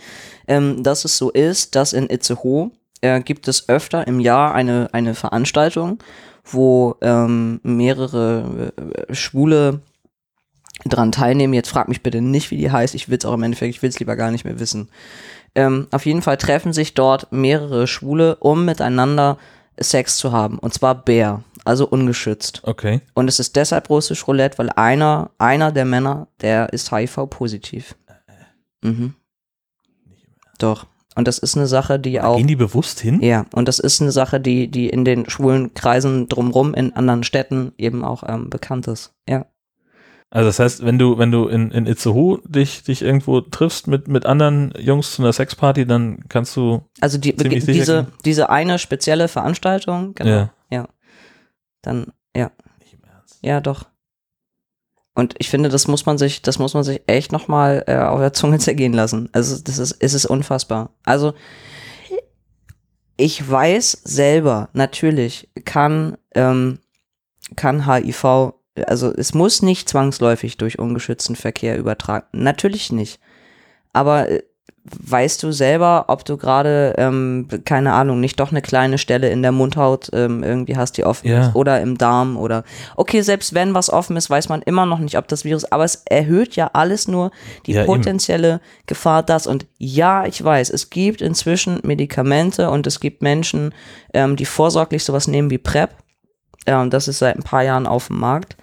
ähm, 0.49 0.83
dass 0.83 1.05
es 1.05 1.17
so 1.17 1.29
ist, 1.29 1.75
dass 1.75 1.93
in 1.93 2.09
Itzehoe 2.09 2.71
äh, 2.99 3.21
gibt 3.21 3.47
es 3.47 3.69
öfter 3.69 4.05
im 4.05 4.19
Jahr 4.19 4.53
eine, 4.53 4.89
eine 4.91 5.15
Veranstaltung, 5.15 5.99
wo 6.45 6.95
ähm, 7.01 7.59
mehrere 7.63 8.71
äh, 8.77 9.13
Schwule 9.13 9.81
dran 10.85 11.11
teilnehmen. 11.11 11.53
Jetzt 11.53 11.69
frag 11.69 11.87
mich 11.87 12.03
bitte 12.03 12.21
nicht, 12.21 12.51
wie 12.51 12.57
die 12.57 12.71
heißt. 12.71 12.95
Ich 12.95 13.09
will 13.09 13.17
es 13.17 13.25
auch 13.25 13.33
im 13.33 13.43
Endeffekt, 13.43 13.75
ich 13.75 13.81
will 13.81 13.89
es 13.89 13.99
lieber 13.99 14.15
gar 14.15 14.31
nicht 14.31 14.45
mehr 14.45 14.59
wissen. 14.59 14.89
Ähm, 15.55 15.87
auf 15.91 16.05
jeden 16.05 16.21
Fall 16.21 16.37
treffen 16.37 16.73
sich 16.73 16.93
dort 16.93 17.31
mehrere 17.31 17.87
Schwule, 17.87 18.35
um 18.37 18.65
miteinander 18.65 19.37
Sex 19.79 20.17
zu 20.17 20.31
haben. 20.31 20.59
Und 20.59 20.73
zwar 20.73 20.95
bär, 20.95 21.43
also 21.63 21.87
ungeschützt. 21.87 22.61
Okay. 22.63 23.01
Und 23.13 23.27
es 23.27 23.39
ist 23.39 23.55
deshalb 23.55 23.89
russisch 23.89 24.27
Roulette, 24.27 24.57
weil 24.57 24.69
einer, 24.69 25.31
einer 25.37 25.71
der 25.71 25.85
Männer, 25.85 26.27
der 26.41 26.73
ist 26.73 26.91
HIV-positiv. 26.91 27.95
Mhm. 28.81 29.15
Doch. 30.59 30.85
Und 31.15 31.27
das 31.27 31.37
ist 31.37 31.55
eine 31.55 31.67
Sache, 31.67 31.97
die 31.97 32.19
auch. 32.21 32.37
Gehen 32.37 32.47
die 32.47 32.57
bewusst 32.57 32.99
hin? 32.99 33.21
Ja, 33.21 33.45
und 33.53 33.67
das 33.67 33.79
ist 33.79 34.01
eine 34.01 34.11
Sache, 34.11 34.39
die, 34.39 34.69
die 34.69 34.89
in 34.89 35.05
den 35.05 35.29
schwulen 35.29 35.73
Kreisen 35.73 36.27
drumrum 36.27 36.73
in 36.73 36.93
anderen 36.93 37.23
Städten 37.23 37.71
eben 37.77 38.03
auch 38.03 38.23
ähm, 38.27 38.49
bekannt 38.49 38.87
ist. 38.87 39.13
Ja. 39.27 39.45
Also 40.29 40.49
das 40.49 40.59
heißt, 40.59 40.85
wenn 40.85 40.99
du, 40.99 41.17
wenn 41.17 41.31
du 41.31 41.47
in, 41.47 41.71
in 41.71 41.85
Itzehoe 41.85 42.41
dich, 42.45 42.83
dich 42.83 43.01
irgendwo 43.01 43.39
triffst 43.39 43.87
mit, 43.87 44.09
mit 44.09 44.25
anderen 44.25 44.73
Jungs 44.77 45.13
zu 45.13 45.21
einer 45.21 45.31
Sexparty, 45.31 45.85
dann 45.85 46.27
kannst 46.27 46.57
du. 46.57 46.81
Also 46.99 47.17
die, 47.17 47.33
diese, 47.33 48.03
gehen. 48.03 48.07
diese 48.25 48.49
eine 48.49 48.77
spezielle 48.77 49.29
Veranstaltung, 49.29 50.13
genau. 50.15 50.29
Ja. 50.29 50.53
Ja. 50.69 50.87
Dann, 51.81 52.07
ja. 52.35 52.51
Ja, 53.41 53.61
doch. 53.61 53.85
Und 55.15 55.33
ich 55.37 55.49
finde, 55.49 55.69
das 55.69 55.87
muss 55.87 56.05
man 56.05 56.17
sich, 56.17 56.41
das 56.41 56.59
muss 56.59 56.73
man 56.73 56.83
sich 56.83 57.01
echt 57.07 57.31
nochmal 57.31 57.83
äh, 57.87 57.97
auf 57.97 58.19
der 58.19 58.33
Zunge 58.33 58.59
zergehen 58.59 58.93
lassen. 58.93 59.29
Also 59.31 59.57
das 59.63 59.79
ist, 59.79 59.95
es 59.99 60.13
ist 60.13 60.25
unfassbar. 60.25 60.91
Also 61.05 61.33
ich 63.17 63.49
weiß 63.49 64.01
selber, 64.03 64.69
natürlich 64.73 65.49
kann, 65.63 66.17
ähm, 66.35 66.79
kann 67.55 67.87
HIV, 67.87 68.53
also 68.87 69.13
es 69.15 69.33
muss 69.33 69.61
nicht 69.61 69.87
zwangsläufig 69.87 70.57
durch 70.57 70.79
ungeschützten 70.79 71.37
Verkehr 71.37 71.77
übertragen. 71.77 72.27
Natürlich 72.33 72.91
nicht. 72.91 73.21
Aber 73.93 74.29
äh, 74.29 74.43
weißt 74.87 75.41
du 75.41 75.51
selber, 75.51 76.05
ob 76.09 76.25
du 76.25 76.37
gerade, 76.37 76.93
ähm, 76.99 77.47
keine 77.65 77.93
Ahnung, 77.93 78.19
nicht 78.19 78.39
doch 78.39 78.51
eine 78.51 78.61
kleine 78.61 78.99
Stelle 78.99 79.29
in 79.29 79.41
der 79.41 79.51
Mundhaut 79.51 80.11
ähm, 80.13 80.43
irgendwie 80.43 80.77
hast, 80.77 80.97
die 80.97 81.03
offen 81.03 81.27
Ja. 81.27 81.47
ist 81.47 81.55
oder 81.55 81.81
im 81.81 81.97
Darm 81.97 82.37
oder 82.37 82.63
okay, 82.95 83.21
selbst 83.21 83.55
wenn 83.55 83.73
was 83.73 83.89
offen 83.89 84.15
ist, 84.15 84.29
weiß 84.29 84.47
man 84.47 84.61
immer 84.61 84.85
noch 84.85 84.99
nicht, 84.99 85.17
ob 85.17 85.27
das 85.27 85.43
Virus, 85.43 85.65
aber 85.71 85.85
es 85.85 86.03
erhöht 86.05 86.55
ja 86.55 86.69
alles 86.73 87.07
nur 87.07 87.31
die 87.65 87.73
Ja, 87.73 87.79
eben. 87.81 87.87
potenzielle 87.87 88.61
Gefahr, 88.85 89.23
das 89.23 89.47
und 89.47 89.65
ja, 89.79 90.27
ich 90.27 90.43
weiß, 90.43 90.69
es 90.69 90.91
gibt 90.91 91.19
inzwischen 91.21 91.79
Medikamente 91.81 92.69
und 92.69 92.85
es 92.85 92.99
gibt 92.99 93.23
Menschen, 93.23 93.73
ähm, 94.13 94.35
die 94.35 94.45
vorsorglich 94.45 95.03
sowas 95.03 95.27
nehmen 95.27 95.49
wie 95.49 95.57
PrEP. 95.57 95.89
Ähm, 96.67 96.91
das 96.91 97.07
ist 97.07 97.17
seit 97.19 97.35
ein 97.37 97.43
paar 97.43 97.63
Jahren 97.63 97.87
auf 97.87 98.07
dem 98.07 98.19
Markt. 98.19 98.55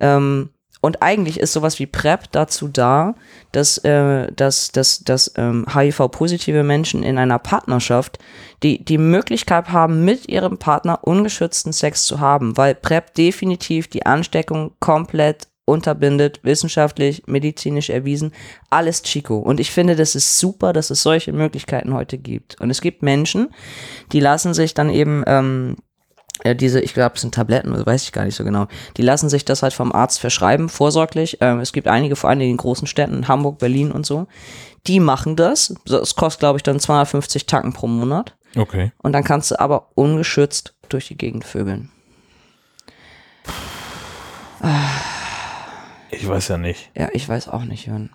Ähm, 0.00 0.50
und 0.82 1.00
eigentlich 1.00 1.38
ist 1.38 1.52
sowas 1.52 1.78
wie 1.78 1.86
PrEP 1.86 2.24
dazu 2.32 2.66
da, 2.66 3.14
dass, 3.52 3.78
äh, 3.78 4.30
dass, 4.32 4.72
dass, 4.72 4.98
dass 5.04 5.32
ähm, 5.36 5.64
HIV-positive 5.72 6.64
Menschen 6.64 7.04
in 7.04 7.18
einer 7.18 7.38
Partnerschaft 7.38 8.18
die, 8.64 8.84
die 8.84 8.98
Möglichkeit 8.98 9.70
haben, 9.70 10.04
mit 10.04 10.28
ihrem 10.28 10.58
Partner 10.58 10.98
ungeschützten 11.02 11.72
Sex 11.72 12.04
zu 12.04 12.18
haben, 12.18 12.56
weil 12.56 12.74
PrEP 12.74 13.14
definitiv 13.14 13.86
die 13.86 14.04
Ansteckung 14.04 14.72
komplett 14.80 15.46
unterbindet, 15.64 16.40
wissenschaftlich, 16.42 17.22
medizinisch 17.26 17.88
erwiesen, 17.88 18.32
alles 18.68 19.04
Chico. 19.04 19.38
Und 19.38 19.60
ich 19.60 19.70
finde, 19.70 19.94
das 19.94 20.16
ist 20.16 20.40
super, 20.40 20.72
dass 20.72 20.90
es 20.90 21.04
solche 21.04 21.32
Möglichkeiten 21.32 21.94
heute 21.94 22.18
gibt. 22.18 22.60
Und 22.60 22.70
es 22.70 22.80
gibt 22.80 23.04
Menschen, 23.04 23.54
die 24.10 24.18
lassen 24.18 24.52
sich 24.52 24.74
dann 24.74 24.90
eben 24.90 25.22
ähm, 25.28 25.76
äh, 26.44 26.54
diese, 26.56 26.80
ich 26.80 26.94
glaube, 26.94 27.14
es 27.14 27.20
sind 27.20 27.34
Tabletten, 27.34 27.86
weiß 27.86 28.02
ich 28.02 28.12
gar 28.12 28.24
nicht 28.24 28.34
so 28.34 28.44
genau. 28.44 28.66
Die 28.96 29.02
lassen 29.02 29.28
sich 29.28 29.44
das 29.44 29.62
halt 29.62 29.72
vom 29.72 29.92
Arzt 29.92 30.20
verschreiben, 30.20 30.68
vorsorglich. 30.68 31.38
Ähm, 31.40 31.60
es 31.60 31.72
gibt 31.72 31.88
einige, 31.88 32.16
vor 32.16 32.30
allem 32.30 32.40
in 32.40 32.48
den 32.48 32.56
großen 32.56 32.86
Städten, 32.86 33.28
Hamburg, 33.28 33.58
Berlin 33.58 33.92
und 33.92 34.06
so. 34.06 34.26
Die 34.86 35.00
machen 35.00 35.36
das. 35.36 35.74
Es 35.86 36.16
kostet, 36.16 36.40
glaube 36.40 36.58
ich, 36.58 36.62
dann 36.62 36.80
250 36.80 37.46
Tacken 37.46 37.72
pro 37.72 37.86
Monat. 37.86 38.36
Okay. 38.56 38.92
Und 39.02 39.12
dann 39.12 39.24
kannst 39.24 39.50
du 39.50 39.60
aber 39.60 39.90
ungeschützt 39.94 40.74
durch 40.88 41.08
die 41.08 41.16
Gegend 41.16 41.44
vögeln. 41.44 41.90
Ich 46.10 46.26
weiß 46.26 46.48
ja 46.48 46.58
nicht. 46.58 46.90
Ja, 46.96 47.08
ich 47.12 47.28
weiß 47.28 47.48
auch 47.48 47.64
nicht, 47.64 47.86
Jörn. 47.86 48.10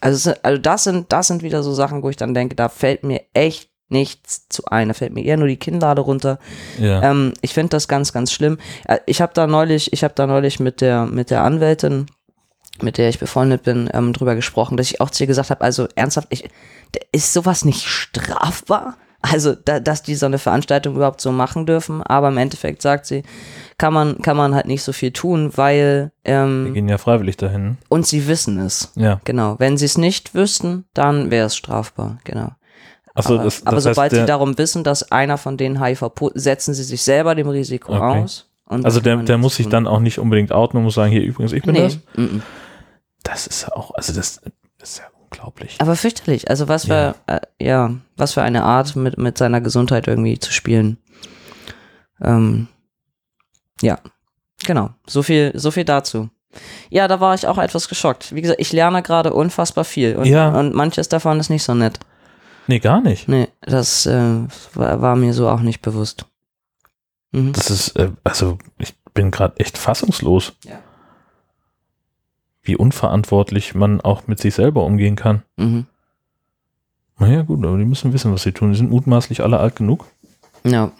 Also, 0.00 0.32
also 0.42 0.60
das 0.60 0.84
sind, 0.84 1.12
das 1.12 1.26
sind 1.26 1.42
wieder 1.42 1.62
so 1.62 1.72
Sachen, 1.72 2.02
wo 2.02 2.10
ich 2.10 2.16
dann 2.16 2.34
denke, 2.34 2.54
da 2.54 2.68
fällt 2.68 3.04
mir 3.04 3.22
echt 3.34 3.69
nichts 3.90 4.48
zu 4.48 4.64
ein. 4.66 4.88
Da 4.88 4.94
fällt 4.94 5.12
mir 5.12 5.24
eher 5.24 5.36
nur 5.36 5.48
die 5.48 5.56
Kinnlade 5.56 6.00
runter. 6.02 6.38
Ja. 6.78 7.02
Ähm, 7.02 7.32
ich 7.42 7.52
finde 7.54 7.70
das 7.70 7.88
ganz, 7.88 8.12
ganz 8.12 8.32
schlimm. 8.32 8.58
Äh, 8.86 8.98
Ich 9.06 9.20
habe 9.20 9.32
da 9.34 9.46
neulich, 9.46 9.92
ich 9.92 10.04
habe 10.04 10.14
da 10.14 10.26
neulich 10.26 10.60
mit 10.60 10.80
der 10.80 11.06
mit 11.06 11.30
der 11.30 11.42
Anwältin, 11.42 12.06
mit 12.82 12.98
der 12.98 13.08
ich 13.08 13.18
befreundet 13.18 13.62
bin, 13.64 13.90
ähm, 13.92 14.12
drüber 14.12 14.34
gesprochen, 14.34 14.76
dass 14.76 14.90
ich 14.90 15.00
auch 15.00 15.10
zu 15.10 15.22
ihr 15.24 15.26
gesagt 15.28 15.50
habe, 15.50 15.60
also 15.62 15.86
ernsthaft, 15.94 16.28
ich, 16.30 16.48
ist 17.12 17.32
sowas 17.32 17.64
nicht 17.64 17.86
strafbar? 17.86 18.96
also 19.22 19.54
da, 19.54 19.80
dass 19.80 20.02
die 20.02 20.14
so 20.14 20.24
eine 20.24 20.38
Veranstaltung 20.38 20.96
überhaupt 20.96 21.20
so 21.20 21.30
machen 21.30 21.66
dürfen, 21.66 22.02
aber 22.02 22.28
im 22.28 22.38
Endeffekt 22.38 22.80
sagt 22.80 23.04
sie, 23.04 23.22
kann 23.76 23.92
man, 23.92 24.16
kann 24.22 24.34
man 24.34 24.54
halt 24.54 24.64
nicht 24.66 24.82
so 24.82 24.94
viel 24.94 25.10
tun, 25.10 25.50
weil 25.56 26.10
Wir 26.24 26.32
ähm, 26.36 26.72
gehen 26.72 26.88
ja 26.88 26.96
freiwillig 26.96 27.36
dahin. 27.36 27.76
und 27.90 28.06
sie 28.06 28.26
wissen 28.28 28.58
es. 28.58 28.92
Ja. 28.94 29.20
Genau. 29.24 29.56
Wenn 29.58 29.76
sie 29.76 29.84
es 29.84 29.98
nicht 29.98 30.34
wüssten, 30.34 30.86
dann 30.94 31.30
wäre 31.30 31.48
es 31.48 31.54
strafbar, 31.56 32.18
genau. 32.24 32.52
Achso, 33.14 33.34
aber 33.34 33.44
das, 33.44 33.66
aber 33.66 33.76
das 33.76 33.84
sobald 33.84 34.12
heißt, 34.12 34.20
sie 34.20 34.26
darum 34.26 34.56
wissen, 34.58 34.84
dass 34.84 35.10
einer 35.10 35.36
von 35.38 35.56
denen 35.56 35.82
HIV 35.82 36.10
setzen 36.34 36.74
sie 36.74 36.84
sich 36.84 37.02
selber 37.02 37.34
dem 37.34 37.48
Risiko 37.48 37.92
Okay. 37.94 38.22
aus. 38.22 38.46
Also 38.66 39.00
der, 39.00 39.16
der 39.16 39.36
muss 39.36 39.56
sich 39.56 39.68
dann 39.68 39.88
auch 39.88 39.98
nicht 39.98 40.20
unbedingt 40.20 40.52
outen 40.52 40.76
und 40.78 40.84
muss 40.84 40.94
sagen, 40.94 41.10
hier 41.10 41.22
übrigens, 41.22 41.52
ich 41.52 41.64
bin 41.64 41.74
Nee. 41.74 41.82
das. 41.82 41.98
Das 43.24 43.46
ist 43.48 43.62
ja 43.62 43.72
auch, 43.74 43.90
also 43.94 44.12
das, 44.12 44.40
das 44.78 44.90
ist 44.90 44.98
ja 44.98 45.04
unglaublich. 45.24 45.76
Aber 45.80 45.96
fürchterlich. 45.96 46.48
Also 46.48 46.68
was 46.68 46.84
für, 46.86 47.16
ja, 47.28 47.36
äh, 47.36 47.40
ja 47.60 47.90
was 48.16 48.34
für 48.34 48.42
eine 48.42 48.62
Art, 48.62 48.94
mit, 48.94 49.18
mit 49.18 49.36
seiner 49.38 49.60
Gesundheit 49.60 50.06
irgendwie 50.06 50.38
zu 50.38 50.52
spielen. 50.52 50.98
Ähm, 52.22 52.68
ja, 53.82 53.98
genau. 54.64 54.90
So 55.06 55.22
viel, 55.24 55.50
so 55.54 55.70
viel 55.72 55.84
dazu. 55.84 56.28
Ja, 56.90 57.08
da 57.08 57.20
war 57.20 57.34
ich 57.34 57.46
auch 57.46 57.58
etwas 57.58 57.88
geschockt. 57.88 58.34
Wie 58.34 58.40
gesagt, 58.42 58.60
ich 58.60 58.72
lerne 58.72 59.02
gerade 59.02 59.32
unfassbar 59.32 59.84
viel. 59.84 60.16
Und, 60.16 60.26
Ja. 60.26 60.48
und 60.58 60.74
manches 60.74 61.08
davon 61.08 61.40
ist 61.40 61.48
nicht 61.50 61.62
so 61.62 61.74
nett. 61.74 61.98
Nee, 62.66 62.78
gar 62.78 63.00
nicht. 63.00 63.28
Nee, 63.28 63.48
das 63.60 64.06
äh, 64.06 64.44
war, 64.74 65.00
war 65.00 65.16
mir 65.16 65.32
so 65.32 65.48
auch 65.48 65.60
nicht 65.60 65.82
bewusst. 65.82 66.26
Mhm. 67.32 67.52
Das 67.52 67.70
ist, 67.70 67.96
äh, 67.96 68.10
also 68.24 68.58
ich 68.78 68.94
bin 69.14 69.30
gerade 69.30 69.58
echt 69.58 69.78
fassungslos. 69.78 70.52
Ja. 70.64 70.78
Wie 72.62 72.76
unverantwortlich 72.76 73.74
man 73.74 74.00
auch 74.00 74.26
mit 74.26 74.38
sich 74.38 74.54
selber 74.54 74.84
umgehen 74.84 75.16
kann. 75.16 75.42
Mhm. 75.56 75.86
Naja, 77.18 77.42
gut, 77.42 77.64
aber 77.64 77.76
die 77.76 77.84
müssen 77.84 78.12
wissen, 78.12 78.32
was 78.32 78.42
sie 78.42 78.52
tun. 78.52 78.72
Die 78.72 78.78
sind 78.78 78.90
mutmaßlich 78.90 79.42
alle 79.42 79.58
alt 79.58 79.76
genug. 79.76 80.06
Ja. 80.64 80.92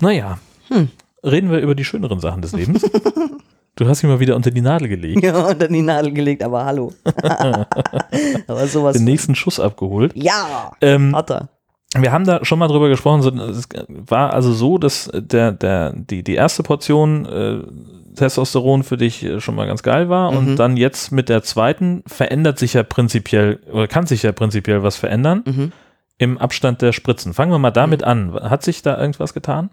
Naja. 0.00 0.38
Hm. 0.68 0.88
Reden 1.22 1.50
wir 1.50 1.58
über 1.58 1.74
die 1.74 1.84
schöneren 1.84 2.20
Sachen 2.20 2.42
des 2.42 2.52
Lebens. 2.52 2.82
du 3.76 3.86
hast 3.88 4.02
ihn 4.02 4.08
mal 4.10 4.20
wieder 4.20 4.34
unter 4.36 4.50
die 4.50 4.60
Nadel 4.60 4.88
gelegt. 4.88 5.22
Ja, 5.24 5.54
dann 5.54 5.72
die 5.72 5.82
Nadel 5.82 6.12
gelegt, 6.12 6.42
aber 6.42 6.64
hallo. 6.64 6.92
aber 8.46 8.66
sowas. 8.66 8.96
Den 8.96 9.04
nächsten 9.04 9.34
Schuss 9.34 9.60
abgeholt. 9.60 10.12
Ja, 10.14 10.72
Ähm, 10.80 11.14
hat 11.14 11.30
er. 11.30 11.48
wir 11.96 12.12
haben 12.12 12.24
da 12.24 12.44
schon 12.44 12.58
mal 12.58 12.68
drüber 12.68 12.88
gesprochen. 12.88 13.22
So, 13.22 13.30
es 13.30 13.68
war 13.88 14.32
also 14.32 14.52
so, 14.52 14.78
dass 14.78 15.10
der, 15.14 15.52
der, 15.52 15.92
die, 15.94 16.22
die 16.22 16.34
erste 16.34 16.62
Portion 16.62 17.26
äh, 17.26 17.62
Testosteron 18.16 18.82
für 18.82 18.96
dich 18.96 19.22
äh, 19.24 19.40
schon 19.40 19.54
mal 19.54 19.66
ganz 19.66 19.82
geil 19.82 20.08
war. 20.08 20.32
Mhm. 20.32 20.36
Und 20.38 20.56
dann 20.56 20.76
jetzt 20.76 21.12
mit 21.12 21.28
der 21.28 21.42
zweiten 21.42 22.02
verändert 22.06 22.58
sich 22.58 22.74
ja 22.74 22.82
prinzipiell 22.82 23.60
oder 23.72 23.86
kann 23.88 24.06
sich 24.06 24.22
ja 24.22 24.32
prinzipiell 24.32 24.82
was 24.82 24.96
verändern 24.96 25.42
Mhm. 25.46 25.72
im 26.18 26.38
Abstand 26.38 26.80
der 26.82 26.92
Spritzen. 26.92 27.34
Fangen 27.34 27.52
wir 27.52 27.58
mal 27.58 27.70
damit 27.70 28.04
an. 28.04 28.32
Hat 28.34 28.62
sich 28.62 28.82
da 28.82 28.98
irgendwas 28.98 29.34
getan? 29.34 29.70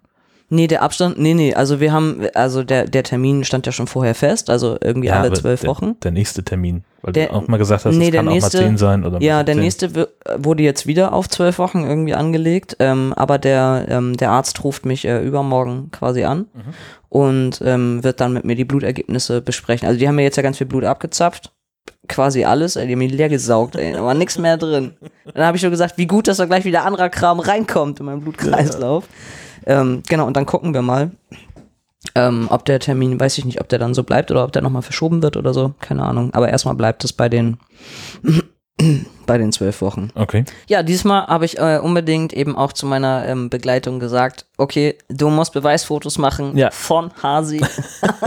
Nee, 0.50 0.68
der 0.68 0.84
Abstand, 0.84 1.18
nee, 1.18 1.34
nee, 1.34 1.54
also 1.56 1.80
wir 1.80 1.92
haben, 1.92 2.22
also 2.36 2.64
der, 2.64 2.86
der 2.86 3.04
Termin 3.04 3.44
stand 3.44 3.66
ja 3.66 3.72
schon 3.72 3.88
vorher 3.88 4.14
fest, 4.14 4.50
also 4.52 4.78
irgendwie 4.84 5.10
alle 5.10 5.28
aber 5.28 5.36
zwölf 5.36 5.62
der, 5.62 5.70
Wochen. 5.70 5.96
Der 6.04 6.12
nächste 6.12 6.44
Termin. 6.44 6.84
Weil 7.02 7.14
Der- 7.14 7.28
du 7.30 7.34
auch 7.34 7.48
mal 7.48 7.58
gesagt 7.58 7.86
hast, 7.86 7.96
nee, 7.96 8.10
es 8.10 8.14
kann 8.14 8.26
nächste- 8.26 8.58
auch 8.60 8.62
mal 8.62 8.68
zehn 8.68 8.78
sein. 8.78 9.04
Oder 9.04 9.20
Ja, 9.22 9.42
der 9.44 9.56
17. 9.56 9.62
nächste 9.64 10.10
wurde 10.38 10.64
jetzt 10.64 10.86
wieder 10.86 11.12
auf 11.14 11.28
zwölf 11.28 11.58
Wochen 11.58 11.84
irgendwie 11.86 12.14
angelegt, 12.14 12.76
ähm, 12.80 13.14
aber 13.16 13.40
der, 13.40 13.86
ähm, 13.90 14.16
der 14.16 14.30
Arzt 14.32 14.64
ruft 14.64 14.86
mich 14.86 15.06
äh, 15.06 15.22
übermorgen 15.26 15.90
quasi 15.92 16.24
an 16.24 16.46
Mhm. 16.54 16.62
und 17.10 17.62
ähm, 17.66 18.04
wird 18.04 18.22
dann 18.22 18.34
mit 18.34 18.46
mir 18.46 18.56
die 18.56 18.66
Blutergebnisse 18.66 19.42
besprechen. 19.42 19.88
Also 19.88 20.00
die 20.00 20.08
haben 20.08 20.16
mir 20.16 20.24
jetzt 20.24 20.36
ja 20.38 20.44
ganz 20.44 20.58
viel 20.60 20.68
Blut 20.68 20.84
abgezapft. 20.84 21.52
Quasi 22.08 22.44
alles, 22.46 22.76
ey, 22.76 22.86
die 22.86 22.94
haben 22.94 23.00
mich 23.00 23.12
leer 23.14 23.30
gesaugt, 23.30 23.76
ey, 23.76 23.94
da 23.94 24.04
war 24.04 24.14
nichts 24.14 24.38
mehr 24.38 24.58
drin. 24.58 24.92
Dann 25.34 25.46
habe 25.46 25.58
ich 25.58 25.62
schon 25.62 25.72
gesagt, 25.72 25.98
wie 25.98 26.06
gut, 26.08 26.28
dass 26.28 26.38
da 26.38 26.46
gleich 26.46 26.64
wieder 26.66 26.86
anderer 26.86 27.10
Kram 27.10 27.40
reinkommt 27.40 28.00
in 28.00 28.06
meinen 28.06 28.22
Blutkreislauf. 28.22 29.06
Ähm, 29.66 30.04
genau, 30.08 30.28
und 30.28 30.36
dann 30.36 30.46
gucken 30.46 30.74
wir 30.74 30.82
mal, 30.82 31.12
ähm, 32.16 32.48
ob 32.50 32.66
der 32.66 32.80
Termin, 32.80 33.20
weiß 33.20 33.38
ich 33.38 33.46
nicht, 33.46 33.62
ob 33.62 33.70
der 33.70 33.80
dann 33.80 33.94
so 33.94 34.04
bleibt 34.04 34.30
oder 34.32 34.44
ob 34.44 34.52
der 34.52 34.62
nochmal 34.62 34.82
verschoben 34.82 35.24
wird 35.24 35.38
oder 35.38 35.54
so, 35.54 35.74
keine 35.80 36.04
Ahnung. 36.04 36.34
Aber 36.34 36.50
erstmal 36.50 36.76
bleibt 36.76 37.04
es 37.04 37.14
bei 37.14 37.30
den, 37.30 37.58
bei 39.26 39.38
den 39.38 39.52
zwölf 39.52 39.82
Wochen. 39.82 40.10
Okay. 40.16 40.44
Ja, 40.68 40.84
diesmal 40.84 41.28
habe 41.28 41.46
ich 41.46 41.58
äh, 41.60 41.80
unbedingt 41.82 42.34
eben 42.34 42.56
auch 42.58 42.74
zu 42.74 42.86
meiner 42.86 43.26
ähm, 43.28 43.50
Begleitung 43.50 44.00
gesagt, 44.00 44.46
okay, 44.58 44.98
du 45.10 45.30
musst 45.30 45.54
Beweisfotos 45.54 46.18
machen 46.18 46.58
Ja. 46.58 46.72
von 46.72 47.12
Hasi. 47.22 47.62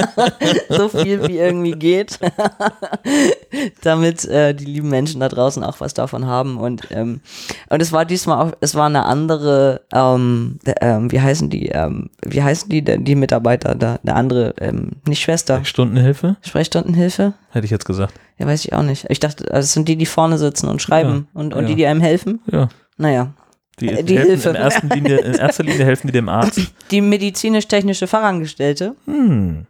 so 0.69 0.89
viel 0.89 1.27
wie 1.29 1.39
irgendwie 1.39 1.73
geht. 1.73 2.19
Damit 3.83 4.25
äh, 4.27 4.55
die 4.55 4.65
lieben 4.65 4.89
Menschen 4.89 5.21
da 5.21 5.29
draußen 5.29 5.63
auch 5.65 5.81
was 5.81 5.95
davon 5.95 6.27
haben. 6.27 6.57
Und, 6.59 6.89
ähm, 6.91 7.21
und 7.69 7.83
es 7.83 7.93
war 7.93 8.05
diesmal 8.05 8.47
auch, 8.47 8.53
es 8.61 8.75
war 8.75 8.87
eine 8.87 9.05
andere, 9.05 9.83
ähm, 9.93 10.59
ähm, 10.81 11.11
wie 11.13 11.21
heißen 11.21 11.51
die, 11.51 11.69
ähm, 11.69 12.11
wie 12.25 12.43
heißen 12.43 12.69
die 12.69 12.83
denn, 12.83 13.05
die 13.05 13.15
Mitarbeiter 13.15 13.75
da, 13.75 13.99
eine 14.03 14.15
andere, 14.15 14.55
ähm, 14.61 14.93
nicht 15.07 15.21
Schwester, 15.23 15.65
Stundenhilfe, 15.65 16.37
Sprechstundenhilfe? 16.43 17.35
hätte 17.51 17.65
ich 17.65 17.71
jetzt 17.71 17.87
gesagt. 17.87 18.15
Ja, 18.39 18.47
weiß 18.47 18.65
ich 18.65 18.73
auch 18.75 18.83
nicht. 18.83 19.07
Ich 19.09 19.21
dachte, 19.21 19.45
also 19.53 19.65
es 19.65 19.73
sind 19.73 19.89
die, 19.89 19.97
die 19.97 20.07
vorne 20.07 20.37
sitzen 20.39 20.69
und 20.69 20.83
schreiben 20.83 21.29
und, 21.33 21.55
und 21.55 21.63
ja. 21.63 21.69
die, 21.69 21.75
die 21.75 21.87
einem 21.87 22.01
helfen. 22.01 22.41
Ja. 22.51 22.69
Naja, 22.99 23.33
Die, 23.81 23.89
Äh, 23.89 24.03
die 24.05 24.17
helfen 24.19 24.31
Hilfe. 24.31 24.49
In, 24.51 24.55
ersten 24.57 24.89
Linie, 24.91 25.19
in 25.19 25.35
erster 25.35 25.63
Linie 25.65 25.85
helfen 25.85 26.07
die 26.09 26.13
dem 26.13 26.29
Arzt. 26.29 26.61
die 26.91 27.01
medizinisch-technische 27.01 28.07
Fachangestellte. 28.07 28.95
Hm, 29.07 29.67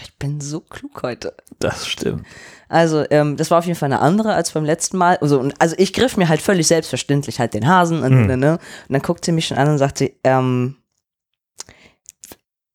Ich 0.00 0.16
bin 0.18 0.40
so 0.40 0.60
klug 0.60 1.02
heute. 1.02 1.34
das 1.58 1.86
stimmt. 1.88 2.24
Also, 2.68 3.04
ähm, 3.10 3.36
das 3.36 3.50
war 3.50 3.58
auf 3.58 3.66
jeden 3.66 3.78
Fall 3.78 3.90
eine 3.90 4.00
andere 4.00 4.34
als 4.34 4.52
beim 4.52 4.64
letzten 4.64 4.98
Mal. 4.98 5.16
Also, 5.22 5.48
also 5.58 5.74
ich 5.78 5.92
griff 5.94 6.16
mir 6.16 6.28
halt 6.28 6.42
völlig 6.42 6.66
selbstverständlich 6.66 7.40
halt 7.40 7.54
den 7.54 7.66
Hasen 7.66 8.02
und, 8.02 8.12
Hm. 8.12 8.26
ne, 8.26 8.36
ne. 8.36 8.52
und 8.52 8.92
dann 8.92 9.02
guckt 9.02 9.24
sie 9.24 9.32
mich 9.32 9.46
schon 9.48 9.56
an 9.58 9.68
und 9.70 9.78
sagt 9.78 9.98
sie, 9.98 10.14
ähm, 10.22 10.76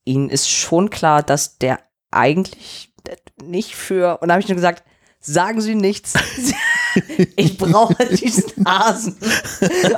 Ihnen 0.06 0.30
ist 0.30 0.50
schon 0.50 0.90
klar, 0.90 1.24
dass 1.24 1.58
der 1.60 1.80
eigentlich 2.12 2.93
nicht 3.50 3.76
für, 3.76 4.20
und 4.22 4.28
da 4.28 4.34
habe 4.34 4.42
ich 4.42 4.48
nur 4.48 4.56
gesagt, 4.56 4.84
sagen 5.20 5.62
Sie 5.62 5.76
nichts. 5.76 6.14
Ich 7.36 7.58
brauche 7.58 8.06
diesen 8.06 8.68
Hasen. 8.68 9.18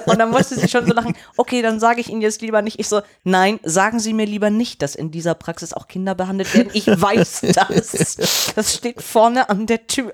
Und 0.06 0.18
dann 0.18 0.30
musste 0.30 0.58
sie 0.58 0.70
schon 0.70 0.86
so 0.86 0.94
lachen, 0.94 1.14
okay, 1.36 1.62
dann 1.62 1.80
sage 1.80 2.00
ich 2.00 2.10
Ihnen 2.10 2.22
jetzt 2.22 2.42
lieber 2.42 2.62
nicht. 2.62 2.80
Ich 2.80 2.88
so, 2.88 3.02
nein, 3.26 3.60
sagen 3.64 4.00
Sie 4.00 4.14
mir 4.14 4.26
lieber 4.26 4.50
nicht, 4.50 4.82
dass 4.82 4.96
in 4.96 5.12
dieser 5.12 5.36
Praxis 5.36 5.74
auch 5.74 5.90
Kinder 5.90 6.16
behandelt 6.16 6.54
werden. 6.54 6.70
Ich 6.74 6.88
weiß 6.88 7.48
das. 7.54 8.52
Das 8.56 8.74
steht 8.76 9.02
vorne 9.02 9.50
an 9.50 9.66
der 9.66 9.88
Tür. 9.88 10.12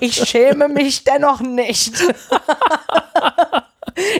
Ich 0.00 0.16
schäme 0.28 0.68
mich 0.68 1.04
dennoch 1.04 1.40
nicht. 1.40 1.92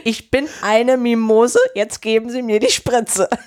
Ich 0.05 0.31
bin 0.31 0.49
eine 0.63 0.97
Mimose, 0.97 1.59
jetzt 1.75 2.01
geben 2.01 2.31
Sie 2.31 2.43
mir 2.43 2.61
die 2.61 2.71
Spritze. 2.71 3.29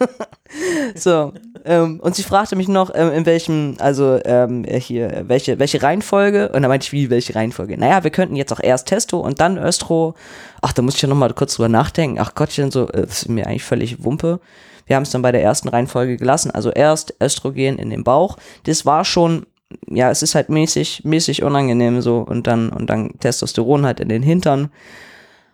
So, 0.95 1.31
ähm, 1.63 2.01
und 2.01 2.15
sie 2.15 2.23
fragte 2.23 2.57
mich 2.57 2.67
noch, 2.67 2.91
ähm, 2.93 3.11
in 3.13 3.25
welchem, 3.25 3.75
also 3.79 4.19
ähm, 4.25 4.65
äh, 4.65 4.81
hier, 4.81 5.23
welche, 5.27 5.59
welche 5.59 5.81
Reihenfolge? 5.81 6.49
Und 6.49 6.61
dann 6.61 6.69
meinte 6.69 6.85
ich, 6.85 6.91
wie, 6.91 7.09
welche 7.09 7.35
Reihenfolge? 7.35 7.77
Naja, 7.77 8.03
wir 8.03 8.11
könnten 8.11 8.35
jetzt 8.35 8.51
auch 8.51 8.59
erst 8.61 8.87
Testo 8.87 9.19
und 9.19 9.39
dann 9.39 9.57
Östro. 9.57 10.13
Ach, 10.61 10.73
da 10.73 10.81
muss 10.81 10.95
ich 10.95 11.01
ja 11.01 11.07
nochmal 11.07 11.33
kurz 11.33 11.55
drüber 11.55 11.69
nachdenken. 11.69 12.19
Ach 12.19 12.35
Gottchen, 12.35 12.69
so, 12.69 12.89
äh, 12.89 13.03
das 13.03 13.21
ist 13.21 13.29
mir 13.29 13.47
eigentlich 13.47 13.63
völlig 13.63 14.03
Wumpe. 14.03 14.41
Wir 14.85 14.95
haben 14.95 15.03
es 15.03 15.11
dann 15.11 15.21
bei 15.21 15.31
der 15.31 15.41
ersten 15.41 15.69
Reihenfolge 15.69 16.17
gelassen, 16.17 16.51
also 16.51 16.69
erst 16.69 17.15
Östrogen 17.21 17.77
in 17.77 17.89
den 17.89 18.03
Bauch. 18.03 18.37
Das 18.65 18.85
war 18.85 19.05
schon, 19.05 19.45
ja, 19.87 20.11
es 20.11 20.21
ist 20.21 20.35
halt 20.35 20.49
mäßig, 20.49 21.05
mäßig 21.05 21.43
unangenehm 21.43 22.01
so 22.01 22.17
und 22.17 22.47
dann, 22.47 22.69
und 22.69 22.89
dann 22.89 23.17
Testosteron 23.19 23.85
halt 23.85 23.99
in 24.01 24.09
den 24.09 24.23
Hintern. 24.23 24.69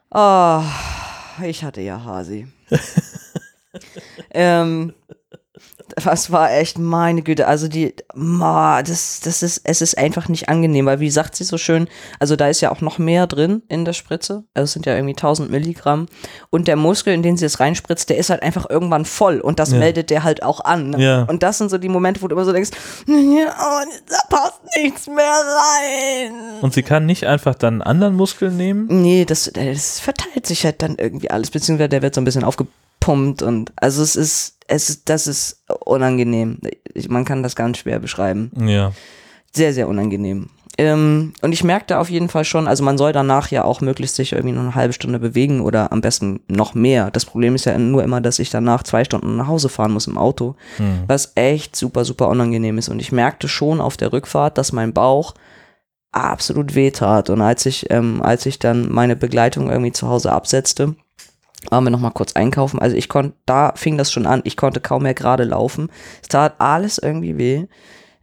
Ah, 0.09 0.63
ich 1.43 1.63
hatte 1.63 1.81
ja 1.81 2.03
Hasi. 2.03 2.47
ähm, 4.31 4.93
was 6.03 6.31
war 6.31 6.51
echt, 6.51 6.77
meine 6.77 7.21
Güte, 7.21 7.47
also 7.47 7.67
die, 7.67 7.93
ma, 8.15 8.81
das, 8.83 9.19
das 9.23 9.43
ist, 9.43 9.61
es 9.63 9.81
ist 9.81 9.97
einfach 9.97 10.27
nicht 10.29 10.49
angenehm, 10.49 10.85
weil 10.85 10.99
wie 10.99 11.09
sagt 11.09 11.35
sie 11.35 11.43
so 11.43 11.57
schön, 11.57 11.87
also 12.19 12.35
da 12.35 12.47
ist 12.49 12.61
ja 12.61 12.71
auch 12.71 12.81
noch 12.81 12.97
mehr 12.97 13.27
drin 13.27 13.61
in 13.67 13.85
der 13.85 13.93
Spritze, 13.93 14.43
also 14.53 14.65
es 14.65 14.73
sind 14.73 14.85
ja 14.85 14.95
irgendwie 14.95 15.13
1000 15.15 15.49
Milligramm 15.49 16.07
und 16.49 16.67
der 16.67 16.75
Muskel, 16.75 17.13
in 17.13 17.23
den 17.23 17.37
sie 17.37 17.45
es 17.45 17.59
reinspritzt, 17.59 18.09
der 18.09 18.17
ist 18.17 18.29
halt 18.29 18.43
einfach 18.43 18.69
irgendwann 18.69 19.05
voll 19.05 19.39
und 19.39 19.59
das 19.59 19.71
Ja. 19.71 19.77
meldet 19.79 20.09
der 20.09 20.23
halt 20.23 20.43
auch 20.43 20.61
an. 20.65 20.89
ne? 20.91 21.03
Ja. 21.03 21.21
Und 21.23 21.43
das 21.43 21.57
sind 21.57 21.69
so 21.69 21.77
die 21.77 21.89
Momente, 21.89 22.21
wo 22.21 22.27
du 22.27 22.35
immer 22.35 22.45
so 22.45 22.53
denkst, 22.53 22.71
ja, 23.07 23.15
oh, 23.15 23.85
da 24.09 24.17
passt 24.35 24.61
nichts 24.75 25.07
mehr 25.07 25.17
rein. 25.17 26.31
Und 26.61 26.73
sie 26.73 26.83
kann 26.83 27.05
nicht 27.05 27.25
einfach 27.25 27.55
dann 27.55 27.75
einen 27.75 27.81
anderen 27.81 28.15
Muskel 28.15 28.51
nehmen? 28.51 28.87
Nee, 28.89 29.25
das, 29.25 29.49
das 29.53 29.99
verteilt 29.99 30.45
sich 30.45 30.65
halt 30.65 30.81
dann 30.81 30.95
irgendwie 30.97 31.31
alles, 31.31 31.51
beziehungsweise 31.51 31.89
der 31.89 32.01
wird 32.01 32.15
so 32.15 32.21
ein 32.21 32.25
bisschen 32.25 32.43
aufgepumpt 32.43 33.41
und 33.41 33.71
also 33.75 34.01
es 34.01 34.15
ist, 34.15 34.56
es 34.67 34.89
ist, 34.89 35.09
das 35.09 35.27
ist 35.27 35.63
unangenehm. 35.85 36.59
Man 37.09 37.25
kann 37.25 37.43
das 37.43 37.55
ganz 37.55 37.77
schwer 37.79 37.99
beschreiben. 37.99 38.51
Ja. 38.67 38.91
Sehr, 39.53 39.73
sehr 39.73 39.87
unangenehm. 39.87 40.49
Ähm, 40.79 41.33
und 41.41 41.53
ich 41.53 41.63
merkte 41.63 41.97
auf 41.97 42.09
jeden 42.09 42.29
Fall 42.29 42.45
schon, 42.45 42.67
also 42.67 42.83
man 42.83 42.99
soll 42.99 43.11
danach 43.11 43.49
ja 43.49 43.63
auch 43.63 43.81
möglichst 43.81 44.15
sich 44.15 44.33
irgendwie 44.33 44.53
noch 44.53 44.61
eine 44.61 44.75
halbe 44.75 44.93
Stunde 44.93 45.17
bewegen 45.17 45.61
oder 45.61 45.91
am 45.91 46.01
besten 46.01 46.41
noch 46.47 46.75
mehr. 46.75 47.09
Das 47.09 47.25
Problem 47.25 47.55
ist 47.55 47.65
ja 47.65 47.75
nur 47.79 48.03
immer, 48.03 48.21
dass 48.21 48.37
ich 48.37 48.51
danach 48.51 48.83
zwei 48.83 49.03
Stunden 49.03 49.37
nach 49.37 49.47
Hause 49.47 49.69
fahren 49.69 49.91
muss 49.93 50.05
im 50.05 50.19
Auto, 50.19 50.55
Hm. 50.77 51.03
was 51.07 51.31
echt 51.33 51.75
super, 51.75 52.05
super 52.05 52.27
unangenehm 52.27 52.77
ist. 52.77 52.89
Und 52.89 52.99
ich 52.99 53.11
merkte 53.11 53.47
schon 53.47 53.81
auf 53.81 53.97
der 53.97 54.13
Rückfahrt, 54.13 54.59
dass 54.59 54.71
mein 54.71 54.93
Bauch 54.93 55.33
absolut 56.11 56.75
wehtat. 56.75 57.29
Und 57.31 57.41
als 57.41 57.65
ich, 57.65 57.89
ähm, 57.89 58.21
als 58.21 58.45
ich 58.45 58.59
dann 58.59 58.91
meine 58.91 59.15
Begleitung 59.15 59.71
irgendwie 59.71 59.91
zu 59.93 60.07
Hause 60.07 60.31
absetzte, 60.31 60.95
waren 61.69 61.83
wir 61.83 61.91
noch 61.91 61.99
mal 61.99 62.11
kurz 62.11 62.33
einkaufen. 62.33 62.79
Also 62.79 62.95
ich 62.95 63.09
konnte, 63.09 63.33
da 63.45 63.73
fing 63.75 63.97
das 63.97 64.11
schon 64.11 64.25
an. 64.25 64.41
Ich 64.43 64.57
konnte 64.57 64.79
kaum 64.79 65.03
mehr 65.03 65.13
gerade 65.13 65.43
laufen. 65.43 65.89
Es 66.21 66.27
tat 66.27 66.55
alles 66.59 66.97
irgendwie 66.97 67.37
weh. 67.37 67.65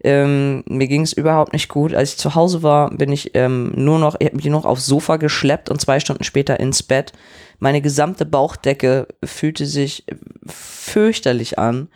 Ähm, 0.02 0.64
mir 0.68 0.86
ging 0.86 1.00
es 1.00 1.14
überhaupt 1.14 1.54
nicht 1.54 1.68
gut. 1.68 1.94
Als 1.94 2.10
ich 2.10 2.18
zu 2.18 2.34
Hause 2.34 2.62
war, 2.62 2.90
bin 2.90 3.10
ich 3.10 3.34
ähm, 3.34 3.72
nur 3.74 3.98
noch, 3.98 4.16
ich 4.18 4.26
habe 4.26 4.36
mich 4.36 4.44
nur 4.44 4.60
noch 4.60 4.66
aufs 4.66 4.84
Sofa 4.84 5.16
geschleppt 5.16 5.70
und 5.70 5.80
zwei 5.80 5.98
Stunden 5.98 6.24
später 6.24 6.60
ins 6.60 6.82
Bett. 6.82 7.12
Meine 7.58 7.80
gesamte 7.80 8.26
Bauchdecke 8.26 9.08
fühlte 9.24 9.64
sich 9.64 10.04
fürchterlich 10.46 11.58
an. 11.58 11.88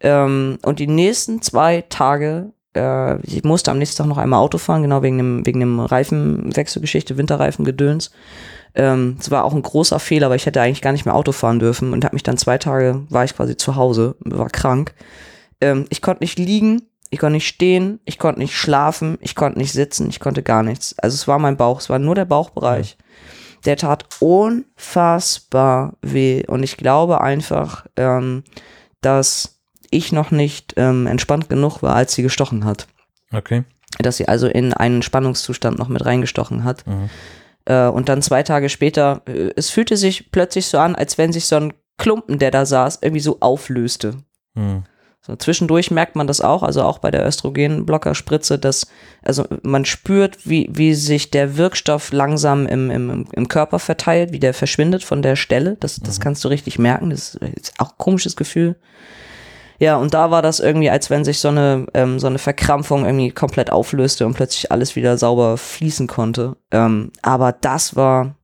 Ähm, 0.00 0.58
und 0.64 0.80
die 0.80 0.88
nächsten 0.88 1.42
zwei 1.42 1.84
Tage, 1.88 2.52
äh, 2.74 3.20
ich 3.22 3.44
musste 3.44 3.70
am 3.70 3.78
nächsten 3.78 3.98
Tag 3.98 4.06
noch 4.06 4.18
einmal 4.18 4.40
Auto 4.40 4.58
fahren, 4.58 4.82
genau 4.82 5.02
wegen 5.02 5.18
dem, 5.18 5.46
wegen 5.46 5.60
dem 5.60 5.80
Reifenwechselgeschichte, 5.80 7.16
Winterreifengedöns. 7.16 8.10
Ähm, 8.74 9.16
es 9.20 9.30
war 9.30 9.44
auch 9.44 9.54
ein 9.54 9.62
großer 9.62 10.00
Fehler, 10.00 10.30
weil 10.30 10.36
ich 10.36 10.46
hätte 10.46 10.60
eigentlich 10.60 10.82
gar 10.82 10.92
nicht 10.92 11.04
mehr 11.04 11.14
Auto 11.14 11.32
fahren 11.32 11.60
dürfen 11.60 11.92
und 11.92 12.04
habe 12.04 12.14
mich 12.14 12.24
dann 12.24 12.36
zwei 12.36 12.58
Tage, 12.58 13.02
war 13.08 13.24
ich 13.24 13.36
quasi 13.36 13.56
zu 13.56 13.76
Hause, 13.76 14.16
war 14.20 14.50
krank. 14.50 14.94
Ähm, 15.60 15.86
ich 15.90 16.02
konnte 16.02 16.24
nicht 16.24 16.38
liegen, 16.38 16.82
ich 17.10 17.20
konnte 17.20 17.34
nicht 17.34 17.46
stehen, 17.46 18.00
ich 18.04 18.18
konnte 18.18 18.40
nicht 18.40 18.56
schlafen, 18.56 19.18
ich 19.20 19.36
konnte 19.36 19.58
nicht 19.58 19.72
sitzen, 19.72 20.08
ich 20.08 20.18
konnte 20.18 20.42
gar 20.42 20.64
nichts. 20.64 20.98
Also 20.98 21.14
es 21.14 21.28
war 21.28 21.38
mein 21.38 21.56
Bauch, 21.56 21.80
es 21.80 21.88
war 21.88 22.00
nur 22.00 22.16
der 22.16 22.24
Bauchbereich. 22.24 22.96
Der 23.64 23.76
tat 23.76 24.04
unfassbar 24.18 25.94
weh. 26.02 26.44
Und 26.48 26.64
ich 26.64 26.76
glaube 26.76 27.20
einfach, 27.20 27.86
ähm, 27.96 28.42
dass 29.00 29.53
ich 29.94 30.12
noch 30.12 30.30
nicht 30.30 30.74
ähm, 30.76 31.06
entspannt 31.06 31.48
genug 31.48 31.82
war, 31.82 31.94
als 31.94 32.14
sie 32.14 32.22
gestochen 32.22 32.64
hat. 32.64 32.86
Okay. 33.32 33.64
Dass 33.98 34.16
sie 34.16 34.28
also 34.28 34.46
in 34.46 34.74
einen 34.74 35.02
Spannungszustand 35.02 35.78
noch 35.78 35.88
mit 35.88 36.04
reingestochen 36.04 36.64
hat. 36.64 36.86
Mhm. 36.86 37.10
Äh, 37.64 37.86
und 37.86 38.08
dann 38.08 38.22
zwei 38.22 38.42
Tage 38.42 38.68
später, 38.68 39.22
äh, 39.26 39.50
es 39.56 39.70
fühlte 39.70 39.96
sich 39.96 40.30
plötzlich 40.30 40.66
so 40.66 40.78
an, 40.78 40.94
als 40.94 41.18
wenn 41.18 41.32
sich 41.32 41.46
so 41.46 41.56
ein 41.56 41.72
Klumpen, 41.96 42.38
der 42.38 42.50
da 42.50 42.66
saß, 42.66 42.98
irgendwie 43.02 43.20
so 43.20 43.38
auflöste. 43.40 44.16
Mhm. 44.54 44.84
So, 45.26 45.34
zwischendurch 45.36 45.90
merkt 45.90 46.16
man 46.16 46.26
das 46.26 46.42
auch, 46.42 46.62
also 46.62 46.82
auch 46.82 46.98
bei 46.98 47.10
der 47.10 47.26
Östrogenblockerspritze, 47.26 48.58
dass, 48.58 48.86
also 49.22 49.46
man 49.62 49.86
spürt, 49.86 50.46
wie, 50.46 50.68
wie 50.70 50.92
sich 50.94 51.30
der 51.30 51.56
Wirkstoff 51.56 52.12
langsam 52.12 52.66
im, 52.66 52.90
im, 52.90 53.26
im 53.32 53.48
Körper 53.48 53.78
verteilt, 53.78 54.32
wie 54.32 54.38
der 54.38 54.52
verschwindet 54.52 55.02
von 55.02 55.22
der 55.22 55.36
Stelle. 55.36 55.78
Das, 55.80 55.98
das 55.98 56.20
kannst 56.20 56.44
du 56.44 56.48
richtig 56.48 56.78
merken. 56.78 57.08
Das 57.08 57.36
ist 57.36 57.72
auch 57.78 57.92
ein 57.92 57.98
komisches 57.98 58.36
Gefühl. 58.36 58.76
Ja, 59.80 59.96
und 59.96 60.14
da 60.14 60.30
war 60.30 60.42
das 60.42 60.60
irgendwie, 60.60 60.90
als 60.90 61.10
wenn 61.10 61.24
sich 61.24 61.38
so 61.40 61.48
eine, 61.48 61.86
ähm, 61.94 62.18
so 62.18 62.26
eine 62.26 62.38
Verkrampfung 62.38 63.04
irgendwie 63.04 63.30
komplett 63.30 63.70
auflöste 63.70 64.26
und 64.26 64.34
plötzlich 64.34 64.70
alles 64.70 64.96
wieder 64.96 65.18
sauber 65.18 65.56
fließen 65.56 66.06
konnte. 66.06 66.56
Ähm, 66.70 67.10
aber 67.22 67.52
das 67.52 67.96
war, 67.96 68.36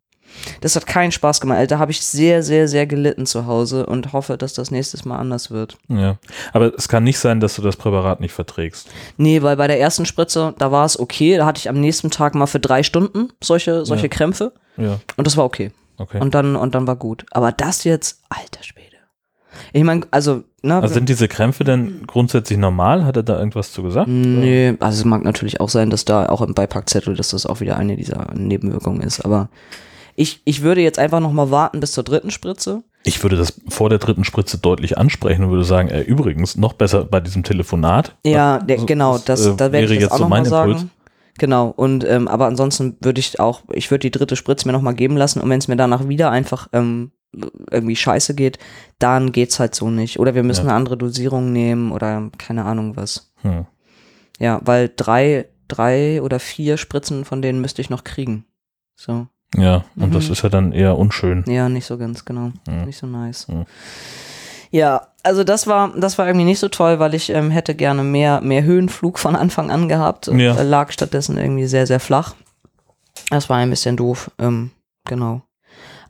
das 0.60 0.76
hat 0.76 0.86
keinen 0.86 1.12
Spaß 1.12 1.40
gemacht. 1.40 1.58
Also 1.58 1.68
Da 1.74 1.78
habe 1.78 1.92
ich 1.92 2.00
sehr, 2.04 2.42
sehr, 2.42 2.66
sehr 2.68 2.86
gelitten 2.86 3.26
zu 3.26 3.46
Hause 3.46 3.86
und 3.86 4.12
hoffe, 4.12 4.36
dass 4.38 4.54
das 4.54 4.70
nächstes 4.70 5.04
Mal 5.04 5.18
anders 5.18 5.50
wird. 5.50 5.76
Ja. 5.88 6.16
Aber 6.52 6.72
es 6.76 6.88
kann 6.88 7.04
nicht 7.04 7.18
sein, 7.18 7.40
dass 7.40 7.54
du 7.56 7.62
das 7.62 7.76
Präparat 7.76 8.20
nicht 8.20 8.32
verträgst. 8.32 8.88
Nee, 9.16 9.42
weil 9.42 9.56
bei 9.56 9.66
der 9.66 9.80
ersten 9.80 10.06
Spritze, 10.06 10.54
da 10.58 10.72
war 10.72 10.84
es 10.84 10.98
okay. 10.98 11.36
Da 11.36 11.46
hatte 11.46 11.58
ich 11.58 11.68
am 11.68 11.80
nächsten 11.80 12.10
Tag 12.10 12.34
mal 12.34 12.46
für 12.46 12.60
drei 12.60 12.82
Stunden 12.82 13.28
solche, 13.42 13.84
solche 13.84 14.06
Ja. 14.06 14.08
Krämpfe 14.08 14.52
Ja. 14.76 14.98
und 15.16 15.26
das 15.26 15.36
war 15.36 15.44
okay. 15.44 15.72
Okay. 15.98 16.18
Und 16.20 16.34
dann, 16.34 16.56
und 16.56 16.74
dann 16.74 16.86
war 16.86 16.96
gut. 16.96 17.26
Aber 17.30 17.52
das 17.52 17.84
jetzt, 17.84 18.22
alter 18.30 18.62
Schwede. 18.64 18.89
Ich 19.72 19.84
meine, 19.84 20.02
also, 20.10 20.42
ne? 20.62 20.76
Also 20.76 20.94
sind 20.94 21.08
diese 21.08 21.28
Krämpfe 21.28 21.64
denn 21.64 22.02
grundsätzlich 22.06 22.58
normal? 22.58 23.04
Hat 23.04 23.16
er 23.16 23.22
da 23.22 23.38
irgendwas 23.38 23.72
zu 23.72 23.82
gesagt? 23.82 24.08
Nee, 24.08 24.74
also 24.80 25.00
es 25.00 25.04
mag 25.04 25.22
natürlich 25.24 25.60
auch 25.60 25.68
sein, 25.68 25.90
dass 25.90 26.04
da 26.04 26.28
auch 26.28 26.42
im 26.42 26.54
Beipackzettel, 26.54 27.14
dass 27.14 27.30
das 27.30 27.46
auch 27.46 27.60
wieder 27.60 27.76
eine 27.76 27.96
dieser 27.96 28.32
Nebenwirkungen 28.34 29.00
ist. 29.00 29.24
Aber 29.24 29.48
ich, 30.16 30.42
ich 30.44 30.62
würde 30.62 30.82
jetzt 30.82 30.98
einfach 30.98 31.20
noch 31.20 31.32
mal 31.32 31.50
warten 31.50 31.80
bis 31.80 31.92
zur 31.92 32.04
dritten 32.04 32.30
Spritze. 32.30 32.82
Ich 33.04 33.22
würde 33.22 33.36
das 33.36 33.60
vor 33.68 33.88
der 33.88 33.98
dritten 33.98 34.24
Spritze 34.24 34.58
deutlich 34.58 34.98
ansprechen 34.98 35.44
und 35.44 35.50
würde 35.50 35.64
sagen, 35.64 35.88
äh, 35.88 36.02
übrigens, 36.02 36.56
noch 36.56 36.74
besser 36.74 37.04
bei 37.04 37.20
diesem 37.20 37.42
Telefonat. 37.42 38.16
Ja, 38.26 38.58
der, 38.58 38.76
Also, 38.76 38.86
genau, 38.86 39.18
das, 39.18 39.46
äh, 39.46 39.56
da 39.56 39.72
werde 39.72 39.72
wäre 39.72 39.84
ich 39.84 39.90
das 39.90 40.02
jetzt 40.02 40.12
auch 40.12 40.18
so 40.18 40.28
mein 40.28 40.44
sagen. 40.44 40.72
Impuls. 40.72 40.90
Genau, 41.38 41.72
und 41.74 42.04
ähm, 42.04 42.28
aber 42.28 42.46
ansonsten 42.46 42.98
würde 43.00 43.18
ich 43.18 43.40
auch, 43.40 43.62
ich 43.72 43.90
würde 43.90 44.00
die 44.00 44.10
dritte 44.10 44.36
Spritze 44.36 44.68
mir 44.68 44.72
noch 44.72 44.82
mal 44.82 44.92
geben 44.92 45.16
lassen 45.16 45.40
und 45.40 45.48
wenn 45.48 45.58
es 45.58 45.68
mir 45.68 45.76
danach 45.76 46.06
wieder 46.06 46.30
einfach 46.30 46.68
ähm, 46.74 47.12
irgendwie 47.70 47.96
scheiße 47.96 48.34
geht, 48.34 48.58
dann 48.98 49.32
geht's 49.32 49.60
halt 49.60 49.74
so 49.74 49.90
nicht. 49.90 50.18
Oder 50.18 50.34
wir 50.34 50.42
müssen 50.42 50.64
Ja. 50.66 50.70
eine 50.70 50.76
andere 50.76 50.96
Dosierung 50.96 51.52
nehmen 51.52 51.92
oder 51.92 52.30
keine 52.38 52.64
Ahnung 52.64 52.96
was. 52.96 53.32
Hm. 53.42 53.66
Ja, 54.38 54.60
weil 54.64 54.90
drei, 54.94 55.46
drei 55.68 56.20
oder 56.22 56.40
vier 56.40 56.76
Spritzen 56.76 57.24
von 57.24 57.42
denen 57.42 57.60
müsste 57.60 57.82
ich 57.82 57.90
noch 57.90 58.04
kriegen. 58.04 58.44
So. 58.96 59.26
Ja, 59.56 59.84
und 59.96 60.08
Mhm. 60.10 60.12
das 60.12 60.28
ist 60.28 60.42
ja 60.42 60.48
dann 60.48 60.72
eher 60.72 60.96
unschön. 60.98 61.44
Ja, 61.46 61.68
nicht 61.68 61.84
so 61.86 61.98
ganz, 61.98 62.24
genau. 62.24 62.52
Mhm. 62.68 62.84
Nicht 62.86 62.98
so 62.98 63.06
nice. 63.06 63.48
Mhm. 63.48 63.66
Ja, 64.72 65.08
also 65.24 65.42
das 65.42 65.66
war, 65.66 65.92
das 65.98 66.16
war 66.18 66.26
irgendwie 66.26 66.44
nicht 66.46 66.60
so 66.60 66.68
toll, 66.68 66.98
weil 67.00 67.14
ich 67.14 67.30
ähm, 67.30 67.50
hätte 67.50 67.74
gerne 67.74 68.04
mehr, 68.04 68.40
mehr 68.40 68.62
Höhenflug 68.62 69.18
von 69.18 69.34
Anfang 69.36 69.70
an 69.70 69.88
gehabt. 69.88 70.28
und, 70.28 70.38
Ja. 70.38 70.56
äh, 70.56 70.62
lag 70.62 70.92
stattdessen 70.92 71.36
irgendwie 71.36 71.66
sehr, 71.66 71.86
sehr 71.86 72.00
flach. 72.00 72.34
Das 73.30 73.48
war 73.50 73.56
ein 73.58 73.70
bisschen 73.70 73.96
doof, 73.96 74.30
ähm, 74.38 74.70
genau. 75.04 75.42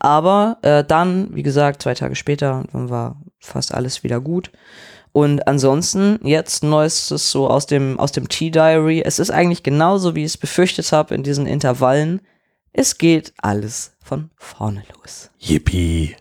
Aber 0.01 0.57
äh, 0.63 0.83
dann, 0.83 1.29
wie 1.35 1.43
gesagt, 1.43 1.83
zwei 1.83 1.95
Tage 1.95 2.17
später, 2.17 2.65
dann 2.73 2.89
war 2.89 3.21
fast 3.39 3.73
alles 3.73 4.03
wieder 4.03 4.21
gut. 4.21 4.51
Und 5.13 5.47
ansonsten, 5.47 6.19
jetzt 6.23 6.63
neuestes 6.63 7.31
so 7.31 7.49
aus 7.49 7.67
dem, 7.67 8.01
aus 8.01 8.13
dem 8.13 8.29
Tea-Diary. 8.29 9.03
Es 9.03 9.19
ist 9.19 9.31
eigentlich 9.31 9.63
genauso, 9.63 10.15
wie 10.15 10.21
ich 10.21 10.33
es 10.33 10.39
befürchtet 10.39 10.91
habe 10.93 11.15
in 11.15 11.23
diesen 11.23 11.47
Intervallen. 11.47 12.23
Es 12.73 12.97
geht 12.97 13.35
alles 13.39 13.93
von 14.03 14.31
vorne 14.37 14.85
los. 14.97 15.31
Yippie. 15.39 16.17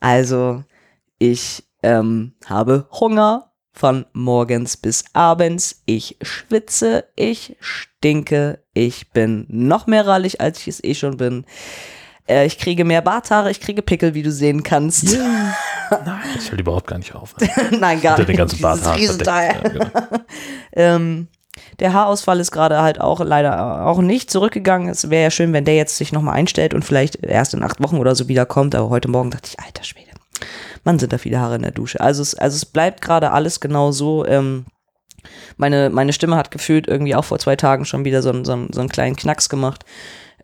Also, 0.00 0.64
ich 1.18 1.64
ähm, 1.82 2.34
habe 2.46 2.88
Hunger 2.90 3.52
von 3.72 4.04
morgens 4.12 4.76
bis 4.76 5.04
abends. 5.14 5.82
Ich 5.86 6.18
schwitze, 6.20 7.04
ich 7.14 7.56
stinke, 7.60 8.64
ich 8.74 9.10
bin 9.12 9.46
noch 9.48 9.86
mehr 9.86 10.06
rallig, 10.06 10.40
als 10.40 10.60
ich 10.60 10.68
es 10.68 10.84
eh 10.84 10.94
schon 10.94 11.16
bin. 11.16 11.46
Äh, 12.28 12.46
ich 12.46 12.58
kriege 12.58 12.84
mehr 12.84 13.02
Barthaare, 13.02 13.50
ich 13.50 13.60
kriege 13.60 13.82
Pickel, 13.82 14.14
wie 14.14 14.22
du 14.22 14.30
sehen 14.32 14.62
kannst. 14.62 15.16
Nein, 15.90 16.20
das 16.34 16.48
fällt 16.48 16.60
überhaupt 16.60 16.86
gar 16.86 16.98
nicht 16.98 17.14
auf. 17.14 17.34
Nein, 17.78 18.00
gar 18.00 18.18
nicht. 18.18 18.28
den 18.28 18.36
ganzen 18.36 18.56
Dieses 18.56 18.62
Barthaaren 18.62 18.98
Riesenteil. 19.00 19.54
verdeckt. 19.54 19.76
Ja, 19.94 20.00
genau. 20.00 20.24
Ähm, 20.72 21.28
der 21.80 21.92
Haarausfall 21.92 22.38
ist 22.38 22.52
gerade 22.52 22.82
halt 22.82 23.00
auch 23.00 23.20
leider 23.20 23.84
auch 23.86 23.98
nicht 24.00 24.30
zurückgegangen. 24.30 24.88
Es 24.88 25.10
wäre 25.10 25.24
ja 25.24 25.30
schön, 25.30 25.52
wenn 25.52 25.64
der 25.64 25.74
jetzt 25.76 25.96
sich 25.96 26.12
nochmal 26.12 26.34
einstellt 26.36 26.72
und 26.74 26.84
vielleicht 26.84 27.16
erst 27.24 27.52
in 27.54 27.64
acht 27.64 27.82
Wochen 27.82 27.96
oder 27.98 28.14
so 28.14 28.28
wiederkommt. 28.28 28.74
Aber 28.76 28.90
heute 28.90 29.08
Morgen 29.08 29.30
dachte 29.30 29.50
ich, 29.52 29.58
alter 29.64 29.82
Schwede, 29.82 30.10
Mann, 30.84 30.98
sind 31.00 31.12
da 31.12 31.18
viele 31.18 31.40
Haare 31.40 31.56
in 31.56 31.62
der 31.62 31.72
Dusche. 31.72 32.00
Also 32.00 32.22
es, 32.22 32.34
also 32.36 32.54
es 32.54 32.64
bleibt 32.66 33.00
gerade 33.02 33.32
alles 33.32 33.58
genau 33.58 33.90
so. 33.90 34.24
Ähm, 34.26 34.66
meine, 35.56 35.90
meine 35.90 36.12
Stimme 36.12 36.36
hat 36.36 36.50
gefühlt 36.52 36.86
irgendwie 36.86 37.16
auch 37.16 37.24
vor 37.24 37.38
zwei 37.40 37.56
Tagen 37.56 37.84
schon 37.84 38.04
wieder 38.04 38.22
so, 38.22 38.32
so, 38.44 38.52
einen- 38.52 38.72
so 38.72 38.80
einen 38.80 38.88
kleinen 38.88 39.16
Knacks 39.16 39.48
gemacht. 39.48 39.84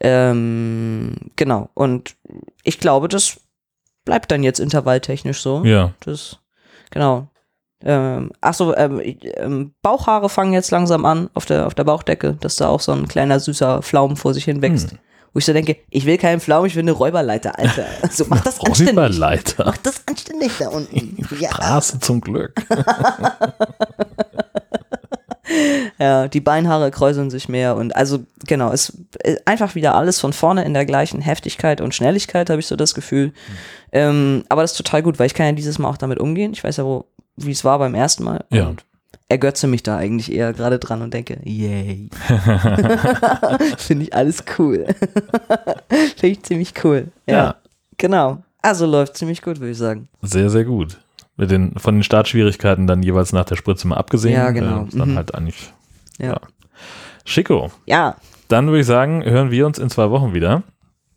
Ähm, 0.01 1.15
genau. 1.37 1.71
Und 1.75 2.16
ich 2.62 2.81
glaube, 2.81 3.09
das 3.09 3.41
bleibt 4.05 4.31
dann 4.31 4.43
jetzt 4.43 4.61
intervalltechnisch 4.61 5.41
so. 5.41 5.65
ja. 5.65 5.93
Das, 6.01 6.39
genau. 6.91 7.29
Ähm, 7.83 8.31
ach 8.41 8.55
so, 8.55 8.75
ähm, 8.77 9.01
ähm, 9.03 9.75
Bauchhaare 9.83 10.31
fangen 10.31 10.55
jetzt 10.55 10.71
langsam 10.71 11.05
an 11.05 11.29
auf 11.35 11.45
der, 11.45 11.66
auf 11.66 11.75
der 11.75 11.85
Bauchdecke, 11.85 12.35
dass 12.41 12.57
da 12.57 12.69
auch 12.69 12.81
so 12.81 12.93
ein 12.93 13.09
kleiner 13.09 13.41
süßer 13.41 13.83
Pflaum 13.83 14.16
vor 14.16 14.33
sich 14.33 14.45
hin 14.45 14.62
wächst. 14.62 14.93
Hm. 14.93 14.99
Wo 15.35 15.39
ich 15.39 15.45
so 15.47 15.53
denke, 15.53 15.77
ich 15.91 16.07
will 16.07 16.16
keinen 16.16 16.41
Pflaum, 16.41 16.65
ich 16.65 16.77
will 16.77 16.85
eine 16.85 16.93
Räuberleiter, 16.93 17.59
Alter. 17.59 17.87
So, 18.11 18.25
mach 18.29 18.41
das 18.41 18.61
anständig. 18.61 18.97
Räuberleiter. 18.97 19.65
Mach 19.66 19.77
das 19.79 20.03
anständig 20.07 20.53
da 20.59 20.69
unten. 20.69 21.16
Ja. 21.41 21.51
Straße 21.51 21.99
zum 21.99 22.21
Glück. 22.21 22.55
ja, 25.99 26.29
die 26.29 26.41
Beinhaare 26.41 26.91
kräuseln 26.91 27.31
sich 27.31 27.49
mehr 27.49 27.77
und 27.77 27.95
also, 27.95 28.21
genau, 28.47 28.73
es 28.73 28.97
äh, 29.21 29.37
einfach 29.45 29.75
wieder 29.75 29.95
alles 29.95 30.21
von 30.21 30.33
vorne 30.33 30.65
in 30.65 30.75
der 30.75 30.87
gleichen 30.87 31.21
Heftigkeit 31.21 31.81
und 31.81 31.95
Schnelligkeit, 31.95 32.51
habe 32.51 32.61
ich 32.61 32.66
so 32.66 32.77
das 32.77 32.95
Gefühl. 32.95 33.33
Ähm, 33.93 34.45
aber 34.49 34.62
das 34.62 34.73
ist 34.73 34.79
total 34.79 35.03
gut, 35.03 35.19
weil 35.19 35.27
ich 35.27 35.35
kann 35.35 35.47
ja 35.47 35.53
dieses 35.53 35.79
Mal 35.79 35.89
auch 35.89 35.97
damit 35.97 36.19
umgehen. 36.19 36.53
Ich 36.53 36.65
weiß 36.65 36.79
ja, 36.79 36.85
wo, 36.85 37.07
wie 37.37 37.53
es 37.53 37.65
war 37.65 37.79
beim 37.79 37.95
ersten 37.95 38.25
Mal. 38.25 38.45
Ja. 38.51 38.69
Und 38.69 38.85
ergötze 39.29 39.66
mich 39.66 39.83
da 39.83 39.97
eigentlich 39.97 40.33
eher 40.33 40.53
gerade 40.53 40.79
dran 40.79 41.03
und 41.03 41.15
denke, 41.15 41.39
yay. 41.45 42.09
Finde 43.79 44.05
ich 44.05 44.15
alles 44.15 44.45
cool. 44.59 44.87
Finde 45.89 46.27
ich 46.27 46.43
ziemlich 46.43 46.75
cool. 46.85 47.09
Ja, 47.27 47.35
Ja. 47.35 47.55
Genau. 47.97 48.43
Also 48.61 48.87
läuft 48.87 49.16
ziemlich 49.16 49.43
gut, 49.43 49.61
würde 49.61 49.73
ich 49.73 49.79
sagen. 49.79 50.09
Sehr, 50.23 50.49
sehr 50.51 50.65
gut. 50.65 50.99
Mit 51.36 51.51
den, 51.51 51.77
von 51.78 51.97
den 51.97 52.02
Startschwierigkeiten 52.05 52.86
dann 52.86 53.02
jeweils 53.02 53.32
nach 53.32 53.44
der 53.44 53.56
Spritze 53.56 53.89
mal 53.89 53.97
abgesehen. 53.97 54.35
Ja, 54.35 54.51
genau. 54.51 54.85
Äh, 54.85 54.97
dann 54.97 55.11
Mhm. 55.12 55.16
halt 55.16 55.35
eigentlich. 55.35 55.73
Ja. 56.19 56.27
Ja. 56.28 56.40
Schicko. 57.24 57.70
Ja. 57.86 58.16
Dann 58.48 58.66
würde 58.66 58.81
ich 58.81 58.86
sagen, 58.86 59.24
hören 59.24 59.51
wir 59.51 59.66
uns 59.66 59.78
in 59.78 59.90
zwei 59.90 60.11
Wochen 60.11 60.35
wieder. 60.35 60.62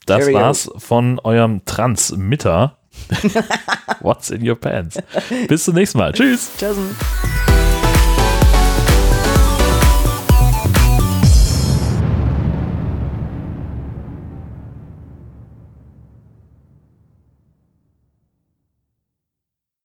Das 0.05 0.19
Cheerio. 0.25 0.39
war's 0.39 0.71
von 0.77 1.19
eurem 1.19 1.65
Transmitter. 1.65 2.77
What's 3.99 4.29
in 4.31 4.47
your 4.47 4.55
pants? 4.55 4.97
Bis 5.47 5.65
zum 5.65 5.75
nächsten 5.75 5.97
Mal. 5.99 6.13
Tschüss. 6.13 6.49
Tschüss. 6.57 6.77